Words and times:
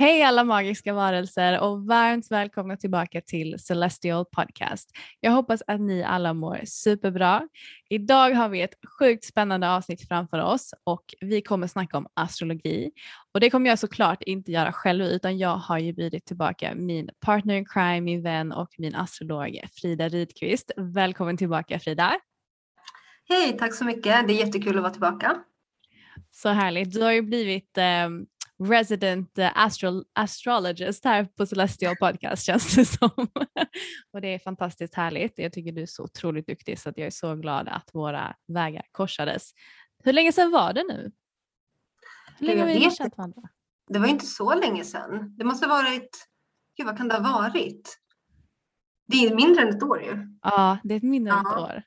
Hej 0.00 0.22
alla 0.22 0.44
magiska 0.44 0.92
varelser 0.92 1.60
och 1.60 1.86
varmt 1.86 2.30
välkomna 2.30 2.76
tillbaka 2.76 3.20
till 3.20 3.58
Celestial 3.58 4.24
Podcast. 4.24 4.90
Jag 5.20 5.30
hoppas 5.30 5.62
att 5.66 5.80
ni 5.80 6.02
alla 6.02 6.34
mår 6.34 6.60
superbra. 6.64 7.48
Idag 7.90 8.30
har 8.30 8.48
vi 8.48 8.62
ett 8.62 8.74
sjukt 8.98 9.24
spännande 9.24 9.70
avsnitt 9.70 10.08
framför 10.08 10.38
oss 10.38 10.74
och 10.84 11.04
vi 11.20 11.42
kommer 11.42 11.66
snacka 11.66 11.98
om 11.98 12.06
astrologi. 12.14 12.90
Och 13.34 13.40
det 13.40 13.50
kommer 13.50 13.70
jag 13.70 13.78
såklart 13.78 14.22
inte 14.22 14.52
göra 14.52 14.72
själv 14.72 15.04
utan 15.04 15.38
jag 15.38 15.56
har 15.56 15.78
ju 15.78 15.92
bjudit 15.92 16.26
tillbaka 16.26 16.74
min 16.74 17.10
partner 17.20 17.54
in 17.54 17.66
crime, 17.66 18.00
min 18.00 18.22
vän 18.22 18.52
och 18.52 18.68
min 18.78 18.94
astrolog 18.94 19.60
Frida 19.72 20.08
Rydqvist. 20.08 20.72
Välkommen 20.76 21.36
tillbaka 21.36 21.78
Frida! 21.78 22.20
Hej, 23.28 23.56
tack 23.58 23.74
så 23.74 23.84
mycket. 23.84 24.28
Det 24.28 24.34
är 24.34 24.46
jättekul 24.46 24.76
att 24.76 24.82
vara 24.82 24.92
tillbaka. 24.92 25.36
Så 26.30 26.48
härligt. 26.48 26.92
Du 26.92 27.02
har 27.02 27.12
ju 27.12 27.22
blivit 27.22 27.78
eh, 27.78 28.08
resident 28.60 29.38
eh, 29.38 29.50
astro 29.54 30.04
astrologist 30.12 31.04
här 31.04 31.24
på 31.24 31.46
Celestial 31.46 31.96
Podcast 31.96 32.44
känns 32.46 32.74
det 32.76 32.84
som. 32.84 33.10
och 34.12 34.20
det 34.20 34.34
är 34.34 34.38
fantastiskt 34.38 34.94
härligt. 34.94 35.38
Jag 35.38 35.52
tycker 35.52 35.72
du 35.72 35.82
är 35.82 35.86
så 35.86 36.02
otroligt 36.04 36.46
duktig 36.46 36.78
så 36.78 36.88
att 36.88 36.98
jag 36.98 37.06
är 37.06 37.10
så 37.10 37.34
glad 37.36 37.68
att 37.68 37.90
våra 37.92 38.36
vägar 38.48 38.86
korsades. 38.92 39.50
Hur 40.04 40.12
länge 40.12 40.32
sedan 40.32 40.50
var 40.50 40.72
det 40.72 40.84
nu? 40.88 41.12
Hur 42.38 42.46
länge 42.46 42.60
har 42.60 42.66
vi 42.66 42.90
känt 42.90 43.16
varandra? 43.16 43.42
Det 43.88 43.98
var 43.98 44.06
inte 44.06 44.26
så 44.26 44.54
länge 44.54 44.84
sedan. 44.84 45.36
Det 45.36 45.44
måste 45.44 45.66
ha 45.66 45.82
varit, 45.82 46.28
gud 46.76 46.86
vad 46.86 46.96
kan 46.96 47.08
det 47.08 47.14
ha 47.14 47.32
varit? 47.40 47.98
Det 49.06 49.16
är 49.16 49.34
mindre 49.34 49.62
än 49.62 49.68
ett 49.68 49.82
år 49.82 50.02
ju. 50.02 50.38
Ja, 50.42 50.78
det 50.84 50.94
är 50.94 50.96
ett 50.96 51.02
mindre 51.02 51.32
än 51.32 51.38
ett 51.38 51.44
Ja. 51.54 51.60
år. 51.64 51.82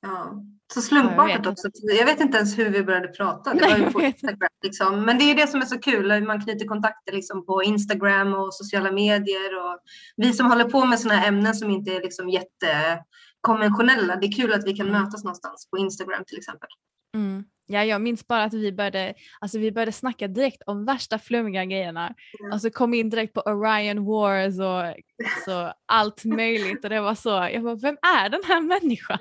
Ja. 0.00 0.42
Så 0.74 0.82
slumpartat 0.82 1.46
också. 1.46 1.68
Jag 1.82 2.06
vet 2.06 2.20
inte 2.20 2.36
ens 2.36 2.58
hur 2.58 2.70
vi 2.70 2.84
började 2.84 3.08
prata. 3.08 3.54
Det 3.54 3.60
Nej, 3.60 3.80
var 3.80 3.90
på 3.90 4.00
Instagram 4.02 4.48
liksom. 4.62 5.04
Men 5.04 5.18
det 5.18 5.24
är 5.24 5.34
det 5.34 5.46
som 5.46 5.60
är 5.60 5.66
så 5.66 5.78
kul. 5.78 6.24
Man 6.24 6.44
knyter 6.44 6.66
kontakter 6.66 7.12
liksom 7.12 7.46
på 7.46 7.62
Instagram 7.62 8.34
och 8.34 8.54
sociala 8.54 8.92
medier. 8.92 9.58
Och 9.64 9.78
vi 10.16 10.32
som 10.32 10.46
håller 10.46 10.64
på 10.64 10.84
med 10.84 11.00
sådana 11.00 11.20
här 11.20 11.28
ämnen 11.28 11.54
som 11.54 11.70
inte 11.70 11.90
är 11.90 12.02
liksom 12.02 12.28
jättekonventionella. 12.28 14.16
Det 14.16 14.26
är 14.26 14.32
kul 14.32 14.52
att 14.52 14.66
vi 14.66 14.72
kan 14.72 14.90
mötas 14.90 15.24
någonstans 15.24 15.68
på 15.70 15.78
Instagram 15.78 16.24
till 16.26 16.38
exempel. 16.38 16.68
Mm. 17.14 17.44
Ja, 17.72 17.84
jag 17.84 18.02
minns 18.02 18.26
bara 18.26 18.44
att 18.44 18.54
vi 18.54 18.72
började, 18.72 19.14
alltså 19.40 19.58
vi 19.58 19.72
började 19.72 19.92
snacka 19.92 20.28
direkt 20.28 20.62
om 20.66 20.84
värsta 20.84 21.18
flummiga 21.18 21.64
grejerna. 21.64 22.14
Mm. 22.40 22.52
Alltså 22.52 22.70
kom 22.70 22.94
in 22.94 23.10
direkt 23.10 23.34
på 23.34 23.40
Orion 23.40 24.04
Wars 24.04 24.58
och 24.58 25.02
så 25.44 25.72
allt 25.86 26.24
möjligt 26.24 26.84
och 26.84 26.90
det 26.90 27.00
var 27.00 27.14
så, 27.14 27.28
jag 27.28 27.62
bara, 27.62 27.74
vem 27.74 27.96
är 28.02 28.28
den 28.28 28.42
här 28.44 28.60
människan? 28.60 29.18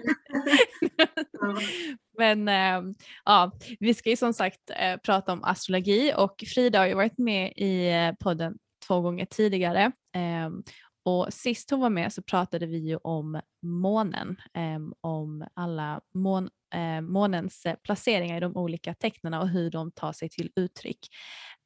Men 2.17 2.47
eh, 2.47 2.93
ja, 3.25 3.51
vi 3.79 3.93
ska 3.93 4.09
ju 4.09 4.15
som 4.15 4.33
sagt 4.33 4.69
eh, 4.79 4.97
prata 4.97 5.33
om 5.33 5.43
astrologi 5.43 6.13
och 6.17 6.43
Frida 6.53 6.79
har 6.79 6.87
ju 6.87 6.93
varit 6.93 7.17
med 7.17 7.53
i 7.55 7.91
eh, 7.91 8.13
podden 8.19 8.57
två 8.87 9.01
gånger 9.01 9.25
tidigare. 9.25 9.91
Ehm, 10.15 10.63
och 11.05 11.33
sist 11.33 11.71
hon 11.71 11.79
var 11.79 11.89
med 11.89 12.13
så 12.13 12.21
pratade 12.21 12.65
vi 12.65 12.77
ju 12.77 12.97
om 12.97 13.41
månen, 13.63 14.41
ehm, 14.53 14.93
om 15.01 15.47
alla 15.53 16.01
mån, 16.13 16.49
eh, 16.73 17.01
månens 17.01 17.65
eh, 17.65 17.75
placeringar 17.83 18.37
i 18.37 18.39
de 18.39 18.57
olika 18.57 18.93
tecknen 18.93 19.33
och 19.33 19.49
hur 19.49 19.71
de 19.71 19.91
tar 19.91 20.13
sig 20.13 20.29
till 20.29 20.51
uttryck. 20.55 21.07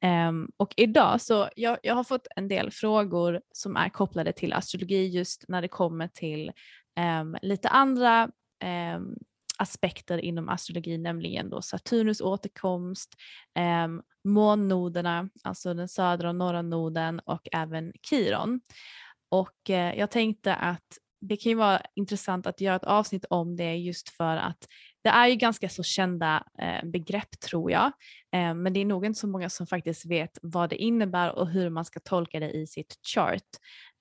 Ehm, 0.02 0.50
och 0.58 0.74
idag 0.78 1.22
så 1.22 1.50
jag, 1.56 1.78
jag 1.84 1.96
har 1.96 2.03
fått 2.03 2.28
en 2.36 2.47
del 2.47 2.72
frågor 2.72 3.41
som 3.52 3.75
är 3.75 3.90
kopplade 3.90 4.34
till 4.34 4.53
astrologi 4.53 5.08
just 5.08 5.46
när 5.47 5.62
det 5.62 5.68
kommer 5.68 6.08
till 6.08 6.52
ehm, 6.96 7.38
lite 7.41 7.69
andra 7.69 8.30
ehm, 8.64 9.16
aspekter 9.58 10.18
inom 10.18 10.50
astrologi, 10.50 10.97
nämligen 10.97 11.50
då 11.50 11.62
Saturnus 11.62 12.22
återkomst, 12.22 13.16
eh, 13.58 13.88
månnoderna, 14.24 15.30
alltså 15.44 15.74
den 15.74 15.90
södra 15.90 16.30
och 16.30 16.35
norra 16.35 16.62
noden 16.62 17.20
och 17.20 17.47
även 17.52 17.94
Kiron. 18.09 18.62
Och 19.30 19.70
eh, 19.70 20.00
jag 20.00 20.12
tänkte 20.12 20.56
att 20.56 20.97
det 21.22 21.38
kan 21.38 21.50
ju 21.50 21.56
vara 21.56 21.81
intressant 21.96 22.47
att 22.47 22.62
göra 22.62 22.75
ett 22.75 22.84
avsnitt 22.84 23.25
om 23.30 23.56
det 23.56 23.75
just 23.75 24.09
för 24.09 24.38
att 24.38 24.68
det 25.03 25.09
är 25.09 25.28
ju 25.28 25.36
ganska 25.36 25.69
så 25.69 25.84
kända 25.84 26.44
eh, 26.59 26.90
begrepp 26.90 27.40
tror 27.40 27.72
jag, 27.72 27.91
eh, 28.34 28.53
men 28.53 28.74
det 28.74 28.80
är 28.80 28.86
nog 28.86 29.06
inte 29.06 29.19
så 29.19 29.28
många 29.28 29.50
som 29.50 29.68
faktiskt 29.68 30.06
vet 30.06 30.38
vad 30.41 30.69
det 30.69 30.75
innebär 30.75 31.36
och 31.36 31.50
hur 31.50 31.69
man 31.69 31.86
ska 31.86 32.00
tolka 32.00 32.40
det 32.40 32.52
i 32.52 32.68
sitt 32.68 32.96
chart. 33.16 33.50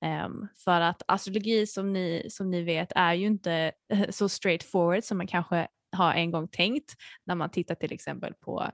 Ehm, 0.05 0.49
för 0.65 0.81
att 0.81 1.03
astrologi 1.09 1.67
som 1.67 1.93
ni, 1.93 2.27
som 2.31 2.51
ni 2.51 2.63
vet 2.63 2.93
är 2.95 3.15
ju 3.15 3.27
inte 3.27 3.73
eh, 3.93 4.11
så 4.11 4.29
straightforward 4.29 5.05
som 5.05 5.19
man 5.19 5.27
kanske 5.27 5.69
har 5.93 6.13
en 6.13 6.31
gång 6.31 6.49
tänkt 6.49 6.95
när 7.27 7.35
man 7.35 7.51
tittar 7.51 7.75
till 7.75 7.93
exempel 7.93 8.35
på 8.35 8.71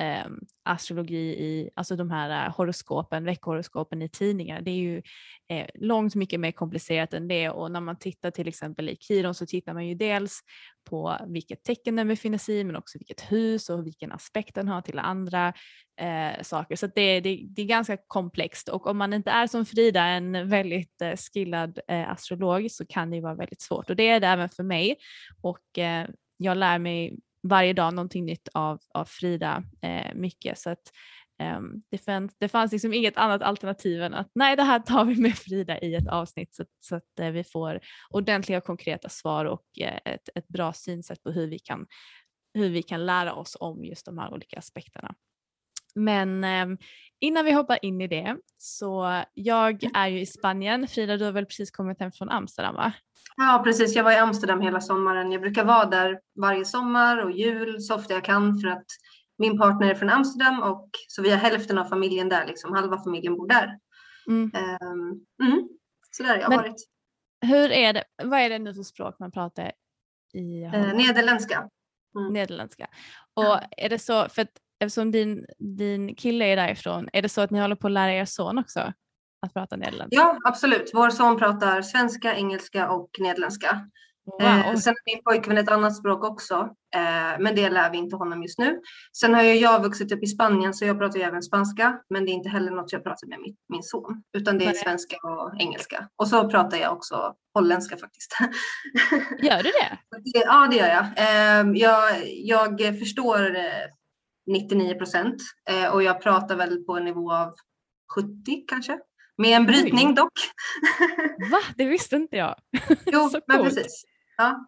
eh, 0.00 0.26
astrologi 0.62 1.16
i, 1.16 1.70
alltså 1.74 1.96
de 1.96 2.10
här 2.10 2.46
eh, 2.46 2.56
horoskopen, 2.56 3.24
veckohoroskopen 3.24 4.02
i 4.02 4.08
tidningar. 4.08 4.60
Det 4.60 4.70
är 4.70 4.76
ju 4.76 5.02
eh, 5.48 5.66
långt 5.74 6.14
mycket 6.14 6.40
mer 6.40 6.52
komplicerat 6.52 7.14
än 7.14 7.28
det 7.28 7.50
och 7.50 7.70
när 7.70 7.80
man 7.80 7.98
tittar 7.98 8.30
till 8.30 8.48
exempel 8.48 8.88
i 8.88 8.96
Kiron 8.96 9.34
så 9.34 9.46
tittar 9.46 9.74
man 9.74 9.86
ju 9.86 9.94
dels 9.94 10.40
på 10.90 11.16
vilket 11.26 11.64
tecken 11.64 11.96
den 11.96 12.08
befinner 12.08 12.38
sig 12.38 12.58
i 12.58 12.64
men 12.64 12.76
också 12.76 12.98
vilket 12.98 13.32
hus 13.32 13.70
och 13.70 13.86
vilken 13.86 14.12
aspekt 14.12 14.54
den 14.54 14.68
har 14.68 14.82
till 14.82 14.98
andra 14.98 15.52
eh, 16.00 16.42
saker. 16.42 16.76
Så 16.76 16.86
att 16.86 16.94
det, 16.94 17.20
det, 17.20 17.46
det 17.48 17.62
är 17.62 17.66
ganska 17.66 17.96
komplext 18.06 18.68
och 18.68 18.86
om 18.86 18.98
man 18.98 19.12
inte 19.12 19.30
är 19.30 19.46
som 19.46 19.66
Frida 19.66 20.02
en 20.02 20.48
väldigt 20.48 21.02
eh, 21.02 21.16
skillad 21.16 21.78
eh, 21.88 22.10
astrolog 22.10 22.70
så 22.70 22.86
kan 22.86 23.10
det 23.10 23.16
ju 23.16 23.22
vara 23.22 23.34
väldigt 23.34 23.62
svårt 23.62 23.90
och 23.90 23.96
det 23.96 24.08
är 24.08 24.20
det 24.20 24.26
även 24.26 24.48
för 24.48 24.62
mig 24.62 24.96
och 25.42 25.78
eh, 25.78 26.08
jag 26.36 26.56
lär 26.56 26.78
mig 26.78 27.18
varje 27.42 27.72
dag 27.72 27.94
någonting 27.94 28.24
nytt 28.24 28.48
av, 28.54 28.80
av 28.94 29.04
Frida 29.04 29.64
eh, 29.82 30.14
mycket 30.14 30.58
så 30.58 30.70
att 30.70 30.92
eh, 31.42 31.60
det, 31.90 31.98
fanns, 31.98 32.36
det 32.38 32.48
fanns 32.48 32.72
liksom 32.72 32.94
inget 32.94 33.16
annat 33.16 33.42
alternativ 33.42 34.02
än 34.02 34.14
att 34.14 34.30
nej 34.34 34.56
det 34.56 34.62
här 34.62 34.78
tar 34.78 35.04
vi 35.04 35.16
med 35.16 35.34
Frida 35.34 35.78
i 35.80 35.94
ett 35.94 36.08
avsnitt 36.08 36.54
så, 36.54 36.64
så 36.80 36.96
att 36.96 37.20
eh, 37.20 37.30
vi 37.30 37.44
får 37.44 37.80
ordentliga 38.10 38.58
och 38.58 38.64
konkreta 38.64 39.08
svar 39.08 39.44
och 39.44 39.64
eh, 39.80 39.98
ett, 40.04 40.28
ett 40.34 40.48
bra 40.48 40.72
synsätt 40.72 41.22
på 41.22 41.30
hur 41.30 41.46
vi, 41.46 41.58
kan, 41.58 41.86
hur 42.54 42.68
vi 42.68 42.82
kan 42.82 43.06
lära 43.06 43.34
oss 43.34 43.56
om 43.60 43.84
just 43.84 44.06
de 44.06 44.18
här 44.18 44.32
olika 44.32 44.58
aspekterna. 44.58 45.14
Men 45.94 46.44
um, 46.44 46.78
innan 47.20 47.44
vi 47.44 47.52
hoppar 47.52 47.78
in 47.82 48.00
i 48.00 48.06
det 48.06 48.36
så 48.58 49.22
jag 49.34 49.84
är 49.94 50.08
ju 50.08 50.20
i 50.20 50.26
Spanien. 50.26 50.88
Frida 50.88 51.16
du 51.16 51.24
har 51.24 51.32
väl 51.32 51.46
precis 51.46 51.70
kommit 51.70 52.00
hem 52.00 52.12
från 52.12 52.30
Amsterdam 52.30 52.74
va? 52.74 52.92
Ja 53.36 53.60
precis, 53.64 53.96
jag 53.96 54.04
var 54.04 54.12
i 54.12 54.16
Amsterdam 54.16 54.60
hela 54.60 54.80
sommaren. 54.80 55.32
Jag 55.32 55.40
brukar 55.40 55.64
vara 55.64 55.84
där 55.84 56.20
varje 56.40 56.64
sommar 56.64 57.24
och 57.24 57.30
jul 57.30 57.80
så 57.80 57.94
ofta 57.94 58.14
jag 58.14 58.24
kan 58.24 58.58
för 58.58 58.68
att 58.68 58.86
min 59.38 59.58
partner 59.58 59.90
är 59.90 59.94
från 59.94 60.10
Amsterdam 60.10 60.62
och 60.62 60.88
så 61.08 61.22
vi 61.22 61.30
har 61.30 61.36
hälften 61.36 61.78
av 61.78 61.84
familjen 61.84 62.28
där, 62.28 62.46
liksom 62.46 62.74
halva 62.74 62.98
familjen 63.04 63.36
bor 63.36 63.48
där. 63.48 63.78
Mm. 64.26 64.50
Um, 64.82 65.26
mm, 65.42 65.68
så 66.10 66.22
där 66.22 66.30
har 66.30 66.36
jag 66.36 66.48
Men, 66.48 66.58
varit. 66.58 66.88
Hur 67.46 67.72
är 67.72 67.92
det, 67.92 68.04
vad 68.24 68.40
är 68.40 68.50
det 68.50 68.58
nu 68.58 68.74
för 68.74 68.82
språk 68.82 69.18
man 69.18 69.30
pratar 69.30 69.72
i 70.32 70.64
uh, 70.64 70.94
Nederländska. 70.94 71.68
Mm. 72.16 72.32
Nederländska. 72.32 72.88
Och 73.34 73.44
ja. 73.44 73.62
är 73.76 73.88
det 73.88 73.98
så, 73.98 74.28
för 74.28 74.42
att 74.42 74.58
eftersom 74.80 75.10
din, 75.10 75.46
din 75.58 76.14
kille 76.14 76.44
är 76.44 76.56
därifrån, 76.56 77.08
är 77.12 77.22
det 77.22 77.28
så 77.28 77.40
att 77.40 77.50
ni 77.50 77.60
håller 77.60 77.76
på 77.76 77.86
att 77.86 77.92
lära 77.92 78.12
er 78.12 78.24
son 78.24 78.58
också 78.58 78.92
att 79.46 79.54
prata 79.54 79.76
nederländska? 79.76 80.16
Ja, 80.20 80.38
absolut. 80.44 80.90
Vår 80.94 81.10
son 81.10 81.38
pratar 81.38 81.82
svenska, 81.82 82.34
engelska 82.34 82.90
och 82.90 83.10
nederländska. 83.18 83.86
Wow. 84.24 84.42
Eh, 84.42 84.74
sen 84.76 84.94
har 84.94 85.14
min 85.14 85.22
pojkvän 85.24 85.58
ett 85.58 85.70
annat 85.70 85.96
språk 85.96 86.24
också, 86.24 86.54
eh, 86.94 87.40
men 87.40 87.54
det 87.56 87.70
lär 87.70 87.90
vi 87.90 87.98
inte 87.98 88.16
honom 88.16 88.42
just 88.42 88.58
nu. 88.58 88.80
Sen 89.16 89.34
har 89.34 89.42
jag 89.42 89.82
vuxit 89.82 90.12
upp 90.12 90.22
i 90.22 90.26
Spanien 90.26 90.74
så 90.74 90.84
jag 90.84 90.98
pratar 90.98 91.18
ju 91.18 91.24
även 91.24 91.42
spanska, 91.42 91.98
men 92.10 92.24
det 92.24 92.30
är 92.30 92.34
inte 92.34 92.48
heller 92.48 92.70
något 92.70 92.92
jag 92.92 93.04
pratar 93.04 93.28
med 93.28 93.38
min, 93.40 93.56
min 93.68 93.82
son, 93.82 94.22
utan 94.38 94.58
det 94.58 94.64
är 94.64 94.72
Nej. 94.72 94.76
svenska 94.76 95.16
och 95.16 95.60
engelska. 95.60 96.08
Och 96.16 96.28
så 96.28 96.48
pratar 96.50 96.78
jag 96.78 96.92
också 96.92 97.34
holländska 97.54 97.96
faktiskt. 97.96 98.36
Gör 99.42 99.62
du 99.62 99.70
det? 99.70 99.98
ja, 100.24 100.68
det 100.70 100.76
gör 100.76 100.88
jag. 100.88 101.06
Eh, 101.16 101.72
jag, 101.74 102.80
jag 102.80 102.98
förstår 102.98 103.56
99 104.46 104.94
procent 104.94 105.42
eh, 105.70 105.92
och 105.92 106.02
jag 106.02 106.22
pratar 106.22 106.56
väl 106.56 106.84
på 106.84 106.96
en 106.96 107.04
nivå 107.04 107.32
av 107.32 107.54
70 108.14 108.64
kanske. 108.68 108.98
Med 109.38 109.56
en 109.56 109.66
brytning 109.66 110.08
Oj. 110.08 110.14
dock. 110.14 110.32
Va? 111.50 111.58
Det 111.76 111.84
visste 111.84 112.16
inte 112.16 112.36
jag. 112.36 112.54
Jo, 113.06 113.30
men 113.46 113.64
precis. 113.64 114.04
Ja, 114.36 114.66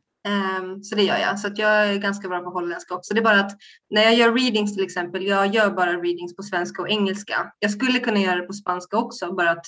um, 0.60 0.82
så 0.82 0.94
det 0.94 1.02
gör 1.02 1.16
jag. 1.16 1.40
Så 1.40 1.46
att 1.46 1.58
jag 1.58 1.88
är 1.88 1.98
ganska 1.98 2.28
bra 2.28 2.40
på 2.40 2.50
holländska 2.50 2.94
också. 2.94 3.14
Det 3.14 3.20
är 3.20 3.24
bara 3.24 3.40
att 3.40 3.52
när 3.90 4.02
jag 4.02 4.14
gör 4.14 4.32
readings 4.32 4.74
till 4.74 4.84
exempel, 4.84 5.26
jag 5.26 5.54
gör 5.54 5.70
bara 5.70 5.92
readings 5.92 6.36
på 6.36 6.42
svenska 6.42 6.82
och 6.82 6.90
engelska. 6.90 7.52
Jag 7.58 7.70
skulle 7.70 7.98
kunna 7.98 8.20
göra 8.20 8.40
det 8.40 8.46
på 8.46 8.52
spanska 8.52 8.96
också, 8.96 9.34
bara 9.34 9.50
att 9.50 9.66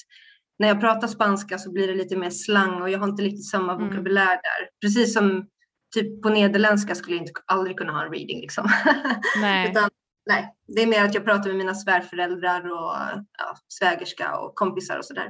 när 0.58 0.68
jag 0.68 0.80
pratar 0.80 1.08
spanska 1.08 1.58
så 1.58 1.72
blir 1.72 1.88
det 1.88 1.94
lite 1.94 2.16
mer 2.16 2.30
slang 2.30 2.82
och 2.82 2.90
jag 2.90 2.98
har 2.98 3.08
inte 3.08 3.22
riktigt 3.22 3.48
samma 3.48 3.72
mm. 3.72 3.88
vokabulär 3.88 4.26
där. 4.26 4.68
Precis 4.80 5.14
som 5.14 5.46
typ 5.94 6.23
på 6.23 6.29
nederländska 6.29 6.94
skulle 6.94 7.17
jag 7.17 7.23
inte, 7.23 7.41
aldrig 7.46 7.79
kunna 7.79 7.93
ha 7.93 8.05
en 8.05 8.12
reading 8.12 8.41
liksom. 8.41 8.69
Nej. 9.41 9.70
Utan 9.70 9.91
nej, 10.26 10.55
det 10.67 10.82
är 10.82 10.87
mer 10.87 11.05
att 11.05 11.14
jag 11.14 11.25
pratar 11.25 11.49
med 11.49 11.56
mina 11.56 11.75
svärföräldrar 11.75 12.73
och 12.73 12.94
ja, 13.38 13.56
svägerska 13.69 14.37
och 14.37 14.55
kompisar 14.55 14.99
och 14.99 15.05
sådär. 15.05 15.29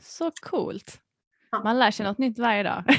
Så 0.00 0.30
coolt. 0.42 1.00
Ja. 1.50 1.62
Man 1.64 1.78
lär 1.78 1.90
sig 1.90 2.06
något 2.06 2.18
nytt 2.18 2.38
varje 2.38 2.62
dag. 2.62 2.84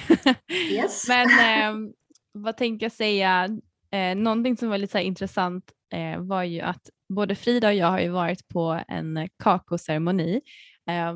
Yes. 0.72 1.08
Men 1.08 1.30
eh, 1.30 1.92
vad 2.32 2.58
tänker 2.58 2.86
jag 2.86 2.92
säga, 2.92 3.50
eh, 3.92 4.16
någonting 4.16 4.58
som 4.58 4.70
var 4.70 4.78
lite 4.78 4.92
så 4.92 4.98
intressant 4.98 5.72
eh, 5.94 6.20
var 6.20 6.44
ju 6.44 6.62
att 6.62 6.90
både 7.10 7.36
Frida 7.36 7.68
och 7.68 7.74
jag 7.74 7.88
har 7.88 8.00
ju 8.00 8.10
varit 8.10 8.48
på 8.48 8.84
en 8.88 9.30
kakoceremoni 9.44 10.42
eh, 10.90 11.14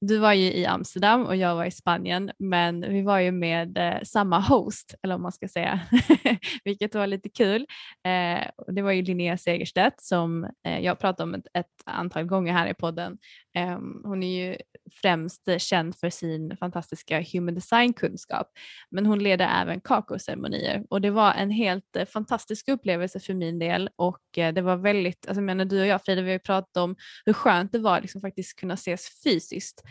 du 0.00 0.18
var 0.18 0.32
ju 0.32 0.52
i 0.52 0.66
Amsterdam 0.66 1.26
och 1.26 1.36
jag 1.36 1.54
var 1.54 1.64
i 1.64 1.70
Spanien 1.70 2.30
men 2.38 2.80
vi 2.80 3.02
var 3.02 3.18
ju 3.18 3.32
med 3.32 3.78
eh, 3.78 4.02
samma 4.02 4.40
host 4.40 4.94
eller 5.02 5.14
om 5.14 5.22
man 5.22 5.32
ska 5.32 5.48
säga 5.48 5.80
vilket 6.64 6.94
var 6.94 7.06
lite 7.06 7.28
kul. 7.28 7.66
Eh, 8.06 8.46
det 8.66 8.82
var 8.82 8.92
ju 8.92 9.02
Linnea 9.02 9.36
Segerstedt 9.36 10.02
som 10.02 10.44
eh, 10.66 10.78
jag 10.80 10.98
pratat 10.98 11.20
om 11.20 11.34
ett, 11.34 11.46
ett, 11.54 11.66
antal 11.84 12.24
gånger 12.24 12.52
här 12.52 12.66
i 12.66 12.74
podden. 12.74 13.18
Ehm, 13.54 14.00
hon 14.04 14.22
är 14.22 14.48
ju 14.48 14.56
främst 15.02 15.48
känd 15.58 15.96
för 15.96 16.10
sin 16.10 16.56
fantastiska 16.56 17.24
human 17.32 17.54
design-kunskap 17.54 18.46
men 18.90 19.06
hon 19.06 19.18
leder 19.18 19.48
även 19.62 19.80
kakoceremonier. 19.80 20.84
Och 20.90 21.00
det 21.00 21.10
var 21.10 21.32
en 21.32 21.50
helt 21.50 21.96
eh, 21.96 22.06
fantastisk 22.06 22.68
upplevelse 22.68 23.20
för 23.20 23.34
min 23.34 23.58
del 23.58 23.90
och 23.96 24.38
eh, 24.38 24.54
det 24.54 24.62
var 24.62 24.76
väldigt, 24.76 25.26
alltså 25.28 25.40
jag 25.40 25.46
menar 25.46 25.64
du 25.64 25.80
och 25.80 25.86
jag 25.86 26.04
Frida 26.04 26.22
vi 26.22 26.28
har 26.28 26.32
ju 26.32 26.38
pratat 26.38 26.76
om 26.76 26.96
hur 27.24 27.32
skönt 27.32 27.72
det 27.72 27.78
var 27.78 28.00
liksom 28.00 28.20
faktiskt 28.20 28.60
kunna 28.60 28.74
ses 28.74 29.22
fysiskt. 29.24 29.82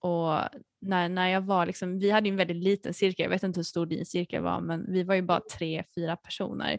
Och 0.00 0.38
när, 0.80 1.08
när 1.08 1.28
jag 1.28 1.40
var 1.40 1.66
liksom, 1.66 1.98
vi 1.98 2.10
hade 2.10 2.28
ju 2.28 2.30
en 2.30 2.36
väldigt 2.36 2.64
liten 2.64 2.94
cirkel, 2.94 3.24
jag 3.24 3.30
vet 3.30 3.42
inte 3.42 3.58
hur 3.58 3.64
stor 3.64 3.86
din 3.86 4.06
cirkel 4.06 4.42
var 4.42 4.60
men 4.60 4.92
vi 4.92 5.02
var 5.02 5.14
ju 5.14 5.22
bara 5.22 5.40
tre, 5.58 5.84
fyra 5.94 6.16
personer. 6.16 6.78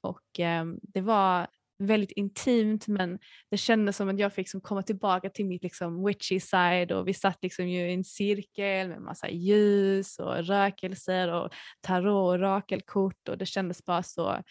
Och 0.00 0.40
eh, 0.40 0.64
det 0.82 1.00
var 1.00 1.46
väldigt 1.78 2.12
intimt 2.12 2.88
men 2.88 3.18
det 3.50 3.56
kändes 3.56 3.96
som 3.96 4.08
att 4.08 4.18
jag 4.18 4.32
fick 4.32 4.38
liksom 4.38 4.60
komma 4.60 4.82
tillbaka 4.82 5.30
till 5.30 5.46
mitt 5.46 5.62
liksom 5.62 6.06
witchy 6.06 6.40
side 6.40 6.92
och 6.92 7.08
vi 7.08 7.14
satt 7.14 7.38
liksom 7.42 7.68
ju 7.68 7.90
i 7.90 7.94
en 7.94 8.04
cirkel 8.04 8.88
med 8.88 9.02
massa 9.02 9.28
ljus 9.28 10.18
och 10.18 10.36
rökelser 10.36 11.32
och 11.32 11.54
tarot 11.80 12.34
och 12.34 12.40
rakelkort 12.40 13.28
och 13.28 13.38
det 13.38 13.46
kändes 13.46 13.84
bara 13.84 14.02
så, 14.02 14.42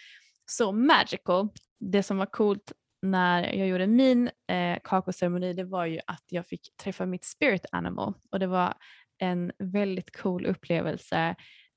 så 0.45 0.71
magical. 0.71 1.49
Det 1.79 2.03
som 2.03 2.17
var 2.17 2.25
coolt 2.25 2.71
när 3.01 3.53
jag 3.53 3.67
gjorde 3.67 3.87
min 3.87 4.29
eh, 4.47 4.77
kakoceremoni 4.83 5.53
det 5.53 5.63
var 5.63 5.85
ju 5.85 5.99
att 6.07 6.23
jag 6.29 6.47
fick 6.47 6.77
träffa 6.77 7.05
mitt 7.05 7.25
spirit 7.25 7.65
animal 7.71 8.13
och 8.31 8.39
det 8.39 8.47
var 8.47 8.73
en 9.17 9.51
väldigt 9.59 10.17
cool 10.17 10.45
upplevelse 10.45 11.35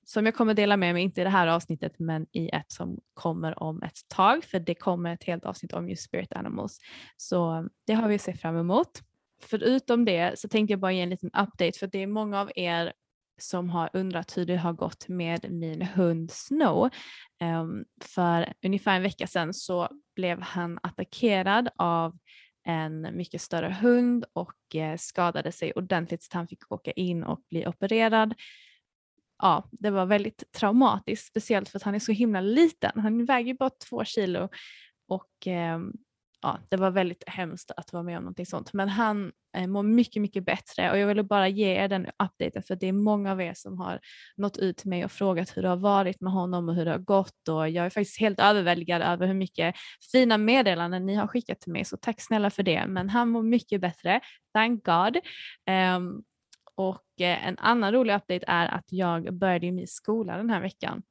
som 0.08 0.26
jag 0.26 0.34
kommer 0.34 0.54
dela 0.54 0.76
med 0.76 0.94
mig, 0.94 1.02
inte 1.02 1.20
i 1.20 1.24
det 1.24 1.30
här 1.30 1.46
avsnittet 1.46 1.98
men 1.98 2.26
i 2.32 2.48
ett 2.48 2.72
som 2.72 2.98
kommer 3.14 3.62
om 3.62 3.82
ett 3.82 4.08
tag 4.08 4.44
för 4.44 4.60
det 4.60 4.74
kommer 4.74 5.14
ett 5.14 5.24
helt 5.24 5.44
avsnitt 5.44 5.72
om 5.72 5.88
just 5.88 6.02
spirit 6.02 6.32
animals. 6.32 6.78
Så 7.16 7.68
det 7.86 7.92
har 7.92 8.08
vi 8.08 8.14
att 8.14 8.20
se 8.20 8.34
fram 8.34 8.56
emot. 8.56 9.02
Förutom 9.42 10.04
det 10.04 10.38
så 10.38 10.48
tänkte 10.48 10.72
jag 10.72 10.80
bara 10.80 10.92
ge 10.92 11.00
en 11.00 11.10
liten 11.10 11.28
update 11.28 11.78
för 11.78 11.86
det 11.86 12.02
är 12.02 12.06
många 12.06 12.40
av 12.40 12.50
er 12.56 12.92
som 13.40 13.70
har 13.70 13.90
undrat 13.92 14.36
hur 14.36 14.46
det 14.46 14.56
har 14.56 14.72
gått 14.72 15.08
med 15.08 15.52
min 15.52 15.82
hund 15.82 16.30
Snow. 16.30 16.90
Um, 17.42 17.84
för 18.00 18.52
ungefär 18.64 18.96
en 18.96 19.02
vecka 19.02 19.26
sedan 19.26 19.54
så 19.54 19.88
blev 20.16 20.40
han 20.40 20.78
attackerad 20.82 21.68
av 21.76 22.18
en 22.64 23.16
mycket 23.16 23.40
större 23.40 23.76
hund 23.80 24.24
och 24.32 24.76
eh, 24.76 24.96
skadade 24.96 25.52
sig 25.52 25.72
ordentligt 25.72 26.22
så 26.22 26.38
han 26.38 26.48
fick 26.48 26.72
åka 26.72 26.92
in 26.92 27.24
och 27.24 27.40
bli 27.50 27.66
opererad 27.66 28.34
ja, 29.38 29.68
det 29.70 29.90
var 29.90 30.06
väldigt 30.06 30.52
traumatiskt, 30.52 31.26
speciellt 31.26 31.68
för 31.68 31.78
att 31.78 31.82
han 31.82 31.94
är 31.94 31.98
så 31.98 32.12
himla 32.12 32.40
liten. 32.40 33.00
Han 33.00 33.24
väger 33.24 33.54
bara 33.54 33.70
två 33.88 34.04
kilo 34.04 34.48
och 35.08 35.46
eh, 35.46 35.78
ja, 36.42 36.58
det 36.70 36.76
var 36.76 36.90
väldigt 36.90 37.24
hemskt 37.26 37.70
att 37.76 37.92
vara 37.92 38.02
med 38.02 38.18
om 38.18 38.22
någonting 38.22 38.46
sånt. 38.46 38.72
Men 38.72 38.88
han 38.88 39.32
eh, 39.56 39.66
mår 39.66 39.82
mycket, 39.82 40.22
mycket 40.22 40.44
bättre 40.44 40.90
och 40.90 40.98
jag 40.98 41.06
ville 41.06 41.22
bara 41.22 41.48
ge 41.48 41.84
er 41.84 41.88
den 41.88 42.06
updaten 42.06 42.62
för 42.62 42.76
det 42.76 42.86
är 42.86 42.92
många 42.92 43.32
av 43.32 43.40
er 43.40 43.54
som 43.54 43.78
har 43.78 44.00
nått 44.36 44.58
ut 44.58 44.76
till 44.76 44.88
mig 44.88 45.04
och 45.04 45.12
frågat 45.12 45.56
hur 45.56 45.62
det 45.62 45.68
har 45.68 45.76
varit 45.76 46.20
med 46.20 46.32
honom 46.32 46.68
och 46.68 46.74
hur 46.74 46.84
det 46.84 46.90
har 46.90 46.98
gått 46.98 47.48
och 47.48 47.68
jag 47.68 47.86
är 47.86 47.90
faktiskt 47.90 48.20
helt 48.20 48.40
överväldigad 48.40 49.02
över 49.02 49.26
hur 49.26 49.34
mycket 49.34 49.74
fina 50.12 50.38
meddelanden 50.38 51.06
ni 51.06 51.14
har 51.14 51.26
skickat 51.26 51.60
till 51.60 51.72
mig 51.72 51.84
så 51.84 51.96
tack 51.96 52.20
snälla 52.20 52.50
för 52.50 52.62
det. 52.62 52.86
Men 52.86 53.08
han 53.08 53.28
mår 53.28 53.42
mycket 53.42 53.80
bättre, 53.80 54.20
thank 54.54 54.84
God. 54.84 55.16
Um, 55.96 56.24
och 56.78 57.20
eh, 57.20 57.46
en 57.46 57.58
annan 57.58 57.92
rolig 57.92 58.14
update 58.14 58.44
är 58.46 58.66
att 58.74 58.84
jag 58.92 59.34
började 59.34 59.66
i 59.66 59.72
min 59.72 59.86
skola 59.86 60.36
den 60.36 60.50
här 60.50 60.60
veckan. 60.60 61.02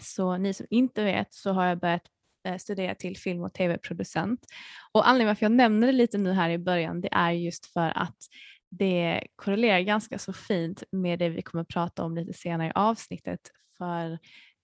Så 0.00 0.36
ni 0.36 0.54
som 0.54 0.66
inte 0.70 1.04
vet 1.04 1.34
så 1.34 1.52
har 1.52 1.66
jag 1.66 1.78
börjat 1.78 2.02
eh, 2.44 2.56
studera 2.56 2.94
till 2.94 3.16
film 3.16 3.42
och 3.42 3.54
tv-producent. 3.54 4.46
Och 4.92 5.08
anledningen 5.08 5.28
varför 5.28 5.44
jag 5.44 5.52
nämner 5.52 5.86
det 5.86 5.92
lite 5.92 6.18
nu 6.18 6.32
här 6.32 6.50
i 6.50 6.58
början 6.58 7.00
det 7.00 7.08
är 7.12 7.30
just 7.30 7.66
för 7.66 7.98
att 7.98 8.16
det 8.70 9.26
korrelerar 9.36 9.80
ganska 9.80 10.18
så 10.18 10.32
fint 10.32 10.82
med 10.92 11.18
det 11.18 11.28
vi 11.28 11.42
kommer 11.42 11.64
prata 11.64 12.04
om 12.04 12.14
lite 12.16 12.32
senare 12.32 12.68
i 12.68 12.72
avsnittet. 12.74 13.40
För 13.78 14.18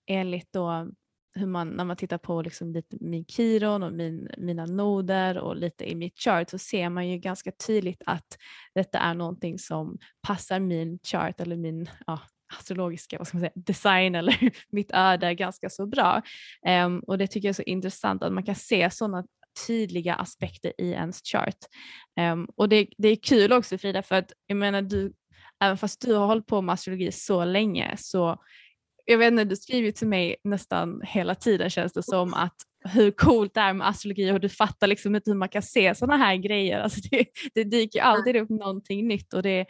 enligt 0.07 0.53
då 0.53 0.87
hur 1.35 1.47
man, 1.47 1.69
när 1.69 1.85
man 1.85 1.97
tittar 1.97 2.17
på 2.17 2.41
liksom 2.41 2.73
lite 2.73 2.97
min 2.99 3.25
kiron 3.25 3.83
och 3.83 3.93
min, 3.93 4.29
mina 4.37 4.65
noder 4.65 5.37
och 5.37 5.55
lite 5.55 5.91
i 5.91 5.95
mitt 5.95 6.19
chart 6.19 6.49
så 6.49 6.57
ser 6.57 6.89
man 6.89 7.09
ju 7.09 7.17
ganska 7.17 7.51
tydligt 7.67 8.01
att 8.05 8.37
detta 8.75 8.99
är 8.99 9.13
någonting 9.13 9.59
som 9.59 9.97
passar 10.27 10.59
min 10.59 10.99
chart 11.03 11.41
eller 11.41 11.57
min 11.57 11.89
ja, 12.07 12.19
astrologiska 12.59 13.17
vad 13.17 13.27
ska 13.27 13.37
man 13.37 13.41
säga, 13.41 13.51
design 13.55 14.15
eller 14.15 14.49
mitt 14.71 14.91
öde 14.93 15.35
ganska 15.35 15.69
så 15.69 15.85
bra. 15.85 16.21
Um, 16.85 16.99
och 16.99 17.17
det 17.17 17.27
tycker 17.27 17.47
jag 17.47 17.53
är 17.53 17.53
så 17.53 17.61
intressant 17.61 18.23
att 18.23 18.33
man 18.33 18.45
kan 18.45 18.55
se 18.55 18.89
sådana 18.89 19.25
tydliga 19.67 20.15
aspekter 20.15 20.73
i 20.77 20.91
ens 20.91 21.21
chart. 21.23 21.57
Um, 22.19 22.47
och 22.55 22.69
det, 22.69 22.87
det 22.97 23.07
är 23.07 23.15
kul 23.15 23.53
också 23.53 23.77
Frida 23.77 24.03
för 24.03 24.15
att 24.15 24.31
jag 24.47 24.57
menar 24.57 24.81
du, 24.81 25.13
även 25.63 25.77
fast 25.77 26.01
du 26.01 26.13
har 26.13 26.25
hållit 26.25 26.47
på 26.47 26.61
med 26.61 26.73
astrologi 26.73 27.11
så 27.11 27.45
länge 27.45 27.95
så 27.97 28.37
jag 29.05 29.17
vet 29.17 29.31
inte, 29.31 29.43
du 29.43 29.55
skriver 29.55 29.91
till 29.91 30.07
mig 30.07 30.35
nästan 30.43 31.01
hela 31.03 31.35
tiden 31.35 31.69
känns 31.69 31.93
det 31.93 32.03
som 32.03 32.33
att 32.33 32.55
hur 32.85 33.11
coolt 33.11 33.53
det 33.53 33.59
är 33.59 33.73
med 33.73 33.87
astrologi 33.87 34.31
och 34.31 34.39
du 34.39 34.49
fattar 34.49 34.87
liksom 34.87 35.15
inte 35.15 35.31
hur 35.31 35.37
man 35.37 35.49
kan 35.49 35.61
se 35.61 35.95
sådana 35.95 36.17
här 36.17 36.35
grejer. 36.35 36.79
Alltså 36.79 36.99
det, 37.11 37.25
det 37.53 37.63
dyker 37.63 38.01
alltid 38.01 38.35
upp 38.35 38.49
någonting 38.49 39.07
nytt 39.07 39.33
och 39.33 39.43
det, 39.43 39.65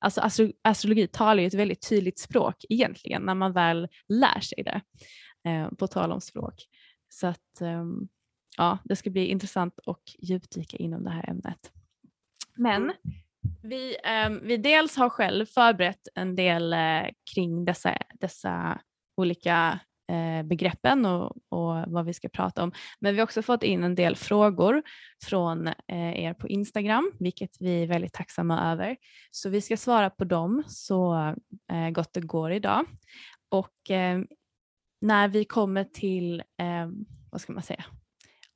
alltså 0.00 0.20
astro, 0.20 0.52
astrologi 0.64 1.06
talar 1.06 1.40
ju 1.40 1.46
ett 1.46 1.54
väldigt 1.54 1.88
tydligt 1.88 2.18
språk 2.18 2.64
egentligen 2.68 3.22
när 3.22 3.34
man 3.34 3.52
väl 3.52 3.88
lär 4.08 4.40
sig 4.40 4.62
det, 4.64 4.80
eh, 5.50 5.68
på 5.70 5.86
tal 5.86 6.12
om 6.12 6.20
språk. 6.20 6.54
Så 7.08 7.26
att 7.26 7.60
eh, 7.60 7.84
ja, 8.56 8.78
det 8.84 8.96
ska 8.96 9.10
bli 9.10 9.26
intressant 9.26 9.78
att 9.86 10.02
djupdyka 10.18 10.76
inom 10.76 11.04
det 11.04 11.10
här 11.10 11.30
ämnet. 11.30 11.72
Men 12.56 12.92
vi, 13.62 13.96
eh, 14.04 14.30
vi 14.42 14.56
dels 14.56 14.96
har 14.96 15.08
själv 15.08 15.46
förberett 15.46 16.08
en 16.14 16.36
del 16.36 16.72
eh, 16.72 17.06
kring 17.34 17.64
dessa, 17.64 17.96
dessa 18.20 18.80
olika 19.16 19.80
eh, 20.12 20.46
begreppen 20.46 21.06
och, 21.06 21.36
och, 21.48 21.84
vad 21.86 22.04
vi 22.06 22.14
ska 22.14 22.28
prata 22.28 22.62
om. 22.62 22.72
Men 23.00 23.14
vi 23.14 23.20
har 23.20 23.24
också 23.24 23.42
fått 23.42 23.62
in 23.62 23.84
en 23.84 23.94
del 23.94 24.16
frågor 24.16 24.82
från 25.24 25.66
eh, 25.66 26.24
er 26.24 26.34
på 26.34 26.48
Instagram, 26.48 27.12
vilket 27.20 27.56
vi 27.60 27.82
är 27.82 27.86
väldigt 27.86 28.12
tacksamma 28.12 28.72
över. 28.72 28.96
Så 29.30 29.48
vi 29.48 29.60
ska 29.60 29.76
svara 29.76 30.10
på 30.10 30.24
dem 30.24 30.62
så 30.66 31.14
eh, 31.72 31.90
gott 31.90 32.12
det 32.12 32.20
går 32.20 32.52
idag. 32.52 32.86
Och 33.48 33.90
eh, 33.90 34.20
när 35.00 35.28
vi 35.28 35.44
kommer 35.44 35.84
till, 35.84 36.40
eh, 36.40 36.88
vad 37.30 37.40
ska 37.40 37.52
man 37.52 37.62
säga, 37.62 37.84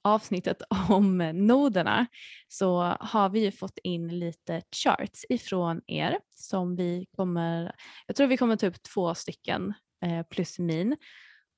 avsnittet 0.04 0.62
om 0.88 1.18
noderna 1.34 2.06
så 2.48 2.96
har 3.00 3.28
vi 3.28 3.40
ju 3.40 3.52
fått 3.52 3.78
in 3.82 4.18
lite 4.18 4.62
charts 4.76 5.24
ifrån 5.28 5.80
er 5.86 6.18
som 6.34 6.76
vi 6.76 7.06
kommer, 7.16 7.72
jag 8.06 8.16
tror 8.16 8.26
vi 8.26 8.36
kommer 8.36 8.56
ta 8.56 8.66
upp 8.66 8.82
två 8.82 9.14
stycken 9.14 9.74
eh, 10.04 10.22
plus 10.30 10.58
min 10.58 10.96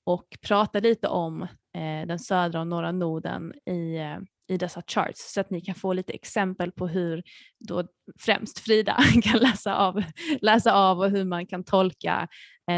och 0.05 0.27
prata 0.43 0.81
lite 0.81 1.09
om 1.09 1.43
eh, 1.75 2.07
den 2.07 2.19
södra 2.19 2.61
och 2.61 2.67
norra 2.67 2.93
noden 2.93 3.53
i, 3.67 3.97
eh, 3.97 4.19
i 4.49 4.57
dessa 4.57 4.83
charts 4.87 5.33
så 5.33 5.41
att 5.41 5.51
ni 5.51 5.61
kan 5.61 5.75
få 5.75 5.93
lite 5.93 6.13
exempel 6.13 6.73
på 6.73 6.89
hur 6.89 7.23
då 7.59 7.85
främst 8.21 8.59
Frida 8.59 8.97
kan 9.23 9.39
läsa 9.41 9.75
av, 9.77 10.03
läsa 10.41 10.75
av 10.75 10.99
och 10.99 11.11
hur 11.11 11.25
man 11.25 11.47
kan 11.47 11.65
tolka 11.65 12.29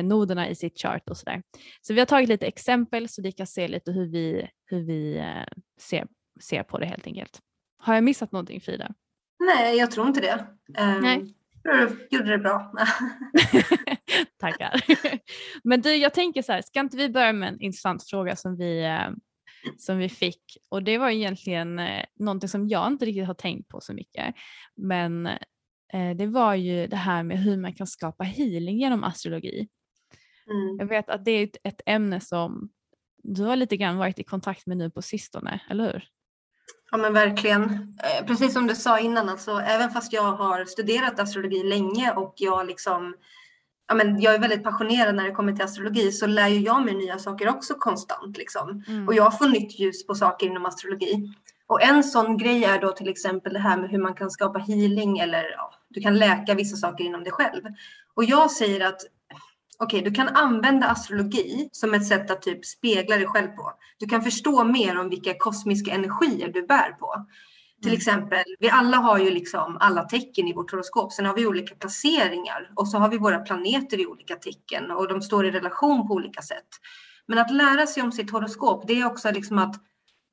noderna 0.02 0.48
i 0.48 0.54
sitt 0.54 0.78
chart 0.78 1.10
och 1.10 1.16
sådär. 1.16 1.42
Så 1.80 1.94
vi 1.94 2.00
har 2.00 2.06
tagit 2.06 2.28
lite 2.28 2.46
exempel 2.46 3.08
så 3.08 3.22
ni 3.22 3.32
kan 3.32 3.46
se 3.46 3.68
lite 3.68 3.92
hur 3.92 4.06
vi, 4.06 4.48
hur 4.66 4.80
vi 4.80 5.18
eh, 5.18 5.60
ser, 5.80 6.06
ser 6.40 6.62
på 6.62 6.78
det 6.78 6.86
helt 6.86 7.06
enkelt. 7.06 7.40
Har 7.78 7.94
jag 7.94 8.04
missat 8.04 8.32
någonting 8.32 8.60
Frida? 8.60 8.94
Nej, 9.38 9.76
jag 9.76 9.90
tror 9.90 10.08
inte 10.08 10.20
det. 10.20 10.46
Um, 10.82 11.00
Nej. 11.00 11.34
Du 11.64 12.08
gjorde 12.10 12.30
det 12.30 12.38
bra. 12.38 12.72
Tackar. 14.40 14.84
Men 15.64 15.80
du, 15.80 15.94
jag 15.94 16.14
tänker 16.14 16.42
så 16.42 16.52
här, 16.52 16.62
ska 16.62 16.80
inte 16.80 16.96
vi 16.96 17.08
börja 17.08 17.32
med 17.32 17.48
en 17.48 17.60
intressant 17.60 18.04
fråga 18.10 18.36
som 18.36 18.56
vi, 18.56 18.84
eh, 18.84 19.10
som 19.78 19.98
vi 19.98 20.08
fick 20.08 20.42
och 20.68 20.82
det 20.82 20.98
var 20.98 21.10
egentligen 21.10 21.78
eh, 21.78 22.04
någonting 22.18 22.48
som 22.48 22.68
jag 22.68 22.86
inte 22.86 23.04
riktigt 23.04 23.26
har 23.26 23.34
tänkt 23.34 23.68
på 23.68 23.80
så 23.80 23.94
mycket. 23.94 24.34
Men 24.76 25.26
eh, 25.92 26.16
det 26.16 26.26
var 26.26 26.54
ju 26.54 26.86
det 26.86 26.96
här 26.96 27.22
med 27.22 27.38
hur 27.38 27.56
man 27.56 27.74
kan 27.74 27.86
skapa 27.86 28.24
healing 28.24 28.78
genom 28.78 29.04
astrologi. 29.04 29.68
Mm. 30.46 30.76
Jag 30.78 30.86
vet 30.86 31.10
att 31.10 31.24
det 31.24 31.30
är 31.30 31.48
ett 31.62 31.80
ämne 31.86 32.20
som 32.20 32.70
du 33.22 33.44
har 33.44 33.56
lite 33.56 33.76
grann 33.76 33.96
varit 33.96 34.18
i 34.18 34.24
kontakt 34.24 34.66
med 34.66 34.76
nu 34.76 34.90
på 34.90 35.02
sistone, 35.02 35.60
eller 35.70 35.92
hur? 35.92 36.04
Ja 36.90 36.98
men 36.98 37.12
verkligen. 37.12 37.62
Eh, 37.62 38.26
precis 38.26 38.52
som 38.52 38.66
du 38.66 38.74
sa 38.74 38.98
innan, 38.98 39.28
alltså, 39.28 39.50
även 39.50 39.90
fast 39.90 40.12
jag 40.12 40.32
har 40.32 40.64
studerat 40.64 41.20
astrologi 41.20 41.62
länge 41.62 42.12
och 42.12 42.34
jag 42.36 42.66
liksom 42.66 43.14
Ja, 43.86 43.96
men 43.96 44.20
jag 44.20 44.34
är 44.34 44.38
väldigt 44.38 44.64
passionerad 44.64 45.14
när 45.14 45.24
det 45.24 45.30
kommer 45.30 45.52
till 45.52 45.64
astrologi 45.64 46.12
så 46.12 46.26
lär 46.26 46.48
ju 46.48 46.60
jag 46.60 46.84
mig 46.84 46.94
nya 46.94 47.18
saker 47.18 47.48
också 47.48 47.74
konstant. 47.74 48.36
Liksom. 48.36 48.84
Mm. 48.88 49.08
Och 49.08 49.14
jag 49.14 49.38
får 49.38 49.48
nytt 49.48 49.78
ljus 49.78 50.06
på 50.06 50.14
saker 50.14 50.46
inom 50.46 50.66
astrologi. 50.66 51.34
Och 51.66 51.82
en 51.82 52.04
sån 52.04 52.36
grej 52.36 52.64
är 52.64 52.80
då 52.80 52.92
till 52.92 53.08
exempel 53.08 53.52
det 53.52 53.58
här 53.58 53.76
med 53.76 53.90
hur 53.90 53.98
man 53.98 54.14
kan 54.14 54.30
skapa 54.30 54.58
healing 54.58 55.18
eller 55.18 55.50
ja, 55.50 55.74
du 55.88 56.00
kan 56.00 56.18
läka 56.18 56.54
vissa 56.54 56.76
saker 56.76 57.04
inom 57.04 57.24
dig 57.24 57.32
själv. 57.32 57.62
Och 58.14 58.24
jag 58.24 58.50
säger 58.50 58.86
att 58.86 59.00
okej, 59.82 60.00
okay, 60.00 60.10
du 60.10 60.14
kan 60.14 60.28
använda 60.28 60.86
astrologi 60.86 61.68
som 61.72 61.94
ett 61.94 62.06
sätt 62.06 62.30
att 62.30 62.42
typ 62.42 62.64
spegla 62.64 63.16
dig 63.16 63.26
själv 63.26 63.48
på. 63.48 63.72
Du 63.98 64.06
kan 64.06 64.22
förstå 64.22 64.64
mer 64.64 64.98
om 65.00 65.08
vilka 65.08 65.34
kosmiska 65.38 65.92
energier 65.92 66.48
du 66.48 66.66
bär 66.66 66.92
på. 66.92 67.26
Till 67.82 67.90
mm. 67.90 67.98
exempel, 67.98 68.44
vi 68.58 68.70
alla 68.70 68.96
har 68.96 69.18
ju 69.18 69.30
liksom 69.30 69.76
alla 69.80 70.04
tecken 70.04 70.48
i 70.48 70.52
vårt 70.52 70.70
horoskop. 70.70 71.12
Sen 71.12 71.26
har 71.26 71.34
vi 71.34 71.46
olika 71.46 71.74
placeringar 71.74 72.70
och 72.76 72.88
så 72.88 72.98
har 72.98 73.08
vi 73.08 73.18
våra 73.18 73.38
planeter 73.38 74.00
i 74.00 74.06
olika 74.06 74.36
tecken 74.36 74.90
och 74.90 75.08
de 75.08 75.22
står 75.22 75.46
i 75.46 75.50
relation 75.50 76.08
på 76.08 76.14
olika 76.14 76.42
sätt. 76.42 76.68
Men 77.28 77.38
att 77.38 77.50
lära 77.50 77.86
sig 77.86 78.02
om 78.02 78.12
sitt 78.12 78.30
horoskop, 78.30 78.84
det 78.86 79.00
är 79.00 79.06
också 79.06 79.30
liksom 79.30 79.58
att, 79.58 79.74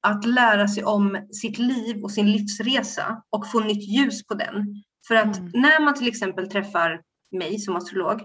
att 0.08 0.26
lära 0.26 0.68
sig 0.68 0.84
om 0.84 1.28
sitt 1.32 1.58
liv 1.58 2.04
och 2.04 2.12
sin 2.12 2.32
livsresa 2.32 3.22
och 3.30 3.52
få 3.52 3.60
nytt 3.60 3.90
ljus 3.90 4.28
på 4.28 4.34
den. 4.34 4.84
För 5.08 5.16
att 5.16 5.38
mm. 5.38 5.52
när 5.54 5.86
man 5.86 5.94
till 5.94 6.08
exempel 6.08 6.50
träffar 6.50 7.02
mig 7.32 7.60
som 7.60 7.76
astrolog, 7.76 8.22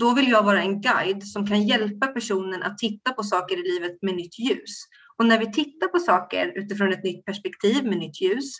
då 0.00 0.14
vill 0.14 0.28
jag 0.28 0.42
vara 0.42 0.62
en 0.62 0.80
guide 0.80 1.26
som 1.26 1.46
kan 1.46 1.62
hjälpa 1.62 2.06
personen 2.06 2.62
att 2.62 2.78
titta 2.78 3.12
på 3.12 3.22
saker 3.22 3.56
i 3.56 3.72
livet 3.72 3.98
med 4.02 4.14
nytt 4.14 4.38
ljus. 4.38 4.84
Och 5.18 5.26
när 5.26 5.38
vi 5.38 5.52
tittar 5.52 5.88
på 5.88 5.98
saker 5.98 6.52
utifrån 6.56 6.92
ett 6.92 7.04
nytt 7.04 7.24
perspektiv 7.24 7.84
med 7.84 7.98
nytt 7.98 8.20
ljus, 8.20 8.54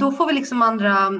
då 0.00 0.12
får 0.12 0.26
vi 0.26 0.32
liksom 0.32 0.62
andra, 0.62 1.10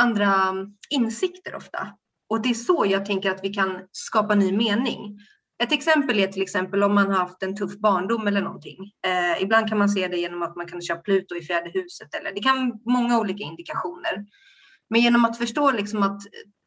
andra 0.00 0.54
insikter 0.90 1.54
ofta. 1.54 1.88
Och 2.28 2.42
det 2.42 2.50
är 2.50 2.54
så 2.54 2.86
jag 2.88 3.06
tänker 3.06 3.30
att 3.30 3.44
vi 3.44 3.54
kan 3.54 3.80
skapa 3.92 4.34
ny 4.34 4.52
mening. 4.52 5.18
Ett 5.62 5.72
exempel 5.72 6.18
är 6.18 6.26
till 6.26 6.42
exempel 6.42 6.82
om 6.82 6.94
man 6.94 7.06
har 7.06 7.18
haft 7.18 7.42
en 7.42 7.56
tuff 7.56 7.78
barndom 7.78 8.26
eller 8.26 8.42
någonting. 8.42 8.92
Eh, 9.06 9.42
ibland 9.42 9.68
kan 9.68 9.78
man 9.78 9.88
se 9.88 10.08
det 10.08 10.16
genom 10.16 10.42
att 10.42 10.56
man 10.56 10.68
kan 10.68 10.82
köpa 10.82 11.00
Pluto 11.00 11.36
i 11.36 11.42
fjärde 11.42 11.70
huset 11.70 12.14
eller 12.14 12.34
det 12.34 12.42
kan 12.42 12.80
många 12.86 13.18
olika 13.18 13.44
indikationer. 13.44 14.26
Men 14.90 15.00
genom 15.00 15.24
att 15.24 15.38
förstå 15.38 15.70
liksom 15.70 16.02
att 16.02 16.20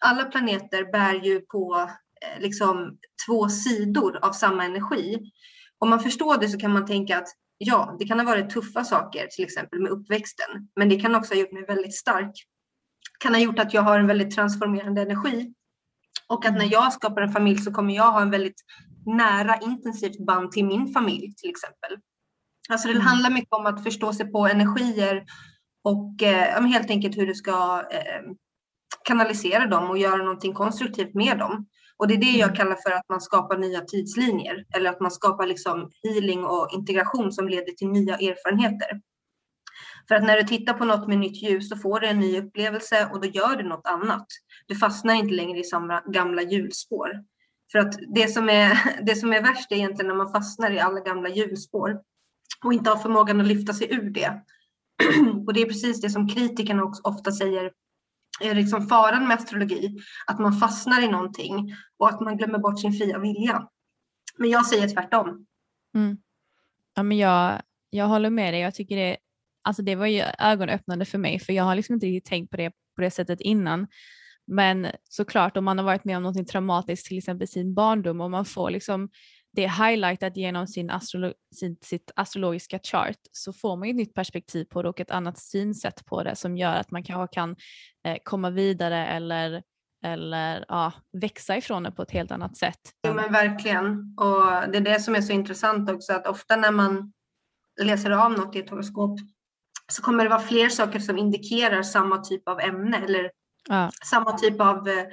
alla 0.06 0.26
planeter 0.26 0.92
bär 0.92 1.14
ju 1.14 1.40
på 1.40 1.90
eh, 2.22 2.42
liksom 2.42 2.98
två 3.28 3.50
sidor 3.50 4.20
av 4.22 4.32
samma 4.32 4.66
energi. 4.66 5.32
Om 5.80 5.90
man 5.90 6.00
förstår 6.00 6.38
det 6.38 6.50
så 6.50 6.60
kan 6.60 6.74
man 6.74 6.86
tänka 6.86 7.18
att 7.18 7.28
ja, 7.58 7.96
det 8.00 8.08
kan 8.08 8.20
ha 8.20 8.26
varit 8.26 8.50
tuffa 8.50 8.84
saker, 8.84 9.28
till 9.28 9.46
exempel 9.46 9.82
med 9.82 9.92
uppväxten, 9.92 10.70
men 10.76 10.90
det 10.90 11.00
kan 11.00 11.16
också 11.16 11.34
ha 11.34 11.42
gjort 11.42 11.52
mig 11.52 11.66
väldigt 11.66 11.96
stark. 11.96 12.32
kan 13.20 13.34
ha 13.34 13.42
gjort 13.42 13.60
att 13.60 13.74
jag 13.74 13.82
har 13.82 14.00
en 14.00 14.08
väldigt 14.08 14.36
transformerande 14.36 15.02
energi 15.02 15.54
och 16.28 16.46
att 16.46 16.54
när 16.54 16.72
jag 16.72 16.94
skapar 16.94 17.22
en 17.22 17.32
familj 17.32 17.58
så 17.58 17.74
kommer 17.74 17.96
jag 17.96 18.12
ha 18.12 18.22
en 18.22 18.32
väldigt 18.32 18.62
nära 19.06 19.58
intensivt 19.58 20.26
band 20.26 20.52
till 20.52 20.66
min 20.66 20.94
familj 20.94 21.36
till 21.36 21.50
exempel. 21.50 21.98
Alltså 22.70 22.88
det 22.88 22.94
mm. 22.94 23.08
handlar 23.08 23.30
mycket 23.30 23.54
om 23.54 23.66
att 23.66 23.84
förstå 23.84 24.14
sig 24.14 24.32
på 24.32 24.48
energier 24.48 25.26
och 25.84 26.24
eh, 26.24 26.62
helt 26.62 26.90
enkelt 26.90 27.18
hur 27.18 27.28
du 27.28 27.36
ska 27.36 27.84
eh, 27.92 28.22
kanalisera 29.04 29.68
dem 29.68 29.90
och 29.90 29.98
göra 29.98 30.18
någonting 30.18 30.54
konstruktivt 30.54 31.14
med 31.14 31.38
dem. 31.38 31.68
Och 31.98 32.08
det 32.08 32.14
är 32.14 32.18
det 32.18 32.32
jag 32.32 32.50
mm. 32.50 32.56
kallar 32.56 32.76
för 32.76 32.92
att 32.92 33.10
man 33.10 33.22
skapar 33.22 33.58
nya 33.58 33.82
tidslinjer 33.82 34.66
eller 34.76 34.90
att 34.90 35.00
man 35.00 35.12
skapar 35.12 35.46
liksom 35.46 35.92
healing 36.04 36.46
och 36.46 36.68
integration 36.74 37.32
som 37.32 37.48
leder 37.48 37.72
till 37.72 37.88
nya 37.88 38.16
erfarenheter. 38.16 39.02
För 40.08 40.16
att 40.16 40.24
när 40.24 40.38
du 40.38 40.44
tittar 40.44 40.74
på 40.74 40.86
något 40.86 41.08
med 41.08 41.18
nytt 41.18 41.44
ljus 41.44 41.70
så 41.70 41.76
får 41.76 42.00
du 42.00 42.08
en 42.08 42.20
ny 42.20 42.40
upplevelse 42.40 43.10
och 43.14 43.22
då 43.22 43.28
gör 43.28 43.56
du 43.56 43.64
något 43.64 43.88
annat. 43.88 44.26
Du 44.68 44.76
fastnar 44.76 45.14
inte 45.14 45.34
längre 45.34 45.60
i 45.60 45.64
samma 45.64 46.02
gamla 46.02 46.42
hjulspår. 46.42 47.12
För 47.72 47.80
att 47.80 47.94
det 48.16 48.28
som 48.28 48.50
är, 48.50 48.78
det 49.06 49.16
som 49.16 49.34
är 49.34 49.42
värst 49.42 49.72
är 49.72 49.76
egentligen 49.76 50.08
när 50.08 50.16
man 50.16 50.32
fastnar 50.32 50.72
i 50.72 50.80
alla 50.80 51.00
gamla 51.00 51.30
hjulspår 51.30 52.00
och 52.66 52.74
inte 52.74 52.90
har 52.90 52.98
förmågan 52.98 53.42
att 53.42 53.48
lyfta 53.48 53.74
sig 53.74 53.94
ur 53.94 54.10
det. 54.10 54.42
och 55.48 55.54
det 55.54 55.62
är 55.62 55.66
precis 55.66 56.02
det 56.02 56.10
som 56.10 56.28
kritikerna 56.28 56.84
också 56.84 57.02
ofta 57.04 57.32
säger 57.32 57.72
är 58.42 58.56
liksom 58.56 58.88
faran 58.88 59.28
med 59.28 59.38
astrologi, 59.38 59.98
att 60.28 60.40
man 60.40 60.54
fastnar 60.54 61.02
i 61.02 61.08
någonting 61.08 61.76
och 61.98 62.10
att 62.10 62.22
man 62.22 62.38
glömmer 62.38 62.60
bort 62.60 62.80
sin 62.80 62.94
fria 62.94 63.20
vilja. 63.20 63.68
Men 64.38 64.50
jag 64.50 64.66
säger 64.66 64.90
tvärtom. 64.90 65.46
Mm. 65.96 66.18
Ja, 66.96 67.04
men 67.04 67.18
jag, 67.18 67.62
jag 67.90 68.08
håller 68.08 68.30
med 68.30 68.54
dig. 68.54 68.62
Jag 68.62 68.76
tycker 68.76 68.96
det, 68.98 69.18
alltså 69.64 69.82
det 69.82 69.96
var 69.96 70.06
ju 70.06 70.24
ögonöppnande 70.40 71.06
för 71.06 71.18
mig 71.18 71.40
för 71.40 71.54
jag 71.54 71.64
har 71.64 71.76
liksom 71.76 71.94
inte 71.94 72.30
tänkt 72.30 72.52
på 72.52 72.58
det 72.58 72.72
på 72.96 73.02
det 73.02 73.12
sättet 73.12 73.42
innan. 73.42 73.88
Men 74.48 74.88
såklart 75.04 75.58
om 75.58 75.66
man 75.66 75.78
har 75.78 75.86
varit 75.86 76.06
med 76.06 76.18
om 76.18 76.24
något 76.24 76.48
traumatiskt, 76.48 77.08
till 77.08 77.18
exempel 77.18 77.48
sin 77.48 77.74
barndom 77.74 78.22
och 78.22 78.32
man 78.32 78.46
får 78.46 78.70
liksom 78.70 79.10
det 79.56 79.66
är 79.66 79.88
highlightat 79.88 80.38
genom 80.38 80.68
sin 80.68 80.90
astrolo 80.90 81.34
sin, 81.56 81.78
sitt 81.82 82.12
astrologiska 82.16 82.80
chart 82.84 83.18
så 83.32 83.54
får 83.54 83.78
man 83.78 83.90
ett 83.90 83.96
nytt 83.96 84.14
perspektiv 84.14 84.66
på 84.66 84.82
det 84.82 84.90
och 84.90 85.00
ett 85.00 85.12
annat 85.12 85.40
synsätt 85.40 86.06
på 86.06 86.24
det 86.24 86.36
som 86.36 86.58
gör 86.58 86.76
att 86.76 86.92
man 86.92 87.04
kanske 87.04 87.36
kan 87.36 87.56
eh, 88.08 88.18
komma 88.24 88.50
vidare 88.50 89.08
eller, 89.08 89.64
eller 90.04 90.66
ja, 90.68 90.92
växa 91.22 91.58
ifrån 91.58 91.84
det 91.84 91.92
på 91.92 92.02
ett 92.02 92.12
helt 92.12 92.32
annat 92.32 92.58
sätt. 92.58 92.80
Ja 93.02 93.14
men 93.14 93.32
verkligen 93.32 94.16
och 94.18 94.72
det 94.72 94.78
är 94.78 94.82
det 94.82 95.00
som 95.00 95.16
är 95.16 95.22
så 95.22 95.34
intressant 95.34 95.90
också 95.90 96.14
att 96.14 96.28
ofta 96.28 96.56
när 96.56 96.72
man 96.72 97.14
läser 97.82 98.12
av 98.12 98.32
något 98.32 98.56
i 98.56 98.60
ett 98.60 98.70
horoskop 98.70 99.20
så 99.92 100.02
kommer 100.02 100.24
det 100.24 100.30
vara 100.30 100.40
fler 100.40 100.70
saker 100.70 101.00
som 101.00 101.18
indikerar 101.18 101.84
samma 101.84 102.18
typ 102.18 102.48
av 102.48 102.60
ämne 102.60 102.98
eller 102.98 103.32
ja. 103.70 103.92
samma 104.06 104.38
typ 104.38 104.62
av 104.62 104.88
eh, 104.90 105.06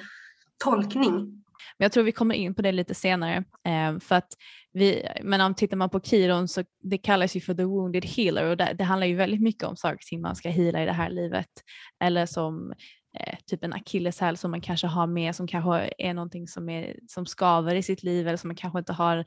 tolkning 0.65 1.44
men 1.79 1.85
jag 1.85 1.93
tror 1.93 2.05
vi 2.05 2.13
kommer 2.13 2.35
in 2.35 2.55
på 2.55 2.63
det 2.63 2.73
lite 2.73 2.95
senare. 2.95 3.45
Eh, 3.67 3.99
för 3.99 4.15
att 4.15 4.29
vi, 4.73 5.09
men 5.23 5.41
om 5.41 5.55
tittar 5.55 5.77
man 5.77 5.91
på 5.91 6.01
Kiron 6.01 6.49
så 6.49 6.65
det 6.83 6.99
kallas 6.99 7.37
ju 7.37 7.41
för 7.41 7.55
the 7.55 7.65
wounded 7.65 8.05
healer 8.05 8.45
och 8.45 8.57
det, 8.57 8.75
det 8.79 8.85
handlar 8.85 9.07
ju 9.07 9.15
väldigt 9.15 9.43
mycket 9.43 9.65
om 9.65 9.77
saker 9.77 9.99
som 10.01 10.21
man 10.21 10.37
ska 10.37 10.49
hila 10.49 10.83
i 10.83 10.87
det 10.87 10.93
här 10.93 11.11
livet. 11.11 11.49
Eller 12.05 12.27
som 12.27 12.73
eh, 13.21 13.39
typ 13.47 13.65
en 13.65 13.73
akilleshäl 13.73 14.37
som 14.37 14.51
man 14.51 14.61
kanske 14.61 14.87
har 14.87 15.07
med 15.07 15.37
som 15.37 15.47
kanske 15.47 15.93
är 15.99 16.15
någonting 16.15 16.49
som, 16.49 16.69
är, 16.69 16.97
som 17.09 17.27
skaver 17.27 17.75
i 17.75 17.83
sitt 17.83 18.03
liv 18.03 18.29
eller 18.29 18.37
som 18.37 18.49
man 18.49 18.57
kanske 18.57 18.79
inte 18.79 18.93
har 18.93 19.19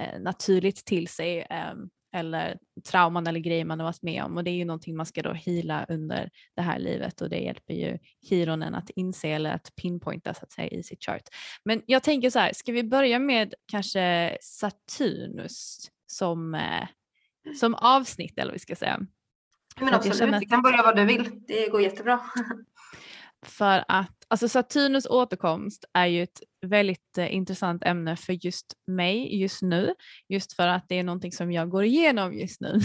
eh, 0.00 0.20
naturligt 0.20 0.84
till 0.84 1.08
sig. 1.08 1.40
Eh, 1.40 1.74
eller 2.12 2.58
trauman 2.84 3.26
eller 3.26 3.40
grejer 3.40 3.64
man 3.64 3.80
har 3.80 3.86
varit 3.86 4.02
med 4.02 4.24
om 4.24 4.36
och 4.36 4.44
det 4.44 4.50
är 4.50 4.54
ju 4.54 4.64
någonting 4.64 4.96
man 4.96 5.06
ska 5.06 5.22
då 5.22 5.32
hila 5.32 5.86
under 5.88 6.30
det 6.56 6.62
här 6.62 6.78
livet 6.78 7.20
och 7.20 7.30
det 7.30 7.38
hjälper 7.38 7.74
ju 7.74 7.98
Kironen 8.28 8.74
att 8.74 8.90
inse 8.90 9.28
eller 9.28 9.52
att 9.52 9.74
pinpointa 9.76 10.34
så 10.34 10.44
att 10.44 10.52
säga 10.52 10.68
i 10.68 10.82
sitt 10.82 11.04
chart. 11.04 11.22
Men 11.64 11.82
jag 11.86 12.02
tänker 12.02 12.30
så 12.30 12.38
här, 12.38 12.52
ska 12.52 12.72
vi 12.72 12.84
börja 12.84 13.18
med 13.18 13.54
kanske 13.66 14.36
Saturnus 14.40 15.90
som, 16.06 16.54
eh, 16.54 16.88
som 17.60 17.74
avsnitt 17.74 18.38
eller 18.38 18.46
vad 18.46 18.54
vi 18.54 18.58
ska 18.58 18.76
säga. 18.76 19.00
Men 19.80 19.94
absolut, 19.94 20.34
att... 20.34 20.42
vi 20.42 20.46
kan 20.46 20.62
börja 20.62 20.82
vad 20.82 20.96
du 20.96 21.04
vill. 21.04 21.30
Det 21.46 21.68
går 21.68 21.82
jättebra. 21.82 22.20
för 23.46 23.84
att 23.88 24.24
alltså 24.28 24.48
Saturnus 24.48 25.06
återkomst 25.06 25.84
är 25.92 26.06
ju 26.06 26.22
ett 26.22 26.42
väldigt 26.66 27.18
eh, 27.18 27.34
intressant 27.34 27.84
ämne 27.84 28.16
för 28.16 28.44
just 28.44 28.74
mig 28.86 29.40
just 29.40 29.62
nu, 29.62 29.94
just 30.28 30.52
för 30.52 30.68
att 30.68 30.88
det 30.88 30.98
är 30.98 31.04
någonting 31.04 31.32
som 31.32 31.52
jag 31.52 31.70
går 31.70 31.84
igenom 31.84 32.38
just 32.38 32.60
nu. 32.60 32.80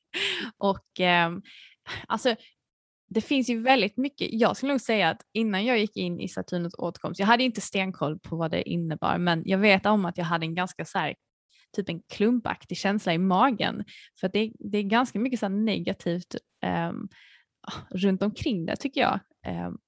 och 0.58 1.00
eh, 1.00 1.30
alltså 2.06 2.36
det 3.08 3.20
finns 3.20 3.50
ju 3.50 3.62
väldigt 3.62 3.96
mycket, 3.96 4.28
jag 4.32 4.56
skulle 4.56 4.72
nog 4.72 4.80
säga 4.80 5.08
att 5.08 5.22
innan 5.32 5.64
jag 5.64 5.78
gick 5.78 5.96
in 5.96 6.20
i 6.20 6.28
Saturnus 6.28 6.74
återkomst, 6.78 7.20
jag 7.20 7.26
hade 7.26 7.44
inte 7.44 7.60
stenkoll 7.60 8.18
på 8.18 8.36
vad 8.36 8.50
det 8.50 8.68
innebar, 8.68 9.18
men 9.18 9.42
jag 9.44 9.58
vet 9.58 9.86
om 9.86 10.04
att 10.04 10.18
jag 10.18 10.24
hade 10.24 10.46
en 10.46 10.54
ganska 10.54 10.84
så 10.84 10.98
här, 10.98 11.14
typ 11.76 11.88
en 11.88 12.02
klumpaktig 12.02 12.78
känsla 12.78 13.14
i 13.14 13.18
magen, 13.18 13.84
för 14.20 14.26
att 14.26 14.32
det, 14.32 14.52
det 14.58 14.78
är 14.78 14.82
ganska 14.82 15.18
mycket 15.18 15.40
så 15.40 15.48
negativt 15.48 16.34
eh, 16.64 16.92
runt 17.90 18.22
omkring 18.22 18.66
det 18.66 18.76
tycker 18.76 19.00
jag. 19.00 19.20
Ehm, 19.46 19.78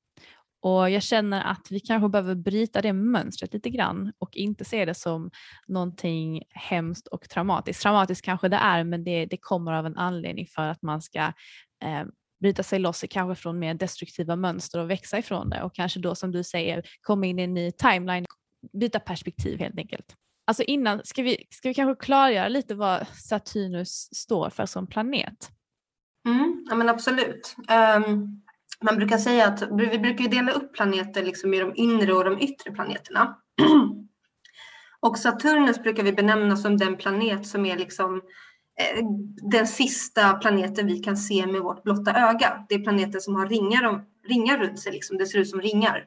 och 0.62 0.90
jag 0.90 1.02
känner 1.02 1.44
att 1.44 1.66
vi 1.70 1.80
kanske 1.80 2.08
behöver 2.08 2.34
bryta 2.34 2.82
det 2.82 2.92
mönstret 2.92 3.54
lite 3.54 3.70
grann 3.70 4.12
och 4.18 4.36
inte 4.36 4.64
se 4.64 4.84
det 4.84 4.94
som 4.94 5.30
någonting 5.66 6.42
hemskt 6.50 7.06
och 7.06 7.28
traumatiskt. 7.28 7.82
Traumatiskt 7.82 8.24
kanske 8.24 8.48
det 8.48 8.56
är 8.56 8.84
men 8.84 9.04
det, 9.04 9.26
det 9.26 9.36
kommer 9.36 9.72
av 9.72 9.86
en 9.86 9.96
anledning 9.96 10.46
för 10.46 10.62
att 10.68 10.82
man 10.82 11.02
ska 11.02 11.20
eh, 11.82 12.04
bryta 12.40 12.62
sig 12.62 12.78
loss 12.78 13.04
kanske 13.10 13.42
från 13.42 13.58
mer 13.58 13.74
destruktiva 13.74 14.36
mönster 14.36 14.78
och 14.78 14.90
växa 14.90 15.18
ifrån 15.18 15.50
det 15.50 15.62
och 15.62 15.74
kanske 15.74 16.00
då 16.00 16.14
som 16.14 16.32
du 16.32 16.44
säger 16.44 16.82
komma 17.00 17.26
in 17.26 17.38
i 17.38 17.42
en 17.42 17.54
ny 17.54 17.72
timeline, 17.72 18.26
byta 18.72 19.00
perspektiv 19.00 19.58
helt 19.58 19.78
enkelt. 19.78 20.16
Alltså 20.44 20.62
innan, 20.62 21.00
ska 21.04 21.22
vi, 21.22 21.46
ska 21.50 21.68
vi 21.68 21.74
kanske 21.74 22.04
klargöra 22.04 22.48
lite 22.48 22.74
vad 22.74 23.06
Saturnus 23.08 24.08
står 24.14 24.50
för 24.50 24.66
som 24.66 24.86
planet? 24.86 25.50
Mm, 26.26 26.66
ja 26.68 26.74
men 26.74 26.88
absolut. 26.88 27.56
Um, 28.06 28.41
man 28.82 28.96
brukar 28.96 29.18
säga 29.18 29.46
att 29.46 29.62
vi 29.62 29.98
brukar 29.98 30.28
dela 30.28 30.52
upp 30.52 30.74
planeter 30.74 31.22
liksom 31.22 31.54
i 31.54 31.60
de 31.60 31.72
inre 31.74 32.12
och 32.12 32.24
de 32.24 32.40
yttre 32.40 32.70
planeterna. 32.70 33.36
och 35.00 35.18
Saturnus 35.18 35.82
brukar 35.82 36.02
vi 36.02 36.12
benämna 36.12 36.56
som 36.56 36.76
den 36.76 36.96
planet 36.96 37.46
som 37.46 37.66
är 37.66 37.78
liksom 37.78 38.16
eh, 38.80 39.04
den 39.50 39.66
sista 39.66 40.32
planeten 40.32 40.86
vi 40.86 40.98
kan 40.98 41.16
se 41.16 41.46
med 41.46 41.60
vårt 41.60 41.82
blotta 41.82 42.12
öga. 42.12 42.66
Det 42.68 42.74
är 42.74 42.82
planeten 42.82 43.20
som 43.20 43.34
har 43.34 43.48
ringar, 43.48 44.04
ringar 44.28 44.58
runt 44.58 44.80
sig, 44.80 44.92
liksom. 44.92 45.18
det 45.18 45.26
ser 45.26 45.38
ut 45.38 45.50
som 45.50 45.60
ringar. 45.60 46.04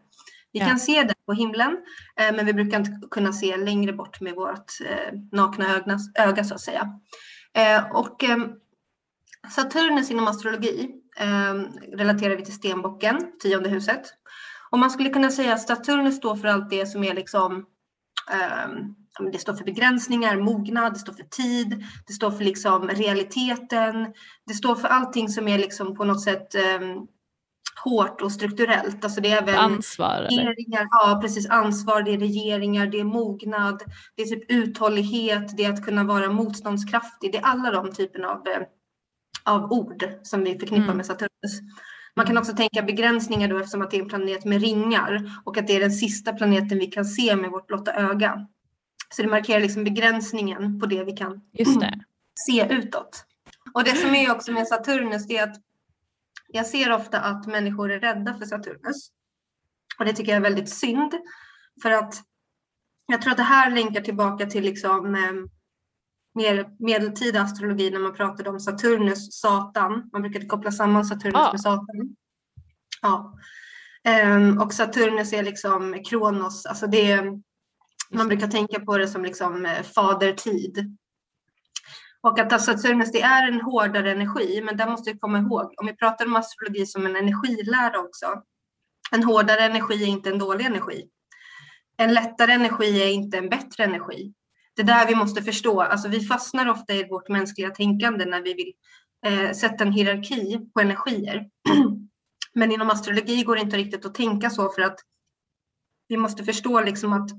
Vi 0.51 0.59
ja. 0.59 0.65
kan 0.65 0.79
se 0.79 1.03
den 1.03 1.15
på 1.25 1.33
himlen, 1.33 1.77
eh, 2.19 2.35
men 2.35 2.45
vi 2.45 2.53
brukar 2.53 2.79
inte 2.79 2.91
kunna 3.11 3.33
se 3.33 3.57
längre 3.57 3.93
bort 3.93 4.21
med 4.21 4.33
vårt 4.33 4.71
eh, 4.85 5.19
nakna 5.31 5.75
öga, 5.75 5.97
öga 6.19 6.43
så 6.43 6.55
att 6.55 6.61
säga. 6.61 6.99
och 7.93 8.23
Saturnus 9.55 10.11
inom 10.11 10.27
astrologi 10.27 11.01
relaterar 11.93 12.35
vi 12.35 12.45
till 12.45 12.53
stenbocken, 12.53 13.31
tionde 13.39 13.69
huset. 13.69 14.01
Och 14.69 14.79
man 14.79 14.91
skulle 14.91 15.09
kunna 15.09 15.31
säga 15.31 15.53
att 15.53 15.67
Saturnus 15.67 16.17
står 16.17 16.35
för 16.35 16.47
allt 16.47 16.69
det 16.69 16.85
som 16.85 17.03
är 17.03 17.13
liksom 17.13 17.65
eh, 18.31 18.67
det 19.31 19.37
står 19.37 19.53
för 19.53 19.63
begränsningar, 19.63 20.37
mognad, 20.37 20.93
det 20.93 20.99
står 20.99 21.13
för 21.13 21.23
tid, 21.23 21.85
det 22.07 22.13
står 22.13 22.31
för 22.31 22.43
liksom 22.43 22.87
realiteten, 22.87 24.13
det 24.47 24.53
står 24.53 24.75
för 24.75 24.87
allting 24.87 25.29
som 25.29 25.47
är 25.47 25.57
liksom 25.57 25.95
på 25.95 26.03
något 26.03 26.23
sätt 26.23 26.55
eh, 26.55 26.79
hårt 27.83 28.21
och 28.21 28.31
strukturellt. 28.31 29.03
Alltså 29.03 29.21
det 29.21 29.31
är 29.31 29.41
även 29.41 29.55
ansvar? 29.55 30.27
Regeringar, 30.29 30.87
ja, 30.91 31.19
precis. 31.21 31.49
Ansvar, 31.49 32.01
det 32.01 32.13
är 32.13 32.19
regeringar, 32.19 32.87
det 32.87 32.99
är 32.99 33.03
mognad, 33.03 33.83
det 34.15 34.21
är 34.21 34.25
typ 34.25 34.51
uthållighet, 34.51 35.57
det 35.57 35.65
är 35.65 35.73
att 35.73 35.85
kunna 35.85 36.03
vara 36.03 36.29
motståndskraftig. 36.29 37.31
Det 37.31 37.37
är 37.37 37.45
alla 37.45 37.71
de 37.71 37.93
typerna 37.93 38.27
av 38.27 38.47
eh, 38.47 38.61
av 39.45 39.71
ord 39.71 40.09
som 40.23 40.43
vi 40.43 40.59
förknippar 40.59 40.83
mm. 40.83 40.97
med 40.97 41.05
Saturnus. 41.05 41.61
Man 42.15 42.25
kan 42.25 42.37
också 42.37 42.53
tänka 42.53 42.81
begränsningar 42.81 43.47
då 43.47 43.57
eftersom 43.57 43.81
att 43.81 43.91
det 43.91 43.97
är 43.97 44.01
en 44.01 44.09
planet 44.09 44.45
med 44.45 44.61
ringar 44.61 45.41
och 45.45 45.57
att 45.57 45.67
det 45.67 45.75
är 45.75 45.79
den 45.79 45.91
sista 45.91 46.33
planeten 46.33 46.79
vi 46.79 46.87
kan 46.87 47.05
se 47.05 47.35
med 47.35 47.51
vårt 47.51 47.67
blotta 47.67 47.93
öga. 47.93 48.47
Så 49.09 49.21
det 49.21 49.27
markerar 49.27 49.59
liksom 49.59 49.83
begränsningen 49.83 50.79
på 50.79 50.85
det 50.85 51.03
vi 51.03 51.11
kan 51.11 51.41
det. 51.51 51.65
se 52.47 52.67
utåt. 52.69 53.25
Och 53.73 53.83
det 53.83 53.95
som 53.95 54.15
är 54.15 54.31
också 54.31 54.51
med 54.51 54.67
Saturnus 54.67 55.27
det 55.27 55.37
är 55.37 55.43
att 55.43 55.55
jag 56.47 56.65
ser 56.65 56.91
ofta 56.91 57.19
att 57.19 57.47
människor 57.47 57.91
är 57.91 57.99
rädda 57.99 58.33
för 58.33 58.45
Saturnus. 58.45 59.11
Och 59.99 60.05
det 60.05 60.13
tycker 60.13 60.31
jag 60.31 60.37
är 60.37 60.43
väldigt 60.43 60.69
synd. 60.69 61.13
För 61.81 61.91
att 61.91 62.15
jag 63.07 63.21
tror 63.21 63.31
att 63.31 63.37
det 63.37 63.43
här 63.43 63.71
länkar 63.71 64.01
tillbaka 64.01 64.45
till 64.45 64.63
liksom, 64.63 65.15
ehm, 65.15 65.49
mer 66.35 66.67
medeltida 66.79 67.41
astrologi 67.41 67.91
när 67.91 67.99
man 67.99 68.13
pratade 68.13 68.49
om 68.49 68.59
Saturnus, 68.59 69.33
Satan. 69.33 70.09
Man 70.13 70.21
brukade 70.21 70.45
koppla 70.45 70.71
samman 70.71 71.05
Saturnus 71.05 71.35
ah. 71.35 71.51
med 71.51 71.61
Satan. 71.61 72.15
Ja. 73.01 73.37
Um, 74.35 74.61
och 74.61 74.73
Saturnus 74.73 75.33
är 75.33 75.43
liksom 75.43 76.03
Kronos, 76.09 76.65
alltså 76.65 76.87
det 76.87 77.11
är, 77.11 77.41
man 78.11 78.27
brukar 78.27 78.47
tänka 78.47 78.79
på 78.79 78.97
det 78.97 79.07
som 79.07 79.23
liksom 79.23 79.65
eh, 79.65 79.83
fadertid. 79.83 80.97
Och 82.21 82.39
att 82.39 82.61
Saturnus 82.61 83.11
det 83.11 83.21
är 83.21 83.47
en 83.47 83.61
hårdare 83.61 84.11
energi, 84.11 84.61
men 84.61 84.77
där 84.77 84.89
måste 84.89 85.11
vi 85.11 85.19
komma 85.19 85.39
ihåg, 85.39 85.73
om 85.77 85.87
vi 85.87 85.95
pratar 85.95 86.25
om 86.25 86.35
astrologi 86.35 86.85
som 86.85 87.05
en 87.05 87.15
energilära 87.15 87.99
också, 87.99 88.25
en 89.11 89.23
hårdare 89.23 89.59
energi 89.59 90.03
är 90.03 90.07
inte 90.07 90.29
en 90.29 90.39
dålig 90.39 90.65
energi. 90.65 91.09
En 91.97 92.13
lättare 92.13 92.51
energi 92.51 93.03
är 93.03 93.07
inte 93.07 93.37
en 93.37 93.49
bättre 93.49 93.83
energi 93.83 94.33
det 94.75 94.83
där 94.83 95.07
vi 95.07 95.15
måste 95.15 95.43
förstå. 95.43 95.81
Alltså 95.81 96.07
vi 96.07 96.19
fastnar 96.19 96.69
ofta 96.69 96.93
i 96.93 97.07
vårt 97.07 97.29
mänskliga 97.29 97.69
tänkande 97.69 98.25
när 98.25 98.41
vi 98.41 98.53
vill 98.53 98.73
eh, 99.25 99.51
sätta 99.51 99.83
en 99.83 99.91
hierarki 99.91 100.59
på 100.73 100.79
energier. 100.79 101.49
Men 102.53 102.71
inom 102.71 102.89
astrologi 102.89 103.43
går 103.43 103.55
det 103.55 103.61
inte 103.61 103.77
riktigt 103.77 104.05
att 104.05 104.15
tänka 104.15 104.49
så 104.49 104.69
för 104.69 104.81
att 104.81 104.99
vi 106.07 106.17
måste 106.17 106.43
förstå 106.43 106.81
liksom 106.81 107.13
att 107.13 107.29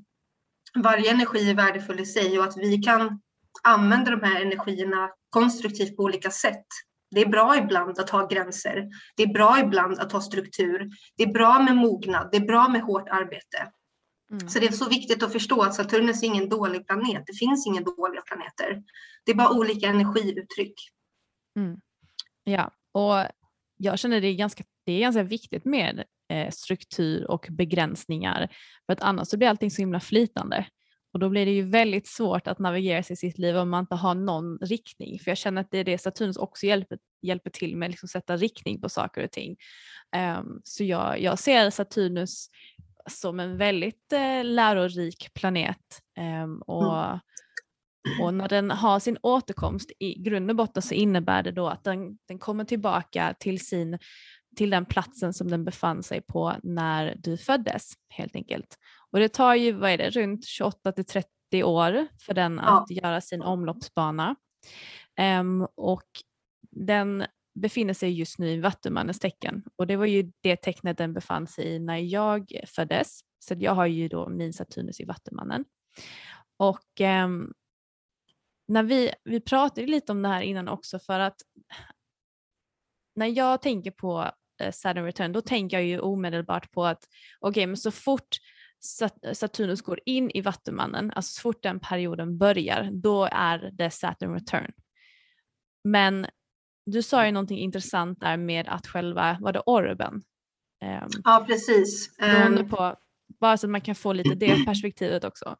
varje 0.74 1.10
energi 1.10 1.50
är 1.50 1.54
värdefull 1.54 2.00
i 2.00 2.06
sig 2.06 2.38
och 2.38 2.44
att 2.44 2.56
vi 2.56 2.78
kan 2.78 3.20
använda 3.62 4.10
de 4.10 4.22
här 4.22 4.40
energierna 4.40 5.10
konstruktivt 5.30 5.96
på 5.96 6.02
olika 6.02 6.30
sätt. 6.30 6.66
Det 7.10 7.20
är 7.20 7.28
bra 7.28 7.56
ibland 7.56 7.98
att 7.98 8.10
ha 8.10 8.26
gränser. 8.26 8.88
Det 9.16 9.22
är 9.22 9.32
bra 9.32 9.60
ibland 9.60 9.98
att 9.98 10.12
ha 10.12 10.20
struktur. 10.20 10.90
Det 11.16 11.22
är 11.22 11.32
bra 11.32 11.62
med 11.62 11.76
mognad. 11.76 12.28
Det 12.32 12.36
är 12.36 12.46
bra 12.46 12.68
med 12.68 12.82
hårt 12.82 13.08
arbete. 13.08 13.72
Mm. 14.30 14.48
Så 14.48 14.58
det 14.58 14.66
är 14.66 14.72
så 14.72 14.88
viktigt 14.88 15.22
att 15.22 15.32
förstå 15.32 15.62
att 15.62 15.74
Saturnus 15.74 16.22
är 16.22 16.26
ingen 16.26 16.48
dålig 16.48 16.86
planet. 16.86 17.22
Det 17.26 17.32
finns 17.32 17.66
inga 17.66 17.80
dåliga 17.80 18.22
planeter. 18.22 18.82
Det 19.24 19.32
är 19.32 19.36
bara 19.36 19.50
olika 19.50 19.86
energiuttryck. 19.86 20.74
Mm. 21.56 21.80
Ja, 22.44 22.70
och 22.92 23.26
jag 23.76 23.98
känner 23.98 24.20
det 24.20 24.28
är 24.28 24.34
ganska, 24.34 24.64
det 24.86 24.92
är 24.92 25.00
ganska 25.00 25.22
viktigt 25.22 25.64
med 25.64 26.04
eh, 26.28 26.50
struktur 26.50 27.30
och 27.30 27.46
begränsningar 27.50 28.48
för 28.86 28.92
att 28.92 29.02
annars 29.02 29.28
så 29.28 29.36
blir 29.36 29.48
allting 29.48 29.70
så 29.70 29.82
himla 29.82 30.00
flytande. 30.00 30.66
Och 31.12 31.20
då 31.20 31.28
blir 31.28 31.46
det 31.46 31.52
ju 31.52 31.62
väldigt 31.62 32.06
svårt 32.06 32.46
att 32.46 32.58
navigera 32.58 33.02
sig 33.02 33.14
i 33.14 33.16
sitt 33.16 33.38
liv 33.38 33.56
om 33.56 33.70
man 33.70 33.80
inte 33.80 33.94
har 33.94 34.14
någon 34.14 34.58
riktning. 34.58 35.18
För 35.18 35.30
jag 35.30 35.38
känner 35.38 35.60
att 35.60 35.70
det 35.70 35.78
är 35.78 35.84
det 35.84 35.98
Saturnus 35.98 36.36
också 36.36 36.66
hjälper, 36.66 36.98
hjälper 37.22 37.50
till 37.50 37.76
med, 37.76 37.90
liksom 37.90 38.08
sätta 38.08 38.36
riktning 38.36 38.80
på 38.80 38.88
saker 38.88 39.24
och 39.24 39.30
ting. 39.30 39.56
Um, 40.38 40.60
så 40.64 40.84
jag, 40.84 41.20
jag 41.20 41.38
ser 41.38 41.70
Saturnus 41.70 42.48
som 43.08 43.40
en 43.40 43.56
väldigt 43.56 44.12
eh, 44.12 44.44
lärorik 44.44 45.34
planet. 45.34 46.02
Eh, 46.18 46.46
och, 46.66 47.04
mm. 47.04 47.20
och 48.20 48.34
när 48.34 48.48
den 48.48 48.70
har 48.70 49.00
sin 49.00 49.18
återkomst 49.22 49.90
i 49.98 50.22
grund 50.22 50.50
och 50.50 50.56
botten 50.56 50.82
så 50.82 50.94
innebär 50.94 51.42
det 51.42 51.52
då 51.52 51.68
att 51.68 51.84
den, 51.84 52.18
den 52.28 52.38
kommer 52.38 52.64
tillbaka 52.64 53.34
till, 53.40 53.66
sin, 53.66 53.98
till 54.56 54.70
den 54.70 54.86
platsen 54.86 55.34
som 55.34 55.50
den 55.50 55.64
befann 55.64 56.02
sig 56.02 56.20
på 56.20 56.54
när 56.62 57.14
du 57.18 57.36
föddes 57.36 57.92
helt 58.08 58.36
enkelt. 58.36 58.78
Och 59.10 59.18
det 59.18 59.28
tar 59.28 59.54
ju, 59.54 59.72
vad 59.72 59.90
är 59.90 59.98
det, 59.98 60.10
runt 60.10 60.46
28 60.46 60.92
till 60.92 61.04
30 61.04 61.28
år 61.64 62.06
för 62.26 62.34
den 62.34 62.58
att 62.58 62.86
ja. 62.88 63.02
göra 63.02 63.20
sin 63.20 63.42
omloppsbana. 63.42 64.36
Um, 65.40 65.66
och 65.76 66.04
den 66.70 67.26
befinner 67.56 67.94
sig 67.94 68.10
just 68.10 68.38
nu 68.38 68.50
i 68.50 68.60
Vattumannens 68.60 69.18
tecken 69.18 69.64
och 69.76 69.86
det 69.86 69.96
var 69.96 70.06
ju 70.06 70.32
det 70.40 70.56
tecknet 70.56 70.98
den 70.98 71.12
befann 71.12 71.46
sig 71.46 71.64
i 71.64 71.78
när 71.78 71.96
jag 71.96 72.60
föddes. 72.66 73.20
Så 73.38 73.54
jag 73.58 73.72
har 73.72 73.86
ju 73.86 74.08
då 74.08 74.28
min 74.28 74.52
Saturnus 74.52 75.00
i 75.00 75.04
Vattumannen. 75.04 75.64
Och 76.56 77.00
eh, 77.00 77.28
när 78.68 78.82
vi, 78.82 79.12
vi 79.24 79.40
pratade 79.40 79.86
lite 79.86 80.12
om 80.12 80.22
det 80.22 80.28
här 80.28 80.42
innan 80.42 80.68
också 80.68 80.98
för 80.98 81.20
att 81.20 81.36
när 83.14 83.26
jag 83.26 83.62
tänker 83.62 83.90
på 83.90 84.30
eh, 84.60 84.72
Saturn 84.72 85.04
return 85.04 85.32
då 85.32 85.40
tänker 85.40 85.76
jag 85.76 85.86
ju 85.86 86.00
omedelbart 86.00 86.72
på 86.72 86.84
att 86.84 87.04
okej 87.40 87.50
okay, 87.50 87.66
men 87.66 87.76
så 87.76 87.90
fort 87.90 88.36
Saturnus 89.32 89.82
går 89.82 90.00
in 90.06 90.30
i 90.30 90.40
Vattumannen, 90.40 91.12
alltså 91.14 91.32
så 91.32 91.40
fort 91.40 91.62
den 91.62 91.80
perioden 91.80 92.38
börjar, 92.38 92.90
då 92.92 93.28
är 93.32 93.70
det 93.72 93.90
Saturn 93.90 94.34
return. 94.34 94.72
Men 95.84 96.26
du 96.86 97.02
sa 97.02 97.26
ju 97.26 97.32
någonting 97.32 97.58
intressant 97.58 98.20
där 98.20 98.36
med 98.36 98.68
att 98.68 98.86
själva, 98.86 99.38
var 99.40 99.52
det 99.52 99.60
orben? 99.60 100.14
Um, 100.84 101.22
ja 101.24 101.44
precis. 101.48 102.10
Um, 102.46 102.68
på, 102.68 102.96
bara 103.40 103.56
så 103.56 103.66
att 103.66 103.70
man 103.70 103.80
kan 103.80 103.94
få 103.94 104.12
lite 104.12 104.34
det 104.34 104.64
perspektivet 104.66 105.24
också. 105.24 105.56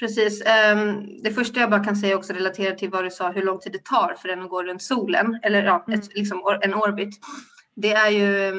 Precis. 0.00 0.42
Um, 0.72 1.22
det 1.22 1.30
första 1.30 1.60
jag 1.60 1.70
bara 1.70 1.84
kan 1.84 1.96
säga 1.96 2.16
också 2.16 2.32
relaterat 2.32 2.78
till 2.78 2.90
vad 2.90 3.04
du 3.04 3.10
sa, 3.10 3.30
hur 3.30 3.42
lång 3.42 3.58
tid 3.58 3.72
det 3.72 3.84
tar 3.84 4.14
för 4.14 4.28
den 4.28 4.42
att 4.42 4.50
gå 4.50 4.62
runt 4.62 4.82
solen, 4.82 5.40
eller 5.42 5.62
ja, 5.62 5.84
mm. 5.88 6.00
ett, 6.00 6.14
liksom 6.14 6.58
en 6.60 6.74
orbit. 6.74 7.14
Det 7.76 7.92
är 7.92 8.10
ju 8.10 8.50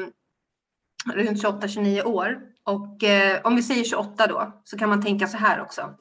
runt 1.14 1.44
28-29 1.44 2.02
år. 2.02 2.40
Och 2.64 3.04
eh, 3.04 3.40
om 3.44 3.56
vi 3.56 3.62
säger 3.62 3.84
28 3.84 4.26
då, 4.26 4.62
så 4.64 4.78
kan 4.78 4.88
man 4.88 5.02
tänka 5.02 5.26
så 5.26 5.36
här 5.36 5.60
också. 5.60 5.94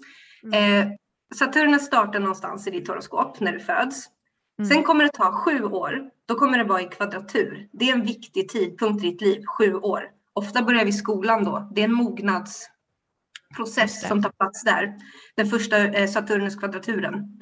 Mm. 0.43 0.87
Eh, 0.87 0.93
Saturnus 1.35 1.85
startar 1.85 2.19
någonstans 2.19 2.67
i 2.67 2.71
ditt 2.71 2.87
horoskop 2.87 3.39
när 3.39 3.51
du 3.51 3.59
föds. 3.59 4.09
Mm. 4.59 4.69
Sen 4.69 4.83
kommer 4.83 5.03
det 5.03 5.09
ta 5.09 5.31
sju 5.31 5.63
år. 5.63 6.09
Då 6.25 6.35
kommer 6.35 6.57
det 6.57 6.63
vara 6.63 6.81
i 6.81 6.85
kvadratur. 6.85 7.67
Det 7.71 7.89
är 7.89 7.93
en 7.93 8.05
viktig 8.05 8.49
tidpunkt 8.49 9.03
i 9.03 9.11
ditt 9.11 9.21
liv, 9.21 9.45
sju 9.45 9.73
år. 9.73 10.03
Ofta 10.33 10.63
börjar 10.63 10.85
vi 10.85 10.91
skolan 10.91 11.43
då. 11.43 11.71
Det 11.75 11.81
är 11.81 11.85
en 11.85 11.93
mognadsprocess 11.93 14.07
som 14.07 14.23
tar 14.23 14.29
plats 14.29 14.63
där. 14.63 14.95
Den 15.35 15.47
första 15.47 15.77
eh, 15.77 16.07
Saturnus 16.07 16.55
kvadraturen. 16.55 17.13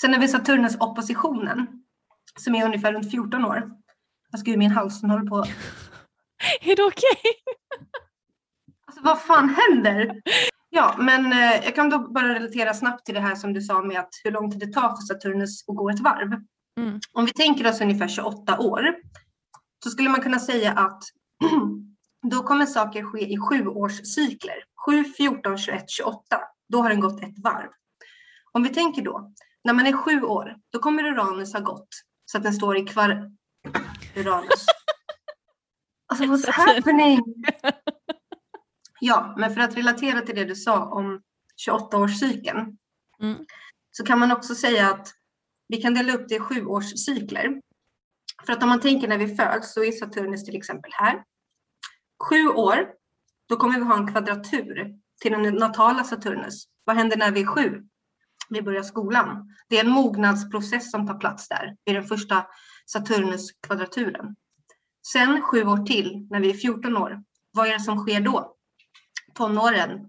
Sen 0.00 0.12
har 0.12 0.20
vi 0.20 0.28
Saturnus 0.28 0.76
oppositionen 0.80 1.66
som 2.38 2.54
är 2.54 2.64
ungefär 2.64 2.92
runt 2.92 3.10
14 3.10 3.44
år. 3.44 3.70
Jag 4.30 4.40
ska 4.40 4.50
ur 4.50 4.56
min 4.56 4.70
hals, 4.70 5.02
håller 5.02 5.26
på. 5.26 5.36
är 6.60 6.76
det 6.76 6.82
okej? 6.82 6.84
Okay? 6.84 7.32
alltså 9.00 9.28
vad 9.28 9.38
fan 9.38 9.48
händer? 9.48 10.20
Ja, 10.70 10.94
men 10.98 11.32
eh, 11.32 11.64
jag 11.64 11.74
kan 11.74 11.90
då 11.90 11.98
bara 11.98 12.34
relatera 12.34 12.74
snabbt 12.74 13.06
till 13.06 13.14
det 13.14 13.20
här 13.20 13.34
som 13.34 13.52
du 13.52 13.62
sa 13.62 13.82
med 13.82 14.00
att 14.00 14.14
hur 14.24 14.30
lång 14.30 14.50
tid 14.50 14.60
det 14.60 14.72
tar 14.72 14.88
för 14.88 15.02
Saturnus 15.02 15.68
att 15.68 15.76
gå 15.76 15.90
ett 15.90 16.00
varv. 16.00 16.32
Mm. 16.78 17.00
Om 17.12 17.24
vi 17.24 17.32
tänker 17.32 17.68
oss 17.68 17.80
ungefär 17.80 18.08
28 18.08 18.58
år 18.58 18.94
så 19.84 19.90
skulle 19.90 20.08
man 20.08 20.22
kunna 20.22 20.38
säga 20.38 20.72
att 20.72 21.02
då 22.30 22.42
kommer 22.42 22.66
saker 22.66 23.02
ske 23.02 23.32
i 23.32 23.38
sjuårscykler. 23.38 24.64
7, 24.86 25.04
14, 25.04 25.58
21, 25.58 25.90
28. 25.90 26.20
Då 26.68 26.82
har 26.82 26.90
den 26.90 27.00
gått 27.00 27.22
ett 27.22 27.38
varv. 27.38 27.68
Om 28.52 28.62
vi 28.62 28.68
tänker 28.68 29.02
då, 29.02 29.32
när 29.64 29.74
man 29.74 29.86
är 29.86 29.92
sju 29.92 30.22
år, 30.22 30.56
då 30.72 30.78
kommer 30.78 31.04
Uranus 31.04 31.52
ha 31.52 31.60
gått 31.60 31.88
så 32.24 32.38
att 32.38 32.44
den 32.44 32.52
står 32.52 32.76
i 32.76 32.84
kvar... 32.84 33.30
Uranus. 34.16 34.66
Alltså 36.12 36.24
what's 36.24 36.50
happening? 36.50 37.20
Ja, 39.00 39.34
men 39.38 39.54
för 39.54 39.60
att 39.60 39.76
relatera 39.76 40.20
till 40.20 40.34
det 40.34 40.44
du 40.44 40.56
sa 40.56 40.84
om 40.84 41.22
28-årscykeln 41.68 42.76
mm. 43.22 43.46
så 43.90 44.04
kan 44.04 44.18
man 44.18 44.32
också 44.32 44.54
säga 44.54 44.90
att 44.90 45.08
vi 45.68 45.82
kan 45.82 45.94
dela 45.94 46.12
upp 46.12 46.28
det 46.28 46.34
i 46.34 46.40
sjuårscykler. 46.40 47.60
För 48.46 48.52
att 48.52 48.62
om 48.62 48.68
man 48.68 48.80
tänker 48.80 49.08
när 49.08 49.18
vi 49.18 49.36
föds 49.36 49.72
så 49.72 49.84
är 49.84 49.92
Saturnus 49.92 50.44
till 50.44 50.56
exempel 50.56 50.90
här. 50.94 51.24
Sju 52.28 52.48
år, 52.48 52.88
då 53.48 53.56
kommer 53.56 53.78
vi 53.78 53.84
ha 53.84 53.96
en 53.96 54.12
kvadratur 54.12 54.94
till 55.20 55.32
den 55.32 55.54
natala 55.54 56.04
Saturnus. 56.04 56.64
Vad 56.84 56.96
händer 56.96 57.16
när 57.16 57.30
vi 57.30 57.40
är 57.40 57.46
sju? 57.46 57.82
Vi 58.48 58.62
börjar 58.62 58.82
skolan. 58.82 59.54
Det 59.68 59.78
är 59.78 59.84
en 59.84 59.90
mognadsprocess 59.90 60.90
som 60.90 61.06
tar 61.06 61.18
plats 61.18 61.48
där 61.48 61.76
i 61.84 61.92
den 61.92 62.04
första 62.04 62.46
Saturnus-kvadraturen. 62.86 64.36
Sen 65.12 65.42
sju 65.42 65.64
år 65.64 65.86
till, 65.86 66.26
när 66.30 66.40
vi 66.40 66.50
är 66.50 66.54
14 66.54 66.96
år, 66.96 67.22
vad 67.52 67.68
är 67.68 67.72
det 67.72 67.80
som 67.80 67.98
sker 67.98 68.20
då? 68.20 68.56
Tonåren, 69.40 70.08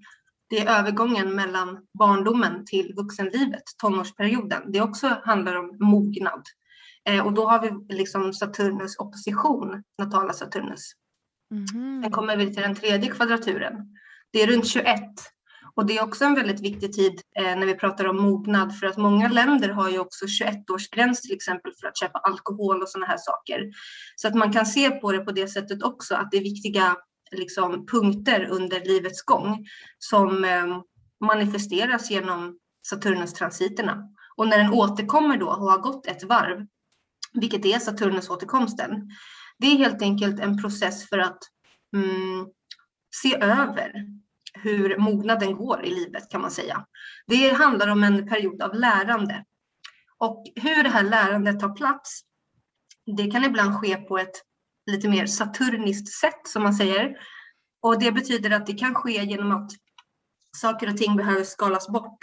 det 0.49 0.59
är 0.59 0.79
övergången 0.79 1.35
mellan 1.35 1.79
barndomen 1.99 2.65
till 2.65 2.93
vuxenlivet, 2.95 3.63
tonårsperioden. 3.77 4.71
Det 4.71 4.81
också 4.81 5.21
handlar 5.23 5.55
om 5.55 5.77
mognad. 5.79 6.41
Eh, 7.09 7.25
och 7.25 7.33
då 7.33 7.49
har 7.49 7.61
vi 7.61 7.95
liksom 7.95 8.33
Saturnus 8.33 8.97
opposition, 8.99 9.83
natala 9.97 10.33
Saturnus. 10.33 10.91
Mm. 11.51 12.03
Sen 12.03 12.11
kommer 12.11 12.37
vi 12.37 12.53
till 12.53 12.63
den 12.63 12.75
tredje 12.75 13.11
kvadraturen. 13.11 13.73
Det 14.31 14.41
är 14.41 14.47
runt 14.47 14.67
21 14.67 14.99
och 15.75 15.85
det 15.85 15.97
är 15.97 16.03
också 16.03 16.25
en 16.25 16.35
väldigt 16.35 16.61
viktig 16.61 16.93
tid 16.93 17.21
eh, 17.39 17.43
när 17.43 17.65
vi 17.65 17.73
pratar 17.75 18.05
om 18.05 18.21
mognad 18.21 18.79
för 18.79 18.87
att 18.87 18.97
många 18.97 19.27
länder 19.27 19.69
har 19.69 19.89
ju 19.89 19.99
också 19.99 20.25
21-årsgräns 20.25 21.21
till 21.21 21.35
exempel 21.35 21.71
för 21.81 21.87
att 21.87 21.97
köpa 21.97 22.19
alkohol 22.19 22.81
och 22.81 22.89
sådana 22.89 23.07
här 23.07 23.17
saker. 23.17 23.71
Så 24.15 24.27
att 24.27 24.35
man 24.35 24.53
kan 24.53 24.65
se 24.65 24.89
på 24.89 25.11
det 25.11 25.19
på 25.19 25.31
det 25.31 25.47
sättet 25.47 25.83
också 25.83 26.15
att 26.15 26.31
det 26.31 26.37
är 26.37 26.43
viktiga 26.43 26.95
liksom, 27.31 27.85
punkter 27.85 28.47
under 28.51 28.79
livets 28.79 29.21
gång 29.21 29.67
som 29.99 30.45
eh, 30.45 30.81
manifesteras 31.25 32.11
genom 32.11 32.59
Saturnus-transiterna. 32.87 34.03
Och 34.35 34.47
när 34.47 34.57
den 34.57 34.73
återkommer 34.73 35.37
då 35.37 35.47
och 35.47 35.71
har 35.71 35.77
gått 35.77 36.07
ett 36.07 36.23
varv, 36.23 36.67
vilket 37.33 37.65
är 37.65 37.79
Saturnus-återkomsten, 37.79 39.09
det 39.57 39.67
är 39.67 39.77
helt 39.77 40.01
enkelt 40.01 40.39
en 40.39 40.61
process 40.61 41.09
för 41.09 41.17
att 41.17 41.39
mm, 41.95 42.47
se 43.15 43.35
över 43.35 43.93
hur 44.53 44.97
mognaden 44.97 45.55
går 45.55 45.85
i 45.85 45.89
livet 45.89 46.31
kan 46.31 46.41
man 46.41 46.51
säga. 46.51 46.85
Det 47.27 47.49
handlar 47.49 47.87
om 47.87 48.03
en 48.03 48.27
period 48.27 48.61
av 48.61 48.75
lärande. 48.75 49.45
Och 50.17 50.43
hur 50.55 50.83
det 50.83 50.89
här 50.89 51.03
lärandet 51.03 51.59
tar 51.59 51.75
plats, 51.75 52.21
det 53.17 53.31
kan 53.31 53.43
ibland 53.43 53.75
ske 53.75 53.95
på 53.95 54.17
ett 54.17 54.41
lite 54.91 55.09
mer 55.09 55.25
saturniskt 55.25 56.13
sätt 56.19 56.47
som 56.47 56.63
man 56.63 56.73
säger. 56.73 57.17
Och 57.81 57.99
det 57.99 58.11
betyder 58.11 58.51
att 58.51 58.65
det 58.65 58.73
kan 58.73 58.95
ske 58.95 59.23
genom 59.23 59.51
att 59.51 59.71
saker 60.57 60.89
och 60.89 60.97
ting 60.97 61.15
behöver 61.15 61.43
skalas 61.43 61.87
bort. 61.87 62.17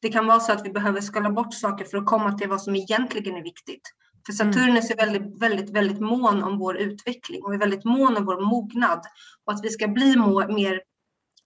Det 0.00 0.08
kan 0.08 0.26
vara 0.26 0.40
så 0.40 0.52
att 0.52 0.66
vi 0.66 0.70
behöver 0.70 1.00
skala 1.00 1.30
bort 1.30 1.54
saker 1.54 1.84
för 1.84 1.98
att 1.98 2.06
komma 2.06 2.38
till 2.38 2.48
vad 2.48 2.62
som 2.62 2.76
egentligen 2.76 3.36
är 3.36 3.42
viktigt. 3.42 3.82
För 4.26 4.42
mm. 4.42 4.52
Saturnus 4.54 4.90
är 4.90 4.96
väldigt, 4.96 5.42
väldigt, 5.42 5.70
väldigt 5.70 6.00
mån 6.00 6.42
om 6.42 6.58
vår 6.58 6.76
utveckling 6.76 7.42
och 7.44 7.54
är 7.54 7.58
väldigt 7.58 7.84
mån 7.84 8.16
om 8.16 8.24
vår 8.24 8.40
mognad 8.40 9.00
och 9.44 9.52
att 9.52 9.64
vi 9.64 9.70
ska 9.70 9.88
bli 9.88 10.16
mer 10.48 10.82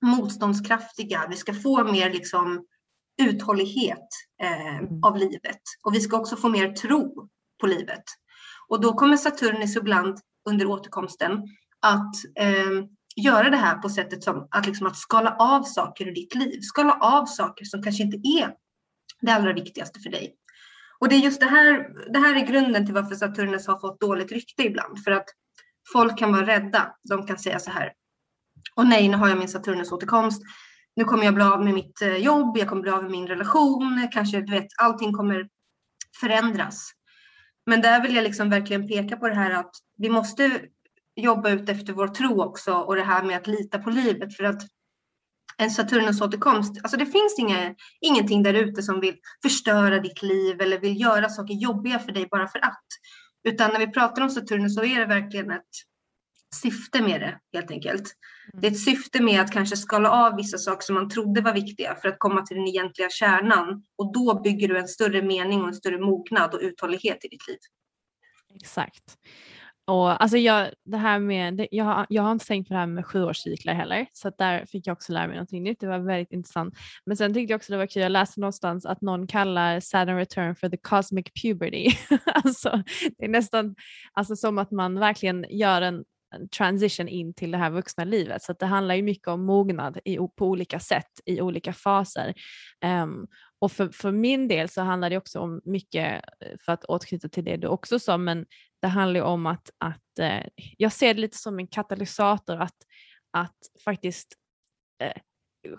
motståndskraftiga. 0.02 1.26
Vi 1.30 1.36
ska 1.36 1.54
få 1.54 1.84
mer 1.84 2.10
liksom 2.10 2.66
uthållighet 3.22 4.08
eh, 4.42 4.76
mm. 4.76 5.04
av 5.04 5.16
livet 5.16 5.60
och 5.82 5.94
vi 5.94 6.00
ska 6.00 6.16
också 6.16 6.36
få 6.36 6.48
mer 6.48 6.72
tro 6.72 7.28
på 7.60 7.66
livet. 7.66 8.04
Och 8.70 8.80
då 8.80 8.92
kommer 8.92 9.16
Saturnus 9.16 9.76
ibland 9.76 10.18
under 10.48 10.66
återkomsten 10.66 11.32
att 11.80 12.14
eh, 12.38 12.84
göra 13.16 13.50
det 13.50 13.56
här 13.56 13.78
på 13.78 13.88
sättet 13.88 14.24
som 14.24 14.48
att, 14.50 14.66
liksom, 14.66 14.86
att 14.86 14.96
skala 14.96 15.36
av 15.38 15.62
saker 15.62 16.08
i 16.08 16.10
ditt 16.10 16.34
liv. 16.34 16.60
Skala 16.60 16.92
av 16.92 17.26
saker 17.26 17.64
som 17.64 17.82
kanske 17.82 18.02
inte 18.02 18.16
är 18.16 18.54
det 19.20 19.32
allra 19.32 19.52
viktigaste 19.52 20.00
för 20.00 20.10
dig. 20.10 20.34
Och 20.98 21.08
det 21.08 21.14
är 21.14 21.18
just 21.18 21.40
det 21.40 21.46
här, 21.46 21.88
det 22.12 22.18
här 22.18 22.36
är 22.36 22.46
grunden 22.46 22.86
till 22.86 22.94
varför 22.94 23.14
Saturnus 23.14 23.66
har 23.66 23.78
fått 23.78 24.00
dåligt 24.00 24.32
rykte 24.32 24.62
ibland. 24.62 25.04
För 25.04 25.10
att 25.10 25.26
folk 25.92 26.18
kan 26.18 26.32
vara 26.32 26.46
rädda. 26.46 26.94
De 27.08 27.26
kan 27.26 27.38
säga 27.38 27.58
så 27.58 27.70
här. 27.70 27.92
Och 28.74 28.86
nej, 28.86 29.08
nu 29.08 29.16
har 29.16 29.28
jag 29.28 29.38
min 29.38 29.48
Saturnus 29.48 29.92
återkomst. 29.92 30.42
Nu 30.96 31.04
kommer 31.04 31.24
jag 31.24 31.34
bli 31.34 31.44
av 31.44 31.64
med 31.64 31.74
mitt 31.74 32.02
eh, 32.02 32.16
jobb, 32.16 32.58
jag 32.58 32.68
kommer 32.68 32.82
bli 32.82 32.90
av 32.90 33.02
med 33.02 33.10
min 33.10 33.26
relation, 33.26 34.08
kanske 34.12 34.40
du 34.40 34.52
vet, 34.52 34.66
allting 34.78 35.12
kommer 35.12 35.48
förändras. 36.20 36.92
Men 37.70 37.80
där 37.80 38.02
vill 38.02 38.14
jag 38.14 38.22
liksom 38.22 38.50
verkligen 38.50 38.88
peka 38.88 39.16
på 39.16 39.28
det 39.28 39.34
här 39.34 39.50
att 39.50 39.70
vi 39.96 40.08
måste 40.08 40.60
jobba 41.16 41.50
ut 41.50 41.68
efter 41.68 41.92
vår 41.92 42.08
tro 42.08 42.42
också 42.42 42.72
och 42.74 42.96
det 42.96 43.02
här 43.02 43.22
med 43.22 43.36
att 43.36 43.46
lita 43.46 43.78
på 43.78 43.90
livet 43.90 44.36
för 44.36 44.44
att 44.44 44.62
en 45.58 45.70
Saturnus 45.70 46.20
återkomst, 46.20 46.80
alltså 46.82 46.96
det 46.96 47.06
finns 47.06 47.38
inga, 47.38 47.74
ingenting 48.00 48.42
där 48.42 48.54
ute 48.54 48.82
som 48.82 49.00
vill 49.00 49.16
förstöra 49.42 50.00
ditt 50.00 50.22
liv 50.22 50.60
eller 50.60 50.78
vill 50.78 51.00
göra 51.00 51.28
saker 51.28 51.54
jobbiga 51.54 51.98
för 51.98 52.12
dig 52.12 52.28
bara 52.30 52.48
för 52.48 52.58
att. 52.58 52.84
Utan 53.44 53.72
när 53.72 53.78
vi 53.78 53.86
pratar 53.86 54.22
om 54.22 54.30
Saturnus 54.30 54.74
så 54.74 54.84
är 54.84 55.00
det 55.00 55.06
verkligen 55.06 55.50
ett 55.50 55.70
syfte 56.54 57.02
med 57.02 57.20
det 57.20 57.38
helt 57.52 57.70
enkelt. 57.70 58.14
Det 58.52 58.66
är 58.66 58.70
ett 58.70 58.80
syfte 58.80 59.22
med 59.22 59.40
att 59.40 59.52
kanske 59.52 59.76
skala 59.76 60.10
av 60.10 60.36
vissa 60.36 60.58
saker 60.58 60.84
som 60.84 60.94
man 60.94 61.08
trodde 61.08 61.40
var 61.40 61.54
viktiga 61.54 61.96
för 62.02 62.08
att 62.08 62.18
komma 62.18 62.42
till 62.42 62.56
den 62.56 62.68
egentliga 62.68 63.10
kärnan 63.10 63.82
och 63.98 64.12
då 64.12 64.40
bygger 64.40 64.68
du 64.68 64.78
en 64.78 64.88
större 64.88 65.22
mening 65.22 65.62
och 65.62 65.68
en 65.68 65.74
större 65.74 65.98
mognad 65.98 66.54
och 66.54 66.60
uthållighet 66.62 67.24
i 67.24 67.28
ditt 67.28 67.48
liv. 67.48 67.58
Exakt. 68.54 69.16
Och, 69.90 70.22
alltså 70.22 70.36
jag, 70.36 70.68
det 70.84 70.96
här 70.96 71.18
med, 71.18 71.66
jag, 71.70 71.84
har, 71.84 72.06
jag 72.08 72.22
har 72.22 72.32
inte 72.32 72.46
tänkt 72.46 72.68
på 72.68 72.74
det 72.74 72.80
här 72.80 72.86
med 72.86 73.06
sjuårscyklar 73.06 73.74
heller 73.74 74.06
så 74.12 74.32
där 74.38 74.66
fick 74.66 74.86
jag 74.86 74.92
också 74.92 75.12
lära 75.12 75.26
mig 75.26 75.36
någonting 75.36 75.62
nytt. 75.62 75.80
Det 75.80 75.86
var 75.86 75.98
väldigt 75.98 76.32
intressant. 76.32 76.74
Men 77.06 77.16
sen 77.16 77.34
tyckte 77.34 77.52
jag 77.52 77.58
också 77.58 77.72
det 77.72 77.78
var 77.78 77.86
kul, 77.86 78.02
jag 78.02 78.12
läste 78.12 78.40
någonstans 78.40 78.86
att 78.86 79.00
någon 79.00 79.26
kallar 79.26 79.80
Saturn 79.80 80.16
return 80.16 80.56
for 80.56 80.68
the 80.68 80.76
cosmic 80.76 81.26
puberty. 81.42 81.90
alltså, 82.24 82.82
det 83.18 83.24
är 83.24 83.28
nästan 83.28 83.74
alltså, 84.12 84.36
som 84.36 84.58
att 84.58 84.70
man 84.70 85.00
verkligen 85.00 85.46
gör 85.50 85.82
en 85.82 86.04
transition 86.56 87.08
in 87.08 87.34
till 87.34 87.50
det 87.50 87.58
här 87.58 87.70
vuxna 87.70 88.04
livet. 88.04 88.42
Så 88.42 88.52
det 88.52 88.66
handlar 88.66 88.94
ju 88.94 89.02
mycket 89.02 89.28
om 89.28 89.44
mognad 89.44 89.98
i, 90.04 90.16
på 90.16 90.46
olika 90.46 90.80
sätt 90.80 91.20
i 91.24 91.40
olika 91.40 91.72
faser. 91.72 92.34
Um, 92.84 93.26
och 93.58 93.72
för, 93.72 93.88
för 93.88 94.12
min 94.12 94.48
del 94.48 94.68
så 94.68 94.82
handlar 94.82 95.10
det 95.10 95.16
också 95.16 95.40
om 95.40 95.60
mycket, 95.64 96.22
eh, 96.40 96.58
för 96.64 96.72
att 96.72 96.84
återknyta 96.84 97.28
till 97.28 97.44
det 97.44 97.56
du 97.56 97.66
också 97.66 97.98
sa, 97.98 98.18
men 98.18 98.46
det 98.82 98.88
handlar 98.88 99.20
ju 99.20 99.26
om 99.26 99.46
att, 99.46 99.70
att 99.78 100.18
eh, 100.20 100.46
jag 100.78 100.92
ser 100.92 101.14
det 101.14 101.20
lite 101.20 101.38
som 101.38 101.58
en 101.58 101.66
katalysator 101.66 102.60
att, 102.60 102.76
att 103.32 103.58
faktiskt 103.84 104.34
eh, 105.02 105.22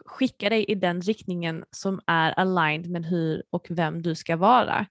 skicka 0.06 0.50
dig 0.50 0.66
i 0.66 0.76
den 0.76 1.02
riktningen 1.02 1.64
som 1.72 2.02
är 2.08 2.32
aligned 2.40 2.90
med 2.90 3.06
hur 3.06 3.44
och 3.50 3.68
vem 3.70 4.02
du 4.02 4.16
ska 4.16 4.36
vara. 4.36 4.86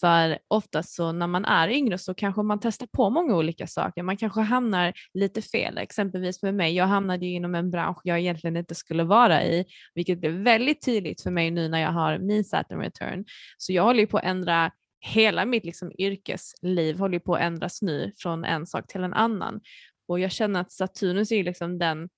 För 0.00 0.38
oftast 0.48 0.94
så 0.94 1.12
när 1.12 1.26
man 1.26 1.44
är 1.44 1.68
yngre 1.68 1.98
så 1.98 2.14
kanske 2.14 2.42
man 2.42 2.60
testar 2.60 2.86
på 2.86 3.10
många 3.10 3.36
olika 3.36 3.66
saker. 3.66 4.02
Man 4.02 4.16
kanske 4.16 4.40
hamnar 4.40 4.92
lite 5.14 5.42
fel, 5.42 5.78
exempelvis 5.78 6.42
med 6.42 6.54
mig. 6.54 6.74
Jag 6.74 6.86
hamnade 6.86 7.26
ju 7.26 7.32
inom 7.32 7.54
en 7.54 7.70
bransch 7.70 8.00
jag 8.04 8.20
egentligen 8.20 8.56
inte 8.56 8.74
skulle 8.74 9.04
vara 9.04 9.44
i, 9.44 9.64
vilket 9.94 10.18
blev 10.18 10.32
väldigt 10.32 10.84
tydligt 10.84 11.22
för 11.22 11.30
mig 11.30 11.50
nu 11.50 11.68
när 11.68 11.78
jag 11.78 11.92
har 11.92 12.18
min 12.18 12.44
Saturn 12.44 12.80
return. 12.80 13.24
Så 13.58 13.72
jag 13.72 13.82
håller 13.82 14.00
ju 14.00 14.06
på 14.06 14.18
att 14.18 14.24
ändra 14.24 14.70
hela 15.00 15.44
mitt 15.44 15.64
liksom 15.64 15.92
yrkesliv 15.98 16.98
håller 16.98 17.18
på 17.18 17.34
att 17.34 17.42
ändras 17.42 17.82
nu 17.82 18.12
från 18.16 18.44
en 18.44 18.66
sak 18.66 18.86
till 18.86 19.04
en 19.04 19.14
annan. 19.14 19.60
Och 20.08 20.20
jag 20.20 20.32
känner 20.32 20.60
att 20.60 20.72
Saturnus 20.72 21.32
är 21.32 21.44
liksom 21.44 21.78
den 21.78 22.08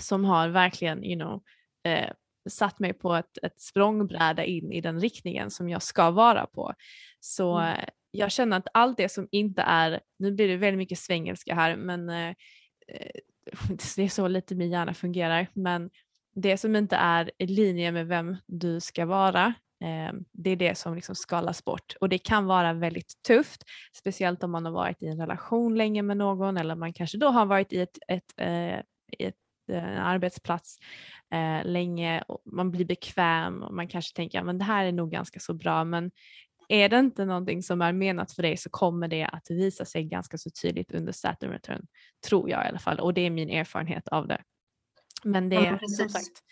som 0.00 0.24
har 0.24 0.48
verkligen 0.48 1.04
you 1.04 1.16
know, 1.16 1.42
eh, 1.92 2.10
satt 2.50 2.78
mig 2.78 2.92
på 2.92 3.14
ett, 3.14 3.38
ett 3.42 3.60
språngbräda 3.60 4.44
in 4.44 4.72
i 4.72 4.80
den 4.80 5.00
riktningen 5.00 5.50
som 5.50 5.68
jag 5.68 5.82
ska 5.82 6.10
vara 6.10 6.46
på. 6.46 6.74
Så 7.20 7.58
mm. 7.58 7.80
Eh, 7.80 7.88
jag 8.10 8.32
känner 8.32 8.56
att 8.56 8.68
allt 8.74 8.96
det 8.96 9.08
som 9.08 9.28
inte 9.30 9.62
är, 9.62 10.00
nu 10.18 10.32
blir 10.32 10.48
det 10.48 10.56
väldigt 10.56 10.78
mycket 10.78 10.98
svengelska 10.98 11.54
här, 11.54 11.76
men 11.76 12.08
eh, 12.08 12.34
det 13.96 14.02
är 14.02 14.08
så 14.08 14.28
lite 14.28 14.54
min 14.54 14.70
hjärna 14.70 14.94
fungerar, 14.94 15.46
men 15.52 15.90
det 16.34 16.56
som 16.56 16.76
inte 16.76 16.96
är 16.96 17.30
i 17.38 17.46
linje 17.46 17.92
med 17.92 18.06
vem 18.06 18.36
du 18.46 18.80
ska 18.80 19.06
vara, 19.06 19.54
eh, 19.84 20.14
det 20.32 20.50
är 20.50 20.56
det 20.56 20.78
som 20.78 20.94
liksom 20.94 21.14
skalas 21.14 21.64
bort 21.64 21.96
och 22.00 22.08
det 22.08 22.18
kan 22.18 22.46
vara 22.46 22.72
väldigt 22.72 23.22
tufft, 23.26 23.64
speciellt 23.96 24.42
om 24.42 24.50
man 24.50 24.64
har 24.64 24.72
varit 24.72 25.02
i 25.02 25.06
en 25.06 25.20
relation 25.20 25.74
länge 25.74 26.02
med 26.02 26.16
någon 26.16 26.56
eller 26.56 26.74
man 26.74 26.92
kanske 26.92 27.18
då 27.18 27.28
har 27.28 27.46
varit 27.46 27.72
i 27.72 27.80
ett, 27.80 27.98
ett, 28.08 28.32
eh, 28.36 28.78
ett 29.18 29.36
en 29.68 29.94
eh, 29.94 30.06
arbetsplats 30.06 30.78
eh, 31.32 31.64
länge 31.64 32.22
och 32.28 32.42
man 32.44 32.70
blir 32.70 32.84
bekväm 32.84 33.62
och 33.62 33.74
man 33.74 33.88
kanske 33.88 34.16
tänker 34.16 34.40
att 34.40 34.46
ja, 34.46 34.52
det 34.52 34.64
här 34.64 34.84
är 34.84 34.92
nog 34.92 35.10
ganska 35.10 35.40
så 35.40 35.54
bra. 35.54 35.84
Men 35.84 36.10
är 36.68 36.88
det 36.88 36.98
inte 36.98 37.24
någonting 37.24 37.62
som 37.62 37.82
är 37.82 37.92
menat 37.92 38.32
för 38.32 38.42
dig 38.42 38.56
så 38.56 38.70
kommer 38.70 39.08
det 39.08 39.24
att 39.24 39.50
visa 39.50 39.84
sig 39.84 40.04
ganska 40.04 40.38
så 40.38 40.50
tydligt 40.50 40.92
under 40.92 41.12
Saturn 41.12 41.50
return, 41.50 41.86
tror 42.28 42.50
jag 42.50 42.64
i 42.64 42.68
alla 42.68 42.78
fall. 42.78 43.00
Och 43.00 43.14
det 43.14 43.20
är 43.20 43.30
min 43.30 43.50
erfarenhet 43.50 44.08
av 44.08 44.28
det. 44.28 44.42
Men 45.24 45.48
det 45.48 45.56
ja, 45.56 45.78
som 45.98 46.08
sagt 46.08 46.42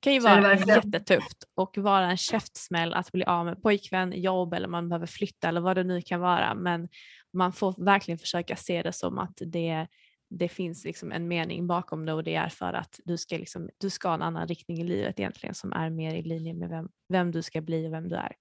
kan 0.00 0.12
ju 0.12 0.20
vara 0.20 0.58
jättetufft 0.58 1.44
och 1.54 1.78
vara 1.78 2.10
en 2.10 2.16
käftsmäll 2.16 2.94
att 2.94 3.12
bli 3.12 3.24
av 3.24 3.44
med 3.44 3.62
pojkvän, 3.62 4.12
jobb 4.22 4.54
eller 4.54 4.68
man 4.68 4.88
behöver 4.88 5.06
flytta 5.06 5.48
eller 5.48 5.60
vad 5.60 5.76
det 5.76 5.84
nu 5.84 6.02
kan 6.02 6.20
vara. 6.20 6.54
Men 6.54 6.88
man 7.32 7.52
får 7.52 7.84
verkligen 7.84 8.18
försöka 8.18 8.56
se 8.56 8.82
det 8.82 8.92
som 8.92 9.18
att 9.18 9.38
det 9.46 9.86
det 10.30 10.48
finns 10.48 10.84
liksom 10.84 11.12
en 11.12 11.28
mening 11.28 11.66
bakom 11.66 12.06
det 12.06 12.12
och 12.12 12.24
det 12.24 12.34
är 12.34 12.48
för 12.48 12.72
att 12.72 13.00
du 13.04 13.16
ska, 13.16 13.36
liksom, 13.36 13.70
du 13.78 13.90
ska 13.90 14.08
ha 14.08 14.14
en 14.14 14.22
annan 14.22 14.48
riktning 14.48 14.78
i 14.78 14.84
livet 14.84 15.20
egentligen 15.20 15.54
som 15.54 15.72
är 15.72 15.90
mer 15.90 16.14
i 16.14 16.22
linje 16.22 16.54
med 16.54 16.68
vem, 16.68 16.88
vem 17.08 17.30
du 17.30 17.42
ska 17.42 17.60
bli 17.60 17.88
och 17.88 17.92
vem 17.92 18.08
du 18.08 18.16
är. 18.16 18.32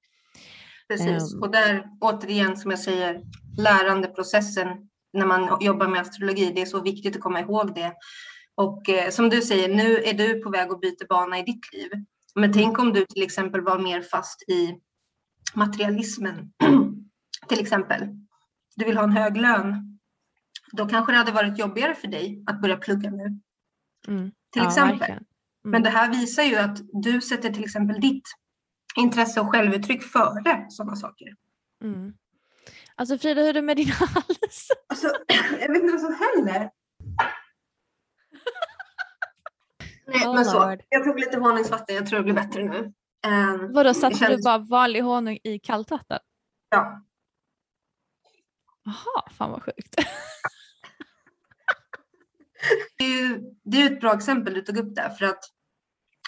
Precis, 0.87 1.33
um, 1.33 1.41
och 1.41 1.51
där 1.51 1.89
återigen 2.01 2.57
som 2.57 2.71
jag 2.71 2.79
säger, 2.79 3.21
lärandeprocessen 3.57 4.67
när 5.13 5.25
man 5.25 5.57
jobbar 5.61 5.87
med 5.87 6.01
astrologi, 6.01 6.51
det 6.55 6.61
är 6.61 6.65
så 6.65 6.81
viktigt 6.81 7.15
att 7.15 7.21
komma 7.21 7.39
ihåg 7.39 7.75
det. 7.75 7.93
Och 8.55 8.89
eh, 8.89 9.09
som 9.09 9.29
du 9.29 9.41
säger, 9.41 9.75
nu 9.75 9.97
är 9.97 10.13
du 10.13 10.41
på 10.41 10.49
väg 10.49 10.71
att 10.71 10.81
byta 10.81 11.05
bana 11.09 11.39
i 11.39 11.43
ditt 11.43 11.73
liv. 11.73 11.91
Men 12.35 12.53
tänk 12.53 12.79
om 12.79 12.93
du 12.93 13.05
till 13.05 13.23
exempel 13.23 13.61
var 13.61 13.79
mer 13.79 14.01
fast 14.01 14.49
i 14.49 14.79
materialismen, 15.53 16.51
till 17.47 17.59
exempel. 17.59 18.07
Du 18.75 18.85
vill 18.85 18.97
ha 18.97 19.03
en 19.03 19.11
hög 19.11 19.37
lön, 19.37 19.96
då 20.71 20.85
kanske 20.85 21.11
det 21.11 21.17
hade 21.17 21.31
varit 21.31 21.59
jobbigare 21.59 21.95
för 21.95 22.07
dig 22.07 22.43
att 22.47 22.61
börja 22.61 22.77
plugga 22.77 23.09
nu. 23.09 23.39
Mm. 24.07 24.31
Till 24.51 24.61
ja, 24.61 24.67
exempel. 24.67 25.11
Mm. 25.11 25.23
Men 25.63 25.83
det 25.83 25.89
här 25.89 26.11
visar 26.11 26.43
ju 26.43 26.55
att 26.55 26.77
du 27.03 27.21
sätter 27.21 27.49
till 27.49 27.63
exempel 27.63 28.01
ditt 28.01 28.23
intresse 28.95 29.41
och 29.41 29.51
självuttryck 29.51 30.03
före 30.03 30.65
sådana 30.69 30.95
saker. 30.95 31.27
Mm. 31.83 32.13
Alltså 32.95 33.17
Frida, 33.17 33.41
hur 33.41 33.49
är 33.49 33.53
det 33.53 33.61
med 33.61 33.77
din 33.77 33.91
hals? 33.91 34.67
Alltså, 34.89 35.07
jag 35.59 35.67
vet 35.67 35.83
inte 35.83 35.91
vad 35.91 36.01
som 36.01 36.17
händer. 36.19 36.71
Nej, 40.07 40.27
oh 40.27 40.35
men 40.35 40.45
så. 40.45 40.77
Jag 40.89 41.03
tog 41.03 41.19
lite 41.19 41.37
honungsvatten, 41.37 41.95
jag 41.95 42.07
tror 42.07 42.19
det 42.19 42.23
blir 42.23 42.33
bättre 42.33 42.63
nu. 42.63 42.93
Um, 43.27 43.73
Vadå, 43.73 43.93
satte 43.93 44.17
känns... 44.17 44.35
du 44.35 44.43
bara 44.43 44.57
vanlig 44.57 45.01
honung 45.01 45.39
i 45.43 45.59
kallt 45.59 45.91
vatten? 45.91 46.19
Ja. 46.69 47.01
Jaha, 48.83 49.29
fan 49.31 49.51
vad 49.51 49.63
sjukt. 49.63 49.95
det, 53.63 53.81
är 53.81 53.91
ett 53.91 54.01
bra 54.01 54.13
exempel 54.13 54.53
du 54.53 54.61
tog 54.61 54.77
upp 54.77 54.95
där 54.95 55.09
för 55.09 55.25
att 55.25 55.39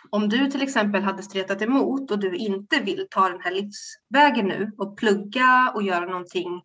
om 0.09 0.29
du 0.29 0.51
till 0.51 0.61
exempel 0.61 1.03
hade 1.03 1.23
stretat 1.23 1.61
emot 1.61 2.11
och 2.11 2.19
du 2.19 2.35
inte 2.35 2.79
vill 2.79 3.07
ta 3.09 3.29
den 3.29 3.41
här 3.41 3.51
livsvägen 3.51 4.45
nu 4.45 4.71
och 4.77 4.97
plugga 4.97 5.71
och 5.75 5.83
göra 5.83 6.05
någonting 6.05 6.61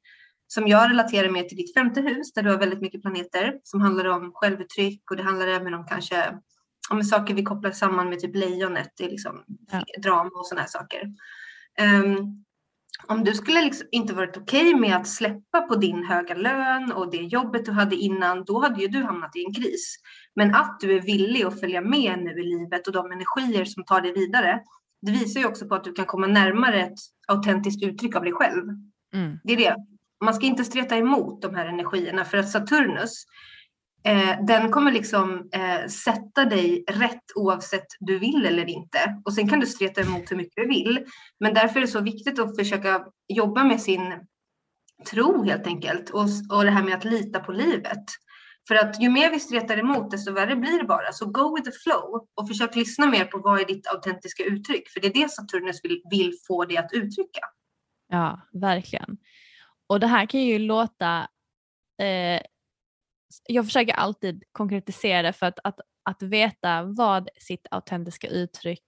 som 0.47 0.69
jag 0.69 0.91
relaterar 0.91 1.31
mer 1.31 1.43
till 1.43 1.57
ditt 1.57 1.75
femte 1.75 2.01
hus 2.01 2.33
där 2.33 2.43
du 2.43 2.51
har 2.51 2.59
väldigt 2.59 2.81
mycket 2.81 3.03
planeter 3.03 3.61
som 3.63 3.81
handlar 3.81 4.05
om 4.05 4.33
självuttryck 4.35 5.11
och 5.11 5.17
det 5.17 5.23
handlar 5.23 5.47
även 5.47 5.75
om 5.75 5.87
kanske 5.87 6.39
om 6.91 7.03
saker 7.03 7.35
vi 7.35 7.43
kopplar 7.43 7.71
samman 7.71 8.09
med 8.09 8.21
typ 8.21 8.37
lejonet, 8.37 8.93
det 8.97 9.05
är 9.05 9.11
liksom 9.11 9.45
ja. 9.73 9.85
drama 10.03 10.31
och 10.35 10.47
sådana 10.47 10.61
här 10.61 10.69
saker. 10.69 11.03
Um, 11.81 12.44
om 13.07 13.25
du 13.25 13.35
skulle 13.35 13.63
liksom 13.63 13.87
inte 13.91 14.15
varit 14.15 14.37
okej 14.37 14.69
okay 14.69 14.81
med 14.81 14.97
att 14.97 15.07
släppa 15.07 15.61
på 15.61 15.77
din 15.77 16.05
höga 16.05 16.35
lön 16.35 16.93
och 16.93 17.11
det 17.11 17.17
jobbet 17.17 17.65
du 17.65 17.73
hade 17.73 17.97
innan, 17.97 18.45
då 18.45 18.63
hade 18.63 18.83
ju 18.83 18.89
du 18.89 19.03
hamnat 19.03 19.37
i 19.37 19.45
en 19.45 19.55
kris. 19.55 19.97
Men 20.35 20.55
att 20.55 20.81
du 20.81 20.97
är 20.97 21.01
villig 21.01 21.43
att 21.43 21.61
följa 21.61 21.81
med 21.81 22.19
nu 22.19 22.31
i 22.41 22.45
livet 22.45 22.87
och 22.87 22.93
de 22.93 23.13
energier 23.13 23.65
som 23.65 23.85
tar 23.85 24.01
dig 24.01 24.13
vidare, 24.13 24.61
det 25.03 25.13
visar 25.13 25.41
ju 25.41 25.47
också 25.47 25.69
på 25.69 25.75
att 25.75 25.85
du 25.85 25.93
kan 25.93 26.07
komma 26.07 26.27
närmare 26.27 26.83
ett 26.83 26.99
autentiskt 27.29 27.83
uttryck 27.83 28.17
av 28.17 28.23
dig 28.23 28.33
själv. 28.33 28.65
Mm. 29.15 29.39
Det 29.45 29.53
är 29.53 29.57
det. 29.57 29.77
Man 30.25 30.35
ska 30.35 30.47
inte 30.47 30.65
streta 30.65 30.97
emot 30.97 31.43
de 31.43 31.55
här 31.55 31.67
energierna 31.67 32.25
för 32.25 32.39
att 32.39 32.51
Saturnus, 32.51 33.25
eh, 34.05 34.45
den 34.47 34.71
kommer 34.71 34.93
liksom 34.93 35.49
eh, 35.53 35.87
sätta 35.89 36.45
dig 36.45 36.85
rätt 36.91 37.25
oavsett 37.35 37.87
du 38.01 38.19
vill 38.19 38.47
eller 38.47 38.69
inte. 38.69 38.99
Och 39.25 39.35
sen 39.35 39.49
kan 39.49 39.61
du 39.61 39.67
streta 39.67 40.01
emot 40.01 40.31
hur 40.31 40.37
mycket 40.37 40.57
du 40.57 40.69
vill. 40.69 41.05
Men 41.41 41.55
därför 41.55 41.77
är 41.77 41.81
det 41.81 41.89
så 41.89 42.01
viktigt 42.01 42.39
att 42.39 42.57
försöka 42.57 43.07
jobba 43.29 43.65
med 43.65 43.81
sin 43.81 44.15
tro 45.11 45.43
helt 45.43 45.67
enkelt 45.67 46.11
och, 46.11 46.27
och 46.51 46.65
det 46.65 46.71
här 46.71 46.85
med 46.85 46.95
att 46.95 47.05
lita 47.05 47.41
på 47.41 47.53
livet. 47.53 48.05
För 48.69 48.75
att 48.75 49.03
ju 49.03 49.11
mer 49.11 49.31
vi 49.31 49.41
stretar 49.41 49.79
emot 49.79 50.11
desto 50.11 50.33
värre 50.33 50.57
blir 50.57 50.79
det 50.79 50.85
bara. 50.85 51.13
Så 51.13 51.27
go 51.27 51.57
with 51.57 51.71
the 51.71 51.77
flow 51.79 52.27
och 52.35 52.49
försök 52.49 52.77
lyssna 52.77 53.07
mer 53.07 53.25
på 53.25 53.39
vad 53.39 53.61
är 53.61 53.65
ditt 53.65 53.87
autentiska 53.87 54.45
uttryck. 54.45 54.89
För 54.89 55.01
det 55.01 55.07
är 55.07 55.23
det 55.23 55.29
Saturnus 55.29 55.85
vill, 55.85 56.03
vill 56.11 56.33
få 56.47 56.65
dig 56.65 56.77
att 56.77 56.93
uttrycka. 56.93 57.41
Ja, 58.09 58.41
verkligen. 58.53 59.17
Och 59.87 60.01
det 60.01 60.07
här 60.07 60.27
kan 60.27 60.41
ju 60.41 60.59
låta 60.59 61.19
eh, 62.01 62.41
jag 63.49 63.65
försöker 63.65 63.95
alltid 63.95 64.45
konkretisera 64.53 65.23
det 65.23 65.33
för 65.33 65.47
att, 65.47 65.59
att, 65.65 65.81
att 66.03 66.23
veta 66.23 66.83
vad 66.83 67.29
sitt 67.39 67.67
autentiska 67.71 68.29
uttryck 68.29 68.85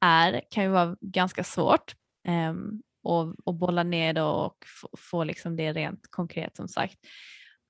är 0.00 0.40
kan 0.50 0.64
ju 0.64 0.70
vara 0.70 0.96
ganska 1.00 1.44
svårt 1.44 1.94
um, 2.28 2.82
och, 3.02 3.34
och 3.44 3.54
bolla 3.54 3.82
ner 3.82 4.12
det 4.12 4.22
och 4.22 4.56
få, 4.80 4.88
få 4.98 5.24
liksom 5.24 5.56
det 5.56 5.72
rent 5.72 6.10
konkret 6.10 6.56
som 6.56 6.68
sagt. 6.68 6.98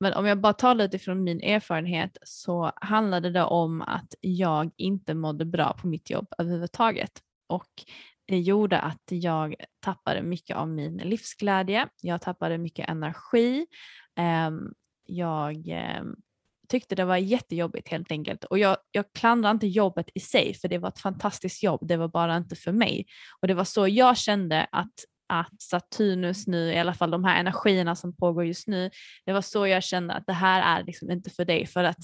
Men 0.00 0.12
om 0.12 0.26
jag 0.26 0.40
bara 0.40 0.52
talar 0.52 0.84
utifrån 0.84 1.24
min 1.24 1.40
erfarenhet 1.40 2.18
så 2.22 2.72
handlade 2.76 3.30
det 3.30 3.44
om 3.44 3.82
att 3.82 4.14
jag 4.20 4.70
inte 4.76 5.14
mådde 5.14 5.44
bra 5.44 5.72
på 5.72 5.86
mitt 5.86 6.10
jobb 6.10 6.26
överhuvudtaget 6.38 7.12
och 7.46 7.84
det 8.26 8.40
gjorde 8.40 8.78
att 8.78 9.02
jag 9.08 9.54
tappade 9.80 10.22
mycket 10.22 10.56
av 10.56 10.68
min 10.68 10.96
livsglädje. 10.96 11.88
Jag 12.00 12.20
tappade 12.20 12.58
mycket 12.58 12.88
energi. 12.88 13.66
Um, 14.48 14.74
jag 15.16 15.68
eh, 15.68 16.02
tyckte 16.68 16.94
det 16.94 17.04
var 17.04 17.16
jättejobbigt 17.16 17.88
helt 17.88 18.10
enkelt. 18.10 18.44
Och 18.44 18.58
jag, 18.58 18.76
jag 18.90 19.04
klandrar 19.12 19.50
inte 19.50 19.66
jobbet 19.66 20.10
i 20.14 20.20
sig, 20.20 20.54
för 20.54 20.68
det 20.68 20.78
var 20.78 20.88
ett 20.88 21.00
fantastiskt 21.00 21.62
jobb. 21.62 21.80
Det 21.88 21.96
var 21.96 22.08
bara 22.08 22.36
inte 22.36 22.56
för 22.56 22.72
mig. 22.72 23.06
Och 23.40 23.48
det 23.48 23.54
var 23.54 23.64
så 23.64 23.88
jag 23.88 24.16
kände 24.18 24.66
att, 24.72 24.92
att 25.28 25.62
Saturnus 25.62 26.46
nu, 26.46 26.72
i 26.72 26.78
alla 26.78 26.94
fall 26.94 27.10
de 27.10 27.24
här 27.24 27.40
energierna 27.40 27.96
som 27.96 28.16
pågår 28.16 28.44
just 28.44 28.68
nu, 28.68 28.90
det 29.26 29.32
var 29.32 29.40
så 29.40 29.66
jag 29.66 29.82
kände 29.82 30.14
att 30.14 30.26
det 30.26 30.32
här 30.32 30.80
är 30.80 30.84
liksom 30.84 31.10
inte 31.10 31.30
för 31.30 31.44
dig. 31.44 31.66
För 31.66 31.84
att 31.84 32.00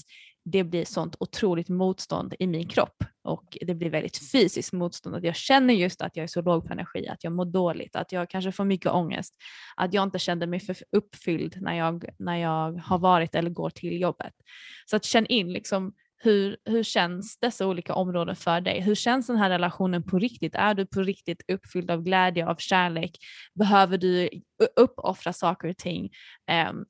det 0.51 0.63
blir 0.63 0.85
sånt 0.85 1.15
otroligt 1.19 1.69
motstånd 1.69 2.33
i 2.39 2.47
min 2.47 2.67
kropp 2.67 3.03
och 3.23 3.57
det 3.61 3.75
blir 3.75 3.89
väldigt 3.89 4.31
fysiskt 4.31 4.73
motstånd. 4.73 5.15
Att 5.15 5.23
jag 5.23 5.35
känner 5.35 5.73
just 5.73 6.01
att 6.01 6.17
jag 6.17 6.23
är 6.23 6.27
så 6.27 6.41
låg 6.41 6.67
på 6.67 6.73
energi, 6.73 7.07
att 7.07 7.23
jag 7.23 7.33
mår 7.33 7.45
dåligt, 7.45 7.95
att 7.95 8.11
jag 8.11 8.29
kanske 8.29 8.51
får 8.51 8.65
mycket 8.65 8.91
ångest, 8.91 9.35
att 9.75 9.93
jag 9.93 10.03
inte 10.03 10.19
kände 10.19 10.47
mig 10.47 10.59
för 10.59 10.75
uppfylld 10.91 11.61
när 11.61 11.73
jag, 11.73 12.05
när 12.19 12.37
jag 12.37 12.81
har 12.85 12.99
varit 12.99 13.35
eller 13.35 13.49
går 13.49 13.69
till 13.69 14.01
jobbet. 14.01 14.33
Så 14.85 14.95
att 14.95 15.05
känn 15.05 15.25
in 15.25 15.53
liksom 15.53 15.93
hur, 16.17 16.57
hur 16.65 16.83
känns 16.83 17.39
dessa 17.39 17.67
olika 17.67 17.93
områden 17.93 18.35
för 18.35 18.61
dig? 18.61 18.81
Hur 18.81 18.95
känns 18.95 19.27
den 19.27 19.37
här 19.37 19.49
relationen 19.49 20.03
på 20.03 20.19
riktigt? 20.19 20.55
Är 20.55 20.73
du 20.73 20.85
på 20.85 21.01
riktigt 21.01 21.43
uppfylld 21.51 21.91
av 21.91 22.03
glädje, 22.03 22.47
av 22.47 22.55
kärlek? 22.55 23.17
Behöver 23.53 23.97
du 23.97 24.29
uppoffra 24.75 25.33
saker 25.33 25.67
och 25.67 25.77
ting? 25.77 26.09
Um, 26.69 26.85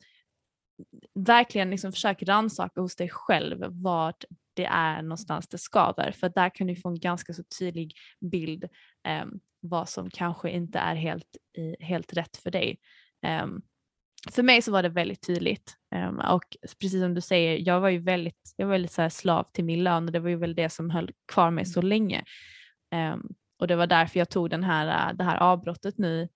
verkligen 1.13 1.69
liksom 1.69 1.91
försök 1.91 2.23
rannsaka 2.23 2.81
hos 2.81 2.95
dig 2.95 3.09
själv 3.09 3.65
vart 3.69 4.23
det 4.53 4.65
är 4.65 5.01
någonstans 5.01 5.47
det 5.47 5.57
skaver 5.57 6.11
för 6.11 6.29
där 6.29 6.49
kan 6.49 6.67
du 6.67 6.75
få 6.75 6.89
en 6.89 6.99
ganska 6.99 7.33
så 7.33 7.43
tydlig 7.59 7.93
bild 8.21 8.63
um, 9.23 9.39
vad 9.59 9.89
som 9.89 10.09
kanske 10.09 10.49
inte 10.49 10.79
är 10.79 10.95
helt, 10.95 11.37
helt 11.79 12.13
rätt 12.13 12.37
för 12.37 12.51
dig. 12.51 12.79
Um, 13.43 13.61
för 14.31 14.43
mig 14.43 14.61
så 14.61 14.71
var 14.71 14.83
det 14.83 14.89
väldigt 14.89 15.21
tydligt 15.21 15.77
um, 15.95 16.19
och 16.19 16.57
precis 16.81 17.01
som 17.01 17.13
du 17.13 17.21
säger, 17.21 17.57
jag 17.67 17.79
var 17.79 17.89
ju 17.89 17.99
väldigt, 17.99 18.53
jag 18.55 18.65
var 18.65 18.71
väldigt 18.71 18.91
så 18.91 19.09
slav 19.09 19.47
till 19.53 19.65
min 19.65 19.83
lön 19.83 20.05
och 20.05 20.11
det 20.11 20.19
var 20.19 20.29
ju 20.29 20.35
väl 20.35 20.55
det 20.55 20.69
som 20.69 20.89
höll 20.89 21.11
kvar 21.33 21.51
mig 21.51 21.65
så 21.65 21.81
länge. 21.81 22.23
Um, 22.95 23.35
och 23.59 23.67
det 23.67 23.75
var 23.75 23.87
därför 23.87 24.19
jag 24.19 24.29
tog 24.29 24.49
den 24.49 24.63
här, 24.63 25.13
det 25.13 25.23
här 25.23 25.37
avbrottet 25.37 25.97
nu 25.97 26.29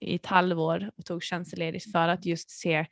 i 0.00 0.14
ett 0.14 0.26
halvår 0.26 0.90
och 0.96 1.04
tog 1.04 1.22
tjänstledigt 1.22 1.92
för 1.92 2.08
att 2.08 2.26
just 2.26 2.50
se, 2.50 2.86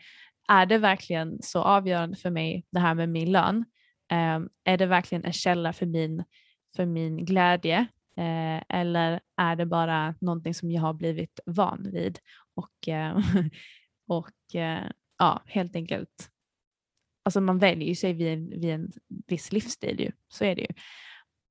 är 0.48 0.66
det 0.66 0.78
verkligen 0.78 1.42
så 1.42 1.62
avgörande 1.62 2.16
för 2.16 2.30
mig 2.30 2.66
det 2.70 2.80
här 2.80 2.94
med 2.94 3.08
min 3.08 3.32
lön? 3.32 3.64
Ehm, 4.10 4.48
är 4.64 4.78
det 4.78 4.86
verkligen 4.86 5.24
en 5.24 5.32
källa 5.32 5.72
för 5.72 5.86
min, 5.86 6.24
för 6.76 6.86
min 6.86 7.24
glädje? 7.24 7.78
Eh, 8.16 8.62
eller 8.68 9.20
är 9.36 9.56
det 9.56 9.66
bara 9.66 10.14
någonting 10.20 10.54
som 10.54 10.70
jag 10.70 10.82
har 10.82 10.94
blivit 10.94 11.40
van 11.46 11.90
vid? 11.92 12.18
Och 12.54 12.88
eh, 12.88 13.18
Och 14.06 14.54
eh, 14.54 14.90
ja, 15.18 15.42
helt 15.46 15.76
enkelt, 15.76 16.30
alltså 17.24 17.40
man 17.40 17.58
väljer 17.58 17.88
ju 17.88 17.94
sig 17.94 18.12
vid 18.12 18.32
en, 18.32 18.60
vid 18.60 18.70
en 18.70 18.92
viss 19.26 19.52
livsstil 19.52 20.00
ju, 20.00 20.12
så 20.28 20.44
är 20.44 20.54
det 20.54 20.62
ju. 20.62 20.68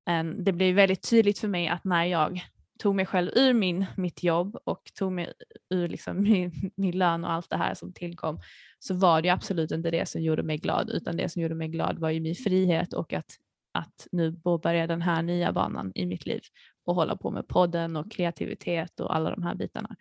Ehm, 0.10 0.44
det 0.44 0.52
blev 0.52 0.76
väldigt 0.76 1.10
tydligt 1.10 1.40
för 1.40 1.48
mig 1.48 1.68
att 1.68 1.84
när 1.84 2.06
jag 2.06 2.42
tog 2.80 2.96
mig 2.96 3.06
själv 3.06 3.32
ur 3.36 3.54
min, 3.54 3.86
mitt 3.98 4.24
jobb 4.24 4.58
och 4.64 4.92
tog 4.96 5.12
mig 5.12 5.34
ur 5.70 5.88
liksom 5.88 6.22
min, 6.22 6.72
min 6.76 6.98
lön 6.98 7.24
och 7.24 7.32
allt 7.32 7.50
det 7.50 7.58
här 7.58 7.74
som 7.74 7.94
tillkom 7.94 8.40
så 8.80 8.94
var 8.94 9.22
det 9.22 9.30
absolut 9.30 9.72
inte 9.72 9.92
det 9.92 10.10
som 10.10 10.22
gjorde 10.22 10.44
mig 10.44 10.58
glad 10.58 10.90
utan 10.90 11.18
det 11.18 11.30
som 11.30 11.42
gjorde 11.42 11.56
mig 11.56 11.68
glad 11.68 12.00
var 12.00 12.10
ju 12.10 12.20
min 12.20 12.36
frihet 12.36 12.94
och 12.94 13.14
att, 13.14 13.32
att 13.74 14.08
nu 14.12 14.34
påbörja 14.34 14.88
den 14.88 15.02
här 15.02 15.22
nya 15.22 15.54
banan 15.54 15.92
i 15.96 16.06
mitt 16.06 16.26
liv 16.26 16.42
och 16.86 16.96
hålla 16.96 17.16
på 17.16 17.32
med 17.32 17.48
podden 17.48 17.96
och 17.96 18.12
kreativitet 18.12 19.00
och 19.00 19.16
alla 19.16 19.30
de 19.30 19.44
här 19.44 19.56
bitarna. 19.56 19.96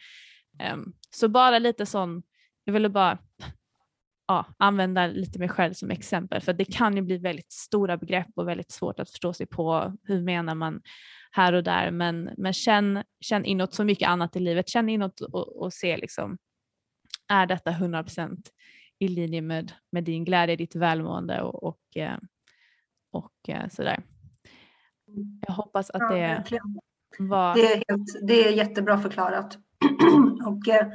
Um, 0.74 0.92
så 1.10 1.28
bara 1.28 1.58
lite 1.58 1.86
sån 1.86 2.22
jag 2.64 2.72
ville 2.72 2.88
bara 2.88 3.18
ja, 4.26 4.46
använda 4.58 5.06
lite 5.06 5.38
mig 5.38 5.48
själv 5.48 5.72
som 5.72 5.90
exempel 5.90 6.40
för 6.40 6.52
det 6.52 6.64
kan 6.64 6.96
ju 6.96 7.02
bli 7.02 7.18
väldigt 7.18 7.52
stora 7.52 7.96
begrepp 7.96 8.28
och 8.34 8.48
väldigt 8.48 8.70
svårt 8.70 9.00
att 9.00 9.10
förstå 9.10 9.32
sig 9.32 9.46
på 9.46 9.96
hur 10.02 10.20
menar 10.20 10.54
man 10.54 10.80
här 11.32 11.52
och 11.52 11.64
där 11.64 11.90
men, 11.90 12.30
men 12.36 12.52
känn, 12.52 13.02
känn 13.20 13.44
inåt 13.44 13.74
så 13.74 13.84
mycket 13.84 14.08
annat 14.08 14.36
i 14.36 14.40
livet, 14.40 14.68
känn 14.68 14.88
inåt 14.88 15.20
och, 15.20 15.62
och 15.62 15.72
se 15.72 15.96
liksom 15.96 16.38
är 17.28 17.46
detta 17.46 17.70
100% 17.70 18.36
i 18.98 19.08
linje 19.08 19.42
med, 19.42 19.72
med 19.92 20.04
din 20.04 20.24
glädje, 20.24 20.56
ditt 20.56 20.76
välmående 20.76 21.42
och, 21.42 21.62
och, 21.62 21.96
eh, 21.96 22.18
och, 23.12 23.48
eh, 23.48 23.68
sådär. 23.68 24.02
Jag 25.46 25.54
hoppas 25.54 25.90
att 25.90 26.10
det 26.10 26.44
ja, 26.50 26.58
var... 27.18 27.54
Det 27.54 27.72
är, 27.72 27.76
helt, 27.88 28.26
det 28.26 28.48
är 28.48 28.52
jättebra 28.52 28.98
förklarat. 28.98 29.58
och 30.46 30.68
eh, 30.68 30.86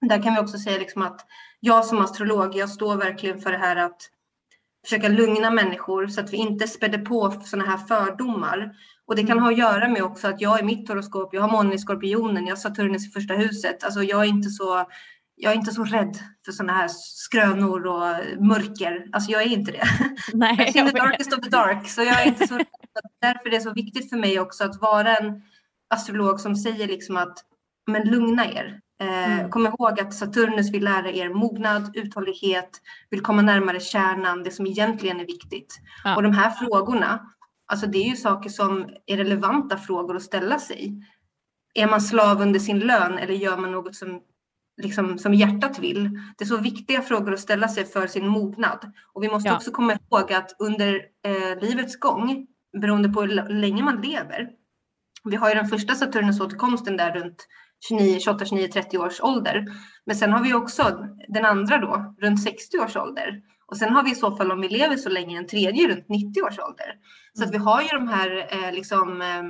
där 0.08 0.22
kan 0.22 0.34
vi 0.34 0.40
också 0.40 0.58
säga 0.58 0.78
liksom 0.78 1.02
att 1.02 1.26
jag 1.60 1.84
som 1.84 2.00
astrolog, 2.00 2.56
jag 2.56 2.70
står 2.70 2.96
verkligen 2.96 3.40
för 3.40 3.52
det 3.52 3.58
här 3.58 3.76
att 3.76 4.02
försöka 4.84 5.08
lugna 5.08 5.50
människor 5.50 6.06
så 6.06 6.20
att 6.20 6.32
vi 6.32 6.36
inte 6.36 6.68
spädde 6.68 6.98
på 6.98 7.30
sådana 7.30 7.70
här 7.70 7.78
fördomar. 7.78 8.76
Och 9.10 9.16
det 9.16 9.22
kan 9.22 9.38
mm. 9.38 9.42
ha 9.42 9.50
att 9.50 9.58
göra 9.58 9.88
med 9.88 10.02
också 10.02 10.28
att 10.28 10.40
jag 10.40 10.60
i 10.60 10.62
mitt 10.62 10.88
horoskop, 10.88 11.34
jag 11.34 11.40
har 11.40 11.48
månen 11.48 11.72
i 11.72 11.78
skorpionen, 11.78 12.46
jag 12.46 12.56
har 12.56 12.60
Saturnus 12.60 13.06
i 13.06 13.10
första 13.10 13.34
huset. 13.34 13.84
Alltså 13.84 14.02
jag 14.02 14.20
är 14.20 14.28
inte 14.28 14.50
så, 14.50 14.84
jag 15.36 15.52
är 15.52 15.56
inte 15.56 15.72
så 15.72 15.84
rädd 15.84 16.18
för 16.44 16.52
sådana 16.52 16.72
här 16.72 16.88
skrönor 16.92 17.86
och 17.86 18.04
mörker. 18.46 19.06
Alltså 19.12 19.30
jag 19.30 19.42
är 19.42 19.46
inte 19.46 19.72
det. 19.72 19.84
Nej, 20.32 20.72
jag 20.74 20.86
är 20.86 20.90
the 20.90 20.98
darkest 20.98 21.32
of 21.32 21.40
the 21.40 21.50
dark, 21.50 21.88
så 21.88 22.02
jag 22.02 22.22
är 22.22 22.26
inte 22.26 22.48
så 22.48 22.54
rädd. 22.56 22.66
Därför 23.20 23.46
är 23.46 23.50
det 23.50 23.60
så 23.60 23.72
viktigt 23.72 24.10
för 24.10 24.16
mig 24.16 24.40
också 24.40 24.64
att 24.64 24.80
vara 24.80 25.16
en 25.16 25.42
astrolog 25.94 26.40
som 26.40 26.56
säger 26.56 26.86
liksom 26.86 27.16
att 27.16 27.38
men 27.86 28.08
lugna 28.08 28.46
er. 28.46 28.80
Eh, 29.00 29.32
mm. 29.32 29.50
Kom 29.50 29.66
ihåg 29.66 30.00
att 30.00 30.14
Saturnus 30.14 30.70
vill 30.70 30.84
lära 30.84 31.10
er 31.10 31.28
mognad, 31.28 31.96
uthållighet, 31.96 32.70
vill 33.10 33.20
komma 33.20 33.42
närmare 33.42 33.80
kärnan, 33.80 34.42
det 34.42 34.50
som 34.50 34.66
egentligen 34.66 35.20
är 35.20 35.26
viktigt. 35.26 35.80
Ja. 36.04 36.16
Och 36.16 36.22
de 36.22 36.32
här 36.32 36.50
frågorna, 36.50 37.20
alltså 37.70 37.86
det 37.86 37.98
är 37.98 38.08
ju 38.08 38.16
saker 38.16 38.50
som 38.50 38.88
är 39.06 39.16
relevanta 39.16 39.76
frågor 39.76 40.16
att 40.16 40.22
ställa 40.22 40.58
sig. 40.58 41.02
Är 41.74 41.86
man 41.86 42.00
slav 42.00 42.42
under 42.42 42.60
sin 42.60 42.78
lön 42.78 43.18
eller 43.18 43.34
gör 43.34 43.56
man 43.56 43.72
något 43.72 43.94
som, 43.94 44.20
liksom, 44.82 45.18
som 45.18 45.34
hjärtat 45.34 45.78
vill? 45.78 46.10
Det 46.38 46.44
är 46.44 46.48
så 46.48 46.56
viktiga 46.56 47.02
frågor 47.02 47.32
att 47.34 47.40
ställa 47.40 47.68
sig 47.68 47.84
för 47.84 48.06
sin 48.06 48.28
mognad. 48.28 48.92
Och 49.12 49.22
vi 49.22 49.28
måste 49.28 49.48
ja. 49.48 49.56
också 49.56 49.70
komma 49.70 49.92
ihåg 49.92 50.32
att 50.32 50.56
under 50.58 50.94
eh, 51.24 51.60
livets 51.60 51.96
gång, 51.96 52.46
beroende 52.80 53.08
på 53.08 53.20
hur 53.22 53.48
länge 53.48 53.82
man 53.82 54.00
lever, 54.00 54.50
vi 55.24 55.36
har 55.36 55.48
ju 55.48 55.54
den 55.54 55.68
första 55.68 55.94
Saturnus-återkomsten 55.94 56.96
där 56.96 57.12
runt 57.12 57.46
29, 57.88 58.20
28, 58.20 58.44
29, 58.44 58.68
30 58.68 58.98
års 58.98 59.20
ålder. 59.20 59.66
Men 60.06 60.16
sen 60.16 60.32
har 60.32 60.42
vi 60.42 60.54
också 60.54 61.08
den 61.28 61.44
andra 61.44 61.78
då, 61.78 62.14
runt 62.20 62.42
60 62.42 62.78
års 62.78 62.96
ålder. 62.96 63.42
Och 63.66 63.76
sen 63.76 63.92
har 63.92 64.02
vi 64.02 64.10
i 64.10 64.14
så 64.14 64.36
fall, 64.36 64.52
om 64.52 64.60
vi 64.60 64.68
lever 64.68 64.96
så 64.96 65.08
länge, 65.08 65.38
en 65.38 65.46
tredje 65.46 65.88
runt 65.88 66.08
90 66.08 66.42
års 66.42 66.58
ålder. 66.58 66.94
Så 67.32 67.44
att 67.44 67.54
vi 67.54 67.58
har 67.58 67.82
ju 67.82 67.88
de 67.88 68.08
här 68.08 68.48
eh, 68.50 68.72
liksom, 68.72 69.22
eh, 69.22 69.42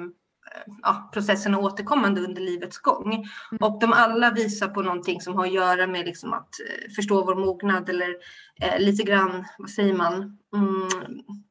ja, 0.83 1.11
processerna 1.13 1.59
återkommande 1.59 2.21
under 2.21 2.43
livets 2.43 2.79
gång. 2.79 3.15
Mm. 3.15 3.27
Och 3.61 3.81
de 3.81 3.93
alla 3.93 4.31
visar 4.31 4.69
på 4.69 4.83
någonting 4.83 5.21
som 5.21 5.35
har 5.35 5.47
att 5.47 5.53
göra 5.53 5.87
med 5.87 6.07
liksom 6.07 6.33
att 6.33 6.49
eh, 6.69 6.91
förstå 6.97 7.25
vår 7.25 7.35
mognad 7.35 7.89
eller 7.89 8.17
eh, 8.61 8.79
lite 8.79 9.03
grann, 9.03 9.45
vad 9.59 9.71
säger 9.71 9.95
man, 9.95 10.39
mm, 10.57 10.89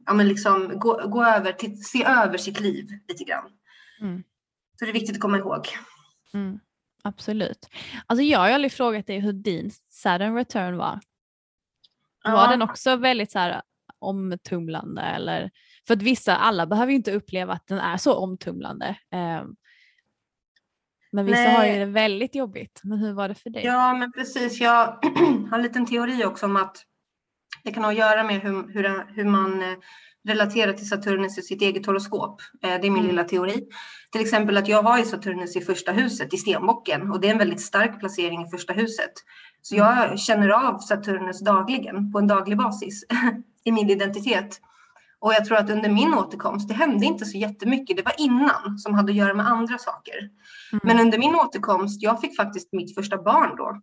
ja, 0.06 0.14
men 0.14 0.28
liksom 0.28 0.80
gå, 0.80 1.08
gå 1.08 1.26
över, 1.26 1.52
till, 1.52 1.84
se 1.84 2.04
över 2.04 2.38
sitt 2.38 2.60
liv 2.60 2.90
lite 3.08 3.24
grann. 3.24 3.52
Mm. 4.02 4.24
Så 4.80 4.86
det 4.86 4.92
är 4.92 4.94
viktigt 4.94 5.16
att 5.16 5.22
komma 5.22 5.38
ihåg. 5.38 5.68
Mm. 6.34 6.60
Absolut. 7.04 7.70
Alltså 8.06 8.24
jag 8.24 8.40
har 8.40 8.50
aldrig 8.50 8.72
frågat 8.72 9.08
dig 9.08 9.20
hur 9.20 9.34
din 9.34 9.72
Saturn 9.90 10.36
return 10.36 10.78
var. 10.78 11.00
Ja. 12.24 12.32
Var 12.32 12.48
den 12.48 12.62
också 12.62 12.96
väldigt 12.96 13.32
så 13.32 13.40
här 13.40 13.62
omtumlande 14.00 15.02
eller? 15.02 15.52
För 15.88 15.94
att 15.94 16.02
vissa, 16.02 16.36
alla 16.36 16.68
behöver 16.68 16.92
ju 16.92 16.96
inte 16.96 17.12
uppleva 17.12 17.54
att 17.54 17.68
den 17.68 17.80
är 17.80 17.98
så 17.98 18.14
omtumlande. 18.14 18.88
Eh, 18.88 19.44
men 21.12 21.26
vissa 21.26 21.42
Nej. 21.42 21.56
har 21.56 21.66
ju 21.66 21.80
det 21.80 21.86
väldigt 21.86 22.36
jobbigt. 22.36 22.82
Men 22.84 23.00
hur 23.00 23.14
var 23.14 23.30
det 23.30 23.36
för 23.36 23.50
dig? 23.50 23.66
Ja, 23.66 23.94
men 23.94 24.12
precis. 24.12 24.60
Jag 24.60 24.86
har 25.50 25.58
en 25.58 25.64
liten 25.64 25.86
teori 25.86 26.26
också 26.26 26.46
om 26.46 26.56
att 26.56 26.86
det 27.64 27.72
kan 27.72 27.84
ha 27.84 27.92
att 27.92 27.98
göra 27.98 28.24
med 28.24 28.42
hur, 28.42 28.74
hur, 28.74 29.16
hur 29.16 29.26
man 29.26 29.62
eh, 29.62 29.78
relaterar 30.28 30.74
till 30.74 30.88
Saturnus 30.88 31.38
i 31.38 31.42
sitt 31.42 31.62
eget 31.62 31.86
horoskop. 31.86 32.42
Eh, 32.64 32.70
det 32.70 32.76
är 32.76 32.82
min 32.82 32.94
mm. 32.94 33.08
lilla 33.08 33.24
teori. 33.24 33.68
Till 34.12 34.22
exempel 34.22 34.58
att 34.58 34.68
jag 34.68 34.84
har 34.84 34.98
ju 34.98 35.06
Saturnus 35.06 35.56
i 35.56 35.62
första 35.62 35.92
huset 35.92 36.34
i 36.34 36.38
stenbocken 36.38 37.12
och 37.12 37.22
det 37.22 37.28
är 37.28 37.32
en 37.32 37.38
väldigt 37.38 37.62
stark 37.62 38.00
placering 38.00 38.42
i 38.42 38.50
första 38.50 38.74
huset. 38.74 39.12
Så 39.62 39.76
jag 39.76 40.20
känner 40.20 40.50
av 40.50 40.80
Saturnus 40.80 41.40
dagligen 41.40 42.12
på 42.12 42.20
en 42.20 42.28
daglig 42.28 42.58
basis 42.58 43.04
i 43.64 43.72
min 43.72 43.90
identitet. 43.90 44.62
Och 45.22 45.34
jag 45.34 45.46
tror 45.46 45.58
att 45.58 45.70
under 45.70 45.90
min 45.90 46.14
återkomst, 46.14 46.68
det 46.68 46.74
hände 46.74 47.06
inte 47.06 47.26
så 47.26 47.38
jättemycket. 47.38 47.98
Det 47.98 48.04
var 48.04 48.14
innan 48.18 48.78
som 48.78 48.94
hade 48.94 49.12
att 49.12 49.18
göra 49.18 49.34
med 49.34 49.48
andra 49.48 49.78
saker. 49.78 50.18
Mm. 50.72 50.82
Men 50.84 51.00
under 51.00 51.18
min 51.18 51.36
återkomst, 51.36 52.02
jag 52.02 52.22
fick 52.22 52.36
faktiskt 52.36 52.74
mitt 52.74 52.96
första 52.96 53.18
barn 53.18 53.56
då. 53.58 53.82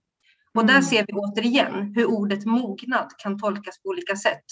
Och 0.55 0.63
mm. 0.63 0.75
där 0.75 0.83
ser 0.83 1.05
vi 1.07 1.13
återigen 1.13 1.95
hur 1.95 2.07
ordet 2.07 2.45
mognad 2.45 3.11
kan 3.19 3.39
tolkas 3.39 3.83
på 3.83 3.89
olika 3.89 4.17
sätt. 4.17 4.45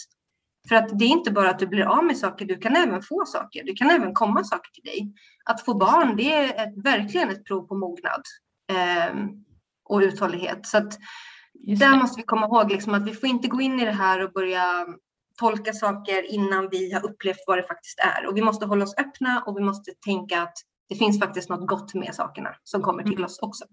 För 0.68 0.76
att 0.76 0.98
det 0.98 1.04
är 1.04 1.08
inte 1.08 1.30
bara 1.30 1.50
att 1.50 1.58
du 1.58 1.66
blir 1.66 1.84
av 1.84 2.04
med 2.04 2.16
saker, 2.16 2.46
du 2.46 2.56
kan 2.56 2.76
även 2.76 3.02
få 3.02 3.24
saker. 3.26 3.64
Det 3.64 3.72
kan 3.72 3.90
även 3.90 4.14
komma 4.14 4.44
saker 4.44 4.70
till 4.70 4.84
dig. 4.84 5.14
Att 5.44 5.64
få 5.64 5.74
barn, 5.74 6.16
det 6.16 6.32
är 6.32 6.66
ett, 6.66 6.84
verkligen 6.84 7.30
ett 7.30 7.44
prov 7.44 7.66
på 7.66 7.74
mognad 7.74 8.22
eh, 8.72 9.16
och 9.84 10.00
uthållighet. 10.00 10.66
Så 10.66 10.78
att 10.78 10.98
där 11.66 11.96
måste 11.96 12.20
vi 12.20 12.22
komma 12.22 12.46
ihåg 12.46 12.70
liksom 12.70 12.94
att 12.94 13.06
vi 13.06 13.14
får 13.14 13.28
inte 13.28 13.48
gå 13.48 13.60
in 13.60 13.80
i 13.80 13.84
det 13.84 13.92
här 13.92 14.24
och 14.24 14.32
börja 14.32 14.86
tolka 15.38 15.72
saker 15.72 16.32
innan 16.32 16.68
vi 16.70 16.92
har 16.92 17.04
upplevt 17.04 17.44
vad 17.46 17.58
det 17.58 17.62
faktiskt 17.62 17.98
är. 17.98 18.26
Och 18.26 18.36
vi 18.36 18.42
måste 18.42 18.66
hålla 18.66 18.84
oss 18.84 18.94
öppna 18.98 19.42
och 19.46 19.56
vi 19.58 19.60
måste 19.60 19.90
tänka 20.04 20.42
att 20.42 20.54
det 20.88 20.94
finns 20.94 21.20
faktiskt 21.20 21.48
något 21.48 21.68
gott 21.68 21.94
med 21.94 22.14
sakerna 22.14 22.56
som 22.64 22.82
kommer 22.82 23.02
till 23.02 23.12
mm. 23.12 23.24
oss 23.24 23.38
också. 23.38 23.64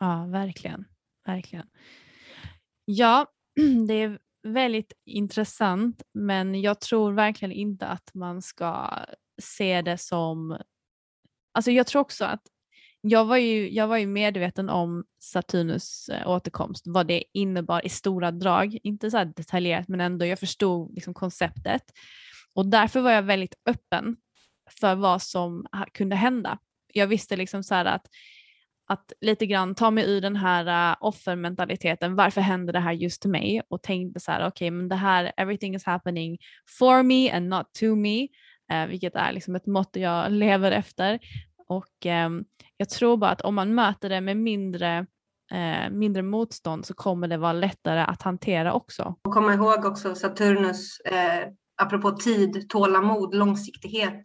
Ja, 0.00 0.26
verkligen. 0.28 0.84
verkligen. 1.26 1.66
Ja, 2.84 3.26
det 3.88 3.94
är 3.94 4.18
väldigt 4.42 4.92
intressant 5.06 6.02
men 6.14 6.60
jag 6.60 6.80
tror 6.80 7.12
verkligen 7.12 7.52
inte 7.52 7.86
att 7.86 8.14
man 8.14 8.42
ska 8.42 8.90
se 9.42 9.82
det 9.82 9.98
som... 9.98 10.58
Alltså 11.54 11.70
jag 11.70 11.86
tror 11.86 12.02
också 12.02 12.24
att 12.24 12.42
jag 13.02 13.24
var 13.24 13.36
ju, 13.36 13.70
jag 13.70 13.86
var 13.86 13.96
ju 13.96 14.06
medveten 14.06 14.68
om 14.68 15.04
Saturnus 15.20 16.08
eh, 16.08 16.28
återkomst, 16.28 16.84
vad 16.86 17.06
det 17.06 17.24
innebar 17.32 17.86
i 17.86 17.88
stora 17.88 18.30
drag, 18.30 18.78
inte 18.82 19.10
så 19.10 19.24
detaljerat 19.24 19.88
men 19.88 20.00
ändå 20.00 20.26
jag 20.26 20.38
förstod 20.38 20.94
liksom 20.94 21.14
konceptet 21.14 21.82
och 22.54 22.66
därför 22.66 23.00
var 23.00 23.10
jag 23.10 23.22
väldigt 23.22 23.54
öppen 23.66 24.16
för 24.80 24.94
vad 24.94 25.22
som 25.22 25.66
kunde 25.92 26.16
hända. 26.16 26.58
Jag 26.92 27.06
visste 27.06 27.36
liksom 27.36 27.62
så 27.62 27.74
att 27.74 28.06
att 28.86 29.12
lite 29.20 29.46
grann 29.46 29.74
ta 29.74 29.90
mig 29.90 30.04
ur 30.10 30.20
den 30.20 30.36
här 30.36 30.90
eh, 30.90 30.96
offermentaliteten. 31.00 32.16
Varför 32.16 32.40
händer 32.40 32.72
det 32.72 32.80
här 32.80 32.92
just 32.92 33.22
till 33.22 33.30
mig? 33.30 33.62
Och 33.68 33.82
tänkte 33.82 34.20
så 34.20 34.32
här, 34.32 34.40
okej, 34.40 34.48
okay, 34.48 34.70
men 34.70 34.88
det 34.88 34.96
här, 34.96 35.32
everything 35.36 35.74
is 35.74 35.84
happening 35.84 36.38
for 36.78 37.02
me 37.02 37.30
and 37.30 37.48
not 37.48 37.66
to 37.80 37.94
me, 37.96 38.28
eh, 38.72 38.86
vilket 38.86 39.14
är 39.14 39.32
liksom 39.32 39.54
ett 39.54 39.66
mått 39.66 39.96
jag 39.96 40.32
lever 40.32 40.72
efter. 40.72 41.18
Och 41.76 42.06
eh, 42.06 42.30
jag 42.76 42.88
tror 42.88 43.16
bara 43.16 43.30
att 43.30 43.40
om 43.40 43.54
man 43.54 43.74
möter 43.74 44.08
det 44.08 44.20
med 44.20 44.36
mindre 44.36 45.06
eh, 45.52 45.90
mindre 45.90 46.22
motstånd 46.22 46.86
så 46.86 46.94
kommer 46.94 47.28
det 47.28 47.36
vara 47.36 47.52
lättare 47.52 48.00
att 48.00 48.22
hantera 48.22 48.72
också. 48.72 49.14
Och 49.24 49.32
Kom 49.34 49.50
ihåg 49.50 49.84
också 49.84 50.14
Saturnus, 50.14 51.00
eh, 51.00 51.48
apropå 51.82 52.10
tid, 52.10 52.68
tålamod, 52.68 53.34
långsiktighet. 53.34 54.20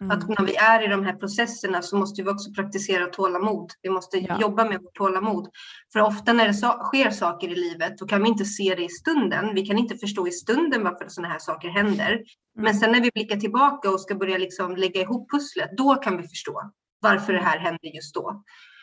Mm. 0.00 0.10
Att 0.10 0.28
när 0.28 0.46
vi 0.46 0.56
är 0.56 0.84
i 0.84 0.88
de 0.88 1.04
här 1.04 1.12
processerna 1.12 1.82
så 1.82 1.96
måste 1.96 2.22
vi 2.22 2.30
också 2.30 2.52
praktisera 2.52 3.06
tålamod. 3.06 3.72
Vi 3.82 3.90
måste 3.90 4.18
ja. 4.18 4.40
jobba 4.40 4.64
med 4.64 4.82
vårt 4.82 4.94
tålamod. 4.94 5.48
För 5.92 6.00
ofta 6.00 6.32
när 6.32 6.46
det 6.46 6.54
so 6.54 6.66
sker 6.66 7.10
saker 7.10 7.48
i 7.48 7.54
livet 7.54 7.98
då 7.98 8.06
kan 8.06 8.22
vi 8.22 8.28
inte 8.28 8.44
se 8.44 8.74
det 8.74 8.84
i 8.84 8.88
stunden. 8.88 9.54
Vi 9.54 9.66
kan 9.66 9.78
inte 9.78 9.98
förstå 9.98 10.28
i 10.28 10.30
stunden 10.30 10.84
varför 10.84 11.08
sådana 11.08 11.32
här 11.32 11.38
saker 11.38 11.68
händer. 11.68 12.12
Mm. 12.12 12.24
Men 12.54 12.74
sen 12.74 12.92
när 12.92 13.00
vi 13.00 13.10
blickar 13.14 13.36
tillbaka 13.36 13.90
och 13.90 14.00
ska 14.00 14.14
börja 14.14 14.38
liksom 14.38 14.76
lägga 14.76 15.00
ihop 15.00 15.30
pusslet, 15.30 15.70
då 15.76 15.94
kan 15.94 16.16
vi 16.16 16.22
förstå 16.22 16.70
varför 17.00 17.32
det 17.32 17.42
här 17.42 17.58
händer 17.58 17.94
just 17.94 18.14
då. 18.14 18.42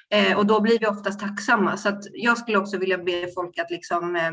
Eh, 0.10 0.38
och 0.38 0.46
då 0.46 0.62
blir 0.62 0.80
vi 0.80 0.88
oftast 0.88 1.20
tacksamma. 1.20 1.78
Så 1.78 2.00
jag 2.14 2.38
skulle 2.38 2.58
också 2.58 2.78
vilja 2.78 2.98
be 2.98 3.28
folk 3.36 3.60
att 3.60 3.72
liksom 3.72 4.16
eh, 4.16 4.32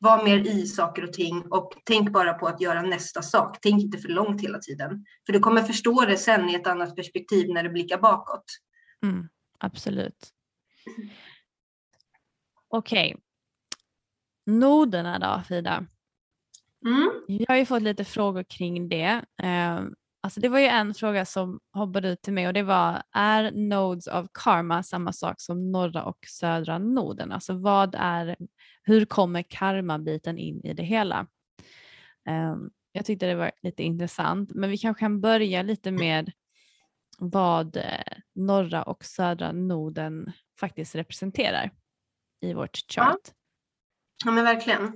var 0.00 0.24
mer 0.24 0.46
i 0.46 0.66
saker 0.66 1.04
och 1.04 1.12
ting 1.12 1.42
och 1.50 1.72
tänk 1.84 2.12
bara 2.12 2.34
på 2.34 2.46
att 2.46 2.60
göra 2.60 2.82
nästa 2.82 3.22
sak. 3.22 3.58
Tänk 3.62 3.82
inte 3.82 3.98
för 3.98 4.08
långt 4.08 4.42
hela 4.42 4.58
tiden. 4.58 5.04
För 5.26 5.32
du 5.32 5.40
kommer 5.40 5.62
förstå 5.62 6.04
det 6.04 6.16
sen 6.16 6.50
i 6.50 6.54
ett 6.54 6.66
annat 6.66 6.96
perspektiv 6.96 7.48
när 7.48 7.62
du 7.62 7.68
blickar 7.68 7.98
bakåt. 7.98 8.44
Mm, 9.02 9.28
absolut. 9.58 10.30
Okej. 12.68 13.14
Okay. 13.14 13.20
Noderna 14.46 15.18
då, 15.18 15.42
Frida? 15.48 15.86
Mm. 16.86 17.10
Jag 17.26 17.46
har 17.48 17.56
ju 17.56 17.66
fått 17.66 17.82
lite 17.82 18.04
frågor 18.04 18.42
kring 18.42 18.88
det. 18.88 19.24
Alltså 20.22 20.40
det 20.40 20.48
var 20.48 20.58
ju 20.58 20.66
en 20.66 20.94
fråga 20.94 21.24
som 21.24 21.60
hoppade 21.72 22.08
ut 22.08 22.22
till 22.22 22.32
mig 22.32 22.46
och 22.46 22.52
det 22.52 22.62
var 22.62 23.02
är 23.12 23.50
nodes 23.50 24.06
of 24.06 24.26
karma 24.32 24.82
samma 24.82 25.12
sak 25.12 25.40
som 25.40 25.72
norra 25.72 26.04
och 26.04 26.18
södra 26.28 26.78
noden? 26.78 27.32
Alltså 27.32 27.54
vad 27.54 27.94
är, 27.98 28.36
hur 28.82 29.04
kommer 29.04 29.42
karma-biten 29.42 30.38
in 30.38 30.60
i 30.64 30.74
det 30.74 30.82
hela? 30.82 31.26
Um, 32.28 32.70
jag 32.92 33.04
tyckte 33.04 33.26
det 33.26 33.34
var 33.34 33.50
lite 33.62 33.82
intressant 33.82 34.50
men 34.54 34.70
vi 34.70 34.78
kanske 34.78 35.00
kan 35.00 35.20
börja 35.20 35.62
lite 35.62 35.90
med 35.90 36.32
vad 37.18 37.76
eh, 37.76 37.82
norra 38.34 38.82
och 38.82 39.04
södra 39.04 39.52
noden 39.52 40.32
faktiskt 40.60 40.94
representerar 40.94 41.70
i 42.40 42.54
vårt 42.54 42.76
chart. 42.76 43.18
Ja, 43.24 43.32
ja 44.24 44.30
men 44.30 44.44
verkligen. 44.44 44.92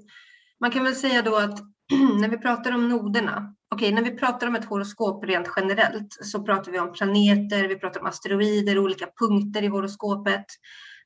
Man 0.61 0.71
kan 0.71 0.85
väl 0.85 0.95
säga 0.95 1.23
då 1.23 1.37
att 1.37 1.74
när 2.21 2.29
vi 2.29 2.39
pratar 2.39 2.73
om 2.73 2.89
noderna 2.89 3.55
Okej, 3.75 3.93
när 3.93 4.03
vi 4.03 4.11
pratar 4.11 4.47
om 4.47 4.55
ett 4.55 4.65
horoskop 4.65 5.25
rent 5.25 5.49
generellt 5.57 6.17
så 6.21 6.43
pratar 6.43 6.73
vi 6.73 6.79
om 6.79 6.93
planeter, 6.93 7.69
vi 7.69 7.77
pratar 7.77 8.01
om 8.01 8.07
asteroider, 8.07 8.79
olika 8.79 9.07
punkter 9.19 9.63
i 9.63 9.67
horoskopet. 9.67 10.45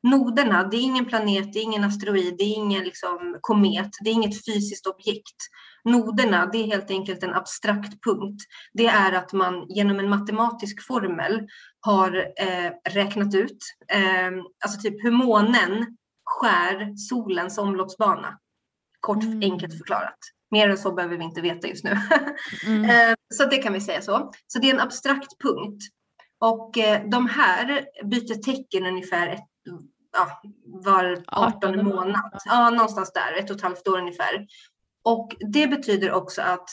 Noderna, 0.03 0.68
det 0.68 0.76
är 0.76 0.81
ingen 0.81 1.05
planet, 1.05 1.53
det 1.53 1.59
är 1.59 1.62
ingen 1.62 1.85
asteroid, 1.85 2.35
det 2.39 2.45
är 2.45 2.55
ingen 2.55 2.85
liksom, 2.85 3.39
komet, 3.41 3.91
det 4.05 4.11
är 4.11 4.14
inget 4.14 4.45
fysiskt 4.47 4.87
objekt. 4.87 5.37
Noderna, 5.85 6.47
det 6.47 6.59
är 6.59 6.66
helt 6.66 6.91
enkelt 6.91 7.22
en 7.22 7.35
abstrakt 7.35 8.05
punkt. 8.05 8.43
Det 8.72 8.87
är 8.87 9.12
att 9.12 9.33
man 9.33 9.66
genom 9.68 9.99
en 9.99 10.09
matematisk 10.09 10.87
formel 10.87 11.49
har 11.81 12.16
eh, 12.16 12.72
räknat 12.91 13.35
ut, 13.35 13.59
eh, 13.93 14.31
alltså 14.64 14.81
typ 14.81 15.05
hur 15.05 15.11
månen 15.11 15.97
skär 16.24 16.97
solens 16.97 17.59
omloppsbana. 17.59 18.39
Kort 19.01 19.22
mm. 19.22 19.53
enkelt 19.53 19.79
förklarat. 19.79 20.18
Mer 20.51 20.69
än 20.71 20.79
så 20.79 20.93
behöver 20.93 21.17
vi 21.17 21.25
inte 21.25 21.41
veta 21.41 21.69
just 21.69 21.85
nu. 21.85 21.97
Mm. 22.67 22.85
Eh, 22.91 23.15
så 23.35 23.45
det 23.45 23.57
kan 23.57 23.73
vi 23.73 23.81
säga 23.81 24.03
så. 24.03 24.33
Så 24.47 24.59
det 24.59 24.71
är 24.71 24.75
en 24.75 24.81
abstrakt 24.81 25.39
punkt. 25.43 25.83
Och 26.41 26.79
eh, 26.79 27.09
de 27.09 27.27
här 27.27 27.87
byter 28.05 28.43
tecken 28.43 28.87
ungefär 28.87 29.29
ett, 29.29 29.49
ja, 30.13 30.43
var 30.65 31.23
18 31.27 31.85
månad. 31.85 32.31
Ja, 32.45 32.71
någonstans 32.71 33.13
där, 33.13 33.39
ett 33.39 33.51
och 33.51 33.57
ett 33.57 33.63
halvt 33.63 33.89
år 33.89 33.99
ungefär. 33.99 34.47
Och 35.05 35.37
det 35.53 35.67
betyder 35.67 36.13
också 36.13 36.43
att 36.43 36.71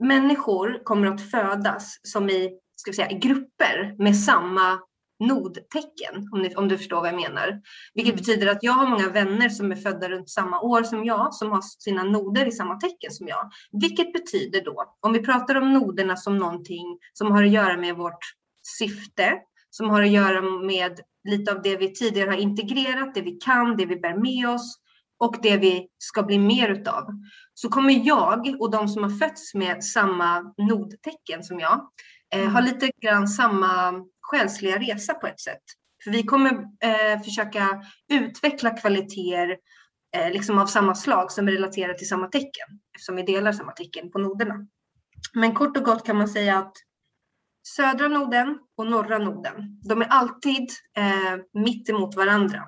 människor 0.00 0.84
kommer 0.84 1.06
att 1.06 1.30
födas 1.30 2.00
som 2.02 2.30
i 2.30 2.58
ska 2.76 2.90
vi 2.90 2.96
säga, 2.96 3.18
grupper 3.18 3.94
med 3.98 4.16
samma 4.16 4.78
nodtecken, 5.26 6.28
om, 6.32 6.42
ni, 6.42 6.54
om 6.54 6.68
du 6.68 6.78
förstår 6.78 6.96
vad 6.96 7.08
jag 7.08 7.14
menar. 7.14 7.60
Vilket 7.94 8.14
mm. 8.14 8.22
betyder 8.22 8.46
att 8.46 8.62
jag 8.62 8.72
har 8.72 8.86
många 8.86 9.08
vänner 9.08 9.48
som 9.48 9.72
är 9.72 9.76
födda 9.76 10.08
runt 10.08 10.30
samma 10.30 10.60
år 10.60 10.82
som 10.82 11.04
jag, 11.04 11.34
som 11.34 11.50
har 11.50 11.60
sina 11.60 12.02
noder 12.02 12.46
i 12.46 12.52
samma 12.52 12.76
tecken 12.76 13.10
som 13.10 13.28
jag. 13.28 13.50
Vilket 13.72 14.12
betyder 14.12 14.64
då, 14.64 14.96
om 15.00 15.12
vi 15.12 15.18
pratar 15.18 15.54
om 15.54 15.72
noderna 15.72 16.16
som 16.16 16.38
någonting 16.38 16.98
som 17.12 17.32
har 17.32 17.44
att 17.44 17.50
göra 17.50 17.76
med 17.76 17.96
vårt 17.96 18.24
syfte, 18.78 19.32
som 19.70 19.90
har 19.90 20.02
att 20.02 20.10
göra 20.10 20.40
med 20.42 21.00
lite 21.28 21.52
av 21.52 21.62
det 21.62 21.76
vi 21.76 21.94
tidigare 21.94 22.30
har 22.30 22.36
integrerat, 22.36 23.14
det 23.14 23.22
vi 23.22 23.30
kan, 23.30 23.76
det 23.76 23.86
vi 23.86 23.96
bär 23.96 24.16
med 24.16 24.48
oss 24.48 24.78
och 25.18 25.36
det 25.42 25.56
vi 25.56 25.88
ska 25.98 26.22
bli 26.22 26.38
mer 26.38 26.68
utav. 26.68 27.04
Så 27.54 27.68
kommer 27.68 28.06
jag 28.06 28.56
och 28.60 28.70
de 28.70 28.88
som 28.88 29.02
har 29.02 29.10
fötts 29.10 29.54
med 29.54 29.84
samma 29.84 30.40
nodtecken 30.58 31.42
som 31.42 31.60
jag 31.60 31.80
eh, 32.34 32.40
ha 32.40 32.58
mm. 32.58 32.64
lite 32.64 32.90
grann 33.02 33.28
samma 33.28 33.92
själsliga 34.30 34.78
resa 34.78 35.14
på 35.14 35.26
ett 35.26 35.40
sätt. 35.40 35.62
För 36.04 36.10
vi 36.10 36.22
kommer 36.22 36.50
eh, 36.80 37.22
försöka 37.24 37.82
utveckla 38.08 38.70
kvaliteter 38.70 39.56
eh, 40.16 40.32
liksom 40.32 40.58
av 40.58 40.66
samma 40.66 40.94
slag 40.94 41.32
som 41.32 41.48
relaterar 41.48 41.94
till 41.94 42.08
samma 42.08 42.26
tecken 42.26 42.66
eftersom 42.94 43.16
vi 43.16 43.22
delar 43.22 43.52
samma 43.52 43.72
tecken 43.72 44.10
på 44.10 44.18
noderna. 44.18 44.66
Men 45.34 45.54
kort 45.54 45.76
och 45.76 45.84
gott 45.84 46.06
kan 46.06 46.16
man 46.16 46.28
säga 46.28 46.58
att 46.58 46.76
södra 47.66 48.08
noden 48.08 48.58
och 48.76 48.86
norra 48.86 49.18
noden, 49.18 49.80
de 49.88 50.02
är 50.02 50.06
alltid 50.06 50.70
eh, 50.96 51.62
mitt 51.62 51.88
emot 51.88 52.16
varandra. 52.16 52.62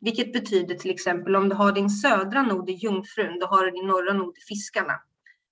Vilket 0.00 0.32
betyder 0.32 0.74
till 0.74 0.90
exempel 0.90 1.36
om 1.36 1.48
du 1.48 1.54
har 1.54 1.72
din 1.72 1.90
södra 1.90 2.42
nod 2.42 2.70
i 2.70 2.72
jungfrun, 2.72 3.38
då 3.38 3.46
har 3.46 3.64
du 3.64 3.70
din 3.70 3.86
norra 3.86 4.12
nod 4.12 4.38
i 4.38 4.40
fiskarna. 4.40 4.92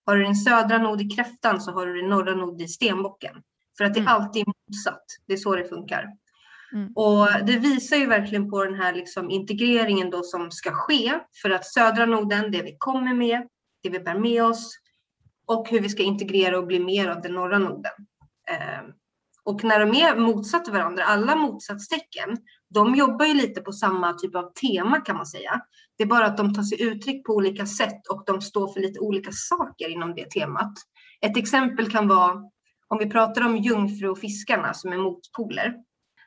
Har 0.06 0.16
du 0.16 0.24
din 0.24 0.36
södra 0.36 0.78
nod 0.78 1.00
i 1.00 1.08
kräftan 1.08 1.60
så 1.60 1.70
har 1.72 1.86
du 1.86 1.94
din 1.94 2.08
norra 2.08 2.34
nod 2.34 2.62
i 2.62 2.68
stenbocken. 2.68 3.42
För 3.78 3.84
att 3.84 3.94
det 3.94 4.00
är 4.00 4.02
mm. 4.02 4.14
alltid 4.14 4.44
motsatt. 4.46 5.04
Det 5.26 5.32
är 5.32 5.36
så 5.36 5.56
det 5.56 5.64
funkar. 5.64 6.06
Mm. 6.72 6.92
Och 6.94 7.28
det 7.46 7.58
visar 7.58 7.96
ju 7.96 8.06
verkligen 8.06 8.50
på 8.50 8.64
den 8.64 8.74
här 8.74 8.92
liksom 8.94 9.30
integreringen 9.30 10.10
då 10.10 10.22
som 10.22 10.50
ska 10.50 10.70
ske 10.72 11.12
för 11.42 11.50
att 11.50 11.66
södra 11.66 12.06
noden, 12.06 12.50
det 12.50 12.62
vi 12.62 12.76
kommer 12.78 13.14
med, 13.14 13.48
det 13.82 13.90
vi 13.90 14.00
bär 14.00 14.18
med 14.18 14.44
oss 14.44 14.74
och 15.46 15.68
hur 15.68 15.80
vi 15.80 15.88
ska 15.88 16.02
integrera 16.02 16.58
och 16.58 16.66
bli 16.66 16.78
mer 16.78 17.08
av 17.08 17.22
den 17.22 17.32
norra 17.32 17.58
noden. 17.58 17.92
Eh, 18.50 18.82
och 19.44 19.64
när 19.64 19.80
de 19.80 20.00
är 20.00 20.16
motsatta 20.16 20.72
varandra, 20.72 21.04
alla 21.04 21.36
motsatstecken, 21.36 22.36
de 22.68 22.94
jobbar 22.94 23.26
ju 23.26 23.34
lite 23.34 23.60
på 23.60 23.72
samma 23.72 24.12
typ 24.12 24.34
av 24.34 24.52
tema 24.52 25.00
kan 25.00 25.16
man 25.16 25.26
säga. 25.26 25.60
Det 25.98 26.02
är 26.02 26.08
bara 26.08 26.26
att 26.26 26.36
de 26.36 26.54
tar 26.54 26.62
sig 26.62 26.82
uttryck 26.82 27.26
på 27.26 27.32
olika 27.32 27.66
sätt 27.66 28.06
och 28.10 28.22
de 28.26 28.40
står 28.40 28.72
för 28.72 28.80
lite 28.80 29.00
olika 29.00 29.30
saker 29.32 29.88
inom 29.88 30.14
det 30.14 30.30
temat. 30.30 30.72
Ett 31.20 31.36
exempel 31.36 31.90
kan 31.90 32.08
vara 32.08 32.42
om 32.92 32.98
vi 32.98 33.06
pratar 33.06 33.46
om 33.46 33.56
jungfru 33.56 34.08
och 34.08 34.18
fiskarna 34.18 34.74
som 34.74 34.92
är 34.92 34.96
motpoler. 34.96 35.74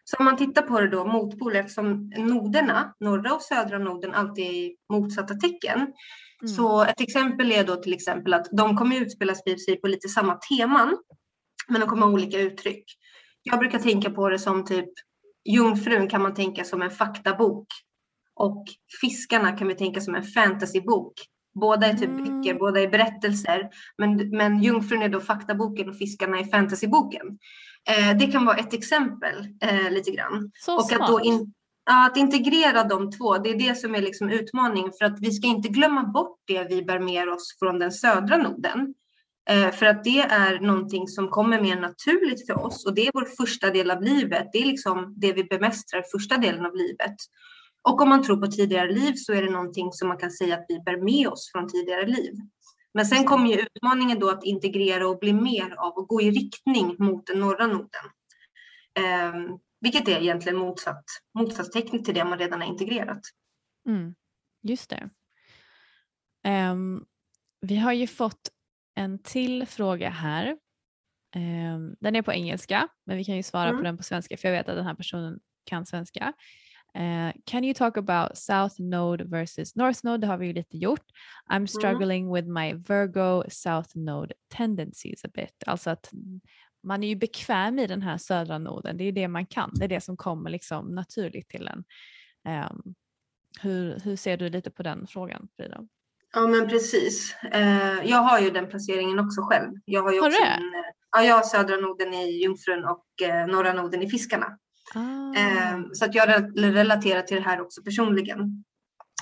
Så 0.04 0.18
om 0.18 0.26
man 0.26 0.38
tittar 0.38 0.62
på 0.62 0.80
det 0.80 0.88
då, 0.88 1.06
motpoler, 1.06 1.60
eftersom 1.60 2.10
noderna, 2.18 2.94
norra 3.00 3.34
och 3.34 3.42
södra 3.42 3.80
noden, 3.80 4.14
alltid 4.14 4.46
är 4.46 4.72
motsatta 4.94 5.34
tecken. 5.34 5.80
Mm. 5.80 6.56
Så 6.56 6.84
ett 6.84 7.02
exempel 7.02 7.52
är 7.52 7.64
då 7.64 7.76
till 7.76 7.94
exempel 7.94 8.34
att 8.34 8.48
de 8.52 8.78
kommer 8.78 9.02
utspela 9.02 9.36
sig 9.36 9.82
på 9.82 9.88
lite 9.88 10.10
samma 10.10 10.36
teman, 10.36 10.98
men 11.68 11.82
de 11.82 11.90
kommer 11.90 12.06
ha 12.06 12.14
olika 12.14 12.40
uttryck. 12.40 12.84
Jag 13.44 13.60
brukar 13.60 13.80
tänka 13.80 14.10
på 14.10 14.30
det 14.30 14.40
som 14.40 14.66
typ 14.66 14.90
Jungfrun 15.50 16.10
kan 16.10 16.22
man 16.22 16.34
tänka 16.34 16.64
som 16.64 16.82
en 16.82 16.92
faktabok 16.92 17.68
och 18.36 18.66
Fiskarna 19.02 19.58
kan 19.58 19.68
vi 19.68 19.76
tänka 19.76 20.02
som 20.02 20.16
en 20.16 20.24
fantasybok. 20.24 21.14
Båda 21.60 21.88
är 21.88 21.94
typ 21.94 22.10
mm. 22.10 22.24
böcker, 22.24 22.54
båda 22.54 22.82
är 22.82 22.88
berättelser. 22.88 23.70
Men, 23.98 24.30
men 24.30 24.64
Jungfrun 24.64 25.02
är 25.02 25.10
då 25.10 25.20
faktaboken 25.20 25.90
och 25.90 25.98
Fiskarna 25.98 26.40
är 26.40 26.44
fantasyboken. 26.44 27.38
Eh, 27.90 28.18
det 28.18 28.28
kan 28.28 28.46
vara 28.46 28.58
ett 28.58 28.74
exempel 28.74 29.36
eh, 29.62 29.92
lite 29.92 30.12
grann. 30.12 30.52
Så 30.54 30.76
och 30.76 30.86
smart. 30.86 31.02
Att 31.02 31.08
då 31.08 31.22
in, 31.22 31.54
att 31.90 32.18
integrera 32.18 32.84
de 32.84 33.12
två, 33.12 33.38
det 33.38 33.50
är 33.50 33.60
det 33.60 33.76
som 33.76 33.96
är 33.96 34.02
liksom 34.02 34.30
utmaningen 34.30 34.92
för 35.00 35.06
att 35.06 35.20
vi 35.22 35.32
ska 35.32 35.48
inte 35.48 35.70
glömma 35.70 36.04
bort 36.04 36.40
det 36.48 36.64
vi 36.64 36.84
bär 36.84 37.00
med 37.00 37.30
oss 37.30 37.56
från 37.60 37.80
den 37.80 37.92
södra 37.92 38.38
noden. 38.38 38.94
Eh, 39.50 39.72
för 39.72 39.86
att 39.86 40.04
det 40.04 40.20
är 40.20 40.60
någonting 40.60 41.08
som 41.08 41.30
kommer 41.30 41.62
mer 41.62 41.80
naturligt 41.80 42.48
för 42.48 42.66
oss 42.66 42.86
och 42.86 42.96
det 42.96 43.08
är 43.08 43.12
vår 43.14 43.26
första 43.38 43.70
del 43.70 43.92
av 43.92 44.02
livet. 44.02 44.48
Det 44.54 44.58
är 44.58 44.66
liksom 44.66 45.14
det 45.18 45.34
vi 45.34 45.44
bemästrar 45.44 46.04
första 46.12 46.38
delen 46.38 46.66
av 46.66 46.76
livet. 46.76 47.16
Och 47.90 48.02
om 48.02 48.10
man 48.10 48.24
tror 48.24 48.38
på 48.38 48.48
tidigare 48.48 48.92
liv 48.92 49.14
så 49.14 49.34
är 49.34 49.42
det 49.42 49.50
någonting 49.50 49.92
som 49.92 50.08
man 50.08 50.18
kan 50.18 50.32
säga 50.32 50.56
att 50.56 50.66
vi 50.68 50.80
bär 50.80 50.98
med 50.98 51.28
oss 51.28 51.52
från 51.52 51.70
tidigare 51.70 52.06
liv. 52.06 52.34
Men 52.94 53.06
sen 53.06 53.26
kommer 53.26 53.50
ju 53.50 53.62
utmaningen 53.62 54.20
då 54.20 54.30
att 54.30 54.44
integrera 54.44 55.08
och 55.08 55.20
bli 55.20 55.34
mer 55.34 55.76
av 55.78 55.94
och 55.94 56.08
gå 56.08 56.22
i 56.22 56.32
riktning 56.32 56.96
mot 57.00 57.28
den 57.28 57.40
norra 57.40 57.68
noden. 57.68 58.06
Eh, 59.00 59.58
vilket 59.82 60.08
är 60.08 60.22
egentligen 60.22 60.58
motsatt, 60.58 61.04
motsatstecknet 61.40 62.06
till 62.06 62.14
det 62.14 62.26
man 62.26 62.40
redan 62.40 62.62
har 62.62 62.68
integrerat. 62.68 63.22
Mm, 63.88 64.16
just 64.62 64.90
det. 64.90 65.10
Um, 66.72 67.06
vi 67.62 67.78
har 67.78 67.94
ju 67.94 68.08
fått 68.08 68.50
en 68.96 69.20
till 69.20 69.66
fråga 69.66 70.10
här. 70.10 70.58
Um, 71.36 71.96
den 72.00 72.16
är 72.16 72.22
på 72.22 72.34
engelska 72.34 72.88
men 73.06 73.18
vi 73.18 73.26
kan 73.26 73.36
ju 73.36 73.44
svara 73.44 73.70
mm. 73.70 73.78
på 73.78 73.84
den 73.84 73.98
på 73.98 74.04
svenska 74.04 74.38
för 74.38 74.48
jag 74.48 74.56
vet 74.56 74.70
att 74.70 74.76
den 74.76 74.86
här 74.86 74.96
personen 74.96 75.40
kan 75.64 75.86
svenska. 75.86 76.34
Uh, 76.96 77.32
can 77.46 77.64
you 77.64 77.74
talk 77.74 77.98
about 77.98 78.38
South 78.38 78.80
Node 78.80 79.26
versus 79.26 79.76
North 79.76 80.00
Node? 80.04 80.18
Det 80.18 80.28
har 80.28 80.38
vi 80.38 80.48
ju 80.48 80.54
lite 80.54 80.78
gjort. 80.78 81.06
I'm 81.50 81.56
mm. 81.56 81.68
struggling 81.68 82.24
mm. 82.24 82.34
with 82.34 82.48
my 82.48 82.74
Virgo 82.74 83.44
South 83.50 83.90
Node 83.96 84.34
tendencies 84.50 85.26
a 85.26 85.30
bit. 85.34 85.64
Alltså 85.66 85.90
att 85.90 86.12
man 86.84 87.04
är 87.04 87.08
ju 87.08 87.16
bekväm 87.16 87.80
i 87.80 87.88
den 87.88 88.02
här 88.02 88.18
södra 88.18 88.58
noden. 88.58 88.98
Det 88.98 89.04
är 89.04 89.12
det 89.12 89.28
man 89.28 89.46
kan. 89.46 89.72
Det 89.74 89.86
är 89.86 89.90
det 89.90 90.02
som 90.02 90.18
kommer 90.18 90.50
liksom 90.50 90.96
naturligt 90.96 91.50
till 91.50 91.68
en. 91.68 91.84
Um, 92.72 92.96
hur, 93.62 94.00
hur 94.00 94.16
ser 94.16 94.38
du 94.38 94.50
lite 94.50 94.72
på 94.72 94.84
den 94.84 95.08
frågan 95.08 95.48
Frida? 95.58 95.82
Ja 96.34 96.48
men 96.48 96.70
precis. 96.70 97.36
Uh, 97.56 98.06
jag 98.06 98.18
har 98.18 98.40
ju 98.40 98.50
den 98.50 98.68
placeringen 98.68 99.20
också 99.20 99.42
själv. 99.42 99.72
Jag 99.86 100.04
har, 100.04 100.14
ju 100.14 100.20
har 100.20 100.28
också 100.28 100.42
du 100.42 100.48
en, 100.48 100.84
ja, 101.12 101.24
jag 101.24 101.36
har 101.36 101.44
södra 101.44 101.76
noden 101.76 102.14
i 102.14 102.44
Jungfrun 102.44 102.86
och 102.86 103.06
uh, 103.22 103.54
norra 103.54 103.74
noden 103.74 104.04
i 104.04 104.10
Fiskarna. 104.10 104.58
Ah. 104.94 105.00
Uh, 105.00 105.86
så 105.94 106.06
att 106.06 106.16
jag 106.16 106.30
relaterar 106.58 107.22
till 107.22 107.38
det 107.38 107.44
här 107.44 107.62
också 107.62 107.84
personligen. 107.84 108.64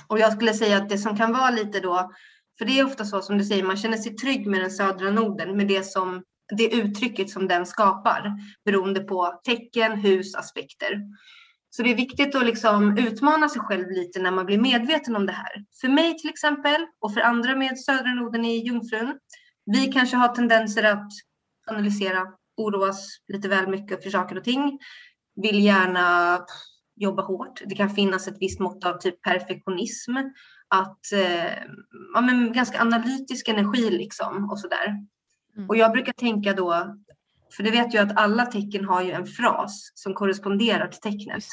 Och 0.08 0.18
jag 0.18 0.32
skulle 0.32 0.54
säga 0.54 0.76
att 0.76 0.88
det 0.88 0.98
som 0.98 1.16
kan 1.16 1.32
vara 1.32 1.50
lite 1.50 1.80
då, 1.80 2.10
för 2.58 2.64
det 2.64 2.78
är 2.78 2.86
ofta 2.86 3.04
så 3.04 3.22
som 3.22 3.38
du 3.38 3.44
säger, 3.44 3.64
man 3.64 3.76
känner 3.76 3.96
sig 3.96 4.16
trygg 4.16 4.46
med 4.46 4.60
den 4.60 4.70
södra 4.70 5.10
noden, 5.10 5.56
med 5.56 5.68
det 5.68 5.82
som 5.82 6.22
det 6.56 6.74
uttrycket 6.74 7.30
som 7.30 7.48
den 7.48 7.66
skapar 7.66 8.32
beroende 8.64 9.00
på 9.00 9.40
tecken, 9.44 9.92
hus, 9.92 10.34
aspekter. 10.34 11.00
Så 11.70 11.82
det 11.82 11.90
är 11.90 11.96
viktigt 11.96 12.34
att 12.34 12.46
liksom 12.46 12.98
utmana 12.98 13.48
sig 13.48 13.60
själv 13.60 13.90
lite 13.90 14.22
när 14.22 14.30
man 14.30 14.46
blir 14.46 14.58
medveten 14.58 15.16
om 15.16 15.26
det 15.26 15.32
här. 15.32 15.64
För 15.80 15.88
mig 15.88 16.18
till 16.18 16.30
exempel 16.30 16.86
och 17.00 17.14
för 17.14 17.20
andra 17.20 17.56
med 17.56 17.78
södra 17.78 18.14
noden 18.14 18.44
i 18.44 18.66
Jungfrun. 18.66 19.18
Vi 19.66 19.92
kanske 19.92 20.16
har 20.16 20.28
tendenser 20.28 20.82
att 20.82 21.08
analysera, 21.66 22.26
oroas 22.56 23.06
lite 23.32 23.48
väl 23.48 23.68
mycket 23.68 24.02
för 24.02 24.10
saker 24.10 24.38
och 24.38 24.44
ting. 24.44 24.78
Vill 25.36 25.64
gärna 25.64 26.38
jobba 26.96 27.22
hårt. 27.22 27.62
Det 27.66 27.74
kan 27.74 27.90
finnas 27.90 28.28
ett 28.28 28.36
visst 28.40 28.60
mått 28.60 28.84
av 28.84 28.98
typ 28.98 29.22
perfektionism. 29.22 30.16
Att, 30.68 31.12
eh, 31.12 31.52
ja, 32.14 32.20
men 32.20 32.52
ganska 32.52 32.80
analytisk 32.80 33.48
energi 33.48 33.90
liksom 33.90 34.50
och 34.50 34.60
sådär. 34.60 34.86
Mm. 35.56 35.68
Och 35.68 35.76
jag 35.76 35.92
brukar 35.92 36.12
tänka 36.12 36.52
då, 36.52 36.96
för 37.56 37.62
det 37.62 37.70
vet 37.70 37.94
ju 37.94 37.98
att 37.98 38.16
alla 38.16 38.46
tecken 38.46 38.84
har 38.84 39.02
ju 39.02 39.10
en 39.10 39.26
fras 39.26 39.92
som 39.94 40.14
korresponderar 40.14 40.88
till 40.88 41.00
tecknet. 41.00 41.44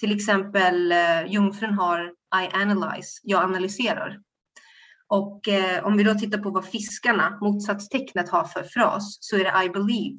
Till 0.00 0.16
exempel 0.16 0.92
eh, 0.92 1.26
jungfrun 1.26 1.74
har 1.74 2.04
I 2.44 2.54
analyze, 2.54 3.20
jag 3.22 3.42
analyserar. 3.42 4.20
Och 5.08 5.48
eh, 5.48 5.86
om 5.86 5.96
vi 5.96 6.04
då 6.04 6.14
tittar 6.14 6.38
på 6.38 6.50
vad 6.50 6.64
fiskarna, 6.64 7.38
motsatstecknet, 7.40 8.28
har 8.28 8.44
för 8.44 8.62
fras 8.62 9.18
så 9.20 9.36
är 9.36 9.44
det 9.44 9.64
I 9.64 9.68
believe, 9.68 10.18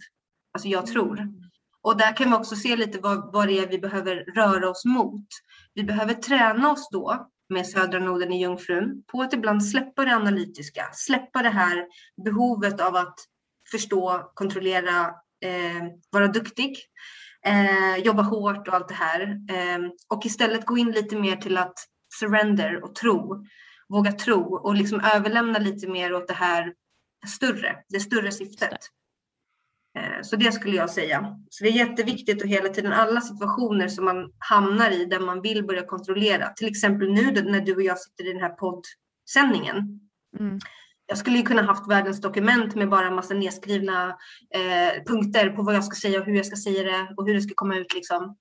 alltså 0.53 0.67
jag 0.67 0.85
tror. 0.85 1.27
Och 1.81 1.97
där 1.97 2.15
kan 2.15 2.29
vi 2.29 2.35
också 2.35 2.55
se 2.55 2.75
lite 2.75 2.99
vad, 2.99 3.33
vad 3.33 3.47
det 3.47 3.59
är 3.59 3.67
vi 3.67 3.79
behöver 3.79 4.15
röra 4.15 4.69
oss 4.69 4.85
mot. 4.85 5.25
Vi 5.73 5.83
behöver 5.83 6.13
träna 6.13 6.71
oss 6.71 6.89
då 6.91 7.29
med 7.49 7.67
södra 7.67 7.99
noden 7.99 8.33
i 8.33 8.41
Jungfrun 8.41 9.03
på 9.11 9.21
att 9.21 9.33
ibland 9.33 9.65
släppa 9.65 10.05
det 10.05 10.15
analytiska, 10.15 10.89
släppa 10.93 11.41
det 11.41 11.49
här 11.49 11.85
behovet 12.25 12.81
av 12.81 12.95
att 12.95 13.15
förstå, 13.71 14.31
kontrollera, 14.33 15.05
eh, 15.45 15.83
vara 16.09 16.27
duktig, 16.27 16.77
eh, 17.45 17.97
jobba 17.97 18.21
hårt 18.21 18.67
och 18.67 18.73
allt 18.73 18.87
det 18.87 18.93
här. 18.93 19.21
Eh, 19.49 19.79
och 20.07 20.25
istället 20.25 20.65
gå 20.65 20.77
in 20.77 20.91
lite 20.91 21.15
mer 21.15 21.35
till 21.35 21.57
att 21.57 21.79
surrender 22.19 22.83
och 22.83 22.95
tro, 22.95 23.45
våga 23.89 24.11
tro 24.11 24.55
och 24.55 24.75
liksom 24.75 24.99
överlämna 24.99 25.59
lite 25.59 25.87
mer 25.87 26.13
åt 26.13 26.27
det 26.27 26.33
här 26.33 26.73
större, 27.27 27.75
det 27.89 27.99
större 27.99 28.31
syftet. 28.31 28.79
Eh, 29.99 30.21
så 30.21 30.35
det 30.35 30.51
skulle 30.51 30.75
jag 30.75 30.89
säga. 30.89 31.35
Så 31.49 31.63
det 31.63 31.69
är 31.69 31.87
jätteviktigt 31.87 32.41
att 32.41 32.49
hela 32.49 32.69
tiden 32.69 32.93
alla 32.93 33.21
situationer 33.21 33.87
som 33.87 34.05
man 34.05 34.31
hamnar 34.37 34.91
i 34.91 35.05
där 35.05 35.19
man 35.19 35.41
vill 35.41 35.65
börja 35.65 35.85
kontrollera. 35.85 36.49
Till 36.49 36.67
exempel 36.67 37.11
nu 37.11 37.31
när 37.31 37.61
du 37.61 37.75
och 37.75 37.83
jag 37.83 37.99
sitter 37.99 38.29
i 38.29 38.33
den 38.33 38.41
här 38.41 38.49
poddsändningen. 38.49 39.77
Mm. 40.39 40.59
Jag 41.05 41.17
skulle 41.17 41.37
ju 41.37 41.43
kunna 41.43 41.61
haft 41.61 41.91
världens 41.91 42.21
dokument 42.21 42.75
med 42.75 42.89
bara 42.89 43.07
en 43.07 43.15
massa 43.15 43.33
nedskrivna 43.33 44.07
eh, 44.55 45.03
punkter 45.07 45.49
på 45.49 45.63
vad 45.63 45.75
jag 45.75 45.83
ska 45.83 45.95
säga 45.95 46.19
och 46.19 46.25
hur 46.25 46.35
jag 46.35 46.45
ska 46.45 46.55
säga 46.55 46.83
det 46.83 47.13
och 47.17 47.27
hur 47.27 47.33
det 47.33 47.41
ska 47.41 47.53
komma 47.55 47.77
ut. 47.77 47.93
Liksom. 47.93 48.37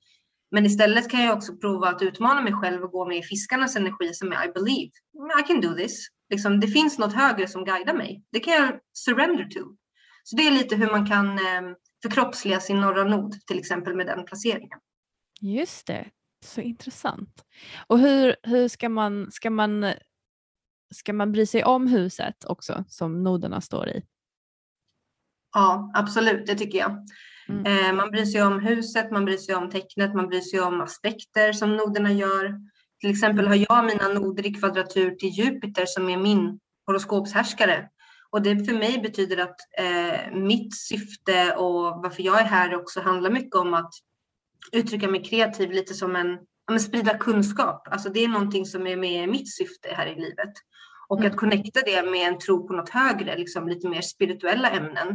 Men 0.50 0.66
istället 0.66 1.10
kan 1.10 1.22
jag 1.22 1.36
också 1.36 1.56
prova 1.56 1.88
att 1.88 2.02
utmana 2.02 2.40
mig 2.40 2.52
själv 2.52 2.82
och 2.82 2.90
gå 2.90 3.06
med 3.06 3.18
i 3.18 3.22
fiskarnas 3.22 3.76
energi 3.76 4.14
som 4.14 4.32
är 4.32 4.48
I 4.48 4.52
believe. 4.52 4.90
I 5.40 5.42
can 5.46 5.60
do 5.60 5.74
this. 5.74 6.08
Liksom, 6.30 6.60
det 6.60 6.66
finns 6.66 6.98
något 6.98 7.12
högre 7.12 7.48
som 7.48 7.64
guidar 7.64 7.94
mig. 7.94 8.22
Det 8.32 8.40
kan 8.40 8.54
jag 8.54 8.78
surrender 8.92 9.44
to. 9.44 9.60
Så 10.28 10.36
det 10.36 10.46
är 10.46 10.50
lite 10.50 10.76
hur 10.76 10.90
man 10.90 11.06
kan 11.06 11.26
eh, 11.26 11.74
förkroppsliga 12.02 12.60
sin 12.60 12.80
norra 12.80 13.04
nod 13.04 13.32
till 13.46 13.58
exempel 13.58 13.96
med 13.96 14.06
den 14.06 14.24
placeringen. 14.24 14.78
Just 15.40 15.86
det, 15.86 16.10
så 16.44 16.60
intressant. 16.60 17.44
Och 17.86 17.98
hur, 17.98 18.36
hur 18.42 18.68
ska, 18.68 18.88
man, 18.88 19.30
ska, 19.32 19.50
man, 19.50 19.92
ska 20.94 21.12
man 21.12 21.32
bry 21.32 21.46
sig 21.46 21.64
om 21.64 21.86
huset 21.86 22.44
också 22.44 22.84
som 22.88 23.22
noderna 23.22 23.60
står 23.60 23.88
i? 23.88 24.02
Ja, 25.54 25.92
absolut, 25.94 26.46
det 26.46 26.54
tycker 26.54 26.78
jag. 26.78 27.06
Mm. 27.48 27.66
Eh, 27.66 27.92
man 27.92 28.10
bryr 28.10 28.24
sig 28.24 28.42
om 28.42 28.60
huset, 28.60 29.10
man 29.10 29.24
bryr 29.24 29.36
sig 29.36 29.54
om 29.54 29.70
tecknet, 29.70 30.14
man 30.14 30.28
bryr 30.28 30.40
sig 30.40 30.60
om 30.60 30.80
aspekter 30.80 31.52
som 31.52 31.76
noderna 31.76 32.12
gör. 32.12 32.60
Till 33.00 33.10
exempel 33.10 33.46
har 33.46 33.54
jag 33.54 33.84
mina 33.84 34.08
noder 34.08 34.46
i 34.46 34.54
kvadratur 34.54 35.10
till 35.10 35.28
Jupiter 35.28 35.86
som 35.86 36.08
är 36.08 36.16
min 36.16 36.60
horoskopshärskare. 36.86 37.88
Och 38.30 38.42
det 38.42 38.64
för 38.64 38.72
mig 38.72 38.98
betyder 38.98 39.36
att 39.36 39.56
eh, 39.78 40.32
mitt 40.32 40.76
syfte 40.76 41.56
och 41.56 42.02
varför 42.02 42.22
jag 42.22 42.40
är 42.40 42.44
här 42.44 42.74
också 42.74 43.00
handlar 43.00 43.30
mycket 43.30 43.54
om 43.54 43.74
att 43.74 43.90
uttrycka 44.72 45.08
mig 45.08 45.24
kreativt, 45.24 45.74
lite 45.74 45.94
som 45.94 46.16
en, 46.16 46.38
ja, 46.66 46.78
sprida 46.78 47.18
kunskap. 47.18 47.88
Alltså 47.90 48.08
det 48.08 48.24
är 48.24 48.28
någonting 48.28 48.66
som 48.66 48.86
är 48.86 48.96
med 48.96 49.28
mitt 49.28 49.54
syfte 49.54 49.88
här 49.92 50.06
i 50.06 50.14
livet. 50.14 50.52
Och 51.08 51.18
mm. 51.18 51.30
att 51.30 51.36
connecta 51.36 51.80
det 51.80 52.10
med 52.10 52.28
en 52.28 52.38
tro 52.38 52.66
på 52.68 52.72
något 52.74 52.88
högre, 52.88 53.38
liksom 53.38 53.68
lite 53.68 53.88
mer 53.88 54.00
spirituella 54.00 54.70
ämnen. 54.70 55.08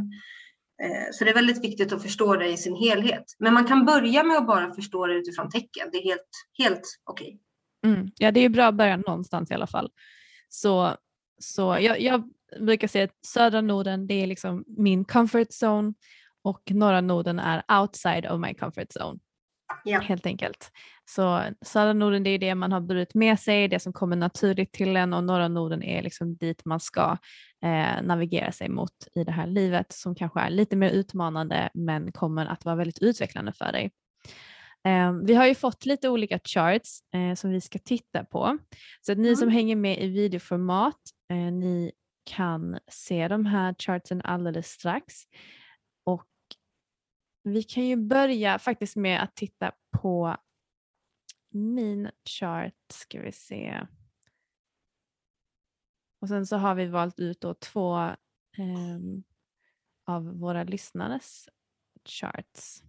Eh, 0.84 1.12
så 1.12 1.24
det 1.24 1.30
är 1.30 1.36
väldigt 1.36 1.64
viktigt 1.64 1.94
att 1.94 2.02
förstå 2.02 2.36
det 2.36 2.48
i 2.48 2.58
sin 2.58 2.76
helhet. 2.76 3.24
Men 3.40 3.54
man 3.54 3.66
kan 3.66 3.86
börja 3.86 4.24
med 4.24 4.38
att 4.38 4.48
bara 4.48 4.74
förstå 4.74 5.08
det 5.08 5.14
utifrån 5.14 5.50
tecken. 5.50 5.90
Det 5.92 5.98
är 5.98 6.04
helt, 6.04 6.30
helt 6.58 7.00
okej. 7.04 7.40
Okay. 7.82 7.94
Mm. 7.94 8.12
Ja, 8.18 8.32
det 8.32 8.40
är 8.40 8.50
bra 8.50 8.66
att 8.66 8.76
börja 8.76 8.98
någonstans 8.98 9.52
i 9.52 9.54
alla 9.54 9.68
fall. 9.68 9.92
Så, 10.50 10.98
så 11.40 11.78
jag, 11.82 12.02
jag 12.02 12.24
brukar 12.60 12.88
säga 12.88 13.04
att 13.04 13.26
södra 13.26 13.62
Norden 13.62 14.08
det 14.08 14.24
är 14.24 14.28
liksom 14.28 14.64
min 14.68 15.06
comfort 15.06 15.48
zone 15.64 15.94
och 16.44 16.72
norra 16.72 17.02
Norden 17.02 17.40
är 17.40 17.64
outside 17.82 18.26
of 18.32 18.40
my 18.40 18.54
comfort 18.54 18.88
zone. 19.00 19.20
Ja. 19.84 20.00
Helt 20.00 20.26
enkelt. 20.26 20.72
Så 21.06 21.44
södra 21.62 21.94
Norden 21.94 22.24
det 22.24 22.30
är 22.30 22.40
det 22.40 22.56
man 22.56 22.72
har 22.72 22.82
burit 22.82 23.14
med 23.14 23.40
sig, 23.40 23.68
det 23.68 23.80
som 23.80 23.94
kommer 23.94 24.16
naturligt 24.16 24.72
till 24.72 24.96
en 24.96 25.14
och 25.14 25.24
norra 25.24 25.48
Norden 25.48 25.84
är 25.84 26.02
liksom 26.02 26.36
dit 26.36 26.66
man 26.66 26.80
ska 26.80 27.18
eh, 27.64 28.02
navigera 28.04 28.52
sig 28.52 28.70
mot 28.70 28.92
i 29.16 29.24
det 29.24 29.32
här 29.32 29.48
livet 29.48 29.94
som 29.94 30.16
kanske 30.16 30.40
är 30.40 30.50
lite 30.50 30.76
mer 30.76 30.90
utmanande 30.90 31.70
men 31.74 32.12
kommer 32.12 32.46
att 32.46 32.66
vara 32.66 32.76
väldigt 32.76 33.00
utvecklande 33.00 33.54
för 33.54 33.72
dig. 33.72 33.92
Eh, 34.88 35.14
vi 35.24 35.34
har 35.34 35.46
ju 35.46 35.56
fått 35.56 35.86
lite 35.86 36.10
olika 36.10 36.40
charts 36.44 37.00
eh, 37.14 37.36
som 37.36 37.52
vi 37.52 37.62
ska 37.62 37.80
titta 37.80 38.24
på. 38.24 38.58
Så 39.02 39.12
att 39.12 39.18
ni 39.18 39.28
mm. 39.28 39.36
som 39.36 39.50
hänger 39.50 39.76
med 39.76 40.04
i 40.04 40.08
videoformat, 40.08 41.00
eh, 41.32 41.38
ni 41.38 41.92
kan 42.24 42.80
se 42.88 43.28
de 43.28 43.46
här 43.46 43.76
chartsen 43.80 44.22
alldeles 44.22 44.68
strax. 44.72 45.24
Och 46.04 46.30
vi 47.44 47.64
kan 47.64 47.84
ju 47.86 47.96
börja 47.96 48.60
faktiskt 48.60 48.96
med 48.96 49.24
att 49.24 49.36
titta 49.36 49.72
på 50.02 50.38
min 51.50 52.12
chart, 52.26 52.74
ska 52.90 53.22
vi 53.22 53.32
se. 53.32 53.88
Och 56.20 56.28
sen 56.28 56.46
så 56.46 56.58
har 56.58 56.76
vi 56.76 56.86
valt 56.86 57.20
ut 57.20 57.42
då 57.42 57.54
två 57.54 57.98
eh, 58.58 59.00
av 60.06 60.40
våra 60.40 60.64
lyssnares 60.64 61.50
charts. 62.06 62.84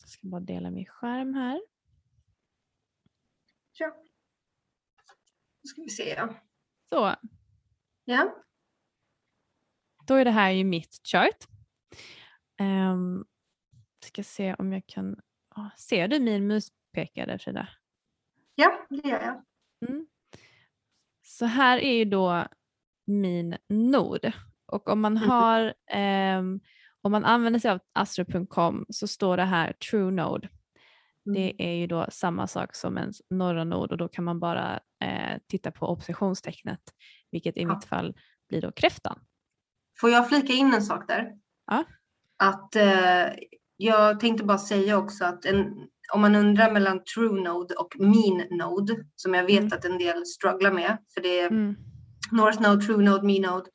Jag 0.00 0.08
ska 0.08 0.28
bara 0.28 0.40
dela 0.40 0.70
min 0.70 0.86
skärm 0.86 1.34
här. 1.34 1.62
Ja. 3.72 3.96
Då 5.62 5.68
ska 5.68 5.82
vi 5.82 5.88
se. 5.88 6.08
Ja. 6.08 6.34
Så, 6.94 7.14
ja. 8.04 8.34
då 10.06 10.14
är 10.14 10.24
det 10.24 10.30
här 10.30 10.50
ju 10.50 10.64
mitt 10.64 11.00
chart. 11.04 11.44
Um, 12.60 13.24
ska 14.04 14.22
se 14.22 14.54
om 14.54 14.72
jag 14.72 14.86
kan... 14.86 15.16
ah, 15.48 15.70
ser 15.76 16.08
du 16.08 16.20
min 16.20 16.46
muspekare 16.46 17.38
Frida? 17.38 17.68
Ja, 18.54 18.86
det 18.90 19.08
gör 19.08 19.20
jag. 19.22 19.44
Mm. 19.90 20.06
Så 21.22 21.44
här 21.46 21.78
är 21.78 21.92
ju 21.92 22.04
då 22.04 22.46
min 23.04 23.56
nod. 23.68 24.32
Och 24.66 24.88
om 24.88 25.00
man 25.00 25.12
Mhm. 25.14 25.28
har 25.30 25.74
ehm, 25.86 26.60
om 27.02 27.12
man 27.12 27.24
använder 27.24 27.60
sig 27.60 27.70
av 27.70 27.80
astro.com 27.92 28.86
så 28.88 29.06
står 29.06 29.36
det 29.36 29.44
här 29.44 29.72
true 29.72 30.10
node. 30.10 30.48
Mm. 31.26 31.34
Det 31.34 31.54
är 31.64 31.74
ju 31.74 31.86
då 31.86 32.06
samma 32.10 32.46
sak 32.46 32.74
som 32.74 32.96
en 32.96 33.12
norra 33.30 33.64
nod 33.64 33.90
och 33.92 33.98
då 33.98 34.08
kan 34.08 34.24
man 34.24 34.40
bara 34.40 34.74
eh, 35.04 35.38
titta 35.48 35.70
på 35.70 35.86
oppositionstecknet 35.86 36.80
vilket 37.30 37.56
i 37.56 37.62
Ja. 37.62 37.74
mitt 37.74 37.84
fall 37.84 38.14
blir 38.48 38.60
då 38.60 38.72
kräftan. 38.72 39.18
Får 40.00 40.10
jag 40.10 40.28
flika 40.28 40.52
in 40.52 40.74
en 40.74 40.82
sak 40.82 41.08
där? 41.08 41.32
Ja. 41.66 41.84
Att 42.36 42.76
eh, 42.76 43.26
jag 43.76 44.20
tänkte 44.20 44.44
bara 44.44 44.58
säga 44.58 44.98
också 44.98 45.24
att 45.24 45.44
en, 45.44 45.66
om 46.14 46.20
man 46.20 46.34
undrar 46.34 46.72
mellan 46.72 47.04
true 47.04 47.42
node 47.42 47.74
och 47.74 47.94
mean 47.98 48.46
node, 48.50 48.96
som 49.16 49.34
jag 49.34 49.44
vet 49.44 49.58
Mm. 49.60 49.72
att 49.72 49.84
en 49.84 49.98
del 49.98 50.26
strugglar 50.26 50.72
med, 50.72 50.98
för 51.14 51.20
det 51.20 51.40
är 51.40 51.46
Mm. 51.50 51.76
North 52.32 52.60
node, 52.62 52.86
true 52.86 53.02
node, 53.04 53.26
mean 53.26 53.42
node. 53.42 53.70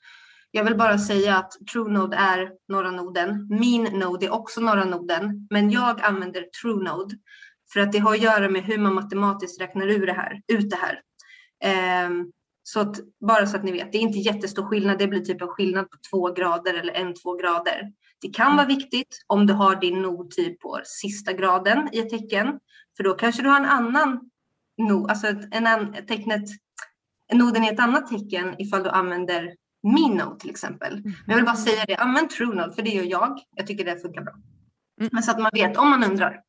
Jag 0.52 0.64
vill 0.64 0.78
bara 0.78 0.98
säga 0.98 1.38
att 1.38 1.52
true 1.72 1.92
node 1.92 2.18
är 2.18 2.52
norra 2.68 2.92
noden. 2.92 3.48
Mean 3.50 4.00
node 4.00 4.26
är 4.26 4.34
också 4.34 4.62
norra 4.62 4.86
noden, 4.86 5.48
men 5.50 5.72
jag 5.72 6.02
använder 6.02 6.44
true 6.62 6.84
node 6.84 7.16
för 7.74 7.80
att 7.80 7.92
det 7.92 8.00
har 8.00 8.14
att 8.14 8.22
göra 8.22 8.50
med 8.50 8.64
hur 8.64 8.78
man 8.78 8.94
matematiskt 8.94 9.62
räknar 9.62 9.88
ur 9.88 10.06
det 10.06 10.14
här, 10.14 10.42
ut 10.48 10.70
det 10.70 10.78
här. 10.78 11.02
Um, 12.08 12.32
så 12.64 12.80
att, 12.80 12.96
bara 13.28 13.48
så 13.48 13.58
att 13.58 13.64
ni 13.64 13.72
vet, 13.72 13.92
det 13.92 13.98
är 13.98 14.02
inte 14.02 14.20
jättestor 14.20 14.64
skillnad. 14.64 15.00
Det 15.00 15.08
blir 15.08 15.20
typ 15.20 15.42
en 15.42 15.48
skillnad 15.48 15.90
på 15.92 15.98
två 16.12 16.32
grader 16.34 16.74
eller 16.74 16.94
en, 16.94 17.14
två 17.14 17.36
grader. 17.36 17.92
Det 18.22 18.30
kan 18.30 18.56
vara 18.56 18.68
viktigt 18.68 19.24
om 19.28 19.48
du 19.48 19.54
har 19.54 19.76
din 19.76 20.02
nod 20.02 20.32
typ 20.32 20.60
på 20.60 20.80
sista 20.84 21.34
graden 21.34 21.90
i 21.92 22.00
ett 22.00 22.10
tecken, 22.10 22.60
för 22.98 23.04
då 23.04 23.14
kanske 23.14 23.42
du 23.42 23.50
har 23.50 23.60
en 23.60 23.66
annan 23.66 24.20
nod, 24.78 25.10
alltså 25.10 25.28
ett- 25.28 25.48
en, 25.52 25.94
tecknet 26.08 26.50
noden 27.34 27.64
i 27.64 27.68
ett 27.68 27.80
annat 27.80 28.08
tecken 28.08 28.56
ifall 28.58 28.84
du 28.84 28.90
använder 28.90 29.56
min 29.84 30.18
node 30.18 30.40
till 30.40 30.50
exempel. 30.50 31.02
Men 31.04 31.14
jag 31.28 31.36
vill 31.36 31.46
bara 31.46 31.56
säga 31.56 31.86
det, 31.88 31.96
använd 31.96 32.30
true 32.30 32.56
node 32.56 32.74
för 32.74 32.82
det 32.82 32.90
gör 32.90 33.04
jag. 33.04 33.40
Jag 33.56 33.68
tycker 33.68 33.86
det 33.86 34.02
funkar 34.02 34.22
bra. 34.22 34.34
Mm. 35.00 35.10
Men 35.14 35.24
så 35.24 35.32
att 35.32 35.40
man 35.40 35.52
vet 35.54 35.78
om 35.78 35.90
man 35.90 36.04
undrar. 36.04 36.42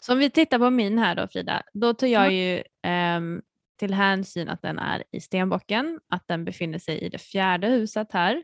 Så 0.00 0.12
om 0.12 0.18
vi 0.18 0.30
tittar 0.30 0.58
på 0.58 0.70
min 0.70 0.98
här 0.98 1.14
då 1.14 1.28
Frida, 1.28 1.62
då 1.72 1.94
tar 1.94 2.06
jag 2.06 2.32
ju 2.32 2.62
ehm, 2.82 3.42
till 3.78 3.94
hänsyn 3.94 4.48
att 4.48 4.62
den 4.62 4.78
är 4.78 5.04
i 5.12 5.20
stenbocken, 5.20 6.00
att 6.08 6.28
den 6.28 6.44
befinner 6.44 6.78
sig 6.78 6.98
i 6.98 7.08
det 7.08 7.18
fjärde 7.18 7.68
huset 7.68 8.12
här. 8.12 8.42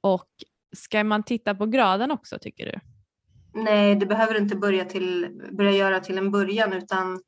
Och 0.00 0.28
ska 0.76 1.04
man 1.04 1.22
titta 1.22 1.54
på 1.54 1.66
graden 1.66 2.10
också 2.10 2.38
tycker 2.38 2.66
du? 2.66 2.80
Nej, 3.62 3.94
det 3.94 4.06
behöver 4.06 4.34
du 4.34 4.38
inte 4.40 4.56
börja, 4.56 4.84
till, 4.84 5.40
börja 5.52 5.70
göra 5.70 6.00
till 6.00 6.18
en 6.18 6.30
början 6.30 6.72
utan 6.72 7.22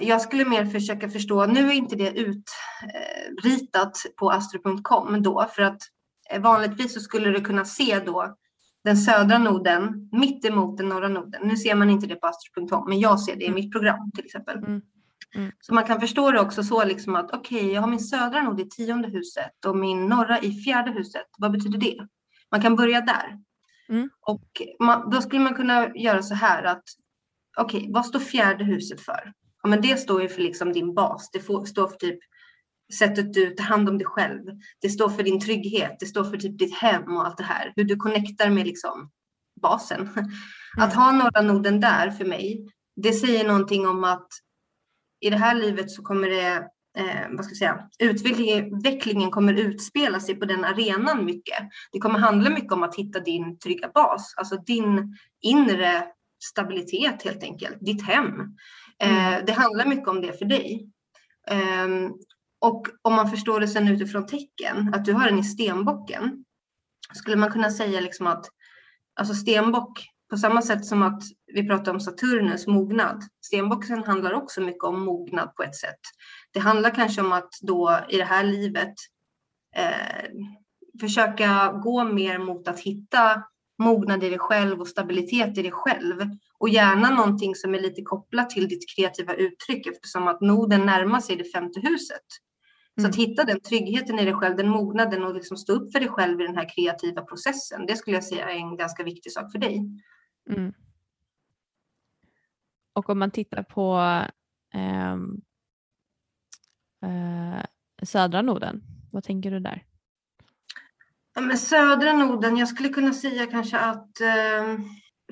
jag 0.00 0.20
skulle 0.20 0.44
mer 0.44 0.66
försöka 0.66 1.10
förstå, 1.10 1.46
nu 1.46 1.68
är 1.68 1.72
inte 1.72 1.96
det 1.96 2.12
utritat 2.18 4.02
på 4.16 4.30
astro.com 4.30 5.22
då 5.22 5.46
för 5.54 5.62
att 5.62 5.82
eh, 6.30 6.40
vanligtvis 6.40 6.94
så 6.94 7.00
skulle 7.00 7.30
du 7.30 7.40
kunna 7.40 7.64
se 7.64 8.00
då 8.06 8.36
den 8.84 8.96
södra 8.96 9.38
noden 9.38 10.08
mitt 10.12 10.44
emot 10.44 10.76
den 10.76 10.88
norra 10.88 11.08
noden. 11.08 11.42
Nu 11.44 11.56
ser 11.56 11.74
man 11.74 11.90
inte 11.90 12.06
det 12.06 12.16
på 12.16 12.26
astro.com 12.26 12.88
men 12.88 13.00
jag 13.00 13.20
ser 13.20 13.36
det 13.36 13.44
i 13.44 13.50
mitt 13.50 13.72
program 13.72 14.10
till 14.14 14.24
exempel. 14.24 14.58
Mm. 14.58 14.82
Mm. 15.34 15.52
Så 15.60 15.74
man 15.74 15.84
kan 15.84 16.00
förstå 16.00 16.30
det 16.30 16.40
också 16.40 16.62
så 16.62 16.84
liksom 16.84 17.14
att 17.14 17.34
okej, 17.34 17.72
jag 17.72 17.80
har 17.80 17.88
min 17.88 18.00
södra 18.00 18.42
nod 18.42 18.60
i 18.60 18.68
tionde 18.68 19.08
huset 19.08 19.64
och 19.66 19.76
min 19.76 20.06
norra 20.06 20.38
i 20.40 20.52
fjärde 20.52 20.90
huset. 20.90 21.26
Vad 21.38 21.52
betyder 21.52 21.78
det? 21.78 22.06
Man 22.50 22.62
kan 22.62 22.76
börja 22.76 23.00
där. 23.00 23.38
Mm. 23.88 24.10
Och 24.20 24.62
man, 24.80 25.10
då 25.10 25.20
skulle 25.20 25.40
man 25.40 25.54
kunna 25.54 25.96
göra 25.96 26.22
så 26.22 26.34
här 26.34 26.62
att 26.62 26.84
okej, 27.56 27.88
vad 27.92 28.06
står 28.06 28.20
fjärde 28.20 28.64
huset 28.64 29.00
för? 29.00 29.32
Ja, 29.64 29.68
men 29.70 29.80
det 29.80 29.96
står 29.96 30.22
ju 30.22 30.28
för 30.28 30.42
liksom 30.42 30.72
din 30.72 30.94
bas. 30.94 31.30
Det 31.30 31.40
får, 31.40 31.64
står 31.64 31.88
för 31.88 31.96
typ 31.96 32.18
sättet 32.98 33.34
du 33.34 33.50
tar 33.50 33.64
hand 33.64 33.88
om 33.88 33.98
dig 33.98 34.06
själv. 34.06 34.42
Det 34.80 34.88
står 34.88 35.08
för 35.08 35.22
din 35.22 35.40
trygghet. 35.40 35.96
Det 36.00 36.06
står 36.06 36.24
för 36.24 36.36
typ 36.36 36.58
ditt 36.58 36.74
hem 36.74 37.16
och 37.16 37.26
allt 37.26 37.36
det 37.36 37.44
här. 37.44 37.72
Hur 37.76 37.84
du 37.84 37.96
connectar 37.96 38.50
med 38.50 38.66
liksom 38.66 39.10
basen. 39.62 40.08
Att 40.78 40.94
ha 40.94 41.12
norra 41.12 41.42
noden 41.42 41.80
där 41.80 42.10
för 42.10 42.24
mig, 42.24 42.66
det 42.96 43.12
säger 43.12 43.48
någonting 43.48 43.88
om 43.88 44.04
att 44.04 44.28
i 45.20 45.30
det 45.30 45.36
här 45.36 45.54
livet 45.54 45.90
så 45.90 46.02
kommer 46.02 46.28
det, 46.28 46.54
eh, 46.98 47.28
vad 47.30 47.44
ska 47.44 47.52
jag 47.52 47.58
säga, 47.58 47.88
utvecklingen 47.98 48.76
utvecklingen 48.76 49.30
kommer 49.30 49.54
utspela 49.54 50.20
sig 50.20 50.34
på 50.34 50.44
den 50.44 50.64
arenan 50.64 51.24
mycket. 51.24 51.58
Det 51.92 51.98
kommer 51.98 52.18
handla 52.18 52.50
mycket 52.50 52.72
om 52.72 52.82
att 52.82 52.96
hitta 52.96 53.20
din 53.20 53.58
trygga 53.58 53.90
bas, 53.94 54.34
alltså 54.36 54.56
din 54.56 55.16
inre 55.42 56.04
stabilitet 56.44 57.22
helt 57.22 57.42
enkelt, 57.42 57.76
ditt 57.80 58.02
hem. 58.02 58.56
Mm. 58.98 59.34
Eh, 59.34 59.44
det 59.46 59.52
handlar 59.52 59.86
mycket 59.86 60.08
om 60.08 60.20
det 60.20 60.38
för 60.38 60.44
dig. 60.44 60.90
Ehm, 61.50 62.12
och 62.58 62.86
om 63.02 63.14
man 63.14 63.30
förstår 63.30 63.60
det 63.60 63.68
sen 63.68 63.88
utifrån 63.88 64.26
tecken, 64.26 64.94
att 64.94 65.04
du 65.04 65.12
har 65.12 65.24
den 65.26 65.38
i 65.38 65.44
stenbocken, 65.44 66.44
skulle 67.14 67.36
man 67.36 67.52
kunna 67.52 67.70
säga 67.70 68.00
liksom 68.00 68.26
att 68.26 68.46
alltså 69.14 69.34
stenbock, 69.34 70.08
på 70.30 70.36
samma 70.36 70.62
sätt 70.62 70.86
som 70.86 71.02
att 71.02 71.22
vi 71.46 71.68
pratar 71.68 71.92
om 71.92 72.00
Saturnus 72.00 72.66
mognad, 72.66 73.22
stenbocken 73.46 74.04
handlar 74.04 74.32
också 74.32 74.60
mycket 74.60 74.84
om 74.84 75.04
mognad 75.04 75.54
på 75.56 75.62
ett 75.62 75.76
sätt. 75.76 76.00
Det 76.52 76.60
handlar 76.60 76.90
kanske 76.90 77.20
om 77.20 77.32
att 77.32 77.50
då 77.62 78.00
i 78.08 78.16
det 78.16 78.24
här 78.24 78.44
livet 78.44 78.94
eh, 79.76 80.30
försöka 81.00 81.72
gå 81.82 82.04
mer 82.04 82.38
mot 82.38 82.68
att 82.68 82.80
hitta 82.80 83.42
mognad 83.78 84.24
i 84.24 84.28
dig 84.28 84.38
själv 84.38 84.80
och 84.80 84.88
stabilitet 84.88 85.58
i 85.58 85.62
dig 85.62 85.72
själv. 85.72 86.20
Och 86.58 86.68
gärna 86.68 87.10
någonting 87.10 87.54
som 87.54 87.74
är 87.74 87.80
lite 87.80 88.02
kopplat 88.02 88.50
till 88.50 88.68
ditt 88.68 88.96
kreativa 88.96 89.34
uttryck 89.34 89.86
eftersom 89.86 90.28
att 90.28 90.40
noden 90.40 90.86
närmar 90.86 91.20
sig 91.20 91.36
det 91.36 91.44
femte 91.44 91.80
huset. 91.80 92.26
Så 93.00 93.06
att 93.06 93.16
hitta 93.16 93.44
den 93.44 93.60
tryggheten 93.60 94.18
i 94.18 94.24
dig 94.24 94.34
själv, 94.34 94.56
den 94.56 94.68
mognaden 94.68 95.24
och 95.24 95.34
liksom 95.34 95.56
stå 95.56 95.72
upp 95.72 95.92
för 95.92 96.00
dig 96.00 96.08
själv 96.08 96.40
i 96.40 96.46
den 96.46 96.56
här 96.56 96.68
kreativa 96.74 97.22
processen. 97.22 97.86
Det 97.86 97.96
skulle 97.96 98.16
jag 98.16 98.24
säga 98.24 98.50
är 98.50 98.56
en 98.56 98.76
ganska 98.76 99.02
viktig 99.02 99.32
sak 99.32 99.52
för 99.52 99.58
dig. 99.58 99.80
Mm. 100.50 100.72
Och 102.92 103.10
om 103.10 103.18
man 103.18 103.30
tittar 103.30 103.62
på 103.62 103.96
ehm, 104.74 105.40
eh, 107.02 107.64
södra 108.02 108.42
noden, 108.42 108.82
vad 109.12 109.24
tänker 109.24 109.50
du 109.50 109.60
där? 109.60 109.84
Ja, 111.34 111.40
men 111.40 111.58
södra 111.58 112.12
noden, 112.12 112.56
jag 112.56 112.68
skulle 112.68 112.88
kunna 112.88 113.12
säga 113.12 113.46
kanske 113.46 113.78
att 113.78 114.20
eh, 114.20 114.78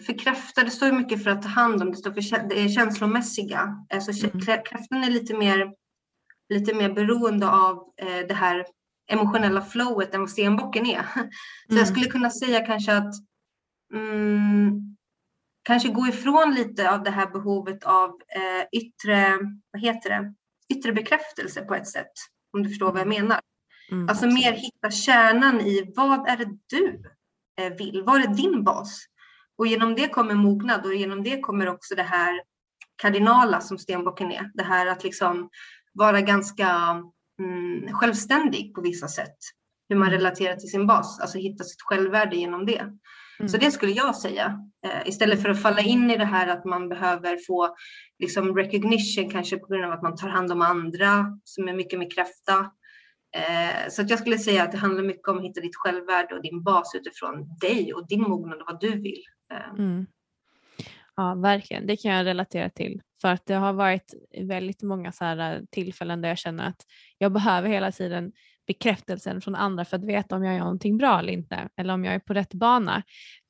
för 0.07 0.19
kräfta, 0.19 0.65
det 0.65 0.71
står 0.71 0.89
ju 0.89 0.95
mycket 0.95 1.25
för 1.25 1.31
att 1.31 1.43
ta 1.43 1.49
hand 1.49 1.83
om, 1.83 1.91
det 1.91 1.97
står 1.97 2.13
för 2.13 2.49
det 2.49 2.61
är 2.61 2.69
känslomässiga. 2.69 3.87
Alltså, 3.95 4.27
Mm. 4.27 4.41
kräftan 4.41 5.05
är 5.05 5.11
lite 5.11 5.35
mer, 5.37 5.73
lite 6.49 6.75
mer 6.75 6.93
beroende 6.93 7.51
av 7.51 7.93
eh, 7.97 8.27
det 8.29 8.35
här 8.35 8.67
emotionella 9.11 9.63
flowet 9.63 10.15
än 10.15 10.21
vad 10.21 10.31
stenbocken 10.31 10.87
är. 10.87 11.03
Så 11.15 11.21
Mm. 11.71 11.79
jag 11.79 11.89
skulle 11.89 12.07
kunna 12.07 12.31
säga 12.31 12.67
kanske 12.67 12.97
att 12.97 13.15
mm, 13.95 14.97
kanske 15.63 15.89
gå 15.89 16.07
ifrån 16.07 16.55
lite 16.55 16.91
av 16.91 17.03
det 17.03 17.11
här 17.11 17.27
behovet 17.27 17.85
av 17.85 18.09
eh, 18.09 18.81
yttre, 18.81 19.39
vad 19.73 19.83
heter 19.83 20.11
det, 20.11 20.35
yttre 20.75 20.93
bekräftelse 20.93 21.63
på 21.63 21.75
ett 21.75 21.89
sätt. 21.89 22.13
Om 22.53 22.63
du 22.63 22.69
förstår 22.69 22.93
vad 22.93 23.01
jag 23.01 23.09
menar. 23.09 23.41
Mm, 23.93 24.09
Alltså 24.09 24.25
absolut. 24.25 24.45
mer 24.45 24.53
hitta 24.53 24.91
kärnan 24.91 25.61
i 25.61 25.93
vad 25.97 26.29
är 26.29 26.37
det 26.37 26.59
du 26.67 27.03
eh, 27.61 27.73
vill? 27.73 28.03
Vad 28.07 28.21
är 28.21 28.27
din 28.27 28.65
bas? 28.65 29.05
Och 29.59 29.67
genom 29.67 29.95
det 29.95 30.09
kommer 30.09 30.35
mognad 30.35 30.87
och 30.87 30.95
genom 30.95 31.23
det 31.23 31.41
kommer 31.41 31.69
också 31.69 31.95
det 31.95 32.03
här 32.03 32.43
kardinala 32.97 33.61
som 33.61 33.79
stenbocken 33.79 34.33
är. 34.33 34.51
Det 34.55 34.63
här 34.63 34.87
att 34.87 35.05
liksom 35.05 35.51
vara 35.95 36.21
ganska 36.21 36.69
mm, 37.39 37.93
självständig 37.93 38.75
på 38.75 38.81
vissa 38.81 39.09
sätt. 39.09 39.37
Hur 39.89 39.97
man 39.97 40.11
relaterar 40.11 40.57
till 40.57 40.71
sin 40.71 40.87
bas, 40.87 41.21
alltså 41.21 41.39
hitta 41.39 41.65
sitt 41.65 41.83
självvärde 41.83 42.37
genom 42.37 42.67
det. 42.67 42.79
Mm. 42.79 43.49
Så 43.49 43.57
det 43.57 43.71
skulle 43.71 43.93
jag 43.93 44.17
säga. 44.17 44.59
Eh, 44.87 45.09
istället 45.09 45.43
för 45.43 45.49
att 45.49 45.63
falla 45.63 45.81
in 45.81 46.11
i 46.11 46.17
det 46.17 46.25
här 46.25 46.49
att 46.49 46.65
man 46.65 46.89
behöver 46.89 47.39
få 47.47 47.77
liksom 48.19 48.57
recognition 48.57 49.31
kanske 49.31 49.57
på 49.57 49.67
grund 49.67 49.85
av 49.85 49.93
att 49.93 50.03
man 50.03 50.17
tar 50.17 50.29
hand 50.29 50.53
om 50.53 50.63
andra 50.63 51.27
som 51.45 51.69
är 51.69 51.73
mycket 51.73 51.99
med 51.99 52.15
kräfta. 52.15 52.71
Eh, 53.37 53.89
så 53.91 54.03
att 54.03 54.11
jag 54.11 54.19
skulle 54.19 54.39
säga 54.39 54.63
att 54.63 54.73
det 54.73 54.79
handlar 54.79 55.03
mycket 55.03 55.29
om 55.29 55.39
att 55.39 55.45
hitta 55.45 55.61
ditt 55.61 55.77
självvärde 55.77 56.35
och 56.35 56.43
din 56.43 56.63
bas 56.63 56.95
utifrån 56.95 57.59
dig 57.61 57.95
och 57.95 58.09
din 58.09 58.23
mognad 58.23 58.61
och 58.61 58.67
vad 58.67 58.81
du 58.81 59.01
vill. 59.01 59.23
Ehm. 59.53 59.77
Mm. 59.77 60.07
Ja, 61.17 61.35
verkligen. 61.35 61.87
Det 61.87 61.97
kan 61.97 62.13
jag 62.13 62.27
relatera 62.27 62.71
till. 62.71 63.01
För 63.23 63.29
att 63.29 63.47
det 63.47 63.55
har 63.55 63.73
varit 63.73 64.15
väldigt 64.41 64.83
många 64.83 65.13
så 65.13 65.25
här 65.25 65.55
eh, 65.55 65.61
tillfällen 65.71 66.21
där 66.21 66.29
jag 66.29 66.39
känner 66.39 66.69
att 66.69 66.87
jag 67.19 67.33
behöver 67.33 67.69
hela 67.69 67.93
tiden 67.93 68.33
bekräftelsen 68.67 69.41
från 69.41 69.55
andra 69.55 69.85
för 69.85 69.97
att 69.97 70.05
veta 70.05 70.37
om 70.37 70.45
jag 70.45 70.55
gör 70.55 70.61
någonting 70.61 70.99
bra 70.99 71.19
eller 71.19 71.33
inte 71.33 71.69
eller 71.77 71.95
om 71.95 72.05
jag 72.05 72.15
är 72.15 72.19
på 72.19 72.35
rätt 72.35 72.55
bana. 72.55 73.03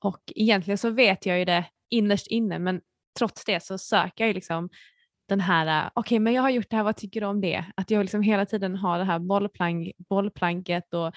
Och 0.04 0.20
egentligen 0.26 0.78
så 0.78 0.90
vet 0.90 1.26
jag 1.26 1.38
ju 1.38 1.44
det 1.44 1.64
innerst 1.90 2.26
inne 2.26 2.58
men 2.58 2.80
trots 3.18 3.44
det 3.44 3.62
så 3.62 3.78
söker 3.78 4.24
jag 4.24 4.28
ju 4.28 4.34
liksom 4.34 4.68
den 5.28 5.40
här, 5.40 5.90
okej 5.94 6.00
okay, 6.00 6.20
men 6.20 6.32
jag 6.32 6.42
har 6.42 6.50
gjort 6.50 6.70
det 6.70 6.76
här, 6.76 6.84
vad 6.84 6.96
tycker 6.96 7.20
du 7.20 7.26
om 7.26 7.40
det? 7.40 7.64
Att 7.74 7.90
jag 7.90 8.02
liksom 8.02 8.22
hela 8.22 8.46
tiden 8.46 8.76
har 8.76 8.98
det 8.98 9.04
här 9.04 9.18
bollplank, 9.18 9.92
bollplanket 10.08 10.94
och 10.94 11.12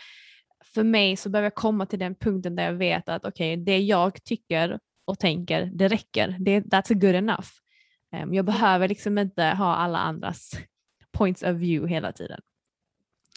för 0.73 0.83
mig 0.83 1.17
så 1.17 1.29
behöver 1.29 1.45
jag 1.45 1.55
komma 1.55 1.85
till 1.85 1.99
den 1.99 2.15
punkten 2.15 2.55
där 2.55 2.63
jag 2.63 2.73
vet 2.73 3.09
att 3.09 3.25
okej, 3.25 3.53
okay, 3.53 3.63
det 3.63 3.79
jag 3.79 4.23
tycker 4.23 4.79
och 5.05 5.19
tänker, 5.19 5.69
det 5.73 5.87
räcker. 5.87 6.37
Det, 6.39 6.59
that's 6.59 6.93
good 6.93 7.15
enough. 7.15 7.47
Um, 8.21 8.33
jag 8.33 8.45
behöver 8.45 8.87
liksom 8.87 9.17
inte 9.17 9.43
ha 9.43 9.75
alla 9.75 9.97
andras 9.97 10.51
points 11.17 11.43
of 11.43 11.55
view 11.55 11.93
hela 11.93 12.11
tiden. 12.11 12.39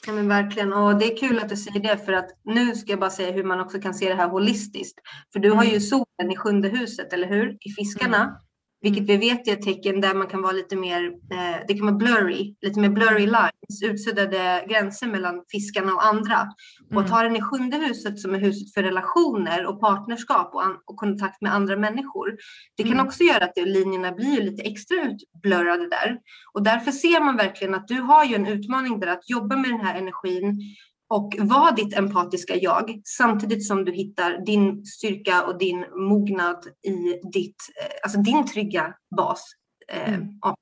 Ja, 0.06 0.12
men 0.12 0.28
verkligen, 0.28 0.72
och 0.72 0.98
det 0.98 1.12
är 1.12 1.16
kul 1.16 1.38
att 1.38 1.48
du 1.48 1.56
säger 1.56 1.80
det 1.80 1.98
för 1.98 2.12
att 2.12 2.30
nu 2.44 2.74
ska 2.74 2.92
jag 2.92 3.00
bara 3.00 3.10
säga 3.10 3.32
hur 3.32 3.44
man 3.44 3.60
också 3.60 3.80
kan 3.80 3.94
se 3.94 4.08
det 4.08 4.14
här 4.14 4.28
holistiskt. 4.28 5.00
För 5.32 5.40
du 5.40 5.50
har 5.50 5.64
ju 5.64 5.70
mm. 5.70 5.80
solen 5.80 6.32
i 6.32 6.36
sjunde 6.36 6.68
huset, 6.68 7.12
eller 7.12 7.28
hur? 7.28 7.56
I 7.60 7.70
fiskarna. 7.70 8.22
Mm. 8.22 8.34
Vilket 8.80 9.04
vi 9.04 9.16
vet 9.16 9.48
är 9.48 9.52
ett 9.52 9.62
tecken 9.62 10.00
där 10.00 10.14
man 10.14 10.26
kan 10.26 10.42
vara 10.42 10.52
lite 10.52 10.76
mer, 10.76 11.04
eh, 11.06 11.64
det 11.68 11.74
kan 11.74 11.86
vara 11.86 11.96
blurry, 11.96 12.54
lite 12.60 12.80
mer 12.80 12.88
blurry 12.88 13.26
lines, 13.26 13.82
utsuddade 13.84 14.64
gränser 14.68 15.06
mellan 15.06 15.44
fiskarna 15.52 15.94
och 15.94 16.06
andra. 16.06 16.34
Mm. 16.34 16.96
Och 16.96 17.00
att 17.00 17.10
ha 17.10 17.22
den 17.22 17.36
i 17.36 17.42
sjunde 17.42 17.76
huset 17.76 18.20
som 18.20 18.34
är 18.34 18.38
huset 18.38 18.74
för 18.74 18.82
relationer 18.82 19.66
och 19.66 19.80
partnerskap 19.80 20.54
och, 20.54 20.62
och 20.86 20.96
kontakt 20.96 21.42
med 21.42 21.54
andra 21.54 21.76
människor. 21.76 22.36
Det 22.76 22.82
kan 22.82 22.92
mm. 22.92 23.06
också 23.06 23.22
göra 23.22 23.44
att 23.44 23.56
linjerna 23.56 24.12
blir 24.12 24.42
lite 24.42 24.62
extra 24.62 24.96
utblurrade 24.96 25.88
där. 25.88 26.18
Och 26.54 26.62
därför 26.62 26.90
ser 26.90 27.20
man 27.20 27.36
verkligen 27.36 27.74
att 27.74 27.88
du 27.88 28.00
har 28.00 28.24
ju 28.24 28.34
en 28.34 28.46
utmaning 28.46 29.00
där 29.00 29.06
att 29.06 29.30
jobba 29.30 29.56
med 29.56 29.70
den 29.70 29.80
här 29.80 29.98
energin 29.98 30.60
och 31.08 31.34
var 31.38 31.76
ditt 31.76 31.98
empatiska 31.98 32.56
jag 32.56 33.00
samtidigt 33.04 33.66
som 33.66 33.84
du 33.84 33.92
hittar 33.92 34.44
din 34.46 34.86
styrka 34.86 35.46
och 35.46 35.58
din 35.58 35.84
mognad 36.08 36.66
i 36.82 37.20
ditt, 37.32 37.56
eh, 37.82 37.96
alltså 38.02 38.18
din 38.18 38.46
trygga 38.46 38.94
bas. 39.16 39.52
Eh, 39.88 40.14
mm. 40.14 40.28
Ja. 40.40 40.56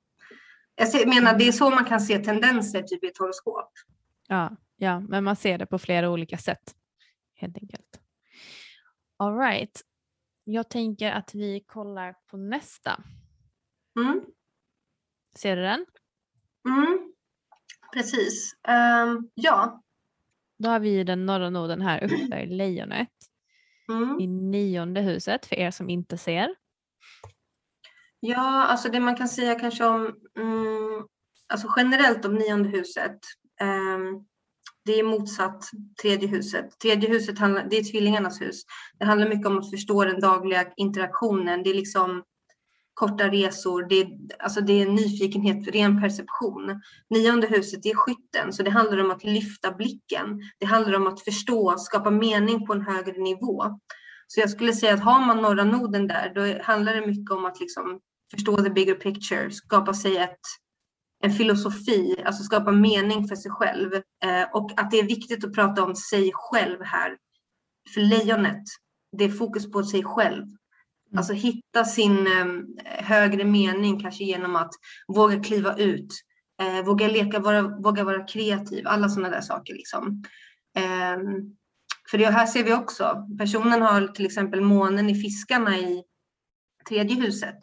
Jag 0.75 1.07
menar, 1.07 1.37
det 1.37 1.47
är 1.47 1.51
så 1.51 1.69
man 1.69 1.85
kan 1.85 2.01
se 2.01 2.19
tendenser 2.19 2.81
typ 2.81 3.03
i 3.03 3.07
ett 3.07 3.17
horoskop. 3.17 3.71
Ja, 4.27 4.57
ja, 4.75 4.99
men 4.99 5.23
man 5.23 5.35
ser 5.35 5.57
det 5.57 5.65
på 5.65 5.79
flera 5.79 6.09
olika 6.09 6.37
sätt 6.37 6.75
helt 7.35 7.57
enkelt. 7.57 7.99
All 9.17 9.37
right. 9.37 9.81
Jag 10.43 10.69
tänker 10.69 11.11
att 11.11 11.35
vi 11.35 11.63
kollar 11.67 12.15
på 12.27 12.37
nästa. 12.37 13.03
Mm. 13.99 14.21
Ser 15.35 15.55
du 15.55 15.61
den? 15.61 15.85
Mm. 16.69 17.13
Precis. 17.93 18.53
Um, 18.67 19.29
ja, 19.33 19.83
då 20.57 20.69
har 20.69 20.79
vi 20.79 21.03
den 21.03 21.25
norra 21.25 21.49
noden 21.49 21.81
här 21.81 22.03
uppe 22.03 22.39
i 22.39 22.45
lejonet. 22.45 23.09
Mm. 23.89 24.19
I 24.19 24.27
nionde 24.27 25.01
huset 25.01 25.45
för 25.45 25.55
er 25.55 25.71
som 25.71 25.89
inte 25.89 26.17
ser. 26.17 26.55
Ja, 28.19 28.63
alltså 28.63 28.89
det 28.89 28.99
man 28.99 29.15
kan 29.15 29.27
säga 29.27 29.59
kanske 29.59 29.85
om 29.85 30.15
mm, 30.39 31.07
alltså 31.53 31.67
generellt 31.77 32.25
om 32.25 32.35
nionde 32.35 32.69
huset. 32.69 33.19
Um, 33.61 34.25
det 34.85 34.99
är 34.99 35.03
motsatt 35.03 35.63
tredje 36.01 36.27
huset. 36.27 36.79
Tredje 36.79 37.09
huset 37.09 37.39
handlar, 37.39 37.67
det 37.69 37.77
är 37.77 37.83
tvillingarnas 37.83 38.41
hus. 38.41 38.61
Det 38.99 39.05
handlar 39.05 39.29
mycket 39.29 39.47
om 39.47 39.59
att 39.59 39.69
förstå 39.69 40.05
den 40.05 40.19
dagliga 40.19 40.65
interaktionen. 40.77 41.63
Det 41.63 41.69
är 41.69 41.73
liksom 41.73 42.23
korta 42.97 43.29
resor, 43.29 43.85
det 43.89 44.01
är, 44.01 44.07
alltså 44.39 44.61
det 44.61 44.81
är 44.81 44.89
nyfikenhet, 44.89 45.67
ren 45.67 46.01
perception. 46.01 46.81
Nionde 47.09 47.47
huset 47.47 47.85
är 47.85 47.95
skytten, 47.95 48.53
så 48.53 48.63
det 48.63 48.69
handlar 48.69 48.97
om 48.97 49.11
att 49.11 49.23
lyfta 49.23 49.71
blicken. 49.71 50.41
Det 50.59 50.65
handlar 50.65 50.93
om 50.97 51.07
att 51.07 51.21
förstå, 51.21 51.75
skapa 51.77 52.11
mening 52.11 52.65
på 52.65 52.73
en 52.73 52.81
högre 52.81 53.21
nivå. 53.21 53.63
Så 54.27 54.39
jag 54.39 54.49
skulle 54.49 54.73
säga 54.73 54.93
att 54.93 55.03
har 55.03 55.25
man 55.25 55.41
norra 55.41 55.63
noden 55.63 56.07
där, 56.07 56.31
då 56.35 56.63
handlar 56.63 56.93
det 56.93 57.07
mycket 57.07 57.31
om 57.31 57.45
att 57.45 57.59
liksom 57.59 57.99
förstå 58.35 58.57
the 58.57 58.69
bigger 58.69 58.95
picture, 58.95 59.51
skapa 59.51 59.93
sig 59.93 60.17
ett, 60.17 60.39
en 61.23 61.31
filosofi, 61.31 62.23
alltså 62.25 62.43
skapa 62.43 62.71
mening 62.71 63.27
för 63.27 63.35
sig 63.35 63.51
själv. 63.51 63.93
Eh, 63.95 64.43
och 64.53 64.71
att 64.79 64.91
det 64.91 64.99
är 64.99 65.03
viktigt 65.03 65.45
att 65.45 65.53
prata 65.53 65.83
om 65.83 65.95
sig 65.95 66.31
själv 66.33 66.81
här. 66.81 67.17
För 67.93 68.01
lejonet, 68.01 68.63
det 69.17 69.23
är 69.23 69.29
fokus 69.29 69.71
på 69.71 69.83
sig 69.83 70.03
själv. 70.03 70.45
Mm. 71.11 71.17
Alltså 71.17 71.33
hitta 71.33 71.85
sin 71.85 72.27
ehm, 72.27 72.65
högre 72.85 73.43
mening 73.43 73.99
kanske 73.99 74.23
genom 74.23 74.55
att 74.55 74.71
våga 75.07 75.43
kliva 75.43 75.77
ut, 75.77 76.13
eh, 76.61 76.85
våga 76.85 77.07
leka, 77.07 77.39
våga 77.79 78.03
vara 78.03 78.27
kreativ, 78.27 78.87
alla 78.87 79.09
sådana 79.09 79.29
där 79.29 79.41
saker. 79.41 79.73
Liksom. 79.73 80.23
Ehm, 80.77 81.55
för 82.11 82.17
det 82.17 82.29
här 82.29 82.45
ser 82.45 82.63
vi 82.63 82.73
också, 82.73 83.27
personen 83.39 83.81
har 83.81 84.07
till 84.07 84.25
exempel 84.25 84.61
månen 84.61 85.09
i 85.09 85.21
fiskarna 85.21 85.77
i 85.77 86.03
tredje 86.89 87.15
huset. 87.15 87.57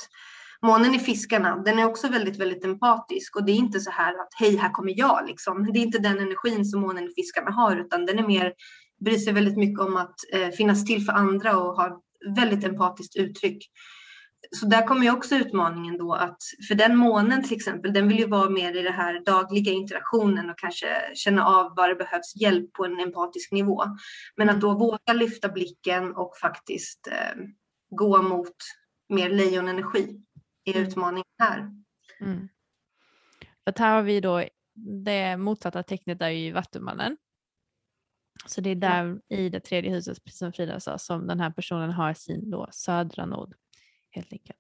Månen 0.63 0.95
i 0.95 0.99
fiskarna, 0.99 1.57
den 1.57 1.79
är 1.79 1.85
också 1.85 2.09
väldigt, 2.09 2.37
väldigt 2.37 2.65
empatisk 2.65 3.37
och 3.37 3.45
det 3.45 3.53
är 3.53 3.57
inte 3.57 3.81
så 3.81 3.91
här 3.91 4.13
att 4.13 4.29
hej, 4.41 4.57
här 4.57 4.71
kommer 4.71 4.99
jag 4.99 5.27
liksom. 5.27 5.73
Det 5.73 5.79
är 5.79 5.83
inte 5.83 5.99
den 5.99 6.19
energin 6.19 6.65
som 6.65 6.81
månen 6.81 7.05
i 7.05 7.13
fiskarna 7.15 7.51
har, 7.51 7.77
utan 7.77 8.07
den 8.07 8.19
är 8.19 8.27
mer, 8.27 8.53
bryr 9.05 9.19
sig 9.19 9.33
väldigt 9.33 9.57
mycket 9.57 9.81
om 9.81 9.97
att 9.97 10.15
eh, 10.33 10.49
finnas 10.49 10.85
till 10.85 11.05
för 11.05 11.13
andra 11.13 11.57
och 11.59 11.77
ha 11.77 12.01
väldigt 12.37 12.65
empatiskt 12.65 13.17
uttryck. 13.17 13.71
Så 14.51 14.67
där 14.67 14.87
kommer 14.87 15.03
ju 15.03 15.11
också 15.11 15.35
utmaningen 15.35 15.99
då 15.99 16.15
att 16.15 16.37
för 16.69 16.75
den 16.75 16.97
månen 16.97 17.43
till 17.43 17.57
exempel, 17.57 17.93
den 17.93 18.09
vill 18.09 18.19
ju 18.19 18.27
vara 18.27 18.51
mer 18.51 18.77
i 18.77 18.83
det 18.83 18.91
här 18.91 19.25
dagliga 19.25 19.73
interaktionen 19.73 20.51
och 20.51 20.59
kanske 20.59 20.87
känna 21.15 21.47
av 21.47 21.77
var 21.77 21.89
det 21.89 21.95
behövs 21.95 22.37
hjälp 22.37 22.73
på 22.73 22.85
en 22.85 23.01
empatisk 23.01 23.53
nivå. 23.53 23.85
Men 24.37 24.51
att 24.51 24.61
då 24.61 24.75
våga 24.75 25.13
lyfta 25.13 25.49
blicken 25.49 26.15
och 26.17 26.37
faktiskt 26.37 27.07
eh, 27.07 27.43
gå 27.91 28.23
mot 28.23 28.57
mer 29.09 29.31
lejonenergi 29.31 30.21
är 30.65 30.75
mm. 30.75 30.89
utmaningen 30.89 31.25
här. 31.39 31.71
Mm. 32.21 32.49
För 33.65 33.79
här 33.79 33.95
har 33.95 34.03
vi 34.03 34.21
då 34.21 34.45
det 35.05 35.37
motsatta 35.37 35.83
tecknet 35.83 36.23
är 36.23 36.29
ju 36.29 36.53
Vattumannen. 36.53 37.17
Så 38.47 38.61
det 38.61 38.71
är 38.71 38.75
där 38.75 39.21
i 39.29 39.49
det 39.49 39.61
tredje 39.61 39.91
huset, 39.91 40.25
precis 40.25 40.39
som 40.39 40.53
Frida 40.53 40.81
sa, 40.81 40.99
som 40.99 41.27
den 41.27 41.41
här 41.41 41.51
personen 41.51 41.91
har 41.91 42.15
sin 42.15 42.51
då 42.51 42.69
södra 42.71 43.27
nod. 43.27 43.55
Helt 44.11 44.33
enkelt. 44.33 44.59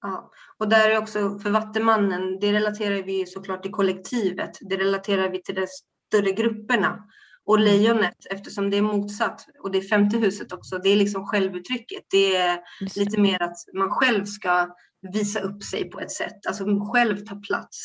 Ja, 0.00 0.30
och 0.58 0.68
där 0.68 0.90
är 0.90 0.98
också 0.98 1.38
för 1.38 1.50
Vattenmannen, 1.50 2.40
det 2.40 2.52
relaterar 2.52 3.02
vi 3.02 3.26
såklart 3.26 3.62
till 3.62 3.72
kollektivet. 3.72 4.58
Det 4.60 4.76
relaterar 4.76 5.28
vi 5.28 5.42
till 5.42 5.54
de 5.54 5.66
större 6.08 6.32
grupperna. 6.32 7.04
Och 7.46 7.56
mm. 7.58 7.64
lejonet, 7.64 8.26
eftersom 8.30 8.70
det 8.70 8.76
är 8.76 8.82
motsatt, 8.82 9.46
och 9.62 9.70
det 9.70 9.78
är 9.78 9.82
femte 9.82 10.18
huset 10.18 10.52
också, 10.52 10.78
det 10.78 10.88
är 10.88 10.96
liksom 10.96 11.26
självuttrycket. 11.26 12.02
Det 12.10 12.36
är 12.36 12.60
lite 12.96 13.20
mer 13.20 13.42
att 13.42 13.56
man 13.74 13.90
själv 13.90 14.24
ska 14.24 14.74
visa 15.12 15.40
upp 15.40 15.62
sig 15.62 15.90
på 15.90 16.00
ett 16.00 16.10
sätt, 16.10 16.46
alltså 16.46 16.64
själv 16.92 17.16
ta 17.16 17.36
plats. 17.36 17.78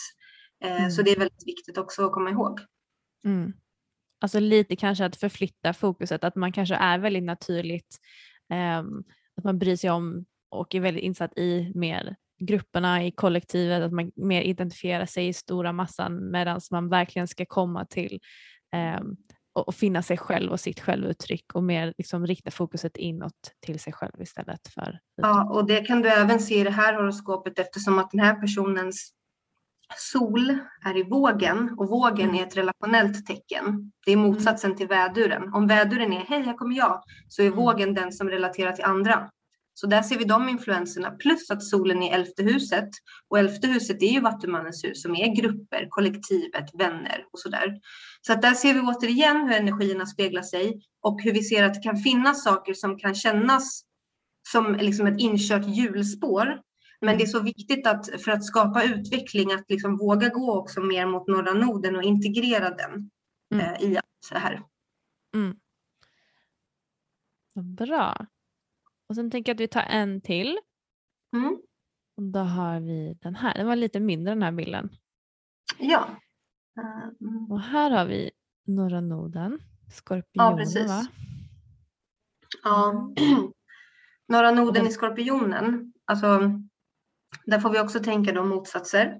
Eh, 0.64 0.80
mm. 0.80 0.92
Så 0.92 1.02
det 1.02 1.12
är 1.12 1.20
väldigt 1.20 1.48
viktigt 1.48 1.78
också 1.78 2.06
att 2.06 2.12
komma 2.12 2.30
ihåg. 2.30 2.60
Mm 3.26 3.54
alltså 4.20 4.40
lite 4.40 4.76
kanske 4.76 5.06
att 5.06 5.16
förflytta 5.16 5.74
fokuset, 5.74 6.24
att 6.24 6.36
man 6.36 6.52
kanske 6.52 6.76
är 6.76 7.00
väldigt 7.00 7.24
naturligt, 7.24 7.98
eh, 8.54 8.80
att 9.38 9.44
man 9.44 9.60
bryr 9.60 9.76
sig 9.76 9.90
om 9.90 10.26
och 10.52 10.76
är 10.76 10.80
väldigt 10.80 11.04
insatt 11.04 11.38
i 11.38 11.72
mer 11.76 12.16
grupperna 12.40 13.06
i 13.06 13.12
kollektivet, 13.12 13.84
att 13.84 13.92
man 13.92 14.12
mer 14.16 14.42
identifierar 14.42 15.06
sig 15.06 15.28
i 15.28 15.34
stora 15.34 15.72
massan 15.72 16.32
medan 16.32 16.62
man 16.72 16.90
verkligen 16.90 17.28
ska 17.28 17.46
komma 17.46 17.86
till 17.86 18.20
eh, 18.76 19.02
och, 19.54 19.68
och 19.68 19.76
finna 19.76 20.02
sig 20.02 20.18
själv 20.18 20.52
och 20.52 20.60
sitt 20.60 20.80
självuttryck 20.80 21.54
och 21.54 21.64
mer 21.64 21.94
liksom 21.98 22.28
rikta 22.28 22.52
fokuset 22.52 22.98
inåt 22.98 23.52
till 23.60 23.80
sig 23.80 23.94
själv 23.94 24.22
istället 24.22 24.68
för 24.68 25.00
Ja, 25.16 25.50
och 25.50 25.68
det 25.68 25.86
kan 25.86 26.02
du 26.02 26.10
även 26.10 26.40
se 26.40 26.60
i 26.60 26.64
det 26.64 26.70
här 26.70 26.94
horoskopet 26.94 27.60
eftersom 27.60 28.00
att 28.00 28.12
den 28.12 28.20
här 28.20 28.36
personens 28.36 29.14
Sol 29.98 30.58
är 30.86 30.98
i 30.98 31.04
vågen 31.04 31.76
och 31.78 31.90
vågen 31.90 32.36
är 32.36 32.44
ett 32.44 32.58
relationellt 32.58 33.26
tecken. 33.26 33.92
Det 34.06 34.12
är 34.12 34.18
motsatsen 34.18 34.76
till 34.76 34.88
väduren. 34.88 35.54
Om 35.54 35.68
väduren 35.68 36.14
är 36.14 36.26
hej, 36.26 36.42
här 36.42 36.54
kommer 36.54 36.76
jag, 36.76 37.04
så 37.28 37.42
är 37.42 37.48
mm. 37.48 37.58
vågen 37.58 37.94
den 37.94 38.12
som 38.12 38.30
relaterar 38.30 38.72
till 38.72 38.86
andra. 38.86 39.30
Så 39.74 39.88
där 39.88 40.02
ser 40.02 40.18
vi 40.18 40.24
de 40.24 40.50
influenserna, 40.50 41.12
plus 41.12 41.52
att 41.52 41.64
solen 41.64 42.04
är 42.04 42.16
elfte 42.16 42.44
huset. 42.44 42.90
Och 43.30 43.40
elfte 43.40 43.68
huset 43.68 44.04
är 44.04 44.12
ju 44.12 44.20
Vattumannens 44.20 44.84
hus 44.84 45.02
som 45.02 45.16
är 45.16 45.36
grupper, 45.36 45.88
kollektivet, 45.90 46.70
vänner 46.80 47.26
och 47.34 47.40
sådär. 47.40 47.80
Så 48.22 48.34
att 48.34 48.42
där 48.42 48.54
ser 48.54 48.74
vi 48.74 48.80
återigen 48.80 49.38
hur 49.38 49.58
energierna 49.58 50.06
speglar 50.06 50.42
sig 50.42 50.82
och 51.02 51.22
hur 51.22 51.34
vi 51.34 51.44
ser 51.44 51.64
att 51.64 51.74
det 51.74 51.84
kan 51.84 51.98
finnas 51.98 52.44
saker 52.44 52.74
som 52.74 52.98
kan 52.98 53.16
kännas 53.16 53.82
som 54.52 54.76
liksom 54.76 55.08
ett 55.08 55.20
inkört 55.20 55.68
hjulspår 55.68 56.60
men 57.02 57.18
det 57.18 57.24
är 57.24 57.28
så 57.28 57.42
viktigt 57.42 57.88
att 57.88 58.22
för 58.22 58.32
att 58.32 58.46
skapa 58.46 58.84
utveckling 58.84 59.52
att 59.52 59.70
liksom 59.70 59.98
våga 59.98 60.30
gå 60.30 60.60
också 60.60 60.82
mer 60.82 61.06
mot 61.06 61.28
norra 61.28 61.54
noden 61.54 61.96
och 61.96 62.04
integrera 62.04 62.70
den 62.70 63.10
mm. 63.54 63.66
eh, 63.66 63.84
i 63.84 63.98
allt 63.98 64.30
det 64.32 64.40
här. 64.40 64.64
Mm. 65.36 65.60
Bra. 67.76 68.26
Och 69.10 69.16
sen 69.16 69.32
tänker 69.32 69.50
jag 69.50 69.56
att 69.56 69.62
vi 69.62 69.68
tar 69.68 69.82
en 69.82 70.22
till. 70.22 70.60
Mm. 71.36 71.58
Och 72.18 72.24
då 72.24 72.40
har 72.40 72.80
vi 72.80 73.18
den 73.22 73.36
här. 73.36 73.54
Den 73.54 73.68
var 73.68 73.76
lite 73.76 74.00
mindre 74.00 74.34
den 74.34 74.44
här 74.44 74.52
bilden. 74.52 74.90
Ja. 75.78 76.10
Mm. 77.22 77.52
Och 77.52 77.62
här 77.62 77.92
har 77.92 78.06
vi 78.06 78.32
norra 78.66 79.02
noden, 79.02 79.60
skorpionen 79.92 80.52
Ja, 80.52 80.58
precis. 80.58 80.88
va? 80.88 81.08
Ja. 82.64 83.14
Norra 84.28 84.52
noden 84.52 84.88
i 84.88 84.92
skorpionen, 84.92 85.94
alltså 86.06 86.28
där 87.46 87.60
får 87.60 87.70
vi 87.70 87.80
också 87.80 88.00
tänka 88.00 88.32
då 88.32 88.44
motsatser. 88.44 89.18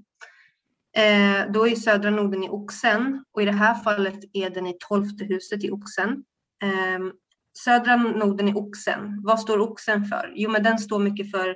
Eh, 0.98 1.52
då 1.52 1.68
är 1.68 1.76
södra 1.76 2.10
noden 2.10 2.44
i 2.44 2.50
oxen 2.50 3.24
och 3.34 3.42
i 3.42 3.46
det 3.46 3.52
här 3.52 3.76
fallet 3.76 4.20
är 4.34 4.50
den 4.50 4.68
i 4.68 4.78
tolfte 4.80 5.26
huset 5.26 5.64
i 5.64 5.72
oxen. 5.72 6.10
Eh, 6.64 7.14
södra 7.64 7.96
noden 7.96 8.48
i 8.48 8.54
oxen, 8.54 9.22
vad 9.24 9.40
står 9.40 9.60
oxen 9.60 10.06
för? 10.06 10.32
Jo, 10.36 10.52
men 10.52 10.64
den 10.64 10.80
står 10.80 11.00
mycket 11.00 11.32
för 11.32 11.56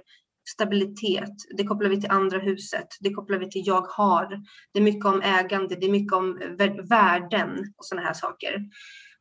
stabilitet. 0.49 1.33
Det 1.57 1.63
kopplar 1.63 1.89
vi 1.89 2.01
till 2.01 2.11
andra 2.11 2.39
huset. 2.39 2.87
Det 2.99 3.13
kopplar 3.13 3.37
vi 3.37 3.49
till 3.49 3.63
jag 3.65 3.81
har. 3.81 4.41
Det 4.73 4.79
är 4.79 4.83
mycket 4.83 5.05
om 5.05 5.21
ägande. 5.21 5.75
Det 5.75 5.85
är 5.85 5.91
mycket 5.91 6.13
om 6.13 6.39
värden 6.89 7.49
och 7.77 7.85
sådana 7.85 8.07
här 8.07 8.13
saker. 8.13 8.65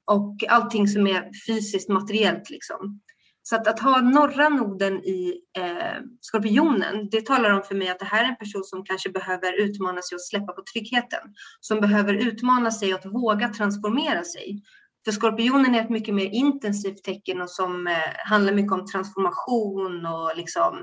Och 0.05 0.37
allting 0.49 0.89
som 0.89 1.07
är 1.07 1.30
fysiskt 1.47 1.89
materiellt 1.89 2.51
liksom. 2.51 3.01
Så 3.43 3.57
att, 3.57 3.66
att 3.66 3.80
ha 3.80 4.01
norra 4.01 4.49
noden 4.49 5.05
i 5.05 5.34
eh, 5.59 6.03
skorpionen, 6.20 7.09
det 7.11 7.26
talar 7.26 7.51
om 7.51 7.62
för 7.62 7.74
mig 7.74 7.88
att 7.88 7.99
det 7.99 8.05
här 8.05 8.24
är 8.24 8.28
en 8.28 8.36
person 8.36 8.64
som 8.64 8.84
kanske 8.84 9.11
behöver 9.11 9.61
utmana 9.61 10.03
sig 10.03 10.16
och 10.16 10.22
släppa 10.22 10.53
på 10.53 10.62
tryggheten. 10.72 11.20
Som 11.61 11.80
behöver 11.80 12.14
utmana 12.14 12.70
sig 12.70 12.95
och 12.95 13.01
att 13.01 13.12
våga 13.12 13.49
transformera 13.49 14.24
sig. 14.24 14.62
För 15.05 15.12
skorpionen 15.12 15.74
är 15.74 15.80
ett 15.80 15.90
mycket 15.90 16.14
mer 16.14 16.26
intensivt 16.26 17.05
tecken 17.05 17.40
och 17.40 17.51
som 17.51 17.86
eh, 17.86 17.95
handlar 18.26 18.53
mycket 18.53 18.72
om 18.72 18.86
transformation 18.86 20.07
och 20.07 20.36
liksom 20.36 20.78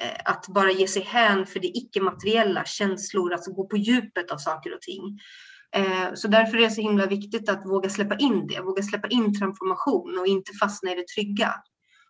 eh, 0.00 0.20
att 0.24 0.48
bara 0.48 0.70
ge 0.70 0.88
sig 0.88 1.02
hän 1.02 1.46
för 1.46 1.60
det 1.60 1.68
icke-materiella, 1.68 2.64
känslor, 2.64 3.32
alltså 3.32 3.52
gå 3.52 3.66
på 3.66 3.76
djupet 3.76 4.30
av 4.30 4.36
saker 4.36 4.74
och 4.74 4.80
ting. 4.80 5.18
Eh, 5.76 6.14
så 6.14 6.28
därför 6.28 6.56
är 6.56 6.60
det 6.60 6.70
så 6.70 6.80
himla 6.80 7.06
viktigt 7.06 7.48
att 7.48 7.66
våga 7.66 7.90
släppa 7.90 8.16
in 8.16 8.46
det, 8.46 8.60
våga 8.60 8.82
släppa 8.82 9.08
in 9.08 9.38
transformation 9.38 10.18
och 10.18 10.26
inte 10.26 10.52
fastna 10.60 10.92
i 10.92 10.94
det 10.94 11.08
trygga. 11.08 11.54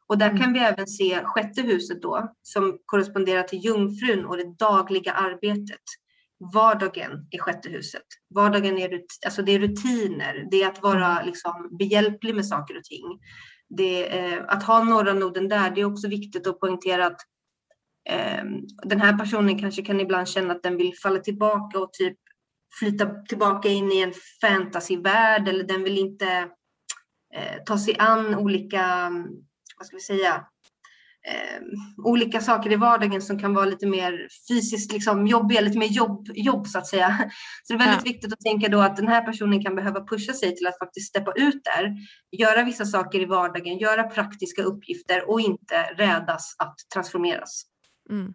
Och 0.09 0.19
där 0.19 0.37
kan 0.37 0.53
vi 0.53 0.59
även 0.59 0.87
se 0.87 1.21
sjätte 1.25 1.63
huset 1.63 2.03
då, 2.03 2.35
som 2.43 2.79
korresponderar 2.85 3.43
till 3.43 3.65
jungfrun 3.65 4.25
och 4.25 4.37
det 4.37 4.57
dagliga 4.59 5.13
arbetet. 5.13 5.83
Vardagen 6.55 7.29
i 7.31 7.39
sjätte 7.39 7.69
huset. 7.69 8.03
Vardagen 8.35 8.79
är, 8.79 9.01
alltså 9.27 9.43
det 9.43 9.53
är 9.53 9.59
rutiner, 9.59 10.49
det 10.51 10.63
är 10.63 10.69
att 10.69 10.83
vara 10.83 11.23
liksom 11.23 11.77
behjälplig 11.79 12.35
med 12.35 12.47
saker 12.47 12.77
och 12.77 12.85
ting. 12.85 13.21
Det, 13.69 14.19
eh, 14.19 14.45
att 14.49 14.63
ha 14.63 14.85
norra 14.85 15.13
noden 15.13 15.49
där, 15.49 15.71
det 15.71 15.81
är 15.81 15.85
också 15.85 16.09
viktigt 16.09 16.47
att 16.47 16.61
poängtera 16.61 17.07
att 17.07 17.21
eh, 18.09 18.45
den 18.83 19.01
här 19.01 19.19
personen 19.19 19.59
kanske 19.59 19.83
kan 19.83 20.01
ibland 20.01 20.29
känna 20.29 20.55
att 20.55 20.63
den 20.63 20.77
vill 20.77 20.93
falla 21.03 21.19
tillbaka 21.19 21.79
och 21.79 21.93
typ 21.93 22.17
flytta 22.79 23.07
tillbaka 23.29 23.69
in 23.69 23.93
i 23.93 24.01
en 24.01 24.13
fantasyvärld 24.41 25.49
eller 25.49 25.65
den 25.65 25.85
vill 25.85 25.99
inte 25.99 26.49
eh, 27.35 27.63
ta 27.67 27.79
sig 27.79 27.97
an 27.99 28.35
olika, 28.35 29.13
vad 29.77 29.87
ska 29.87 29.97
vi 29.97 30.03
säga, 30.03 30.47
eh, 31.29 31.63
olika 32.05 32.41
saker 32.41 32.73
i 32.73 32.77
vardagen 32.77 33.23
som 33.23 33.39
kan 33.39 33.55
vara 33.55 33.65
lite 33.65 33.87
mer 33.87 34.29
fysiskt 34.49 34.93
liksom, 34.93 35.27
jobbiga, 35.27 35.61
lite 35.61 35.79
mer 35.79 35.87
jobb, 35.87 36.27
jobb 36.35 36.67
så 36.67 36.79
att 36.79 36.87
säga. 36.87 37.31
Så 37.65 37.73
det 37.73 37.77
är 37.77 37.79
väldigt 37.87 38.07
Ja. 38.07 38.13
viktigt 38.13 38.33
att 38.33 38.41
tänka 38.41 38.69
då 38.69 38.81
att 38.81 38.97
den 38.97 39.09
här 39.09 39.23
personen 39.25 39.63
kan 39.63 39.75
behöva 39.75 40.05
pusha 40.07 40.33
sig 40.33 40.57
till 40.57 40.67
att 40.67 40.79
faktiskt 40.79 41.09
steppa 41.09 41.33
ut 41.33 41.65
där, 41.65 41.97
göra 42.39 42.63
vissa 42.65 42.85
saker 42.85 43.21
i 43.21 43.25
vardagen, 43.25 43.79
göra 43.79 44.05
praktiska 44.05 44.63
uppgifter 44.63 45.31
och 45.31 45.41
inte 45.41 45.83
rädas 45.97 46.55
att 46.59 46.75
transformeras. 46.95 47.63
Mm. 48.11 48.35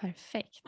Perfekt. 0.00 0.60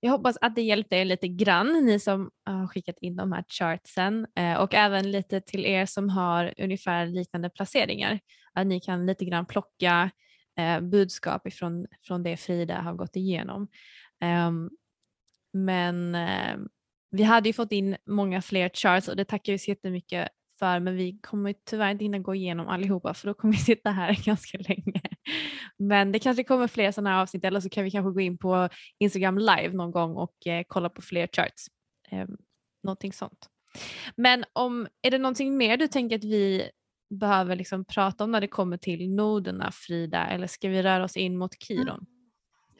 Jag 0.00 0.12
hoppas 0.12 0.36
att 0.40 0.54
det 0.54 0.62
hjälpte 0.62 0.96
er 0.96 1.04
lite 1.04 1.28
grann, 1.28 1.84
ni 1.84 1.98
som 1.98 2.30
har 2.44 2.66
skickat 2.66 2.98
in 3.00 3.16
de 3.16 3.32
här 3.32 3.44
chartsen 3.48 4.26
eh, 4.36 4.54
och 4.54 4.74
även 4.74 5.10
lite 5.10 5.40
till 5.40 5.66
er 5.66 5.86
som 5.86 6.08
har 6.08 6.54
ungefär 6.58 7.06
liknande 7.06 7.50
placeringar. 7.50 8.20
Att 8.52 8.66
ni 8.66 8.80
kan 8.80 9.06
lite 9.06 9.24
grann 9.24 9.46
plocka 9.46 10.10
eh, 10.58 10.80
budskap 10.80 11.46
ifrån 11.46 11.86
från 12.02 12.22
det 12.22 12.36
Frida 12.36 12.80
har 12.80 12.94
gått 12.94 13.16
igenom. 13.16 13.68
Ehm, 14.20 14.70
men 15.52 16.14
eh, 16.14 16.56
vi 17.10 17.22
hade 17.22 17.48
ju 17.48 17.52
fått 17.52 17.72
in 17.72 17.96
många 18.06 18.42
fler 18.42 18.70
charts 18.74 19.08
och 19.08 19.16
det 19.16 19.24
tackar 19.24 19.52
vi 19.52 19.58
så 19.58 19.70
jättemycket 19.70 20.28
för 20.60 20.80
men 20.80 20.96
vi 20.96 21.18
kommer 21.22 21.54
tyvärr 21.70 21.90
inte 21.90 22.04
hinna 22.04 22.18
gå 22.18 22.34
igenom 22.34 22.68
allihopa 22.68 23.14
för 23.14 23.26
då 23.26 23.34
kommer 23.34 23.54
vi 23.54 23.58
sitta 23.72 23.90
här 23.90 24.24
ganska 24.24 24.58
länge. 24.58 25.00
Men 25.76 26.12
det 26.12 26.18
kanske 26.18 26.44
kommer 26.44 26.66
fler 26.66 26.92
sådana 26.92 27.10
här 27.10 27.22
avsnitt 27.22 27.44
eller 27.44 27.60
så 27.60 27.68
kan 27.68 27.84
vi 27.84 27.90
kanske 27.90 28.12
gå 28.12 28.20
in 28.20 28.38
på 28.38 28.68
Instagram 28.98 29.38
live 29.38 29.72
någon 29.72 29.90
gång 29.90 30.16
och 30.16 30.46
eh, 30.46 30.64
kolla 30.68 30.88
på 30.88 31.02
fler 31.02 31.28
charts. 31.32 31.66
Eh, 32.10 32.26
någonting 32.82 33.12
sånt. 33.12 33.48
Men 34.16 34.44
om, 34.52 34.88
är 35.02 35.10
det 35.10 35.18
någonting 35.18 35.56
mer 35.56 35.76
du 35.76 35.88
tänker 35.88 36.16
att 36.16 36.24
vi 36.24 36.70
behöver 37.10 37.56
liksom 37.56 37.84
prata 37.84 38.24
om 38.24 38.30
när 38.30 38.40
det 38.40 38.48
kommer 38.48 38.76
till 38.76 39.10
noderna 39.10 39.70
Frida 39.72 40.26
eller 40.26 40.46
ska 40.46 40.68
vi 40.68 40.82
röra 40.82 41.04
oss 41.04 41.16
in 41.16 41.38
mot 41.38 41.62
Kiron? 41.62 42.06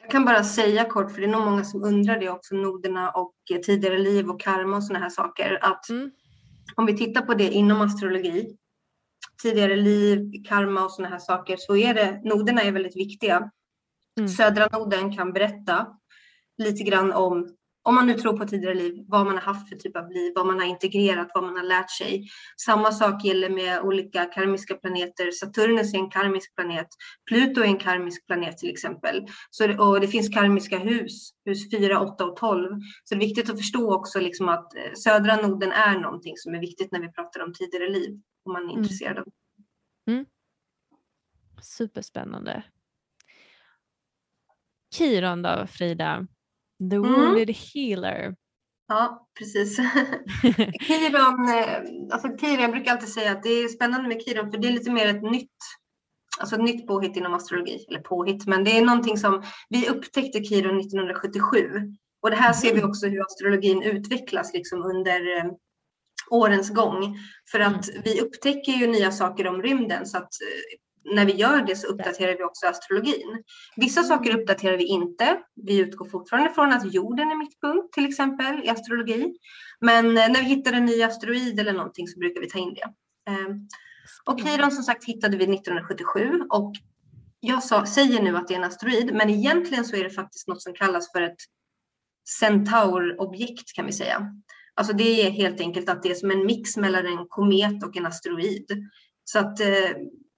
Jag 0.01 0.11
kan 0.11 0.25
bara 0.25 0.43
säga 0.43 0.85
kort, 0.85 1.11
för 1.11 1.21
det 1.21 1.27
är 1.27 1.31
nog 1.31 1.45
många 1.45 1.63
som 1.63 1.83
undrar 1.83 2.19
det 2.19 2.29
också, 2.29 2.55
noderna 2.55 3.11
och 3.11 3.35
eh, 3.53 3.59
tidigare 3.59 3.97
liv 3.97 4.29
och 4.29 4.41
karma 4.41 4.77
och 4.77 4.83
sådana 4.83 5.03
här 5.03 5.09
saker. 5.09 5.59
Att 5.61 5.89
Mm. 5.89 6.11
Om 6.75 6.85
vi 6.85 6.97
tittar 6.97 7.21
på 7.21 7.33
det 7.33 7.51
inom 7.51 7.81
astrologi, 7.81 8.57
tidigare 9.41 9.75
liv, 9.75 10.43
karma 10.47 10.85
och 10.85 10.91
sådana 10.91 11.13
här 11.13 11.19
saker, 11.19 11.57
så 11.59 11.77
är 11.77 11.93
det, 11.93 12.21
noderna 12.23 12.61
är 12.61 12.71
väldigt 12.71 12.95
viktiga. 12.95 13.51
Mm. 14.17 14.29
Södra 14.29 14.67
noden 14.67 15.15
kan 15.15 15.33
berätta 15.33 15.87
lite 16.57 16.83
grann 16.83 17.13
om, 17.13 17.55
om 17.83 17.95
man 17.95 18.07
nu 18.07 18.13
tror 18.13 18.37
på 18.37 18.45
tidigare 18.45 18.73
liv, 18.75 19.05
vad 19.07 19.25
man 19.25 19.35
har 19.35 19.41
haft 19.41 19.69
för 19.69 19.75
typ 19.75 19.95
av 19.97 20.11
liv, 20.11 20.33
vad 20.35 20.45
man 20.47 20.59
har 20.59 20.65
integrerat, 20.65 21.31
vad 21.33 21.43
man 21.43 21.55
har 21.57 21.63
lärt 21.63 21.91
sig. 21.91 22.27
Samma 22.57 22.91
sak 22.91 23.23
gäller 23.23 23.49
med 23.49 23.81
olika 23.81 24.25
karmiska 24.25 24.75
planeter. 24.75 25.31
Saturnus 25.31 25.93
är 25.93 25.97
en 25.97 26.09
karmisk 26.09 26.55
planet. 26.55 26.87
Pluto 27.29 27.61
är 27.61 27.65
en 27.65 27.77
karmisk 27.77 28.27
planet 28.27 28.57
till 28.57 28.69
exempel. 28.69 29.27
Så 29.49 29.67
det, 29.67 29.79
och 29.79 29.99
det 30.01 30.07
finns 30.07 30.29
karmiska 30.29 30.77
hus, 30.77 31.31
hus 31.45 31.71
4, 31.71 32.01
8 32.01 32.25
och 32.25 32.35
12. 32.35 32.79
Så 33.03 33.15
det 33.15 33.23
är 33.23 33.27
viktigt 33.27 33.49
att 33.49 33.57
förstå 33.57 33.95
också 33.95 34.19
liksom 34.19 34.49
att 34.49 34.75
eh, 34.75 34.93
södra 34.93 35.35
noden 35.35 35.71
är 35.71 35.99
någonting 35.99 36.37
som 36.37 36.55
är 36.55 36.59
viktigt 36.59 36.91
när 36.91 36.99
vi 36.99 37.11
pratar 37.11 37.43
om 37.43 37.53
tidigare 37.53 37.89
liv, 37.89 38.21
om 38.45 38.53
man 38.53 38.61
är 38.63 38.69
Mm. 38.69 38.79
intresserad 38.83 39.17
av 39.17 39.25
Superspännande. 41.61 42.63
Kiron 44.93 45.41
då 45.41 45.67
Frida? 45.67 46.27
The 46.89 46.95
Mm. 46.95 47.11
wounded 47.11 47.49
healer. 47.49 48.35
Ja, 48.87 49.27
precis. 49.39 49.77
Kiron, 50.87 51.49
eh, 51.49 51.77
alltså 52.11 52.37
Kiron, 52.37 52.59
jag 52.61 52.71
brukar 52.71 52.91
alltid 52.91 53.09
säga 53.09 53.31
att 53.31 53.43
det 53.43 53.49
är 53.49 53.67
spännande 53.67 54.07
med 54.07 54.21
Kiron 54.21 54.51
för 54.51 54.57
det 54.57 54.67
är 54.67 54.71
lite 54.71 54.91
mer 54.91 55.07
ett 55.15 55.23
nytt, 55.23 55.49
alltså 56.39 56.55
ett 56.55 56.63
nytt 56.63 56.87
påhitt 56.87 57.17
inom 57.17 57.33
astrologi, 57.33 57.85
eller 57.89 57.99
påhitt, 57.99 58.47
men 58.47 58.63
det 58.63 58.77
är 58.77 58.85
någonting 58.85 59.17
som 59.17 59.43
vi 59.69 59.89
upptäckte 59.89 60.43
Kiron 60.43 60.79
1977 60.79 61.69
och 62.21 62.29
det 62.29 62.35
här 62.35 62.53
ser 62.53 62.75
vi 62.75 62.83
också 62.83 63.07
hur 63.07 63.21
astrologin 63.21 63.83
utvecklas 63.83 64.53
liksom 64.53 64.83
under 64.83 65.37
eh, 65.37 65.51
årens 66.31 66.69
gång. 66.69 67.17
För 67.51 67.59
att 67.59 67.89
vi 68.03 68.21
upptäcker 68.21 68.71
ju 68.71 68.87
nya 68.87 69.11
saker 69.11 69.47
om 69.47 69.61
rymden 69.61 70.05
så 70.05 70.17
att 70.17 70.23
eh, 70.41 70.77
när 71.03 71.25
vi 71.25 71.31
gör 71.31 71.61
det 71.61 71.75
så 71.75 71.87
uppdaterar 71.87 72.37
vi 72.37 72.43
också 72.43 72.67
astrologin. 72.67 73.43
Vissa 73.75 74.03
saker 74.03 74.39
uppdaterar 74.39 74.77
vi 74.77 74.85
inte. 74.85 75.37
Vi 75.55 75.77
utgår 75.77 76.05
fortfarande 76.09 76.49
från 76.49 76.71
att 76.73 76.93
jorden 76.93 77.31
är 77.31 77.35
mittpunkt 77.35 77.93
till 77.93 78.05
exempel 78.05 78.63
i 78.63 78.69
astrologi. 78.69 79.35
Men 79.79 80.05
eh, 80.05 80.13
när 80.13 80.39
vi 80.39 80.45
hittar 80.45 80.73
en 80.73 80.85
ny 80.85 81.03
asteroid 81.03 81.59
eller 81.59 81.73
någonting 81.73 82.07
så 82.07 82.19
brukar 82.19 82.41
vi 82.41 82.49
ta 82.49 82.59
in 82.59 82.73
det. 82.73 82.83
Eh, 83.31 83.47
Och 84.25 84.39
Kiron 84.39 84.71
som 84.71 84.83
sagt 84.83 85.05
hittade 85.05 85.37
vi 85.37 85.43
1977 85.43 86.41
och 86.49 86.73
jag 87.39 87.63
sa, 87.63 87.85
säger 87.85 88.21
nu 88.21 88.37
att 88.37 88.47
det 88.47 88.53
är 88.53 88.57
en 88.57 88.63
asteroid 88.63 89.13
men 89.13 89.29
egentligen 89.29 89.85
så 89.85 89.95
är 89.95 90.03
det 90.03 90.09
faktiskt 90.09 90.47
något 90.47 90.61
som 90.61 90.73
kallas 90.73 91.11
för 91.11 91.21
ett 91.21 91.39
centaurobjekt 92.39 93.73
kan 93.75 93.85
vi 93.85 93.91
säga. 93.91 94.31
Alltså 94.73 94.93
det 94.93 95.27
är 95.27 95.31
helt 95.31 95.61
enkelt 95.61 95.89
att 95.89 96.03
det 96.03 96.11
är 96.11 96.15
som 96.15 96.31
en 96.31 96.45
mix 96.45 96.77
mellan 96.77 97.05
en 97.05 97.25
komet 97.29 97.83
och 97.83 97.97
en 97.97 98.05
asteroid. 98.05 98.65
Så 99.23 99.39
att, 99.39 99.59
eh, 99.59 99.91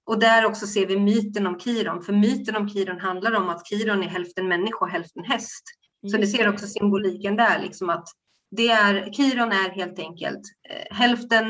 och 0.06 0.18
där 0.18 0.44
också 0.44 0.66
ser 0.66 0.86
vi 0.86 1.00
myten 1.00 1.46
om 1.46 1.58
Kiron, 1.58 2.02
för 2.02 2.12
myten 2.12 2.56
om 2.56 2.68
Kiron 2.68 3.00
handlar 3.00 3.32
om 3.32 3.48
att 3.48 3.66
Kiron 3.68 4.02
är 4.02 4.08
hälften 4.08 4.48
människa 4.48 4.78
och 4.80 4.90
hälften 4.90 5.24
häst. 5.24 5.62
Så 6.10 6.18
vi 6.18 6.26
ser 6.26 6.48
också 6.48 6.66
symboliken 6.66 7.36
där, 7.36 7.62
liksom 7.62 7.90
att 7.90 8.08
det 8.50 8.68
är, 8.68 9.12
Kiron 9.12 9.52
är 9.52 9.70
helt 9.70 9.98
enkelt 9.98 10.42
eh, 10.70 10.96
hälften 10.96 11.46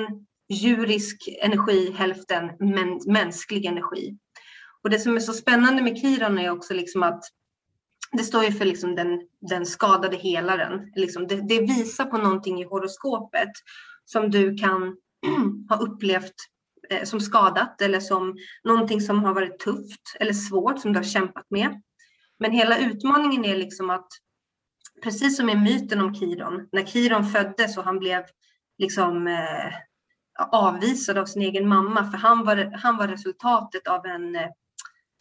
djurisk 0.49 1.29
energi, 1.43 1.93
hälften 1.93 2.51
men, 2.59 3.01
mänsklig 3.07 3.65
energi. 3.65 4.19
Och 4.83 4.91
det 4.91 4.99
som 4.99 5.17
är 5.17 5.21
så 5.21 5.33
spännande 5.33 5.83
med 5.83 5.99
Kiron 5.99 6.39
är 6.39 6.51
också 6.51 6.75
liksom 6.75 7.03
att 7.03 7.25
det 8.13 8.25
står 8.25 8.45
ju 8.45 8.53
för 8.53 8.65
liksom 8.65 8.95
den, 8.95 9.21
den 9.51 9.67
skadade 9.67 10.17
helaren. 10.17 10.93
Liksom 10.95 11.27
det, 11.27 11.49
det 11.49 11.61
visar 11.61 12.05
på 12.05 12.19
någonting 12.19 12.61
i 12.61 12.65
horoskopet 12.65 13.51
som 14.05 14.31
du 14.31 14.55
kan 14.57 14.97
ha 15.69 15.77
upplevt 15.77 16.35
Eh, 16.91 17.05
som 17.05 17.21
skadat 17.21 17.81
eller 17.81 18.01
som 18.01 18.37
någonting 18.65 19.01
som 19.01 19.25
har 19.25 19.35
varit 19.35 19.59
tufft 19.59 20.17
eller 20.21 20.33
svårt 20.33 20.81
som 20.81 20.93
du 20.93 20.99
har 20.99 21.05
kämpat 21.05 21.47
med. 21.51 21.83
Men 22.39 22.51
hela 22.51 22.79
utmaningen 22.79 23.45
är 23.45 23.57
liksom 23.57 23.91
att 23.91 24.09
precis 25.03 25.37
som 25.37 25.51
i 25.51 25.57
myten 25.57 26.01
om 26.01 26.15
Kiron, 26.15 26.69
när 26.73 26.85
Kiron 26.85 27.25
föddes 27.25 27.79
och 27.79 27.85
han 27.85 27.99
blev 27.99 28.25
liksom 28.79 29.27
eh, 29.27 29.75
avvisad 30.51 31.19
av 31.19 31.27
sin 31.27 31.43
egen 31.43 31.69
mamma, 31.69 32.11
för 32.11 32.19
han 32.19 32.45
var, 32.45 32.57
han 32.77 32.97
var 32.97 33.09
resultatet 33.09 33.89
av 33.89 34.07
en, 34.07 34.37
eh, 34.37 34.43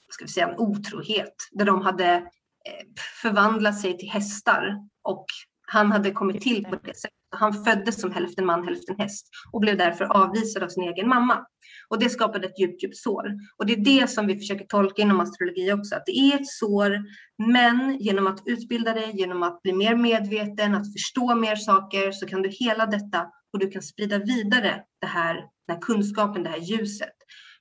vad 0.07 0.14
ska 0.14 0.26
vi 0.26 0.32
säga, 0.32 0.47
en 0.47 0.59
otrohet, 0.59 1.36
där 1.51 1.66
de 1.66 1.82
hade 1.82 2.14
eh, 2.16 2.86
förvandlat 3.22 3.82
sig 3.82 3.97
till 3.97 4.09
hästar 4.09 4.76
och 5.01 5.26
han 5.68 5.91
hade 5.91 6.11
kommit 6.11 6.41
till 6.41 6.64
på 6.64 6.76
det 6.76 6.97
sättet. 6.97 7.23
Han 7.34 7.64
föddes 7.64 8.02
som 8.02 8.12
hälften 8.12 8.46
man, 8.46 8.68
hälften 8.68 8.96
häst 9.00 9.28
och 9.52 9.62
blev 9.62 9.78
därför 9.78 10.06
avvisad 10.06 10.64
av 10.64 10.68
sin 10.68 10.84
egen 10.84 11.08
mamma. 11.08 11.46
Och 11.90 12.00
det 12.00 12.10
skapade 12.10 12.48
ett 12.48 12.60
djupt, 12.60 12.84
djupt 12.84 12.98
sår. 12.98 13.24
Och 13.58 13.66
det 13.66 13.74
är 13.74 14.02
det 14.02 14.10
som 14.10 14.28
vi 14.28 14.38
försöker 14.38 14.66
tolka 14.66 15.02
inom 15.02 15.20
astrologi 15.20 15.74
också, 15.74 15.96
att 15.96 16.06
det 16.06 16.12
är 16.12 16.36
ett 16.36 16.48
sår, 16.48 17.00
men 17.48 17.98
genom 18.00 18.28
att 18.28 18.40
utbilda 18.46 18.94
dig, 18.94 19.12
genom 19.14 19.44
att 19.44 19.62
bli 19.62 19.74
mer 19.74 19.96
medveten, 19.96 20.76
att 20.76 20.94
förstå 20.94 21.36
mer 21.36 21.56
saker, 21.56 22.12
så 22.12 22.26
kan 22.28 22.42
du 22.42 22.50
hela 22.50 22.86
detta 22.86 23.26
och 23.54 23.60
du 23.60 23.70
kan 23.70 23.82
sprida 23.82 24.18
vidare 24.18 24.82
det 25.02 25.08
här, 25.08 25.36
den 25.36 25.76
här 25.76 25.82
kunskapen, 25.82 26.44
det 26.44 26.50
här 26.50 26.58
ljuset. 26.58 27.14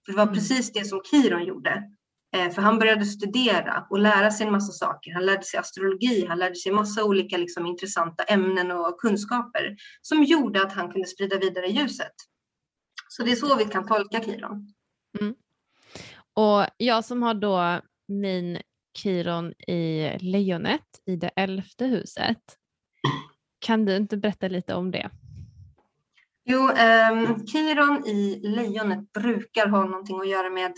För 0.04 0.12
det 0.12 0.18
var 0.18 0.26
precis 0.26 0.72
det 0.72 0.84
som 0.84 1.00
Kiron 1.10 1.44
gjorde. 1.44 1.82
Eh, 2.36 2.50
för 2.50 2.62
han 2.62 2.78
började 2.78 3.04
studera 3.04 3.86
och 3.90 3.98
lära 3.98 4.30
sig 4.30 4.46
en 4.46 4.52
massa 4.52 4.72
saker. 4.72 5.12
Han 5.12 5.26
lärde 5.26 5.42
sig 5.42 5.60
astrologi, 5.60 6.26
han 6.26 6.38
lärde 6.38 6.54
sig 6.54 6.72
massa 6.72 7.04
olika 7.04 7.36
liksom, 7.36 7.66
intressanta 7.66 8.22
ämnen 8.22 8.70
och 8.70 9.00
kunskaper 9.00 9.76
som 10.02 10.24
gjorde 10.24 10.62
att 10.62 10.72
han 10.72 10.92
kunde 10.92 11.08
sprida 11.08 11.38
vidare 11.38 11.66
ljuset. 11.66 12.12
Så 13.08 13.22
det 13.22 13.32
är 13.32 13.36
så 13.36 13.56
vi 13.56 13.64
kan 13.64 13.86
tolka 13.86 14.20
Kiron. 14.20 14.74
Mm. 15.20 15.34
Och 16.34 16.66
jag 16.76 17.04
som 17.04 17.22
har 17.22 17.34
då 17.34 17.80
min 18.08 18.58
Kiron 18.98 19.52
i 19.52 20.10
lejonet 20.20 21.00
i 21.06 21.16
det 21.16 21.30
elfte 21.36 21.84
huset. 21.84 22.38
Kan 23.58 23.84
du 23.84 23.96
inte 23.96 24.16
berätta 24.16 24.48
lite 24.48 24.74
om 24.74 24.90
det? 24.90 25.10
Jo, 26.44 26.70
eh, 26.70 27.36
Kiron 27.46 28.06
i 28.06 28.40
lejonet 28.42 29.12
brukar 29.12 29.68
ha 29.68 29.84
någonting 29.84 30.20
att 30.20 30.28
göra 30.28 30.50
med 30.50 30.72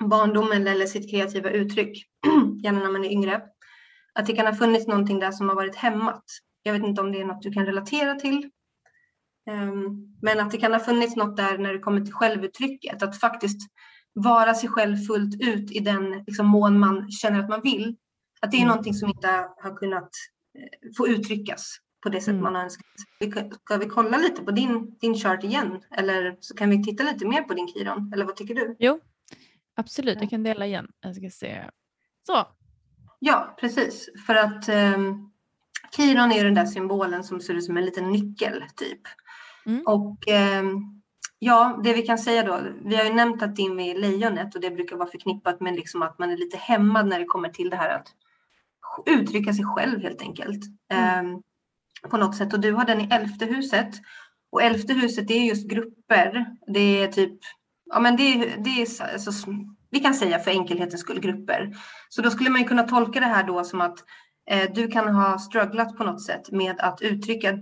barndomen 0.00 0.66
eller 0.66 0.86
sitt 0.86 1.10
kreativa 1.10 1.50
uttryck, 1.50 2.04
gärna 2.62 2.78
när 2.78 2.90
man 2.90 3.04
är 3.04 3.10
yngre. 3.10 3.42
Att 4.14 4.26
det 4.26 4.32
kan 4.32 4.46
ha 4.46 4.54
funnits 4.54 4.86
någonting 4.86 5.18
där 5.18 5.32
som 5.32 5.48
har 5.48 5.56
varit 5.56 5.76
hämmat. 5.76 6.24
Jag 6.62 6.72
vet 6.72 6.84
inte 6.84 7.00
om 7.00 7.12
det 7.12 7.20
är 7.20 7.24
något 7.24 7.42
du 7.42 7.52
kan 7.52 7.66
relatera 7.66 8.14
till. 8.14 8.50
Ehm, 9.50 10.16
men 10.22 10.40
att 10.40 10.50
det 10.50 10.58
kan 10.58 10.72
ha 10.72 10.80
funnits 10.80 11.16
något 11.16 11.36
där 11.36 11.58
när 11.58 11.72
det 11.72 11.78
kommer 11.78 12.00
till 12.00 12.14
självuttrycket, 12.14 13.02
att 13.02 13.20
faktiskt 13.20 13.60
vara 14.12 14.54
sig 14.54 14.68
själv 14.68 14.96
fullt 14.96 15.42
ut 15.42 15.70
i 15.70 15.80
den 15.80 16.24
liksom, 16.26 16.46
mån 16.46 16.78
man 16.78 17.10
känner 17.10 17.40
att 17.40 17.48
man 17.48 17.62
vill. 17.62 17.96
Att 18.40 18.50
det 18.50 18.56
är 18.56 18.62
mm. 18.62 18.68
någonting 18.68 18.94
som 18.94 19.08
inte 19.08 19.48
har 19.56 19.76
kunnat 19.76 20.10
eh, 20.58 20.90
få 20.96 21.08
uttryckas 21.08 21.76
på 22.02 22.08
det 22.08 22.20
sätt 22.20 22.28
mm. 22.28 22.42
man 22.42 22.54
har 22.54 22.62
önskat. 22.62 22.86
Ska 23.64 23.76
vi 23.76 23.86
kolla 23.86 24.18
lite 24.18 24.42
på 24.42 24.50
din, 24.50 24.96
din 25.00 25.14
chart 25.14 25.44
igen? 25.44 25.82
Eller 25.96 26.36
så 26.40 26.54
kan 26.54 26.70
vi 26.70 26.82
titta 26.84 27.04
lite 27.04 27.26
mer 27.26 27.42
på 27.42 27.54
din 27.54 27.68
Kiron? 27.68 28.12
Eller 28.14 28.24
vad 28.24 28.36
tycker 28.36 28.54
du? 28.54 28.76
Jo, 28.78 29.00
absolut. 29.78 30.18
Jag 30.20 30.30
kan 30.30 30.42
dela 30.42 30.66
igen. 30.66 30.88
Jag 31.00 31.16
ska 31.16 31.30
se. 31.30 31.64
Så. 32.26 32.46
Ja, 33.18 33.56
precis. 33.60 34.08
För 34.26 34.34
att 34.34 34.68
um, 34.68 35.32
Kiron 35.96 36.32
är 36.32 36.44
den 36.44 36.54
där 36.54 36.66
symbolen 36.66 37.24
som 37.24 37.40
ser 37.40 37.54
ut 37.54 37.64
som 37.64 37.76
en 37.76 37.84
liten 37.84 38.10
nyckel 38.10 38.64
typ. 38.76 39.00
Mm. 39.66 39.82
Och 39.86 40.28
eh, 40.28 40.64
ja, 41.38 41.80
det 41.84 41.92
vi 41.92 42.02
kan 42.02 42.18
säga 42.18 42.42
då, 42.42 42.60
vi 42.84 42.96
har 42.96 43.04
ju 43.04 43.12
nämnt 43.12 43.42
att 43.42 43.56
din 43.56 43.80
är 43.80 43.98
lejonet 43.98 44.54
och 44.54 44.60
det 44.60 44.70
brukar 44.70 44.96
vara 44.96 45.08
förknippat 45.08 45.60
med 45.60 45.74
liksom 45.74 46.02
att 46.02 46.18
man 46.18 46.30
är 46.30 46.36
lite 46.36 46.56
hämmad 46.56 47.06
när 47.06 47.18
det 47.18 47.24
kommer 47.24 47.48
till 47.48 47.70
det 47.70 47.76
här 47.76 47.90
att 47.90 48.08
uttrycka 49.06 49.52
sig 49.52 49.64
själv 49.64 50.02
helt 50.02 50.22
enkelt. 50.22 50.64
Mm. 50.92 51.34
Eh, 51.34 51.40
på 52.10 52.16
något 52.16 52.36
sätt. 52.36 52.52
Och 52.52 52.60
du 52.60 52.72
har 52.72 52.84
den 52.84 53.00
i 53.00 53.08
elfte 53.10 53.46
huset. 53.46 53.94
Och 54.50 54.62
elfte 54.62 54.94
huset 54.94 55.28
det 55.28 55.34
är 55.34 55.44
just 55.44 55.68
grupper. 55.68 56.46
Det 56.66 57.02
är 57.02 57.08
typ, 57.08 57.38
ja 57.92 58.00
men 58.00 58.16
det, 58.16 58.56
det 58.64 58.70
är 58.70 59.12
alltså, 59.12 59.30
vi 59.90 60.00
kan 60.00 60.14
säga 60.14 60.38
för 60.38 60.50
enkelhetens 60.50 61.00
skull 61.00 61.20
grupper. 61.20 61.76
Så 62.08 62.22
då 62.22 62.30
skulle 62.30 62.50
man 62.50 62.64
kunna 62.64 62.82
tolka 62.82 63.20
det 63.20 63.26
här 63.26 63.46
då 63.46 63.64
som 63.64 63.80
att 63.80 63.98
eh, 64.50 64.72
du 64.74 64.88
kan 64.88 65.14
ha 65.14 65.38
strugglat 65.38 65.96
på 65.96 66.04
något 66.04 66.22
sätt 66.22 66.50
med 66.50 66.80
att 66.80 67.02
uttrycka 67.02 67.58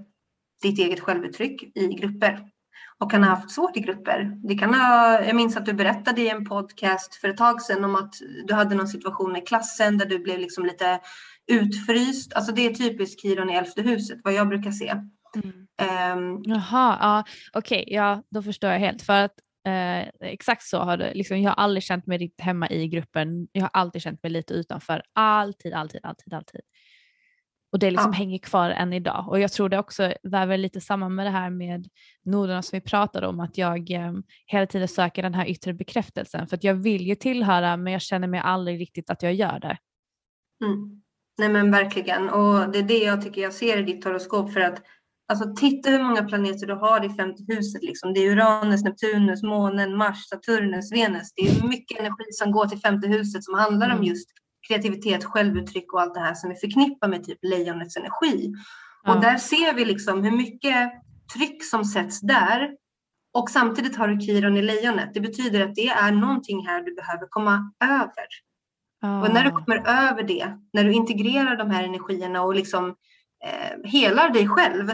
ditt 0.62 0.78
eget 0.78 1.00
självuttryck 1.00 1.62
i 1.62 1.86
grupper 1.86 2.40
och 2.98 3.10
kan 3.10 3.22
ha 3.22 3.30
haft 3.30 3.50
svårt 3.50 3.76
i 3.76 3.80
grupper. 3.80 4.32
Det 4.48 4.58
kan 4.58 4.74
ha, 4.74 5.20
jag 5.24 5.36
minns 5.36 5.56
att 5.56 5.66
du 5.66 5.72
berättade 5.72 6.20
i 6.20 6.28
en 6.28 6.44
podcast 6.44 7.14
för 7.14 7.28
ett 7.28 7.36
tag 7.36 7.62
sedan 7.62 7.84
om 7.84 7.96
att 7.96 8.14
du 8.46 8.54
hade 8.54 8.74
någon 8.74 8.88
situation 8.88 9.36
i 9.36 9.40
klassen 9.40 9.98
där 9.98 10.06
du 10.06 10.18
blev 10.18 10.38
liksom 10.38 10.64
lite 10.64 11.00
utfryst. 11.46 12.32
Alltså 12.34 12.52
det 12.52 12.66
är 12.66 12.74
typiskt 12.74 13.20
Kiron 13.20 13.50
i 13.50 13.54
elfte 13.54 13.82
huset, 13.82 14.18
vad 14.24 14.32
jag 14.32 14.48
brukar 14.48 14.70
se. 14.70 14.94
Mm. 15.34 15.66
Um, 16.18 16.42
Jaha, 16.44 16.98
ja, 17.00 17.24
okej, 17.52 17.82
okay, 17.82 17.94
ja, 17.94 18.22
då 18.30 18.42
förstår 18.42 18.70
jag 18.70 18.78
helt. 18.78 19.02
För 19.02 19.24
att 19.24 19.34
eh, 19.66 20.08
exakt 20.20 20.62
så 20.62 20.78
har 20.78 20.96
det, 20.96 21.14
liksom, 21.14 21.40
jag 21.40 21.50
har 21.50 21.64
aldrig 21.64 21.82
känt 21.82 22.06
mig 22.06 22.18
riktigt 22.18 22.40
hemma 22.40 22.70
i 22.70 22.88
gruppen. 22.88 23.48
Jag 23.52 23.62
har 23.62 23.70
alltid 23.72 24.02
känt 24.02 24.22
mig 24.22 24.32
lite 24.32 24.54
utanför. 24.54 25.02
Alltid, 25.12 25.74
alltid, 25.74 26.00
alltid, 26.04 26.34
alltid. 26.34 26.60
Och 27.72 27.78
det 27.78 27.90
liksom 27.90 28.12
ja. 28.12 28.18
hänger 28.18 28.38
kvar 28.38 28.70
än 28.70 28.92
idag. 28.92 29.24
Och 29.28 29.40
jag 29.40 29.52
tror 29.52 29.68
det 29.68 29.78
också 29.78 30.12
väver 30.22 30.56
lite 30.56 30.80
samman 30.80 31.14
med 31.14 31.26
det 31.26 31.30
här 31.30 31.50
med 31.50 31.88
noderna 32.24 32.62
som 32.62 32.76
vi 32.76 32.80
pratade 32.80 33.26
om, 33.26 33.40
att 33.40 33.58
jag 33.58 33.90
eh, 33.90 34.12
hela 34.46 34.66
tiden 34.66 34.88
söker 34.88 35.22
den 35.22 35.34
här 35.34 35.46
yttre 35.46 35.74
bekräftelsen. 35.74 36.46
För 36.46 36.56
att 36.56 36.64
jag 36.64 36.74
vill 36.74 37.06
ju 37.06 37.14
tillhöra 37.14 37.76
men 37.76 37.92
jag 37.92 38.02
känner 38.02 38.28
mig 38.28 38.40
aldrig 38.40 38.80
riktigt 38.80 39.10
att 39.10 39.22
jag 39.22 39.34
gör 39.34 39.58
det. 39.58 39.78
Mm. 40.64 41.02
Nej 41.38 41.48
men 41.48 41.70
verkligen. 41.70 42.28
Och 42.30 42.72
det 42.72 42.78
är 42.78 42.82
det 42.82 42.98
jag 42.98 43.22
tycker 43.22 43.42
jag 43.42 43.52
ser 43.52 43.78
i 43.78 43.82
ditt 43.82 44.04
horoskop. 44.04 44.52
För 44.52 44.60
att 44.60 44.82
alltså, 45.28 45.54
titta 45.56 45.90
hur 45.90 46.02
många 46.02 46.24
planeter 46.24 46.66
du 46.66 46.74
har 46.74 47.04
i 47.04 47.10
femte 47.10 47.42
huset. 47.48 47.82
Liksom. 47.82 48.14
Det 48.14 48.20
är 48.20 48.30
Uranus, 48.30 48.84
Neptunus, 48.84 49.42
månen, 49.42 49.96
Mars, 49.96 50.28
Saturnus, 50.28 50.92
Venus. 50.92 51.32
Det 51.36 51.42
är 51.42 51.68
mycket 51.68 51.98
energi 51.98 52.32
som 52.32 52.52
går 52.52 52.66
till 52.66 52.78
femte 52.78 53.08
huset 53.08 53.44
som 53.44 53.54
handlar 53.54 53.86
mm. 53.86 53.98
om 53.98 54.04
just 54.04 54.28
kreativitet, 54.68 55.24
självuttryck 55.24 55.92
och 55.92 56.00
allt 56.00 56.14
det 56.14 56.20
här 56.20 56.34
som 56.34 56.50
vi 56.50 56.56
förknippar 56.56 57.08
med 57.08 57.24
typ 57.24 57.38
lejonets 57.42 57.96
energi. 57.96 58.52
Ja. 59.02 59.14
Och 59.14 59.20
där 59.20 59.36
ser 59.36 59.74
vi 59.74 59.84
liksom 59.84 60.24
hur 60.24 60.36
mycket 60.36 60.92
tryck 61.34 61.64
som 61.64 61.84
sätts 61.84 62.20
där. 62.20 62.70
Och 63.34 63.50
samtidigt 63.50 63.96
har 63.96 64.08
du 64.08 64.20
Kiron 64.20 64.56
i 64.56 64.62
lejonet. 64.62 65.14
Det 65.14 65.20
betyder 65.20 65.60
att 65.60 65.74
det 65.74 65.88
är 65.88 66.12
någonting 66.12 66.66
här 66.66 66.82
du 66.82 66.94
behöver 66.94 67.26
komma 67.30 67.72
över. 67.84 68.26
Ja. 69.00 69.22
Och 69.22 69.34
när 69.34 69.44
du 69.44 69.50
kommer 69.50 69.76
över 70.08 70.22
det, 70.22 70.58
när 70.72 70.84
du 70.84 70.92
integrerar 70.92 71.56
de 71.56 71.70
här 71.70 71.84
energierna 71.84 72.42
och 72.42 72.54
liksom 72.54 72.94
eh, 73.46 73.90
helar 73.90 74.30
dig 74.30 74.48
själv, 74.48 74.92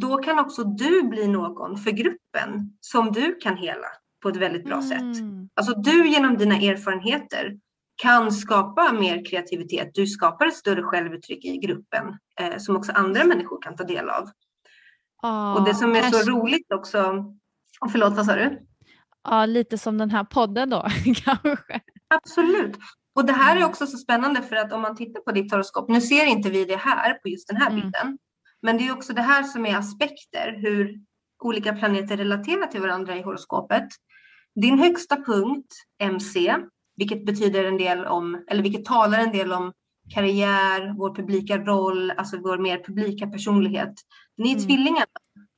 då 0.00 0.16
kan 0.16 0.38
också 0.38 0.64
du 0.64 1.02
bli 1.02 1.28
någon 1.28 1.78
för 1.78 1.90
gruppen 1.90 2.76
som 2.80 3.12
du 3.12 3.34
kan 3.34 3.56
hela 3.56 3.86
på 4.22 4.28
ett 4.28 4.36
väldigt 4.36 4.64
bra 4.64 4.80
mm. 4.80 4.88
sätt. 4.88 5.24
Alltså 5.54 5.74
du 5.74 6.08
genom 6.08 6.36
dina 6.36 6.54
erfarenheter 6.54 7.56
kan 7.96 8.32
skapa 8.32 8.92
mer 8.92 9.24
kreativitet. 9.24 9.90
Du 9.94 10.06
skapar 10.06 10.46
ett 10.46 10.54
större 10.54 10.82
självuttryck 10.82 11.44
i 11.44 11.56
gruppen 11.58 12.18
eh, 12.40 12.58
som 12.58 12.76
också 12.76 12.92
andra 12.92 13.24
människor 13.24 13.62
kan 13.62 13.76
ta 13.76 13.84
del 13.84 14.10
av. 14.10 14.30
Oh, 15.22 15.52
och 15.54 15.64
det 15.64 15.74
som 15.74 15.96
är 15.96 16.00
kanske... 16.00 16.20
så 16.20 16.30
roligt 16.30 16.72
också, 16.72 17.24
förlåt 17.92 18.12
vad 18.12 18.26
sa 18.26 18.34
du? 18.34 18.66
Ja, 19.24 19.46
lite 19.46 19.78
som 19.78 19.98
den 19.98 20.10
här 20.10 20.24
podden 20.24 20.70
då 20.70 20.86
kanske. 21.24 21.80
Absolut. 22.08 22.76
Och 23.14 23.26
det 23.26 23.32
här 23.32 23.56
är 23.56 23.64
också 23.64 23.86
så 23.86 23.96
spännande 23.98 24.42
för 24.42 24.56
att 24.56 24.72
om 24.72 24.82
man 24.82 24.96
tittar 24.96 25.20
på 25.20 25.32
ditt 25.32 25.52
horoskop, 25.52 25.88
nu 25.88 26.00
ser 26.00 26.26
inte 26.26 26.50
vi 26.50 26.64
det 26.64 26.76
här 26.76 27.14
på 27.14 27.28
just 27.28 27.48
den 27.48 27.56
här 27.56 27.70
mm. 27.70 27.80
bilden, 27.80 28.18
men 28.62 28.78
det 28.78 28.88
är 28.88 28.92
också 28.92 29.12
det 29.12 29.22
här 29.22 29.42
som 29.42 29.66
är 29.66 29.76
aspekter, 29.76 30.58
hur 30.62 31.00
olika 31.44 31.72
planeter 31.72 32.16
relaterar 32.16 32.66
till 32.66 32.80
varandra 32.80 33.16
i 33.16 33.22
horoskopet. 33.22 33.88
Din 34.54 34.78
högsta 34.78 35.16
punkt, 35.16 35.74
MC, 36.02 36.56
vilket 36.96 37.26
betyder 37.26 37.64
en 37.64 37.78
del 37.78 38.04
om, 38.04 38.44
eller 38.50 38.62
vilket 38.62 38.84
talar 38.84 39.18
en 39.18 39.32
del 39.32 39.52
om 39.52 39.72
karriär, 40.14 40.94
vår 40.98 41.14
publika 41.14 41.58
roll, 41.58 42.10
alltså 42.10 42.36
vår 42.36 42.58
mer 42.58 42.78
publika 42.78 43.26
personlighet. 43.26 43.94
Den 44.36 44.46
är 44.46 44.50
mm. 44.50 44.64
tvillingarna. 44.64 45.06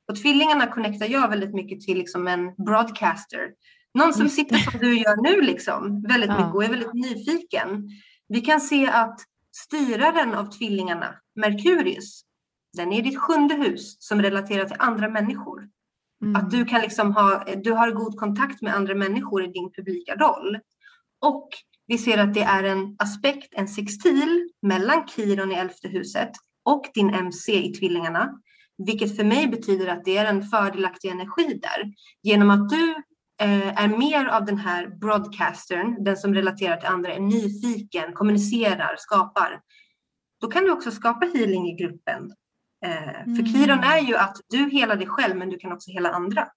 Och 0.07 0.15
tvillingarna 0.15 0.67
connectar 0.67 1.05
jag 1.05 1.29
väldigt 1.29 1.53
mycket 1.53 1.81
till 1.81 1.97
liksom 1.97 2.27
en 2.27 2.55
broadcaster. 2.65 3.39
Någon 3.95 4.13
som 4.13 4.29
sitter 4.29 4.55
som 4.55 4.79
du 4.79 4.97
gör 4.97 5.21
nu 5.21 5.41
liksom, 5.41 6.01
väldigt 6.01 6.29
ja. 6.29 6.37
mycket 6.37 6.55
och 6.55 6.63
är 6.63 6.69
väldigt 6.69 6.93
nyfiken. 6.93 7.89
Vi 8.27 8.41
kan 8.41 8.61
se 8.61 8.87
att 8.87 9.19
styraren 9.55 10.33
av 10.33 10.45
tvillingarna, 10.45 11.15
Merkurius, 11.35 12.21
den 12.77 12.93
är 12.93 13.01
ditt 13.01 13.19
sjunde 13.19 13.55
hus 13.55 13.95
som 13.99 14.21
relaterar 14.21 14.65
till 14.65 14.75
andra 14.79 15.09
människor. 15.09 15.69
Mm. 16.23 16.35
Att 16.35 16.51
du 16.51 16.65
kan 16.65 16.81
liksom 16.81 17.13
ha, 17.13 17.43
du 17.63 17.71
har 17.71 17.91
god 17.91 18.15
kontakt 18.17 18.61
med 18.61 18.75
andra 18.75 18.95
människor 18.95 19.43
i 19.43 19.47
din 19.47 19.71
publika 19.71 20.15
roll. 20.15 20.59
Och 21.21 21.49
vi 21.87 21.97
ser 21.97 22.17
att 22.17 22.33
det 22.33 22.43
är 22.43 22.63
en 22.63 22.95
aspekt, 22.99 23.53
en 23.53 23.67
sextil 23.67 24.49
mellan 24.61 25.07
Kiron 25.07 25.51
i 25.51 25.55
elfte 25.55 25.87
huset 25.87 26.31
och 26.63 26.85
din 26.93 27.09
MC 27.09 27.65
i 27.65 27.73
tvillingarna. 27.73 28.39
Vilket 28.77 29.15
för 29.15 29.23
mig 29.23 29.47
betyder 29.47 29.87
att 29.87 30.05
det 30.05 30.17
är 30.17 30.25
en 30.25 30.43
fördelaktig 30.43 31.09
energi 31.09 31.59
där. 31.61 31.93
Genom 32.23 32.49
att 32.49 32.69
du 32.69 32.95
är 33.37 33.87
mer 33.87 34.25
av 34.25 34.45
den 34.45 34.57
här 34.57 34.87
broadcastern, 34.87 36.03
den 36.03 36.17
som 36.17 36.33
relaterar 36.33 36.77
till 36.77 36.89
andra, 36.89 37.13
är 37.13 37.19
nyfiken, 37.19 38.13
kommunicerar, 38.13 38.95
skapar. 38.97 39.61
då 40.41 40.47
kan 40.47 40.63
du 40.63 40.71
också 40.71 40.91
skapa 40.91 41.25
healing 41.25 41.67
i 41.67 41.75
gruppen. 41.75 42.31
Eh, 42.85 43.21
Mm. 43.25 43.35
För 43.35 43.43
Kiron 43.45 43.79
är 43.79 43.99
ju 43.99 44.15
att 44.15 44.37
du 44.49 44.69
helar 44.69 44.95
dig 44.95 45.07
själv 45.07 45.35
men 45.35 45.49
du 45.49 45.57
kan 45.57 45.71
också 45.71 45.91
hela 45.91 46.11
andra. 46.11 46.47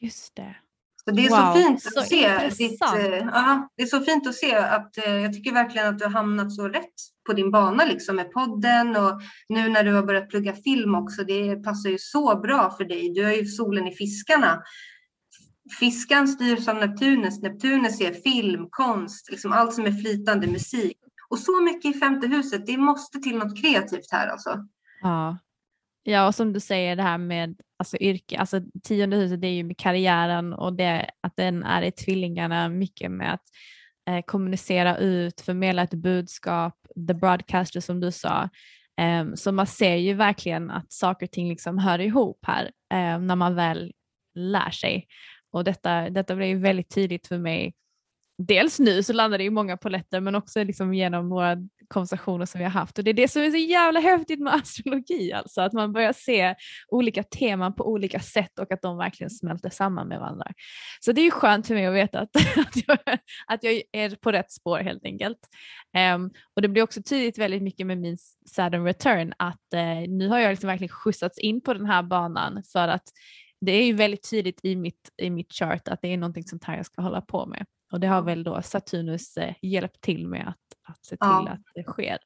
Just 0.00 0.36
det. 0.36 0.56
Så 1.04 1.10
det 1.10 1.26
är 1.26 1.30
Wow, 1.30 1.36
så 1.36 1.58
fint 1.58 1.82
så 1.82 2.00
att 2.00 2.08
se. 2.08 2.48
Ditt, 2.48 2.82
eh, 2.82 3.26
ja, 3.32 3.68
det 3.76 3.82
är 3.82 3.86
så 3.86 4.00
fint 4.00 4.26
att 4.26 4.34
se 4.34 4.56
att 4.56 4.98
eh, 4.98 5.14
jag 5.14 5.32
tycker 5.32 5.52
verkligen 5.52 5.88
att 5.88 5.98
du 5.98 6.04
har 6.04 6.12
hamnat 6.12 6.52
så 6.52 6.68
rätt 6.68 6.94
på 7.26 7.32
din 7.32 7.50
bana 7.50 7.84
liksom 7.84 8.16
med 8.16 8.32
podden 8.32 8.96
och 8.96 9.20
nu 9.48 9.68
när 9.68 9.84
du 9.84 9.92
har 9.92 10.02
börjat 10.02 10.28
plugga 10.30 10.54
film 10.54 10.94
också. 10.94 11.24
Det 11.24 11.56
passar 11.56 11.90
ju 11.90 11.98
så 11.98 12.40
bra 12.40 12.70
för 12.76 12.84
dig. 12.84 13.12
Du 13.14 13.24
har 13.24 13.32
ju 13.32 13.46
solen 13.46 13.86
i 13.86 13.94
fiskarna. 13.94 14.62
Fiskan 15.80 16.28
styrs 16.28 16.68
av 16.68 16.76
Neptunus. 16.76 17.42
Neptunus 17.42 18.00
är 18.00 18.12
film, 18.12 18.66
konst, 18.70 19.30
liksom 19.30 19.52
allt 19.52 19.74
som 19.74 19.86
är 19.86 19.92
flytande, 19.92 20.46
musik. 20.46 20.96
Och 21.30 21.38
så 21.38 21.62
mycket 21.62 21.96
i 21.96 21.98
femte 21.98 22.26
huset. 22.26 22.66
Det 22.66 22.76
måste 22.76 23.18
till 23.18 23.38
något 23.38 23.60
kreativt 23.62 24.12
här 24.12 24.28
alltså. 24.28 24.66
Ja. 25.02 25.38
ja, 26.02 26.26
och 26.26 26.34
som 26.34 26.52
du 26.52 26.60
säger 26.60 26.96
det 26.96 27.02
här 27.02 27.18
med 27.18 27.56
alltså, 27.78 27.96
yrke, 27.96 28.38
alltså 28.38 28.60
tionde 28.82 29.16
huset 29.16 29.40
det 29.40 29.46
är 29.46 29.52
ju 29.52 29.64
med 29.64 29.78
karriären 29.78 30.52
och 30.52 30.72
det, 30.72 31.10
att 31.20 31.36
den 31.36 31.62
är 31.62 31.82
i 31.82 31.92
tvillingarna 31.92 32.68
mycket 32.68 33.10
med 33.10 33.34
att 33.34 33.44
eh, 34.08 34.22
kommunicera 34.26 34.98
ut, 34.98 35.40
förmedla 35.40 35.82
ett 35.82 35.94
budskap, 35.94 36.74
the 37.08 37.14
broadcaster 37.14 37.80
som 37.80 38.00
du 38.00 38.12
sa. 38.12 38.48
Em, 39.00 39.36
så 39.36 39.52
man 39.52 39.66
ser 39.66 39.96
ju 39.96 40.14
verkligen 40.14 40.70
att 40.70 40.92
saker 40.92 41.26
och 41.26 41.30
ting 41.30 41.48
liksom 41.48 41.78
hör 41.78 41.98
ihop 41.98 42.38
här 42.46 42.70
em, 42.94 43.26
när 43.26 43.36
man 43.36 43.54
väl 43.54 43.92
lär 44.34 44.70
sig. 44.70 45.06
Och 45.50 45.64
detta, 45.64 46.10
detta 46.10 46.34
blev 46.34 46.48
ju 46.48 46.58
väldigt 46.58 46.94
tydligt 46.94 47.26
för 47.26 47.38
mig 47.38 47.74
dels 48.38 48.78
nu 48.78 49.02
så 49.02 49.12
landar 49.12 49.38
det 49.38 49.44
ju 49.44 49.50
många 49.50 49.76
poletter 49.76 50.20
men 50.20 50.34
också 50.34 50.64
liksom 50.64 50.94
genom 50.94 51.28
våra 51.28 51.56
konversationer 51.88 52.46
som 52.46 52.58
vi 52.58 52.64
har 52.64 52.70
haft 52.70 52.98
och 52.98 53.04
det 53.04 53.10
är 53.10 53.14
det 53.14 53.28
som 53.28 53.42
är 53.42 53.50
så 53.50 53.56
jävla 53.56 54.00
häftigt 54.00 54.40
med 54.40 54.54
astrologi 54.62 55.32
alltså 55.32 55.60
att 55.60 55.72
man 55.72 55.92
börjar 55.92 56.12
se 56.12 56.54
olika 56.88 57.22
teman 57.22 57.74
på 57.74 57.88
olika 57.88 58.20
sätt 58.20 58.58
och 58.58 58.72
att 58.72 58.82
de 58.82 58.96
verkligen 58.96 59.30
smälter 59.30 59.70
samman 59.70 60.08
med 60.08 60.20
varandra. 60.20 60.46
Så 61.00 61.12
det 61.12 61.20
är 61.20 61.24
ju 61.24 61.30
skönt 61.30 61.66
för 61.66 61.74
mig 61.74 61.86
att 61.86 61.94
veta 61.94 62.20
att, 62.20 62.36
att, 62.56 62.76
jag, 62.86 62.98
att 63.46 63.64
jag 63.64 63.82
är 63.92 64.16
på 64.16 64.32
rätt 64.32 64.52
spår 64.52 64.78
helt 64.78 65.04
enkelt. 65.04 65.38
Um, 66.14 66.30
och 66.56 66.62
det 66.62 66.68
blir 66.68 66.82
också 66.82 67.02
tydligt 67.02 67.38
väldigt 67.38 67.62
mycket 67.62 67.86
med 67.86 67.98
min 67.98 68.18
Saturn 68.46 68.84
return 68.84 69.32
att 69.36 69.74
uh, 69.74 70.08
nu 70.08 70.28
har 70.28 70.38
jag 70.38 70.50
liksom 70.50 70.68
verkligen 70.68 70.88
skjutsats 70.88 71.38
in 71.38 71.60
på 71.60 71.74
den 71.74 71.86
här 71.86 72.02
banan 72.02 72.62
för 72.72 72.88
att 72.88 73.04
det 73.60 73.72
är 73.72 73.86
ju 73.86 73.92
väldigt 73.92 74.30
tydligt 74.30 74.60
i 74.62 74.76
mitt, 74.76 75.10
i 75.22 75.30
mitt 75.30 75.52
chart 75.52 75.88
att 75.88 76.02
det 76.02 76.12
är 76.12 76.16
någonting 76.16 76.44
sånt 76.44 76.64
här 76.64 76.76
jag 76.76 76.86
ska 76.86 77.02
hålla 77.02 77.20
på 77.20 77.46
med. 77.46 77.66
Och 77.92 78.00
det 78.00 78.06
har 78.06 78.22
väl 78.22 78.44
då 78.44 78.62
Saturnus 78.62 79.36
eh, 79.36 79.54
hjälpt 79.62 80.00
till 80.00 80.26
med 80.26 80.48
att, 80.48 80.92
att 80.92 81.04
se 81.04 81.10
till 81.10 81.18
Ja. 81.20 81.48
att 81.50 81.62
det 81.74 81.82
sker. 81.82 82.18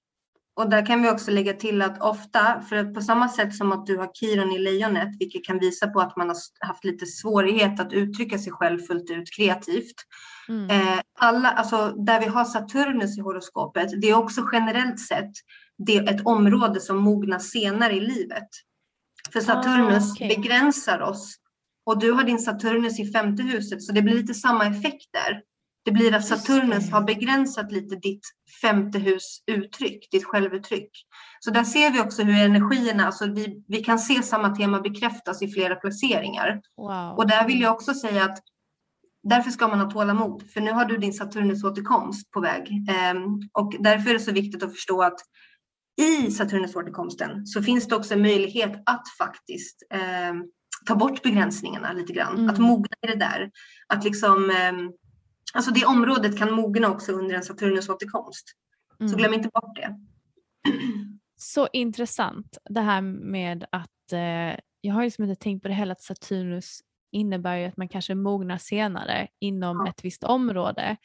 Och 0.55 0.70
där 0.70 0.87
kan 0.87 1.03
vi 1.03 1.11
också 1.11 1.30
lägga 1.30 1.53
till 1.53 1.83
att 1.83 2.03
ofta, 2.03 2.61
för 2.61 2.76
att 2.76 2.95
på 2.95 3.01
samma 3.01 3.28
sätt 3.28 3.55
som 3.55 3.72
att 3.72 3.87
du 3.87 3.97
har 3.97 4.11
Kiron 4.14 4.53
i 4.53 4.59
lejonet, 4.59 5.09
vilket 5.18 5.45
kan 5.45 5.59
visa 5.59 5.87
på 5.87 6.01
att 6.01 6.16
man 6.16 6.28
har 6.28 6.37
haft 6.61 6.85
lite 6.85 7.07
svårighet 7.07 7.80
att 7.80 7.93
uttrycka 7.93 8.39
sig 8.39 8.53
själv 8.53 8.78
fullt 8.78 9.11
ut 9.11 9.37
kreativt. 9.37 9.95
Mm. 10.49 10.70
Eh, 10.70 11.01
alla, 11.18 11.51
alltså 11.51 11.89
där 11.89 12.20
vi 12.20 12.26
har 12.26 12.45
Saturnus 12.45 13.18
i 13.18 13.20
horoskopet, 13.20 14.01
det 14.01 14.11
är 14.11 14.14
också 14.14 14.49
generellt 14.53 15.01
sett 15.01 15.33
det 15.78 15.97
ett 15.97 16.26
område 16.26 16.80
som 16.80 16.99
mognar 16.99 17.39
senare 17.39 17.93
i 17.93 18.01
livet. 18.01 18.49
För 19.33 19.41
Saturnus 19.41 20.11
Ah, 20.11 20.12
okej. 20.14 20.37
begränsar 20.37 21.01
oss 21.01 21.37
och 21.87 21.99
du 21.99 22.12
har 22.12 22.24
din 22.24 22.39
Saturnus 22.39 23.01
i 23.01 23.12
femte 23.12 23.43
huset, 23.43 23.83
så 23.83 23.93
det 23.93 24.03
blir 24.03 24.14
lite 24.14 24.35
samma 24.35 24.66
effekt 24.66 25.07
där. 25.12 25.43
Det 25.85 25.91
blir 25.91 26.14
att 26.14 26.26
Saturnus 26.26 26.91
har 26.93 27.03
begränsat 27.03 27.72
lite 27.72 27.97
ditt 27.97 28.26
femte 28.62 28.99
hus 28.99 29.43
uttryck, 29.47 30.09
ditt 30.11 30.24
självuttryck. 30.24 30.91
Så 31.41 31.51
där 31.51 31.64
ser 31.64 31.91
vi 31.91 32.01
också 32.01 32.22
hur 32.22 32.45
energierna, 32.45 33.07
alltså 33.07 33.26
vi, 33.26 33.64
vi 33.68 33.85
kan 33.85 33.99
se 33.99 34.22
samma 34.22 34.57
tema 34.57 34.80
bekräftas 34.80 35.43
i 35.43 35.49
flera 35.49 35.74
placeringar. 35.76 36.61
Wow. 36.76 37.16
Och 37.16 37.28
där 37.28 37.47
vill 37.47 37.61
jag 37.61 37.72
också 37.74 37.95
säga 37.95 38.24
att 38.24 38.39
därför 39.22 39.51
ska 39.51 39.68
man 39.68 39.80
ha 39.80 39.91
tålamod, 39.91 40.51
för 40.51 40.61
nu 40.61 40.70
har 40.72 40.85
du 40.85 40.97
din 40.97 41.12
Saturnus 41.12 41.64
återkomst 41.64 42.30
på 42.30 42.41
väg. 42.41 42.87
Ehm, 42.91 43.24
och 43.53 43.74
därför 43.78 44.11
är 44.11 44.14
det 44.14 44.20
så 44.20 44.33
viktigt 44.33 44.62
att 44.62 44.72
förstå 44.72 45.03
att 45.03 45.20
i 46.03 46.31
Saturnus 46.31 46.77
återkomsten 46.77 47.47
så 47.47 47.63
finns 47.63 47.89
det 47.89 47.97
också 47.97 48.15
en 48.15 48.23
möjlighet 48.23 48.83
att 48.87 49.03
faktiskt 49.19 49.83
ehm, 49.91 50.45
ta 50.87 50.95
bort 50.95 51.23
begränsningarna 51.23 51.93
lite 51.93 52.13
grann, 52.13 52.35
Mm. 52.39 52.51
att 52.51 52.59
mogna 52.59 52.97
i 53.03 53.07
det 53.07 53.15
där. 53.19 53.51
Att 53.87 54.05
liksom, 54.05 54.51
ehm, 54.51 54.93
alltså 55.55 55.71
det 55.71 55.85
området 55.85 56.39
kan 56.39 56.53
mogna 56.53 56.89
också 56.91 57.13
under 57.13 57.35
en 57.35 57.43
Saturnus 57.43 57.89
återkomst. 57.89 58.49
Så 58.99 59.05
Mm. 59.05 59.17
glöm 59.17 59.35
inte 59.35 59.49
bort 59.55 59.77
det. 59.77 59.97
Så 61.37 61.69
intressant 61.73 62.59
det 62.71 62.81
här 62.81 63.01
med 63.01 63.65
att 63.73 64.13
eh, 64.13 64.59
jag 64.81 64.95
har 64.95 65.03
liksom 65.05 65.25
inte 65.25 65.43
tänkt 65.43 65.63
på 65.63 65.69
det 65.69 65.75
heller 65.75 65.93
att 65.93 66.03
Saturnus 66.03 66.81
innebär 67.13 67.57
ju 67.57 67.65
att 67.67 67.77
man 67.77 67.89
kanske 67.89 68.15
mognar 68.15 68.59
senare 68.59 69.29
inom 69.39 69.77
Ja. 69.77 69.89
ett 69.91 70.05
visst 70.05 70.25
område. 70.25 70.97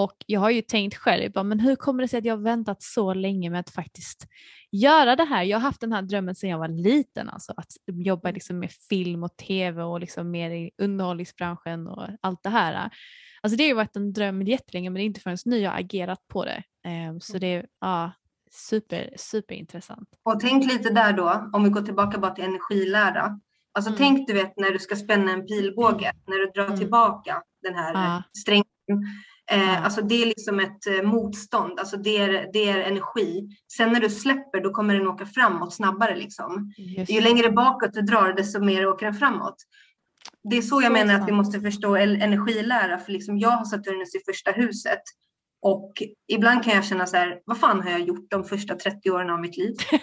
Och 0.00 0.12
jag 0.26 0.40
har 0.40 0.50
ju 0.50 0.62
tänkt 0.62 0.96
själv, 0.96 1.32
bara, 1.32 1.44
men 1.44 1.60
hur 1.60 1.76
kommer 1.76 2.02
det 2.02 2.08
sig 2.08 2.18
att 2.18 2.24
jag 2.24 2.36
har 2.36 2.42
väntat 2.42 2.82
så 2.82 3.14
länge 3.14 3.50
med 3.50 3.60
att 3.60 3.70
faktiskt 3.70 4.26
göra 4.70 5.16
det 5.16 5.24
här? 5.24 5.42
Jag 5.42 5.58
har 5.58 5.62
haft 5.62 5.80
den 5.80 5.92
här 5.92 6.02
drömmen 6.02 6.34
sedan 6.34 6.50
jag 6.50 6.58
var 6.58 6.68
liten, 6.68 7.28
alltså 7.28 7.52
att 7.56 7.66
jobba 7.86 8.30
liksom 8.30 8.58
med 8.58 8.70
film 8.72 9.22
och 9.24 9.36
tv 9.36 9.82
och 9.82 10.00
liksom 10.00 10.30
mer 10.30 10.50
i 10.50 10.70
underhållningsbranschen 10.78 11.86
och 11.88 12.06
allt 12.20 12.42
det 12.42 12.48
här. 12.48 12.90
Alltså 13.40 13.56
det 13.56 13.64
har 13.64 13.68
ju 13.68 13.74
varit 13.74 13.96
en 13.96 14.12
dröm 14.12 14.42
jättelänge 14.42 14.90
men 14.90 14.94
det 14.94 15.02
är 15.02 15.06
inte 15.06 15.20
förrän 15.20 15.36
nu 15.44 15.58
jag 15.58 15.70
har 15.70 15.78
agerat 15.80 16.28
på 16.28 16.44
det. 16.44 16.62
Ehm, 16.84 17.20
så 17.20 17.38
det 17.38 17.46
är 17.46 17.66
ja, 17.80 18.12
super, 18.50 19.10
superintressant. 19.16 20.08
Och 20.22 20.40
tänk 20.40 20.72
lite 20.72 20.90
där 20.90 21.12
då, 21.12 21.50
om 21.52 21.64
vi 21.64 21.70
går 21.70 21.82
tillbaka 21.82 22.18
bara 22.18 22.34
till 22.34 22.44
energilära. 22.44 23.40
Alltså 23.72 23.90
Mm. 23.90 23.98
tänk 23.98 24.26
du 24.28 24.32
vet 24.32 24.52
när 24.56 24.70
du 24.70 24.78
ska 24.78 24.96
spänna 24.96 25.32
en 25.32 25.46
pilbåge, 25.46 26.12
när 26.26 26.36
du 26.46 26.50
drar 26.54 26.66
Mm. 26.66 26.78
tillbaka 26.78 27.42
den 27.62 27.74
här 27.74 27.92
Ja. 27.94 28.22
strängen. 28.40 28.64
Eh, 29.50 29.58
Ja. 29.58 29.78
Alltså 29.78 30.02
det 30.02 30.22
är 30.22 30.26
liksom 30.26 30.60
ett 30.60 30.86
eh, 30.86 31.02
motstånd, 31.02 31.78
alltså 31.78 31.96
det 31.96 32.16
är, 32.18 32.50
det 32.52 32.68
är 32.68 32.78
energi. 32.80 33.48
Sen 33.76 33.92
när 33.92 34.00
du 34.00 34.10
släpper 34.10 34.60
då 34.60 34.70
kommer 34.70 34.94
den 34.94 35.08
åka 35.08 35.26
framåt 35.26 35.74
snabbare 35.74 36.16
liksom. 36.16 36.72
Ju 37.08 37.20
längre 37.20 37.50
bakåt 37.50 37.92
du 37.92 38.02
drar 38.02 38.32
desto 38.32 38.60
mer 38.60 38.86
åker 38.86 39.06
den 39.06 39.14
framåt. 39.14 39.56
Det 40.50 40.56
är 40.56 40.62
så 40.62 40.82
jag 40.82 40.92
menar 40.92 41.14
att 41.14 41.28
vi 41.28 41.32
måste 41.32 41.60
förstå 41.60 41.96
energilära, 41.96 42.98
för 42.98 43.12
liksom 43.12 43.38
jag 43.38 43.50
har 43.50 43.64
Saturnus 43.64 44.14
i 44.14 44.18
första 44.26 44.50
huset. 44.50 45.02
Och 45.62 46.02
ibland 46.28 46.64
kan 46.64 46.74
jag 46.74 46.84
känna 46.84 47.06
så 47.06 47.16
här, 47.16 47.40
vad 47.44 47.58
fan 47.58 47.82
har 47.82 47.90
jag 47.90 48.00
gjort 48.00 48.30
de 48.30 48.44
första 48.44 48.74
30 48.74 49.10
åren 49.10 49.30
av 49.30 49.40
mitt 49.40 49.56
liv? 49.56 49.74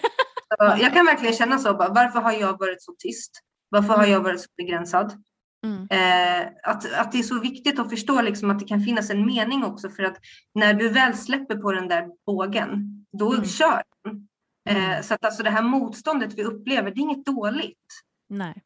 Jag 0.60 0.94
kan 0.94 1.06
verkligen 1.06 1.36
känna 1.36 1.60
så, 1.60 1.74
bara, 1.74 1.90
varför 1.90 2.20
har 2.20 2.32
jag 2.32 2.60
varit 2.60 2.82
så 2.82 2.96
tyst? 3.00 3.32
Varför 3.70 3.94
har 3.94 4.06
jag 4.06 4.20
varit 4.20 4.42
så 4.42 4.48
begränsad? 4.58 5.24
Mm. 5.66 5.88
Eh, 5.92 6.48
att, 6.64 6.94
att 6.94 7.12
det 7.12 7.20
är 7.20 7.24
så 7.24 7.40
viktigt 7.40 7.80
att 7.80 7.90
förstå 7.90 8.22
liksom 8.22 8.52
att 8.52 8.60
det 8.60 8.66
kan 8.66 8.82
finnas 8.82 9.10
en 9.10 9.26
mening 9.26 9.64
också 9.64 9.90
för 9.90 10.04
att 10.04 10.18
när 10.54 10.74
du 10.74 10.90
väl 10.90 11.18
släpper 11.18 11.56
på 11.56 11.72
den 11.72 11.88
där 11.88 12.08
bågen, 12.26 13.06
då 13.12 13.34
Mm. 13.34 13.46
kör 13.46 13.84
den. 14.04 14.28
Eh, 14.70 15.02
så 15.02 15.14
att 15.14 15.26
alltså 15.26 15.44
det 15.44 15.50
här 15.50 15.62
motståndet 15.62 16.34
vi 16.34 16.44
upplever, 16.44 16.92
det 16.92 17.00
är 17.00 17.02
inget 17.02 17.26
dåligt. 17.26 18.04
Nej. 18.30 18.64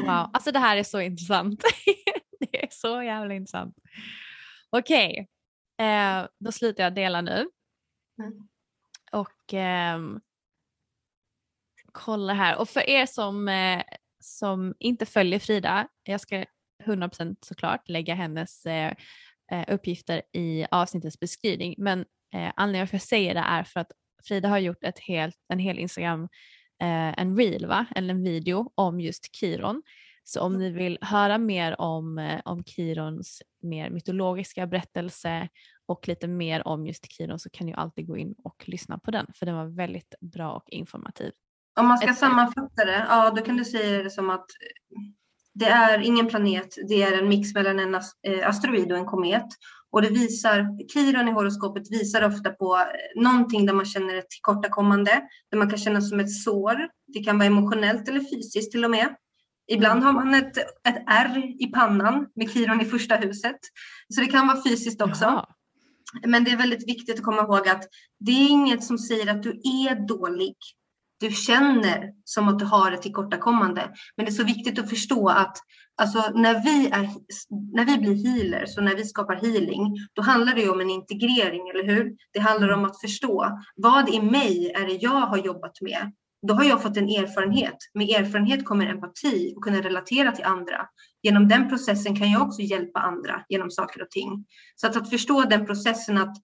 Wow, 0.00 0.30
alltså 0.32 0.52
det 0.52 0.58
här 0.58 0.76
är 0.76 0.82
så 0.82 1.00
intressant. 1.00 1.62
det 2.40 2.64
är 2.64 2.68
så 2.70 3.02
jävla 3.02 3.34
intressant. 3.34 3.74
Okej, 4.70 5.28
eh, 5.80 6.26
då 6.38 6.52
slutar 6.52 6.84
jag 6.84 6.94
dela 6.94 7.20
nu. 7.20 7.48
Mm. 8.18 8.48
Och 9.12 9.52
ehm, 9.54 10.20
kolla 11.92 12.32
här. 12.32 12.58
Och 12.58 12.68
för 12.68 12.88
er 12.88 13.06
som, 13.06 13.48
eh, 13.48 13.82
som 14.24 14.74
inte 14.78 15.06
följer 15.06 15.38
Frida, 15.38 15.88
jag 16.02 16.20
ska 16.20 16.44
100% 16.84 17.36
såklart 17.40 17.88
lägga 17.88 18.14
hennes 18.14 18.66
eh, 18.66 18.92
eh, 19.52 19.64
uppgifter 19.68 20.22
i 20.32 20.66
avsnittets 20.70 21.20
beskrivning. 21.20 21.74
Men 21.78 22.00
eh, 22.34 22.52
anledningen 22.56 22.86
till 22.88 22.96
att 22.96 23.02
jag 23.02 23.08
säger 23.08 23.34
det 23.34 23.40
är 23.40 23.64
för 23.64 23.80
att 23.80 23.92
Frida 24.24 24.48
har 24.48 24.58
gjort 24.58 24.84
ett 24.84 24.98
helt, 24.98 25.36
en 25.48 25.58
hel 25.58 25.78
Instagram, 25.78 26.22
eh, 26.82 27.20
en 27.20 27.36
reel 27.36 27.66
va? 27.66 27.86
eller 27.94 28.14
en 28.14 28.22
video 28.22 28.72
om 28.74 29.00
just 29.00 29.36
Kiron. 29.36 29.82
Så 30.24 30.40
om 30.40 30.58
ni 30.58 30.70
vill 30.70 30.98
höra 31.00 31.38
mer 31.38 31.80
om, 31.80 32.18
eh, 32.18 32.40
om 32.44 32.64
Kirons 32.64 33.42
mer 33.62 33.90
mytologiska 33.90 34.66
berättelse 34.66 35.48
och 35.86 36.08
lite 36.08 36.28
mer 36.28 36.68
om 36.68 36.86
just 36.86 37.12
Kiron 37.12 37.38
så 37.38 37.50
kan 37.50 37.66
ni 37.66 37.74
alltid 37.74 38.06
gå 38.06 38.16
in 38.16 38.34
och 38.44 38.68
lyssna 38.68 38.98
på 38.98 39.10
den 39.10 39.26
för 39.34 39.46
den 39.46 39.54
var 39.54 39.66
väldigt 39.66 40.14
bra 40.20 40.52
och 40.52 40.70
informativ. 40.70 41.32
Om 41.80 41.86
man 41.86 41.98
ska 41.98 42.10
Ett- 42.10 42.18
sammanfatta 42.18 42.84
det, 42.84 43.06
ja 43.08 43.30
då 43.30 43.42
kan 43.42 43.56
du 43.56 43.64
säga 43.64 44.02
det 44.02 44.10
som 44.10 44.30
att 44.30 44.46
det 45.54 45.66
är 45.66 45.98
ingen 45.98 46.26
planet, 46.28 46.74
det 46.88 47.02
är 47.02 47.18
en 47.18 47.28
mix 47.28 47.54
mellan 47.54 47.78
en 47.78 47.94
eh, 47.94 48.48
asteroid 48.48 48.92
och 48.92 48.98
en 48.98 49.06
komet. 49.06 49.46
Och 49.90 50.02
det 50.02 50.08
visar, 50.08 50.88
Kiron 50.92 51.28
i 51.28 51.32
horoskopet 51.32 51.90
visar 51.90 52.22
ofta 52.22 52.50
på 52.50 52.76
eh, 52.76 53.22
någonting 53.22 53.66
där 53.66 53.72
man 53.74 53.84
känner 53.84 54.14
ett 54.14 54.30
tillkortakommande, 54.30 55.22
där 55.50 55.58
man 55.58 55.70
kan 55.70 55.78
känna 55.78 56.00
som 56.00 56.20
ett 56.20 56.32
sår. 56.32 56.88
Det 57.06 57.24
kan 57.24 57.38
vara 57.38 57.46
emotionellt 57.46 58.08
eller 58.08 58.20
fysiskt 58.20 58.72
till 58.72 58.84
och 58.84 58.90
med. 58.90 59.14
Ibland 59.66 60.02
har 60.02 60.12
man 60.12 60.34
ett, 60.34 60.56
ett 60.58 61.04
R 61.06 61.42
i 61.58 61.66
pannan 61.66 62.26
med 62.34 62.50
Kiron 62.50 62.80
i 62.80 62.84
första 62.84 63.16
huset. 63.16 63.56
Så 64.08 64.20
det 64.20 64.26
kan 64.26 64.46
vara 64.46 64.62
fysiskt 64.62 65.02
också. 65.02 65.24
Jaha. 65.24 65.46
men 66.26 66.44
det 66.44 66.50
är 66.50 66.56
väldigt 66.56 66.88
viktigt 66.88 67.18
att 67.18 67.24
komma 67.24 67.42
ihåg 67.42 67.68
att 67.68 67.84
det 68.20 68.32
är 68.32 68.48
inget 68.48 68.84
som 68.84 68.98
säger 68.98 69.30
att 69.30 69.42
du 69.42 69.50
är 69.50 70.06
dålig. 70.08 70.54
Du 71.20 71.30
känner 71.30 72.10
som 72.24 72.48
att 72.48 72.58
du 72.58 72.64
har 72.64 72.92
ett 72.92 73.02
tillkortakommande. 73.02 73.90
Men 74.16 74.26
det 74.26 74.30
är 74.30 74.34
så 74.34 74.44
viktigt 74.44 74.78
att 74.78 74.90
förstå 74.90 75.28
att 75.28 75.56
alltså, 76.02 76.30
när, 76.34 76.64
vi 76.64 76.88
är, 76.88 77.10
när 77.74 77.84
vi 77.84 77.98
blir 77.98 78.26
healers 78.26 78.76
och 78.76 78.84
när 78.84 78.96
vi 78.96 79.04
skapar 79.04 79.36
healing, 79.36 79.96
då 80.12 80.22
handlar 80.22 80.54
det 80.54 80.68
om 80.68 80.80
en 80.80 80.90
integrering, 80.90 81.68
eller 81.68 81.84
hur? 81.84 82.16
Det 82.32 82.40
handlar 82.40 82.68
om 82.68 82.84
att 82.84 83.00
förstå 83.00 83.58
vad 83.76 84.08
i 84.08 84.20
mig 84.20 84.72
är 84.74 84.86
det 84.86 85.02
jag 85.02 85.20
har 85.20 85.38
jobbat 85.38 85.80
med 85.80 86.12
då 86.46 86.54
har 86.54 86.64
jag 86.64 86.82
fått 86.82 86.96
en 86.96 87.08
erfarenhet. 87.08 87.76
Med 87.94 88.08
erfarenhet 88.08 88.64
kommer 88.64 88.86
empati 88.86 89.54
och 89.56 89.64
kunna 89.64 89.80
relatera 89.80 90.32
till 90.32 90.44
andra. 90.44 90.86
Genom 91.22 91.48
den 91.48 91.68
processen 91.68 92.16
kan 92.16 92.30
jag 92.30 92.42
också 92.42 92.62
hjälpa 92.62 93.00
andra 93.00 93.44
genom 93.48 93.70
saker 93.70 94.02
och 94.02 94.10
ting. 94.10 94.46
Så 94.76 94.86
att, 94.86 94.96
att 94.96 95.10
förstå 95.10 95.42
den 95.42 95.66
processen 95.66 96.18
att 96.18 96.36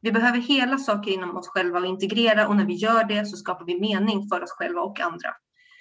vi 0.00 0.12
behöver 0.12 0.38
hela 0.38 0.78
saker 0.78 1.10
inom 1.10 1.36
oss 1.36 1.48
själva 1.48 1.78
och 1.78 1.86
integrera 1.86 2.48
och 2.48 2.56
när 2.56 2.66
vi 2.66 2.74
gör 2.74 3.04
det 3.04 3.26
så 3.26 3.36
skapar 3.36 3.64
vi 3.64 3.80
mening 3.80 4.28
för 4.28 4.42
oss 4.42 4.50
själva 4.50 4.80
och 4.80 5.00
andra. 5.00 5.28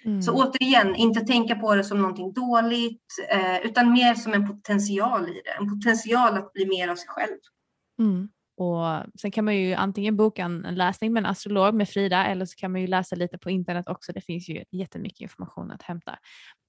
Mm. 0.05 0.21
Så 0.21 0.33
återigen, 0.33 0.95
inte 0.95 1.19
tänka 1.19 1.55
på 1.55 1.75
det 1.75 1.83
som 1.83 2.01
någonting 2.01 2.33
dåligt 2.33 3.05
eh, 3.31 3.65
utan 3.65 3.91
mer 3.91 4.15
som 4.15 4.33
en 4.33 4.47
potential 4.47 5.29
i 5.29 5.41
det. 5.45 5.51
En 5.59 5.69
potential 5.69 6.37
att 6.37 6.53
bli 6.53 6.67
mer 6.67 6.87
av 6.87 6.95
sig 6.95 7.07
själv. 7.07 7.37
Mm. 7.99 8.29
Och 8.57 9.11
sen 9.21 9.31
kan 9.31 9.45
man 9.45 9.57
ju 9.57 9.73
antingen 9.73 10.17
boka 10.17 10.43
en, 10.43 10.61
läsning 10.61 11.13
med 11.13 11.21
en 11.21 11.29
astrolog 11.29 11.73
med 11.73 11.89
Frida 11.89 12.25
eller 12.25 12.45
så 12.45 12.55
kan 12.55 12.71
man 12.71 12.81
ju 12.81 12.87
läsa 12.87 13.15
lite 13.15 13.37
på 13.37 13.49
internet 13.49 13.89
också. 13.89 14.11
Det 14.11 14.21
finns 14.21 14.49
ju 14.49 14.63
jättemycket 14.71 15.21
information 15.21 15.71
att 15.71 15.81
hämta. 15.81 16.19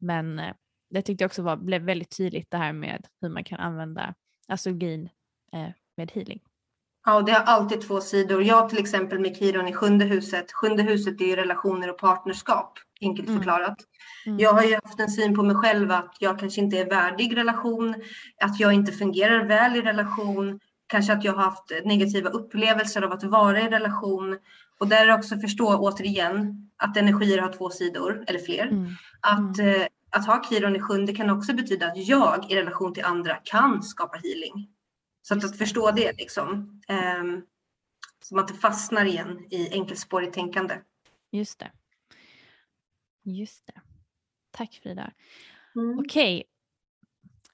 Men 0.01 0.39
eh, 0.39 0.55
det 0.91 1.03
tyckte 1.03 1.25
jag 1.25 1.29
också 1.29 1.43
var, 1.43 1.57
blev 1.57 1.83
väldigt 1.83 2.17
tydligt 2.17 2.51
det 2.51 2.57
här 2.57 2.73
med 2.73 3.07
hur 3.21 3.29
man 3.29 3.45
kan 3.45 3.61
använda 3.61 4.15
astrologin 4.49 5.09
eh, 5.53 5.69
med 5.97 6.11
healing. 6.11 6.41
Ja, 7.09 7.23
det 7.23 7.33
har 7.33 7.45
alltid 7.45 7.81
två 7.81 8.01
sidor. 8.01 8.43
Jag 8.43 8.69
till 8.69 8.79
exempel 8.79 9.19
med 9.19 9.37
Kiron 9.37 9.69
i 9.69 9.73
sjunde 9.73 10.05
huset. 10.05 10.53
Sjunde 10.53 10.83
huset 10.83 11.21
är 11.21 11.25
ju 11.25 11.37
relationer 11.37 11.91
och 11.91 11.99
partnerskap, 11.99 12.79
enkelt 13.01 13.29
mm. 13.29 13.41
förklarat. 13.41 13.77
Mm. 14.27 14.39
Jag 14.39 14.53
har 14.53 14.63
ju 14.63 14.75
haft 14.75 15.01
en 15.01 15.09
syn 15.09 15.37
på 15.37 15.43
mig 15.43 15.57
själv 15.57 15.91
att 15.91 16.17
jag 16.19 16.39
kanske 16.39 16.61
inte 16.61 16.79
är 16.79 16.91
värdig 16.91 17.37
relation, 17.37 17.95
att 18.45 18.61
jag 18.61 18.73
inte 18.73 18.93
fungerar 18.93 19.45
väl 19.45 19.77
i 19.77 19.83
relation, 19.83 20.61
kanske 20.87 21.13
att 21.13 21.25
jag 21.25 21.33
har 21.33 21.43
haft 21.43 21.73
negativa 21.85 22.31
upplevelser 22.31 23.03
av 23.03 23.13
att 23.13 23.25
vara 23.25 23.61
i 23.61 23.69
relation. 23.69 24.39
Och 24.81 24.89
där 24.89 25.07
är 25.07 25.15
också 25.15 25.39
förstå 25.39 25.77
återigen 25.77 26.71
att 26.77 26.97
energier 26.97 27.39
har 27.39 27.53
två 27.53 27.71
sidor 27.71 28.25
eller 28.27 28.39
fler. 28.39 28.67
Mm. 28.67 28.87
Att, 29.21 29.59
mm. 29.59 29.81
Eh, 29.81 29.87
att 30.11 30.27
ha 30.27 30.45
Kiron 30.49 30.77
i 30.77 30.81
sjunde 30.81 31.15
kan 31.15 31.31
också 31.31 31.53
betyda 31.53 31.87
att 31.87 31.97
jag 31.97 32.51
i 32.51 32.57
relation 32.57 32.95
till 32.95 33.05
andra 33.05 33.35
kan 33.35 33.83
skapa 33.83 34.19
healing. 34.19 34.69
Så 35.29 35.35
att, 35.35 35.45
att 35.45 35.59
förstå 35.59 35.91
det 35.91 36.13
liksom. 36.13 36.81
Eh, 36.89 37.25
som 38.23 38.39
att 38.39 38.49
det 38.49 38.55
fastnar 38.55 39.05
igen 39.05 39.47
i 39.51 39.73
enkelspårigt 39.73 40.35
tänkande. 40.35 40.81
Just 41.31 41.59
det. 41.59 41.71
Just 43.23 43.67
det. 43.67 43.81
Tack 44.51 44.81
Frida. 44.83 45.13
Mm. 45.77 45.99
Okej. 45.99 46.45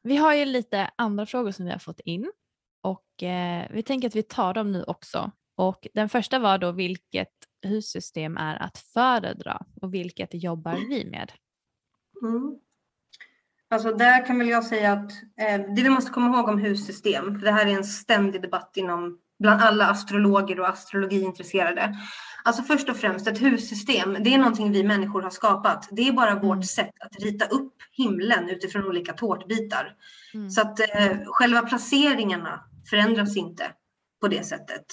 Vi 0.02 0.16
har 0.16 0.34
ju 0.34 0.44
lite 0.44 0.90
andra 0.96 1.26
frågor 1.26 1.52
som 1.52 1.64
vi 1.64 1.70
har 1.70 1.78
fått 1.78 2.00
in 2.00 2.32
och 2.80 3.22
eh, 3.22 3.68
vi 3.70 3.82
tänker 3.82 4.08
att 4.08 4.16
vi 4.16 4.22
tar 4.22 4.54
dem 4.54 4.72
nu 4.72 4.82
också. 4.82 5.30
Och 5.54 5.86
den 5.94 6.08
första 6.08 6.38
var 6.38 6.58
då 6.58 6.72
vilket 6.72 7.32
hussystem 7.66 8.36
är 8.36 8.62
att 8.62 8.78
föredra 8.78 9.66
och 9.80 9.94
vilket 9.94 10.34
jobbar 10.34 10.76
vi 10.88 11.04
med? 11.04 11.32
Mm. 12.22 12.58
Alltså 13.70 13.92
där 13.92 14.26
kan 14.26 14.38
väl 14.38 14.48
jag 14.48 14.64
säga 14.64 14.92
att 14.92 15.10
eh, 15.40 15.74
det 15.76 15.82
vi 15.82 15.90
måste 15.90 16.10
komma 16.10 16.36
ihåg 16.36 16.48
om 16.48 16.60
hussystem, 16.60 17.38
för 17.38 17.46
det 17.46 17.52
här 17.52 17.66
är 17.66 17.70
en 17.70 17.84
ständig 17.84 18.42
debatt 18.42 18.72
inom 18.74 19.18
bland 19.38 19.62
alla 19.62 19.86
astrologer 19.86 20.60
och 20.60 20.68
astrologiintresserade. 20.68 21.96
Alltså 22.44 22.62
först 22.62 22.88
och 22.88 22.96
främst 22.96 23.26
ett 23.26 23.40
hussystem, 23.40 24.16
det 24.20 24.34
är 24.34 24.38
någonting 24.38 24.72
vi 24.72 24.84
människor 24.84 25.22
har 25.22 25.30
skapat. 25.30 25.88
Det 25.90 26.08
är 26.08 26.12
bara 26.12 26.30
mm. 26.30 26.46
vårt 26.46 26.64
sätt 26.64 26.92
att 27.00 27.22
rita 27.24 27.44
upp 27.44 27.74
himlen 27.92 28.48
utifrån 28.48 28.86
olika 28.86 29.12
tårtbitar. 29.12 29.92
Mm. 30.34 30.50
Så 30.50 30.60
att 30.60 30.80
eh, 30.80 31.16
själva 31.26 31.62
placeringarna 31.62 32.64
förändras 32.90 33.36
inte 33.36 33.64
på 34.20 34.28
det 34.28 34.46
sättet. 34.46 34.84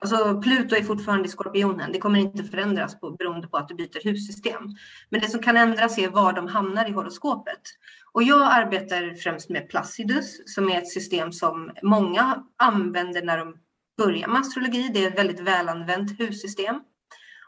Alltså 0.00 0.40
Pluto 0.40 0.74
är 0.76 0.82
fortfarande 0.82 1.28
i 1.28 1.30
skorpionen. 1.30 1.92
Det 1.92 1.98
kommer 1.98 2.18
inte 2.20 2.44
förändras 2.44 3.00
på, 3.00 3.10
beroende 3.10 3.48
på 3.48 3.56
att 3.56 3.68
du 3.68 3.74
byter 3.74 4.04
hussystem. 4.04 4.62
Men 5.10 5.20
det 5.20 5.28
som 5.28 5.40
kan 5.42 5.56
ändras 5.56 5.98
är 5.98 6.08
var 6.08 6.32
de 6.32 6.48
hamnar 6.48 6.88
i 6.88 6.92
horoskopet. 6.92 7.60
Och 8.16 8.22
jag 8.22 8.42
arbetar 8.52 9.14
främst 9.14 9.48
med 9.48 9.68
Placidus 9.68 10.54
som 10.54 10.70
är 10.70 10.78
ett 10.78 10.92
system 10.92 11.32
som 11.32 11.72
många 11.82 12.44
använder 12.56 13.22
när 13.22 13.38
de 13.38 13.56
börjar 13.98 14.28
med 14.28 14.40
astrologi. 14.40 14.90
Det 14.94 15.04
är 15.04 15.08
ett 15.08 15.18
väldigt 15.18 15.40
välanvänt 15.40 16.20
hussystem. 16.20 16.80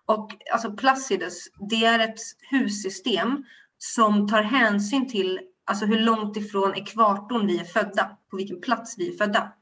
Och 0.07 0.31
alltså 0.53 0.73
Placidus, 0.73 1.49
det 1.71 1.85
är 1.85 1.99
ett 1.99 2.19
hussystem 2.51 3.45
som 3.79 4.29
tar 4.29 4.43
hänsyn 4.43 5.09
till 5.09 5.41
alltså 5.65 5.87
hur 5.87 6.01
långt 6.01 6.37
ifrån 6.37 6.75
ekvatorn 6.75 7.47
vi 7.47 7.59
är 7.59 7.65
födda, 7.65 8.17
på 8.31 8.37
vilken 8.37 8.61
plats 8.61 8.95
vi 8.99 9.15
är 9.15 9.17
födda. 9.17 9.53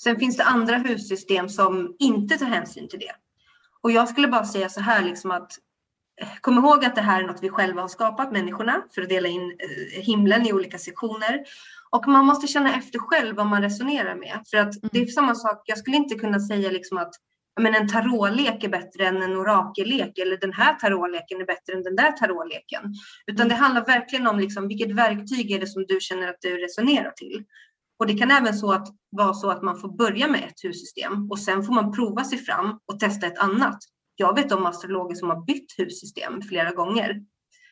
Sen 0.00 0.18
finns 0.18 0.36
det 0.36 0.44
andra 0.44 0.76
hussystem 0.78 1.48
som 1.48 1.96
inte 1.98 2.38
tar 2.38 2.46
hänsyn 2.46 2.88
till 2.88 2.98
det. 2.98 3.12
Och 3.80 3.90
jag 3.90 4.08
skulle 4.08 4.28
bara 4.28 4.44
säga 4.44 4.68
så 4.68 4.80
här 4.80 5.02
liksom 5.02 5.30
att 5.30 5.52
kom 6.40 6.58
ihåg 6.58 6.84
att 6.84 6.94
det 6.94 7.00
här 7.00 7.22
är 7.22 7.26
något 7.26 7.42
vi 7.42 7.48
själva 7.48 7.80
har 7.80 7.88
skapat, 7.88 8.32
människorna, 8.32 8.82
för 8.94 9.02
att 9.02 9.08
dela 9.08 9.28
in 9.28 9.42
eh, 9.42 10.02
himlen 10.02 10.46
i 10.46 10.52
olika 10.52 10.78
sektioner. 10.78 11.44
Och 11.90 12.08
man 12.08 12.26
måste 12.26 12.46
känna 12.46 12.74
efter 12.74 12.98
själv 12.98 13.36
vad 13.36 13.46
man 13.46 13.62
resonerar 13.62 14.14
med. 14.14 14.40
För 14.50 14.56
att 14.56 14.74
det 14.92 14.98
är 14.98 15.06
samma 15.06 15.34
sak, 15.34 15.62
jag 15.66 15.78
skulle 15.78 15.96
inte 15.96 16.14
kunna 16.14 16.40
säga 16.40 16.70
liksom 16.70 16.98
att 16.98 17.14
men 17.60 17.74
en 17.74 17.88
tarotlek 17.88 18.64
är 18.64 18.68
bättre 18.68 19.06
än 19.06 19.22
en 19.22 19.36
orakellek 19.36 20.18
eller 20.18 20.36
den 20.36 20.52
här 20.52 20.74
tarotleken 20.74 21.40
är 21.40 21.44
bättre 21.44 21.72
än 21.72 21.82
den 21.82 21.96
där 21.96 22.12
tarotleken. 22.12 22.94
Utan 23.26 23.48
det 23.48 23.54
handlar 23.54 23.84
verkligen 23.84 24.26
om 24.26 24.38
liksom, 24.38 24.68
vilket 24.68 24.90
verktyg 24.90 25.50
är 25.50 25.60
det 25.60 25.66
som 25.66 25.84
du 25.88 25.98
känner 26.00 26.28
att 26.28 26.40
du 26.40 26.56
resonerar 26.56 27.10
till. 27.10 27.44
Och 27.98 28.06
det 28.06 28.18
kan 28.18 28.30
även 28.30 28.54
så 28.54 28.72
att, 28.72 28.88
vara 29.10 29.34
så 29.34 29.50
att 29.50 29.62
man 29.62 29.80
får 29.80 29.96
börja 29.96 30.28
med 30.28 30.44
ett 30.44 30.62
hussystem 30.62 31.30
och 31.30 31.38
sen 31.38 31.62
får 31.62 31.74
man 31.74 31.92
prova 31.92 32.24
sig 32.24 32.38
fram 32.38 32.78
och 32.86 33.00
testa 33.00 33.26
ett 33.26 33.38
annat. 33.38 33.78
Jag 34.16 34.34
vet 34.34 34.52
om 34.52 34.66
astrologer 34.66 35.14
som 35.14 35.30
har 35.30 35.44
bytt 35.44 35.78
hussystem 35.78 36.42
flera 36.42 36.70
gånger. 36.70 37.22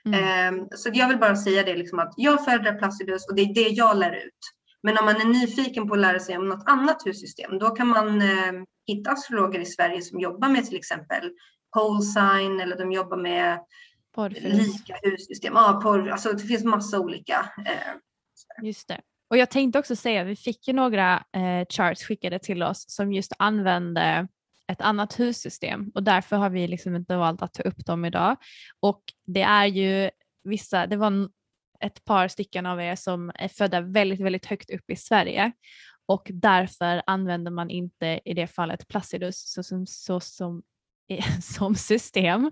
Mm. 0.07 0.59
Eh, 0.59 0.67
så 0.77 0.91
jag 0.93 1.09
vill 1.09 1.19
bara 1.19 1.37
säga 1.37 1.63
det 1.63 1.77
liksom 1.77 1.99
att 1.99 2.15
jag 2.17 2.45
föredrar 2.45 2.79
Placidus 2.79 3.29
och 3.29 3.35
det 3.35 3.43
är 3.43 3.55
det 3.55 3.69
jag 3.69 3.97
lär 3.97 4.13
ut. 4.13 4.39
Men 4.83 4.99
om 4.99 5.05
man 5.05 5.17
är 5.17 5.25
nyfiken 5.25 5.89
på 5.89 5.95
att 5.95 6.01
lära 6.01 6.21
sig 6.21 6.37
om 6.37 6.49
något 6.49 6.69
annat 6.69 7.07
hussystem, 7.07 7.59
då 7.59 7.71
kan 7.71 7.89
man 7.89 8.23
eh, 8.23 8.53
hitta 8.87 9.11
astrologer 9.11 9.61
i 9.61 9.67
Sverige 9.67 10.03
som 10.03 10.21
jobbar 10.21 10.49
med 10.49 10.65
till 10.67 10.77
exempel 10.77 11.31
pole 11.75 12.03
sign 12.03 12.61
eller 12.61 12.79
de 12.79 12.93
jobbar 12.93 13.17
med 13.17 13.61
Porrfilm. 14.15 14.57
lika 14.57 14.95
hussystem. 15.03 15.53
Ja, 15.57 15.81
porr, 15.83 16.09
alltså 16.09 16.33
det 16.33 16.43
finns 16.43 16.65
massa 16.65 17.01
olika. 17.01 17.51
Eh, 17.67 18.65
Just 18.67 18.89
det. 18.89 19.01
Och 19.31 19.37
jag 19.37 19.51
tänkte 19.51 19.79
också 19.79 19.97
säga, 19.97 20.25
vi 20.25 20.37
fick 20.37 20.69
ju 20.69 20.75
några 20.75 21.15
eh, 21.17 21.67
charts 21.71 22.05
skickade 22.05 22.39
till 22.39 22.63
oss 22.63 22.85
som 22.89 23.13
just 23.13 23.33
använde 23.39 24.29
ett 24.73 24.81
annat 24.81 25.15
hussystem 25.15 25.91
och 25.95 26.03
därför 26.03 26.37
har 26.37 26.51
vi 26.51 26.67
liksom 26.69 26.97
inte 26.97 27.17
valt 27.17 27.43
att 27.43 27.55
ta 27.55 27.63
upp 27.63 27.87
dem 27.87 28.05
idag. 28.05 28.37
Och 28.81 29.03
det 29.27 29.43
är 29.43 29.67
ju 29.67 30.11
vissa, 30.45 30.87
det 30.87 30.97
var 30.97 31.29
ett 31.81 32.05
par 32.05 32.29
stycken 32.29 32.67
av 32.67 32.81
er 32.81 32.97
som 32.97 33.33
är 33.35 33.49
födda 33.49 33.81
väldigt, 33.81 34.21
väldigt 34.21 34.47
högt 34.47 34.71
upp 34.71 34.91
i 34.91 34.97
Sverige 34.97 35.53
och 36.07 36.31
därför 36.33 37.03
använder 37.07 37.51
man 37.51 37.71
inte 37.71 38.21
i 38.25 38.35
det 38.35 38.47
fallet 38.47 38.89
Placidus 38.89 39.53
så 39.53 39.63
som, 39.63 39.87
så 39.87 40.21
som, 40.21 40.63
eh, 41.09 41.39
som 41.41 41.75
system. 41.75 42.51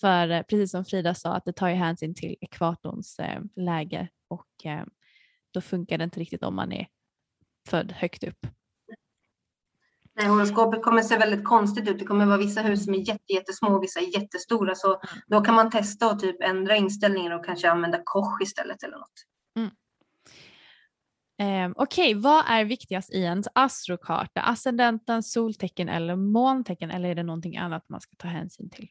För 0.00 0.30
eh, 0.30 0.42
precis 0.42 0.70
som 0.70 0.84
Frida 0.84 1.14
sa 1.14 1.34
att 1.34 1.44
det 1.44 1.52
tar 1.52 1.68
ju 1.68 1.74
hänsyn 1.74 2.14
till 2.14 2.36
ekvatorns 2.40 3.18
eh, 3.18 3.42
läge 3.56 4.08
och 4.28 4.66
eh, 4.66 4.84
då 5.50 5.60
funkar 5.60 5.98
det 5.98 6.04
inte 6.04 6.20
riktigt 6.20 6.42
om 6.42 6.56
man 6.56 6.72
är 6.72 6.86
född 7.68 7.92
högt 7.92 8.24
upp. 8.24 8.46
Nej, 10.16 10.26
horoskopet 10.26 10.82
kommer 10.82 11.02
se 11.02 11.18
väldigt 11.18 11.44
konstigt 11.44 11.88
ut. 11.88 11.98
Det 11.98 12.04
kommer 12.04 12.26
vara 12.26 12.38
vissa 12.38 12.60
hus 12.60 12.84
som 12.84 12.94
är 12.94 13.32
jättesmå 13.32 13.68
och 13.68 13.82
vissa 13.82 14.00
är 14.00 14.20
jättestora. 14.20 14.74
Så 14.74 15.00
då 15.26 15.40
kan 15.40 15.54
man 15.54 15.70
testa 15.70 16.10
och 16.10 16.20
typ 16.20 16.42
ändra 16.42 16.76
inställningen 16.76 17.32
och 17.32 17.44
kanske 17.44 17.70
använda 17.70 18.00
koch 18.04 18.42
istället 18.42 18.82
eller 18.82 18.96
något. 18.96 19.24
Mm. 19.56 19.70
Um, 21.38 21.74
Okej, 21.76 22.16
okay. 22.16 22.22
vad 22.22 22.44
är 22.46 22.64
viktigast 22.64 23.10
i 23.10 23.18
ens 23.18 23.46
astrokarta? 23.54 24.40
Ascendenten, 24.40 25.22
soltecken 25.22 25.88
eller 25.88 26.16
måntecken 26.16 26.90
eller 26.90 27.08
är 27.08 27.14
det 27.14 27.22
någonting 27.22 27.56
annat 27.56 27.88
man 27.88 28.00
ska 28.00 28.16
ta 28.16 28.28
hänsyn 28.28 28.70
till? 28.70 28.88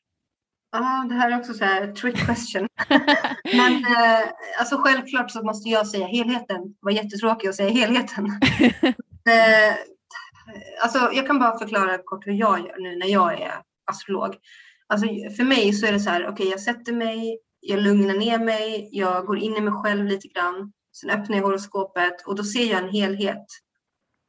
Ja, 0.71 1.05
det 1.09 1.15
här 1.15 1.31
är 1.31 1.39
också 1.39 1.53
så 1.53 1.65
här 1.65 1.91
trick 1.91 2.17
question. 2.17 2.67
Men 3.43 3.73
eh, 3.73 4.29
alltså 4.59 4.77
självklart 4.77 5.31
så 5.31 5.43
måste 5.43 5.69
jag 5.69 5.87
säga 5.87 6.07
helheten. 6.07 6.61
Det 6.63 6.77
var 6.81 6.91
jättetråkigt 6.91 7.49
att 7.49 7.55
säga 7.55 7.69
helheten. 7.69 8.25
eh, 9.29 9.75
alltså 10.83 10.99
jag 11.13 11.27
kan 11.27 11.39
bara 11.39 11.59
förklara 11.59 11.97
kort 11.97 12.27
hur 12.27 12.33
jag 12.33 12.59
gör 12.59 12.77
nu 12.79 12.95
när 12.95 13.07
jag 13.07 13.41
är 13.41 13.53
astrolog. 13.91 14.35
Alltså 14.87 15.07
för 15.37 15.43
mig 15.43 15.73
så 15.73 15.85
är 15.85 15.91
det 15.91 15.99
så 15.99 16.09
här, 16.09 16.21
okej 16.21 16.33
okay, 16.33 16.47
jag 16.47 16.59
sätter 16.59 16.93
mig, 16.93 17.39
jag 17.59 17.79
lugnar 17.79 18.13
ner 18.13 18.39
mig, 18.39 18.89
jag 18.91 19.25
går 19.25 19.37
in 19.37 19.57
i 19.57 19.61
mig 19.61 19.73
själv 19.73 20.05
lite 20.05 20.27
grann. 20.27 20.73
Sen 21.01 21.09
öppnar 21.09 21.37
jag 21.37 21.43
horoskopet 21.43 22.27
och 22.27 22.35
då 22.35 22.43
ser 22.43 22.71
jag 22.71 22.83
en 22.83 22.89
helhet. 22.89 23.45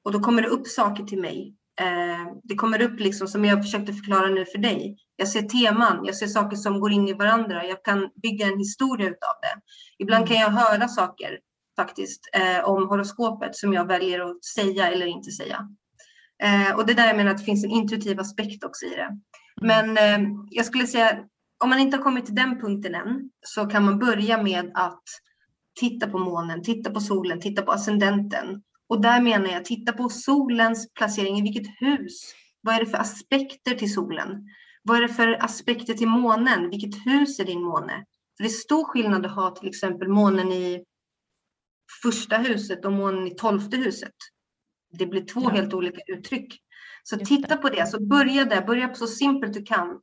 Och 0.05 0.13
då 0.13 0.21
kommer 0.21 0.43
det 0.43 0.49
upp 0.49 0.67
saker 0.67 1.05
till 1.05 1.21
mig 1.21 1.55
Eh, 1.81 2.33
det 2.43 2.55
kommer 2.55 2.83
upp 2.83 3.01
liksom 3.01 3.29
som 3.29 3.45
jag 3.45 3.63
försökte 3.63 3.93
förklara 3.93 4.27
nu 4.27 4.45
för 4.45 4.59
dig. 4.59 4.97
Jag 5.17 5.29
ser 5.29 5.43
teman, 5.43 6.05
jag 6.05 6.17
ser 6.17 6.27
saker 6.27 6.57
som 6.57 6.81
går 6.81 6.93
in 6.93 7.09
i 7.09 7.13
varandra. 7.13 7.65
Jag 7.65 7.85
kan 7.85 8.11
bygga 8.23 8.47
en 8.47 8.59
historia 8.59 9.07
utav 9.07 9.35
det. 9.43 9.61
Ibland 9.99 10.29
kan 10.29 10.37
jag 10.37 10.51
höra 10.51 10.89
saker 10.89 11.39
faktiskt 11.77 12.21
eh, 12.33 12.65
om 12.65 12.89
horoskopet 12.89 13.57
som 13.57 13.73
jag 13.73 13.87
väljer 13.87 14.21
att 14.21 14.45
säga 14.45 14.91
eller 14.91 15.07
inte 15.07 15.31
säga. 15.31 15.69
Eh, 16.45 16.77
och 16.77 16.87
det 16.87 16.95
där 16.95 17.07
jag 17.07 17.17
menar 17.17 17.31
att 17.31 17.39
det 17.39 17.45
finns 17.45 17.65
en 17.65 17.71
intuitiv 17.71 18.21
aspekt 18.21 18.65
också 18.65 18.87
i 18.87 18.91
det. 18.91 19.19
Men 19.61 19.99
eh, 19.99 20.29
jag 20.51 20.67
skulle 20.67 20.87
säga 20.87 21.19
om 21.65 21.71
man 21.71 21.79
inte 21.79 21.97
har 21.97 22.05
kommit 22.05 22.27
till 22.27 22.35
den 22.35 22.61
punkten 22.61 22.95
än 22.95 23.31
så 23.47 23.67
kan 23.67 23.85
man 23.85 23.99
börja 23.99 24.43
med 24.43 24.71
att 24.75 25.03
titta 25.81 26.07
på 26.07 26.19
månen, 26.19 26.63
titta 26.63 26.91
på 26.91 27.01
solen, 27.01 27.41
titta 27.41 27.63
på 27.63 27.73
ascendenten. 27.73 28.63
Och 28.89 29.01
där 29.01 29.21
menar 29.21 29.51
jag 29.51 29.65
titta 29.65 29.93
på 29.93 30.09
solens 30.09 30.95
placering 30.95 31.39
i 31.39 31.43
vilket 31.43 31.73
hus. 31.81 32.35
Vad 32.61 32.75
är 32.75 32.81
det 32.81 32.87
för 32.87 32.99
aspekter 32.99 33.75
till 33.75 33.95
solen? 33.95 34.49
Vad 34.83 34.97
är 34.97 35.03
det 35.03 35.09
för 35.09 35.45
aspekter 35.45 35.95
till 35.95 36.09
månen? 36.09 36.71
Vilket 36.71 37.07
hus 37.07 37.41
är 37.41 37.45
din 37.45 37.63
måne? 37.63 38.05
För 38.37 38.45
det 38.45 38.49
är 38.49 38.53
stor 38.53 38.85
skillnad 38.85 39.27
att 39.27 39.35
ha 39.35 39.51
till 39.51 39.69
exempel 39.69 40.09
månen 40.09 40.53
i 40.53 40.85
första 42.03 42.37
huset 42.37 42.85
och 42.85 42.93
månen 42.93 43.27
i 43.27 43.35
tolfte 43.35 43.77
huset. 43.77 44.15
Det 44.99 45.07
blir 45.07 45.25
två 45.25 45.41
helt 45.49 45.75
olika 45.75 46.01
uttryck. 46.07 46.61
Så 47.03 47.17
titta 47.19 47.57
på 47.57 47.69
det, 47.69 47.87
så 47.87 48.07
börja 48.07 48.45
där, 48.45 48.67
börja 48.67 48.89
på 48.89 48.95
så 48.95 49.07
simpelt 49.07 49.55
du 49.55 49.63
kan. 49.63 50.01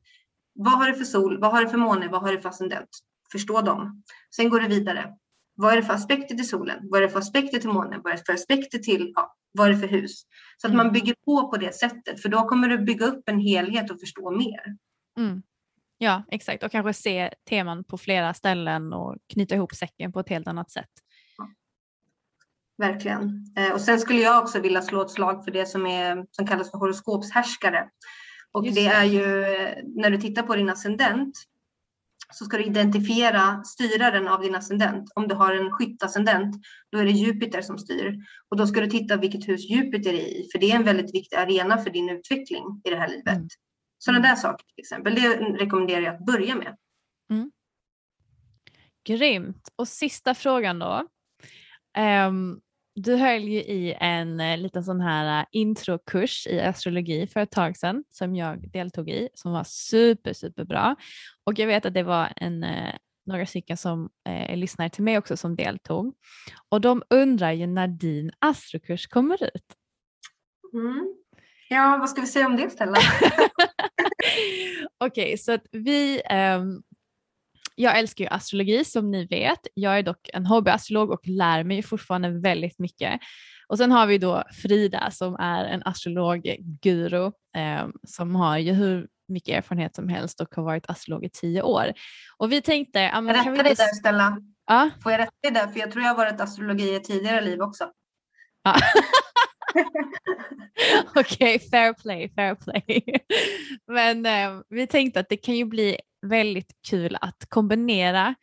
Vad 0.54 0.72
har 0.72 0.86
du 0.88 0.94
för 0.94 1.04
sol? 1.04 1.40
Vad 1.40 1.50
har 1.52 1.62
du 1.64 1.68
för 1.68 1.78
måne? 1.78 2.08
Vad 2.08 2.22
har 2.22 2.32
du 2.32 2.40
för 2.40 2.48
ascendent? 2.48 2.88
Förstå 3.32 3.60
dem. 3.60 4.02
Sen 4.36 4.48
går 4.48 4.60
du 4.60 4.68
vidare. 4.68 5.14
Vad 5.54 5.72
är 5.72 5.76
det 5.76 5.82
för 5.82 5.94
aspekter 5.94 6.34
till 6.34 6.48
solen? 6.48 6.78
Vad 6.82 7.02
är 7.02 7.06
det 7.06 7.12
för 7.12 7.18
aspekter 7.18 7.58
till 7.58 7.70
månen? 7.70 8.00
Vad 8.04 8.12
är 8.12 8.16
det 8.16 8.22
för 8.26 8.32
aspekter 8.32 8.78
till, 8.78 9.12
ja, 9.14 9.34
vad 9.52 9.68
är 9.68 9.72
det 9.72 9.78
för 9.78 9.88
hus? 9.88 10.22
Så 10.56 10.66
att 10.66 10.72
Mm. 10.72 10.86
man 10.86 10.92
bygger 10.92 11.14
på 11.24 11.48
på 11.50 11.56
det 11.56 11.74
sättet, 11.74 12.22
för 12.22 12.28
då 12.28 12.48
kommer 12.48 12.68
du 12.68 12.78
bygga 12.78 13.06
upp 13.06 13.28
en 13.28 13.38
helhet 13.40 13.90
och 13.90 14.00
förstå 14.00 14.30
mer. 14.30 14.76
Mm. 15.18 15.42
Ja, 15.98 16.22
exakt. 16.28 16.62
Och 16.62 16.70
kanske 16.70 16.92
se 16.92 17.30
teman 17.48 17.84
på 17.84 17.98
flera 17.98 18.34
ställen 18.34 18.92
och 18.92 19.16
knyta 19.32 19.54
ihop 19.54 19.74
säcken 19.74 20.12
på 20.12 20.20
ett 20.20 20.28
helt 20.28 20.48
annat 20.48 20.70
sätt. 20.70 20.90
Verkligen. 22.78 23.46
Eh, 23.56 23.72
och 23.72 23.80
sen 23.80 24.00
skulle 24.00 24.20
jag 24.20 24.42
också 24.42 24.60
vilja 24.60 24.82
slå 24.82 25.02
ett 25.02 25.10
slag 25.10 25.44
för 25.44 25.50
det 25.50 25.66
som, 25.66 25.86
är, 25.86 26.26
som 26.30 26.46
kallas 26.46 26.70
för 26.70 26.78
horoskopshärskare. 26.78 27.88
Och 28.52 28.66
Just 28.66 28.76
det 28.76 28.86
är 28.86 29.04
ju 29.04 29.44
eh, 29.44 29.74
när 29.84 30.10
du 30.10 30.18
tittar 30.18 30.42
på 30.42 30.56
din 30.56 30.70
ascendent 30.70 31.34
så 32.32 32.44
ska 32.44 32.56
du 32.56 32.64
identifiera 32.64 33.64
styraren 33.64 34.28
av 34.28 34.40
din 34.40 34.54
ascendent. 34.54 35.12
Om 35.14 35.28
du 35.28 35.34
har 35.34 35.54
en 35.54 35.70
skyttascendent, 35.70 36.56
då 36.92 36.98
är 36.98 37.04
det 37.04 37.10
Jupiter 37.10 37.62
som 37.62 37.78
styr. 37.78 38.16
Och 38.48 38.56
då 38.56 38.66
ska 38.66 38.80
du 38.80 38.86
titta 38.86 39.16
vilket 39.16 39.48
hus 39.48 39.70
Jupiter 39.70 40.12
är 40.12 40.28
i, 40.28 40.48
för 40.52 40.58
det 40.58 40.70
är 40.70 40.76
en 40.76 40.84
väldigt 40.84 41.14
viktig 41.14 41.36
arena 41.36 41.78
för 41.78 41.90
din 41.90 42.10
utveckling 42.10 42.64
i 42.84 42.90
det 42.90 42.96
här 42.96 43.08
livet. 43.08 43.36
Mm. 43.36 43.48
Sådana 43.98 44.28
där 44.28 44.36
saker 44.36 44.66
till 44.66 44.82
exempel, 44.82 45.14
det 45.14 45.28
rekommenderar 45.36 46.00
jag 46.00 46.14
att 46.14 46.26
börja 46.26 46.54
med. 46.54 46.76
Grymt. 49.04 49.68
Och 49.76 49.88
sista 49.88 50.34
frågan 50.34 50.78
då. 50.78 51.08
Ehm, 51.94 52.60
du 52.94 53.16
höll 53.16 53.42
ju 53.42 53.58
i 53.58 53.96
en 54.00 54.40
eh, 54.40 54.58
liten 54.58 54.84
sån 54.84 55.00
här 55.00 55.40
eh, 55.40 55.46
introkurs 55.50 56.46
i 56.46 56.60
astrologi 56.60 57.26
för 57.26 57.40
ett 57.40 57.50
tag 57.50 57.76
sedan 57.76 58.04
som 58.10 58.36
jag 58.36 58.70
deltog 58.70 59.10
i 59.10 59.28
som 59.34 59.52
var 59.52 59.64
super, 59.64 60.32
superbra. 60.32 60.96
Och 61.44 61.58
jag 61.58 61.66
vet 61.66 61.86
att 61.86 61.94
det 61.94 62.02
var 62.02 62.32
en, 62.36 62.64
eh, 62.64 62.94
några 63.26 63.46
stycken 63.46 63.76
som 63.76 64.10
eh, 64.28 64.50
är 64.50 64.56
lyssnare 64.56 64.88
till 64.90 65.04
mig 65.04 65.18
också 65.18 65.36
som 65.36 65.56
deltog. 65.56 66.14
Och 66.68 66.80
de 66.80 67.02
undrar 67.10 67.52
ju 67.52 67.66
när 67.66 67.88
din 67.88 68.30
astrokurs 68.38 69.06
kommer 69.06 69.44
ut. 69.44 69.74
Mm. 70.72 71.14
Ja, 71.68 71.96
vad 72.00 72.10
ska 72.10 72.20
vi 72.20 72.26
säga 72.26 72.46
om 72.46 72.56
det 72.56 72.70
Stella? 72.70 72.98
Okej, 75.04 75.38
så 75.38 75.52
att 75.52 75.66
vi, 75.72 76.22
ehm, 76.24 76.82
jag 77.74 77.98
älskar 77.98 78.24
ju 78.24 78.30
astrologi 78.30 78.84
som 78.84 79.10
ni 79.10 79.26
vet. 79.26 79.60
Jag 79.74 79.98
är 79.98 80.02
dock 80.02 80.30
en 80.32 80.46
hobbyastrolog 80.46 81.10
och 81.10 81.28
lär 81.28 81.64
mig 81.64 81.82
fortfarande 81.82 82.30
väldigt 82.30 82.78
mycket. 82.78 83.20
Och 83.68 83.78
sen 83.78 83.92
har 83.92 84.06
vi 84.06 84.18
då 84.18 84.44
Frida 84.62 85.10
som 85.10 85.34
är 85.34 85.64
en 85.64 85.82
astrologguru 85.84 87.32
ehm, 87.56 87.92
som 88.06 88.36
har 88.36 88.58
ju 88.58 88.72
hur 88.72 89.08
mycket 89.28 89.58
erfarenhet 89.58 89.94
som 89.94 90.08
helst 90.08 90.40
och 90.40 90.54
har 90.54 90.62
varit 90.62 90.90
astrolog 90.90 91.24
i 91.24 91.28
tio 91.28 91.62
år. 91.62 91.92
Och 92.36 92.52
vi 92.52 92.62
tänkte, 92.62 93.00
Jag 93.00 93.12
kan 93.12 93.26
vi 93.26 93.32
rättar 93.32 93.64
dig 93.64 93.74
där 93.74 93.94
Stella. 93.94 94.38
Ja, 94.66 94.90
Får 95.02 95.12
jag 95.12 95.18
rätta 95.18 95.32
dig 95.42 95.50
där? 95.50 95.66
För 95.66 95.80
jag 95.80 95.90
tror 95.90 96.04
jag 96.04 96.10
har 96.10 96.16
varit 96.16 96.40
astrologi 96.40 96.94
i 96.94 97.00
tidigare 97.00 97.40
liv 97.40 97.60
också. 97.60 97.90
Ja. 98.62 98.74
Okej, 101.14 101.58
fair 101.58 101.92
play, 101.92 102.32
fair 102.34 102.54
play. 102.54 103.04
Men 103.92 104.26
eh, 104.26 104.60
vi 104.68 104.86
tänkte 104.86 105.20
att 105.20 105.28
det 105.28 105.36
kan 105.36 105.56
ju 105.56 105.64
bli 105.64 105.98
väldigt 106.22 106.72
kul 106.88 107.16
att 107.20 107.46
kombinera 107.48 108.34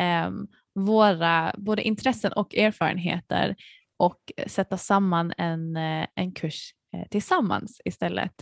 eh, 0.00 0.30
våra 0.74 1.54
både 1.58 1.82
intressen 1.82 2.32
och 2.32 2.54
erfarenheter 2.54 3.56
och 3.98 4.32
sätta 4.46 4.76
samman 4.76 5.32
en, 5.38 5.76
eh, 5.76 6.06
en 6.14 6.32
kurs 6.32 6.70
eh, 6.96 7.08
tillsammans 7.08 7.80
istället. 7.84 8.32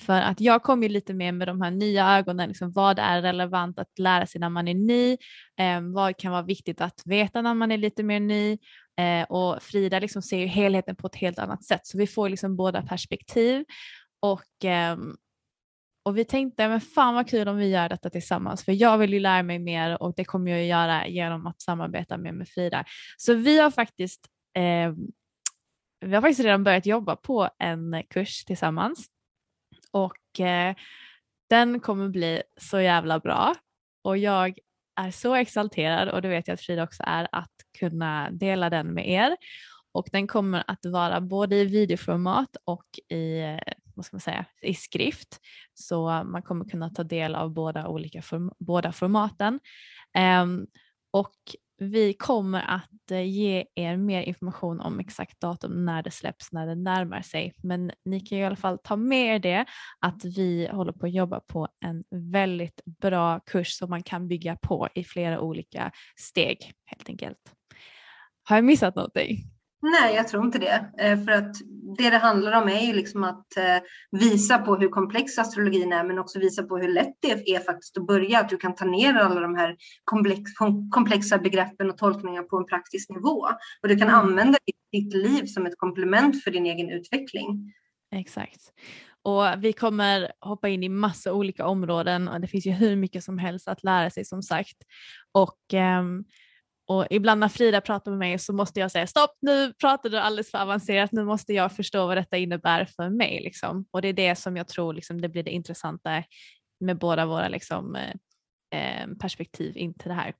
För 0.00 0.20
att 0.20 0.40
jag 0.40 0.62
kom 0.62 0.82
ju 0.82 0.88
lite 0.88 1.14
mer 1.14 1.32
med 1.32 1.48
de 1.48 1.60
här 1.60 1.70
nya 1.70 2.16
ögonen, 2.18 2.48
liksom 2.48 2.72
vad 2.72 2.98
är 2.98 3.22
relevant 3.22 3.78
att 3.78 3.98
lära 3.98 4.26
sig 4.26 4.40
när 4.40 4.48
man 4.48 4.68
är 4.68 4.74
ny, 4.74 5.12
eh, 5.60 5.80
vad 5.80 6.16
kan 6.16 6.32
vara 6.32 6.42
viktigt 6.42 6.80
att 6.80 7.02
veta 7.04 7.42
när 7.42 7.54
man 7.54 7.72
är 7.72 7.78
lite 7.78 8.02
mer 8.02 8.20
ny 8.20 8.58
Eh, 8.98 9.22
och 9.22 9.62
Frida 9.62 9.98
liksom 9.98 10.22
ser 10.22 10.38
ju 10.38 10.46
helheten 10.46 10.96
på 10.96 11.06
ett 11.06 11.16
helt 11.16 11.38
annat 11.38 11.64
sätt 11.64 11.86
så 11.86 11.98
vi 11.98 12.06
får 12.06 12.28
liksom 12.28 12.56
båda 12.56 12.82
perspektiv. 12.82 13.64
Och, 14.20 14.64
eh, 14.64 14.96
och 16.08 16.16
vi 16.16 16.24
tänkte, 16.24 16.68
men 16.68 16.80
fan 16.80 17.14
vad 17.14 17.28
kul 17.28 17.48
om 17.48 17.56
vi 17.56 17.68
gör 17.68 17.88
detta 17.88 18.10
tillsammans 18.10 18.64
för 18.64 18.72
jag 18.72 18.98
vill 18.98 19.12
ju 19.12 19.20
lära 19.20 19.42
mig 19.42 19.58
mer 19.58 20.02
och 20.02 20.14
det 20.16 20.24
kommer 20.24 20.50
jag 20.50 20.60
att 20.60 20.66
göra 20.66 21.06
genom 21.06 21.46
att 21.46 21.62
samarbeta 21.62 22.16
mer 22.16 22.32
med 22.32 22.48
Frida. 22.48 22.84
Så 23.16 23.34
vi 23.34 23.58
har 23.58 23.70
faktiskt 23.70 24.26
eh, 24.56 24.92
vi 26.00 26.14
har 26.14 26.22
faktiskt 26.22 26.40
redan 26.40 26.64
börjat 26.64 26.86
jobba 26.86 27.16
på 27.16 27.48
en 27.58 28.02
kurs 28.10 28.44
tillsammans 28.44 29.06
och 29.90 30.40
eh, 30.40 30.74
den 31.50 31.80
kommer 31.80 32.08
bli 32.08 32.42
så 32.60 32.80
jävla 32.80 33.18
bra 33.18 33.54
och 34.04 34.18
jag 34.18 34.58
är 35.00 35.10
så 35.10 35.34
exalterad 35.34 36.08
och 36.08 36.22
det 36.22 36.28
vet 36.28 36.48
jag 36.48 36.54
att 36.54 36.60
Frida 36.60 36.82
också 36.82 37.02
är 37.06 37.28
att 37.32 37.54
kunna 37.78 38.30
dela 38.30 38.70
den 38.70 38.94
med 38.94 39.08
er. 39.08 39.36
Och 39.98 40.08
den 40.12 40.26
kommer 40.26 40.64
att 40.66 40.86
vara 40.86 41.20
både 41.20 41.56
i 41.56 41.64
videoformat 41.64 42.56
och 42.64 42.86
i, 43.08 43.40
eh, 43.40 43.74
vad 43.94 44.04
ska 44.04 44.16
man 44.16 44.20
säga, 44.20 44.44
i 44.62 44.74
skrift. 44.74 45.40
Så 45.74 46.24
man 46.24 46.42
kommer 46.42 46.64
kunna 46.64 46.90
ta 46.90 47.04
del 47.04 47.34
av 47.34 47.50
båda, 47.50 47.88
olika 47.88 48.22
form, 48.22 48.52
båda 48.58 48.92
formaten. 48.92 49.60
Um, 50.42 50.66
och 51.10 51.34
vi 51.78 52.14
kommer 52.14 52.60
att 52.60 53.10
eh, 53.10 53.22
ge 53.22 53.64
er 53.74 53.96
mer 53.96 54.22
information 54.22 54.80
om 54.80 55.00
exakt 55.00 55.40
datum 55.40 55.84
när 55.84 56.02
det 56.02 56.10
släpps, 56.10 56.52
när 56.52 56.66
det 56.66 56.74
närmar 56.74 57.22
sig. 57.22 57.54
Men 57.62 57.90
ni 58.04 58.20
kan 58.20 58.38
ju 58.38 58.44
i 58.44 58.46
alla 58.46 58.56
fall 58.56 58.78
ta 58.84 58.96
med 58.96 59.34
er 59.34 59.38
det 59.38 59.64
att 59.98 60.24
vi 60.24 60.68
håller 60.72 60.92
på 60.92 61.06
att 61.06 61.12
jobba 61.12 61.40
på 61.40 61.68
en 61.84 62.04
väldigt 62.10 62.80
bra 62.84 63.40
kurs 63.40 63.72
som 63.72 63.90
man 63.90 64.02
kan 64.02 64.28
bygga 64.28 64.56
på 64.56 64.88
i 64.94 65.04
flera 65.04 65.40
olika 65.40 65.92
steg 66.16 66.72
helt 66.84 67.08
enkelt. 67.08 67.54
Har 68.42 68.56
jag 68.56 68.64
missat 68.64 68.94
någonting? 68.94 69.57
Nej, 69.82 70.14
jag 70.14 70.28
tror 70.28 70.44
inte 70.44 70.58
det. 70.58 70.90
Eh, 70.98 71.24
För 71.24 71.32
att 71.32 71.54
det 71.98 72.10
det 72.10 72.18
handlar 72.18 72.62
om 72.62 72.68
är 72.68 72.86
ju 72.86 72.92
liksom 72.92 73.24
att 73.24 73.56
eh, 73.56 73.78
visa 74.10 74.58
på 74.58 74.76
hur 74.76 74.88
komplex 74.88 75.38
astrologin 75.38 75.92
är, 75.92 76.04
men 76.04 76.18
också 76.18 76.38
visa 76.38 76.62
på 76.62 76.78
hur 76.78 76.88
lätt 76.88 77.14
det 77.20 77.54
är 77.54 77.60
faktiskt 77.60 77.98
att 77.98 78.06
börja. 78.06 78.40
Att 78.40 78.48
du 78.48 78.56
kan 78.56 78.74
ta 78.74 78.84
ner 78.84 79.14
alla 79.14 79.40
de 79.40 79.54
här 79.54 79.76
komplex, 80.04 80.52
kom- 80.52 80.90
komplexa 80.90 81.38
begreppen 81.38 81.90
och 81.90 81.98
tolkningar 81.98 82.42
på 82.42 82.56
en 82.56 82.66
praktisk 82.66 83.10
nivå. 83.10 83.46
Och 83.82 83.88
du 83.88 83.96
kan 83.96 84.08
använda 84.08 84.58
ditt, 84.92 85.14
liv 85.14 85.46
som 85.46 85.66
ett 85.66 85.76
komplement 85.78 86.42
för 86.44 86.50
din 86.50 86.66
egen 86.66 86.90
utveckling. 86.90 87.72
Exakt. 88.14 88.60
Och 89.22 89.44
vi 89.58 89.72
kommer 89.72 90.32
hoppa 90.40 90.68
in 90.68 90.82
i 90.82 90.88
massa 90.88 91.32
olika 91.32 91.66
områden 91.66 92.28
och 92.28 92.40
det 92.40 92.46
finns 92.46 92.66
ju 92.66 92.70
hur 92.70 92.96
mycket 92.96 93.24
som 93.24 93.38
helst 93.38 93.68
att 93.68 93.84
lära 93.84 94.10
sig 94.10 94.24
som 94.24 94.42
sagt. 94.42 94.76
Och, 95.32 95.58
ehm, 95.72 96.24
och 96.88 97.06
ibland 97.10 97.40
när 97.40 97.48
Frida 97.48 97.80
pratar 97.80 98.10
med 98.10 98.18
mig 98.18 98.38
så 98.38 98.52
måste 98.52 98.80
jag 98.80 98.90
säga 98.90 99.06
stopp 99.06 99.30
nu 99.40 99.72
pratar 99.72 100.10
du 100.10 100.18
alldeles 100.18 100.50
för 100.50 100.58
avancerat, 100.58 101.12
nu 101.12 101.24
måste 101.24 101.52
jag 101.52 101.72
förstå 101.72 102.06
vad 102.06 102.16
detta 102.16 102.36
innebär 102.36 102.84
för 102.84 103.10
mig. 103.10 103.40
Liksom. 103.44 103.86
Och 103.90 104.02
det 104.02 104.08
är 104.08 104.12
det 104.12 104.36
som 104.36 104.56
jag 104.56 104.68
tror 104.68 104.92
liksom, 104.92 105.20
det 105.20 105.28
blir 105.28 105.42
det 105.42 105.50
intressanta 105.50 106.22
med 106.80 106.98
båda 106.98 107.26
våra 107.26 107.48
liksom, 107.48 107.96
eh, 107.96 108.14
eh, 108.80 109.08
perspektiv 109.20 109.76
in 109.76 109.94
till 109.94 110.08
det 110.08 110.14
här. 110.14 110.34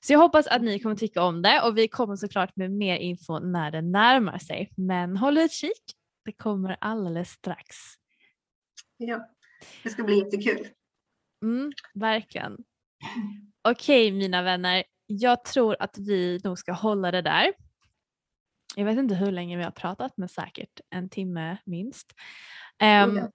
Så 0.00 0.12
jag 0.12 0.18
hoppas 0.18 0.46
att 0.46 0.62
ni 0.62 0.78
kommer 0.78 0.96
tycka 0.96 1.22
om 1.22 1.42
det 1.42 1.62
och 1.62 1.78
vi 1.78 1.88
kommer 1.88 2.16
såklart 2.16 2.56
med 2.56 2.70
mer 2.70 2.96
info 2.96 3.38
när 3.38 3.70
det 3.70 3.82
närmar 3.82 4.38
sig. 4.38 4.70
Men 4.76 5.16
håll 5.16 5.38
utkik, 5.38 5.82
det 6.24 6.32
kommer 6.32 6.76
alldeles 6.80 7.30
strax. 7.30 7.76
Ja, 8.96 9.28
det 9.82 9.90
ska 9.90 10.02
bli 10.02 10.18
jättekul. 10.18 10.68
Mm, 11.44 11.72
verkligen. 11.94 12.56
Okej 13.68 14.12
mina 14.12 14.42
vänner, 14.42 14.84
jag 15.18 15.44
tror 15.44 15.76
att 15.80 15.98
vi 15.98 16.40
nog 16.44 16.58
ska 16.58 16.72
hålla 16.72 17.10
det 17.10 17.22
där. 17.22 17.52
jag 18.76 18.84
vet 18.84 18.98
inte 18.98 19.14
hur 19.14 19.32
länge 19.32 19.56
vi 19.56 19.64
har 19.64 19.70
pratat 19.70 20.12
men 20.16 20.28
säkert 20.28 20.80
en 20.90 21.08
timme 21.08 21.56
minst. 21.64 22.12
Um, 22.82 23.16
ja. 23.16 23.30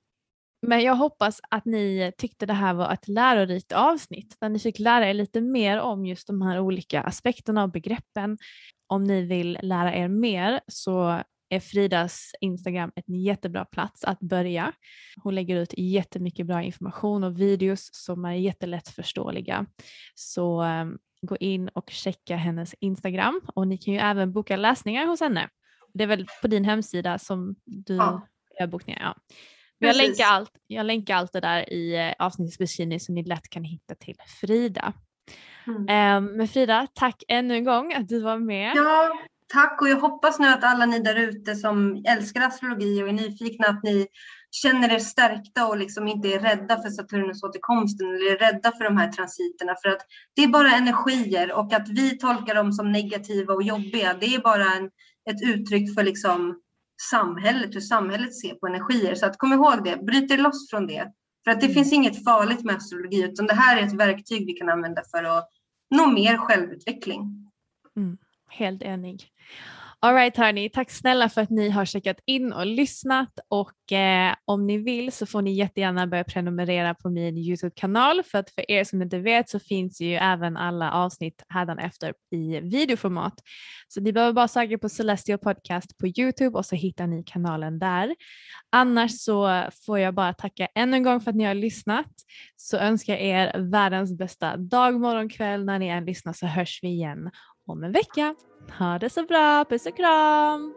Men 0.62 0.82
jag 0.82 0.96
hoppas 0.96 1.42
att 1.50 1.66
ni 1.66 2.12
tyckte 2.18 2.46
det 2.46 2.54
här 2.54 2.74
var 2.74 2.94
ett 2.94 3.08
lärorikt 3.08 3.72
avsnitt 3.72 4.36
där 4.40 4.50
ni 4.50 4.60
fick 4.60 4.80
lära 4.80 5.10
er 5.10 5.14
lite 5.14 5.42
mer 5.42 5.80
om 5.80 6.06
just 6.06 6.28
de 6.28 6.42
här 6.42 6.60
olika 6.60 7.02
aspekterna 7.02 7.64
och 7.64 7.72
begreppen. 7.72 8.38
Om 8.88 9.04
ni 9.04 9.22
vill 9.22 9.60
lära 9.62 9.96
er 9.96 10.08
mer 10.08 10.62
så 10.68 11.22
är 11.50 11.60
Fridas 11.60 12.32
Instagram 12.42 12.92
en 12.96 13.16
jättebra 13.16 13.66
plats 13.66 14.04
att 14.04 14.20
börja. 14.20 14.74
Hon 15.24 15.36
lägger 15.36 15.56
ut 15.56 15.74
jättemycket 15.78 16.46
bra 16.46 16.62
information 16.64 17.24
och 17.24 17.42
videos 17.42 17.90
som 17.94 18.26
är 18.26 18.34
jättelätt 18.34 18.90
förståeliga. 18.90 19.66
Så 20.16 20.64
um, 20.64 20.98
gå 21.22 21.38
in 21.38 21.68
och 21.68 21.90
checka 21.90 22.36
hennes 22.36 22.76
Instagram 22.80 23.42
och 23.56 23.68
ni 23.68 23.78
kan 23.78 23.94
ju 23.94 24.00
även 24.00 24.34
boka 24.34 24.56
läsningar 24.56 25.06
hos 25.06 25.20
henne. 25.20 25.50
Det 25.94 26.04
är 26.04 26.08
väl 26.08 26.28
på 26.42 26.48
din 26.48 26.66
hemsida 26.66 27.20
som 27.20 27.56
du 27.66 27.96
Ja. 27.96 28.28
gör 28.60 28.68
bokningar? 28.68 29.00
Ja. 29.02 29.16
Jag 29.80 29.96
länkar, 29.96 30.26
allt, 30.26 30.52
jag 30.68 30.86
länkar 30.86 31.16
allt 31.16 31.34
det 31.34 31.40
där 31.40 31.74
i 31.74 31.96
eh, 31.96 32.14
avsnittets 32.26 32.58
beskrivning 32.58 33.00
så 33.00 33.12
ni 33.12 33.24
lätt 33.24 33.50
kan 33.50 33.64
hitta 33.64 33.96
till 33.96 34.16
Frida. 34.42 34.94
Mm. 35.68 35.86
Ehm, 35.90 36.38
men 36.38 36.48
Frida, 36.48 36.88
tack 36.94 37.24
ännu 37.28 37.54
en 37.54 37.64
gång 37.64 37.94
att 37.94 38.08
du 38.08 38.22
var 38.22 38.38
med. 38.38 38.72
Ja, 38.76 39.20
tack 39.54 39.82
och 39.82 39.90
jag 39.90 40.00
hoppas 40.00 40.40
nu 40.40 40.48
att 40.48 40.64
alla 40.64 40.86
ni 40.86 41.00
där 41.00 41.16
ute 41.16 41.56
som 41.56 42.04
älskar 42.08 42.42
astrologi 42.42 43.04
och 43.04 43.08
är 43.08 43.14
nyfikna 43.14 43.68
att 43.68 43.84
ni 43.84 44.08
känner 44.52 44.94
er 44.94 45.00
stärkta 45.00 45.68
och 45.68 45.78
liksom 45.78 46.08
inte 46.08 46.28
är 46.28 46.40
rädda 46.40 46.82
för 46.82 46.90
Saturnus 46.90 47.44
återkomsten 47.44 48.08
eller 48.08 48.32
är 48.32 48.38
rädda 48.38 48.72
för 48.72 48.84
de 48.84 48.98
här 48.98 49.12
transiterna 49.12 49.76
för 49.84 49.90
att 49.90 50.02
det 50.36 50.44
är 50.44 50.48
bara 50.48 50.72
energier 50.72 51.52
och 51.52 51.74
att 51.74 51.90
vi 51.90 52.18
tolkar 52.18 52.56
dem 52.56 52.74
som 52.74 52.92
negativa 52.92 53.54
och 53.54 53.64
jobbiga 53.64 54.14
det 54.14 54.36
är 54.36 54.40
bara 54.40 54.74
en, 54.74 54.86
ett 55.30 55.42
uttryck 55.44 55.96
för 55.96 56.04
liksom 56.04 56.62
samhället, 57.02 57.76
hur 57.76 57.82
samhället 57.82 58.36
ser 58.36 58.56
på 58.56 58.68
energier. 58.68 59.16
Så 59.16 59.26
att 59.26 59.38
kom 59.38 59.54
ihåg 59.54 59.84
det, 59.84 59.98
bryt 59.98 60.32
er 60.32 60.38
loss 60.38 60.70
från 60.70 60.88
det. 60.88 61.12
För 61.44 61.52
att 61.52 61.62
det 61.62 61.70
finns 61.70 61.94
inget 61.94 62.24
farligt 62.24 62.64
med 62.64 62.76
astrologi 62.76 63.24
utan 63.24 63.48
det 63.48 63.54
här 63.54 63.78
är 63.78 63.88
ett 63.88 63.94
verktyg 63.94 64.46
vi 64.46 64.54
kan 64.54 64.70
använda 64.70 65.02
för 65.12 65.24
att 65.24 65.50
nå 65.96 66.08
mer 66.08 66.38
självutveckling. 66.38 67.52
Helt 68.50 68.84
enig. 68.84 69.32
Alright 70.00 70.38
hörni, 70.38 70.70
tack 70.70 70.92
snälla 70.92 71.30
för 71.30 71.42
att 71.42 71.50
ni 71.50 71.70
har 71.70 71.86
checkat 71.86 72.18
in 72.26 72.54
och 72.54 72.66
lyssnat 72.66 73.40
och 73.48 73.92
eh, 73.92 74.36
om 74.46 74.68
ni 74.68 74.78
vill 74.78 75.12
så 75.12 75.26
får 75.26 75.42
ni 75.42 75.54
jättegärna 75.54 76.08
börja 76.08 76.24
prenumerera 76.24 76.94
på 76.94 77.10
min 77.10 77.38
Youtube-kanal 77.38 78.24
för 78.24 78.38
att 78.38 78.50
för 78.50 78.72
er 78.72 78.84
som 78.84 79.02
inte 79.02 79.20
vet 79.20 79.50
så 79.50 79.60
finns 79.60 80.02
ju 80.02 80.14
även 80.14 80.58
alla 80.58 80.92
avsnitt 80.92 81.44
hädanefter 81.50 82.14
i 82.32 82.60
videoformat. 82.60 83.34
Så 83.88 84.02
ni 84.02 84.14
behöver 84.14 84.34
bara 84.34 84.48
söka 84.48 84.78
på 84.78 84.90
Celestial 84.90 85.40
Podcast 85.40 85.98
på 85.98 86.08
Youtube 86.08 86.58
och 86.58 86.66
så 86.66 86.76
hittar 86.76 87.08
ni 87.08 87.24
kanalen 87.24 87.80
där. 87.80 88.16
Annars 88.72 89.12
så 89.12 89.64
får 89.86 90.00
jag 90.00 90.14
bara 90.14 90.34
tacka 90.34 90.68
ännu 90.76 90.98
en 90.98 91.04
gång 91.04 91.22
för 91.22 91.30
att 91.30 91.38
ni 91.38 91.44
har 91.44 91.54
lyssnat. 91.54 92.12
Så 92.56 92.78
önskar 92.78 93.14
jag 93.14 93.22
er 93.22 93.60
världens 93.72 94.18
bästa 94.18 94.58
dag, 94.58 95.00
morgon, 95.00 95.30
kväll 95.30 95.66
när 95.66 95.80
ni 95.80 95.88
än 95.88 96.06
lyssnar 96.06 96.34
så 96.34 96.46
hörs 96.46 96.80
vi 96.84 96.88
igen 96.88 97.30
om 97.68 97.84
en 97.84 97.92
vecka. 97.92 98.36
Ha 98.80 99.00
det 99.00 99.10
så 99.10 99.24
bra, 99.24 99.66
puss 99.70 99.86
och 99.86 99.98
kram! 99.98 100.77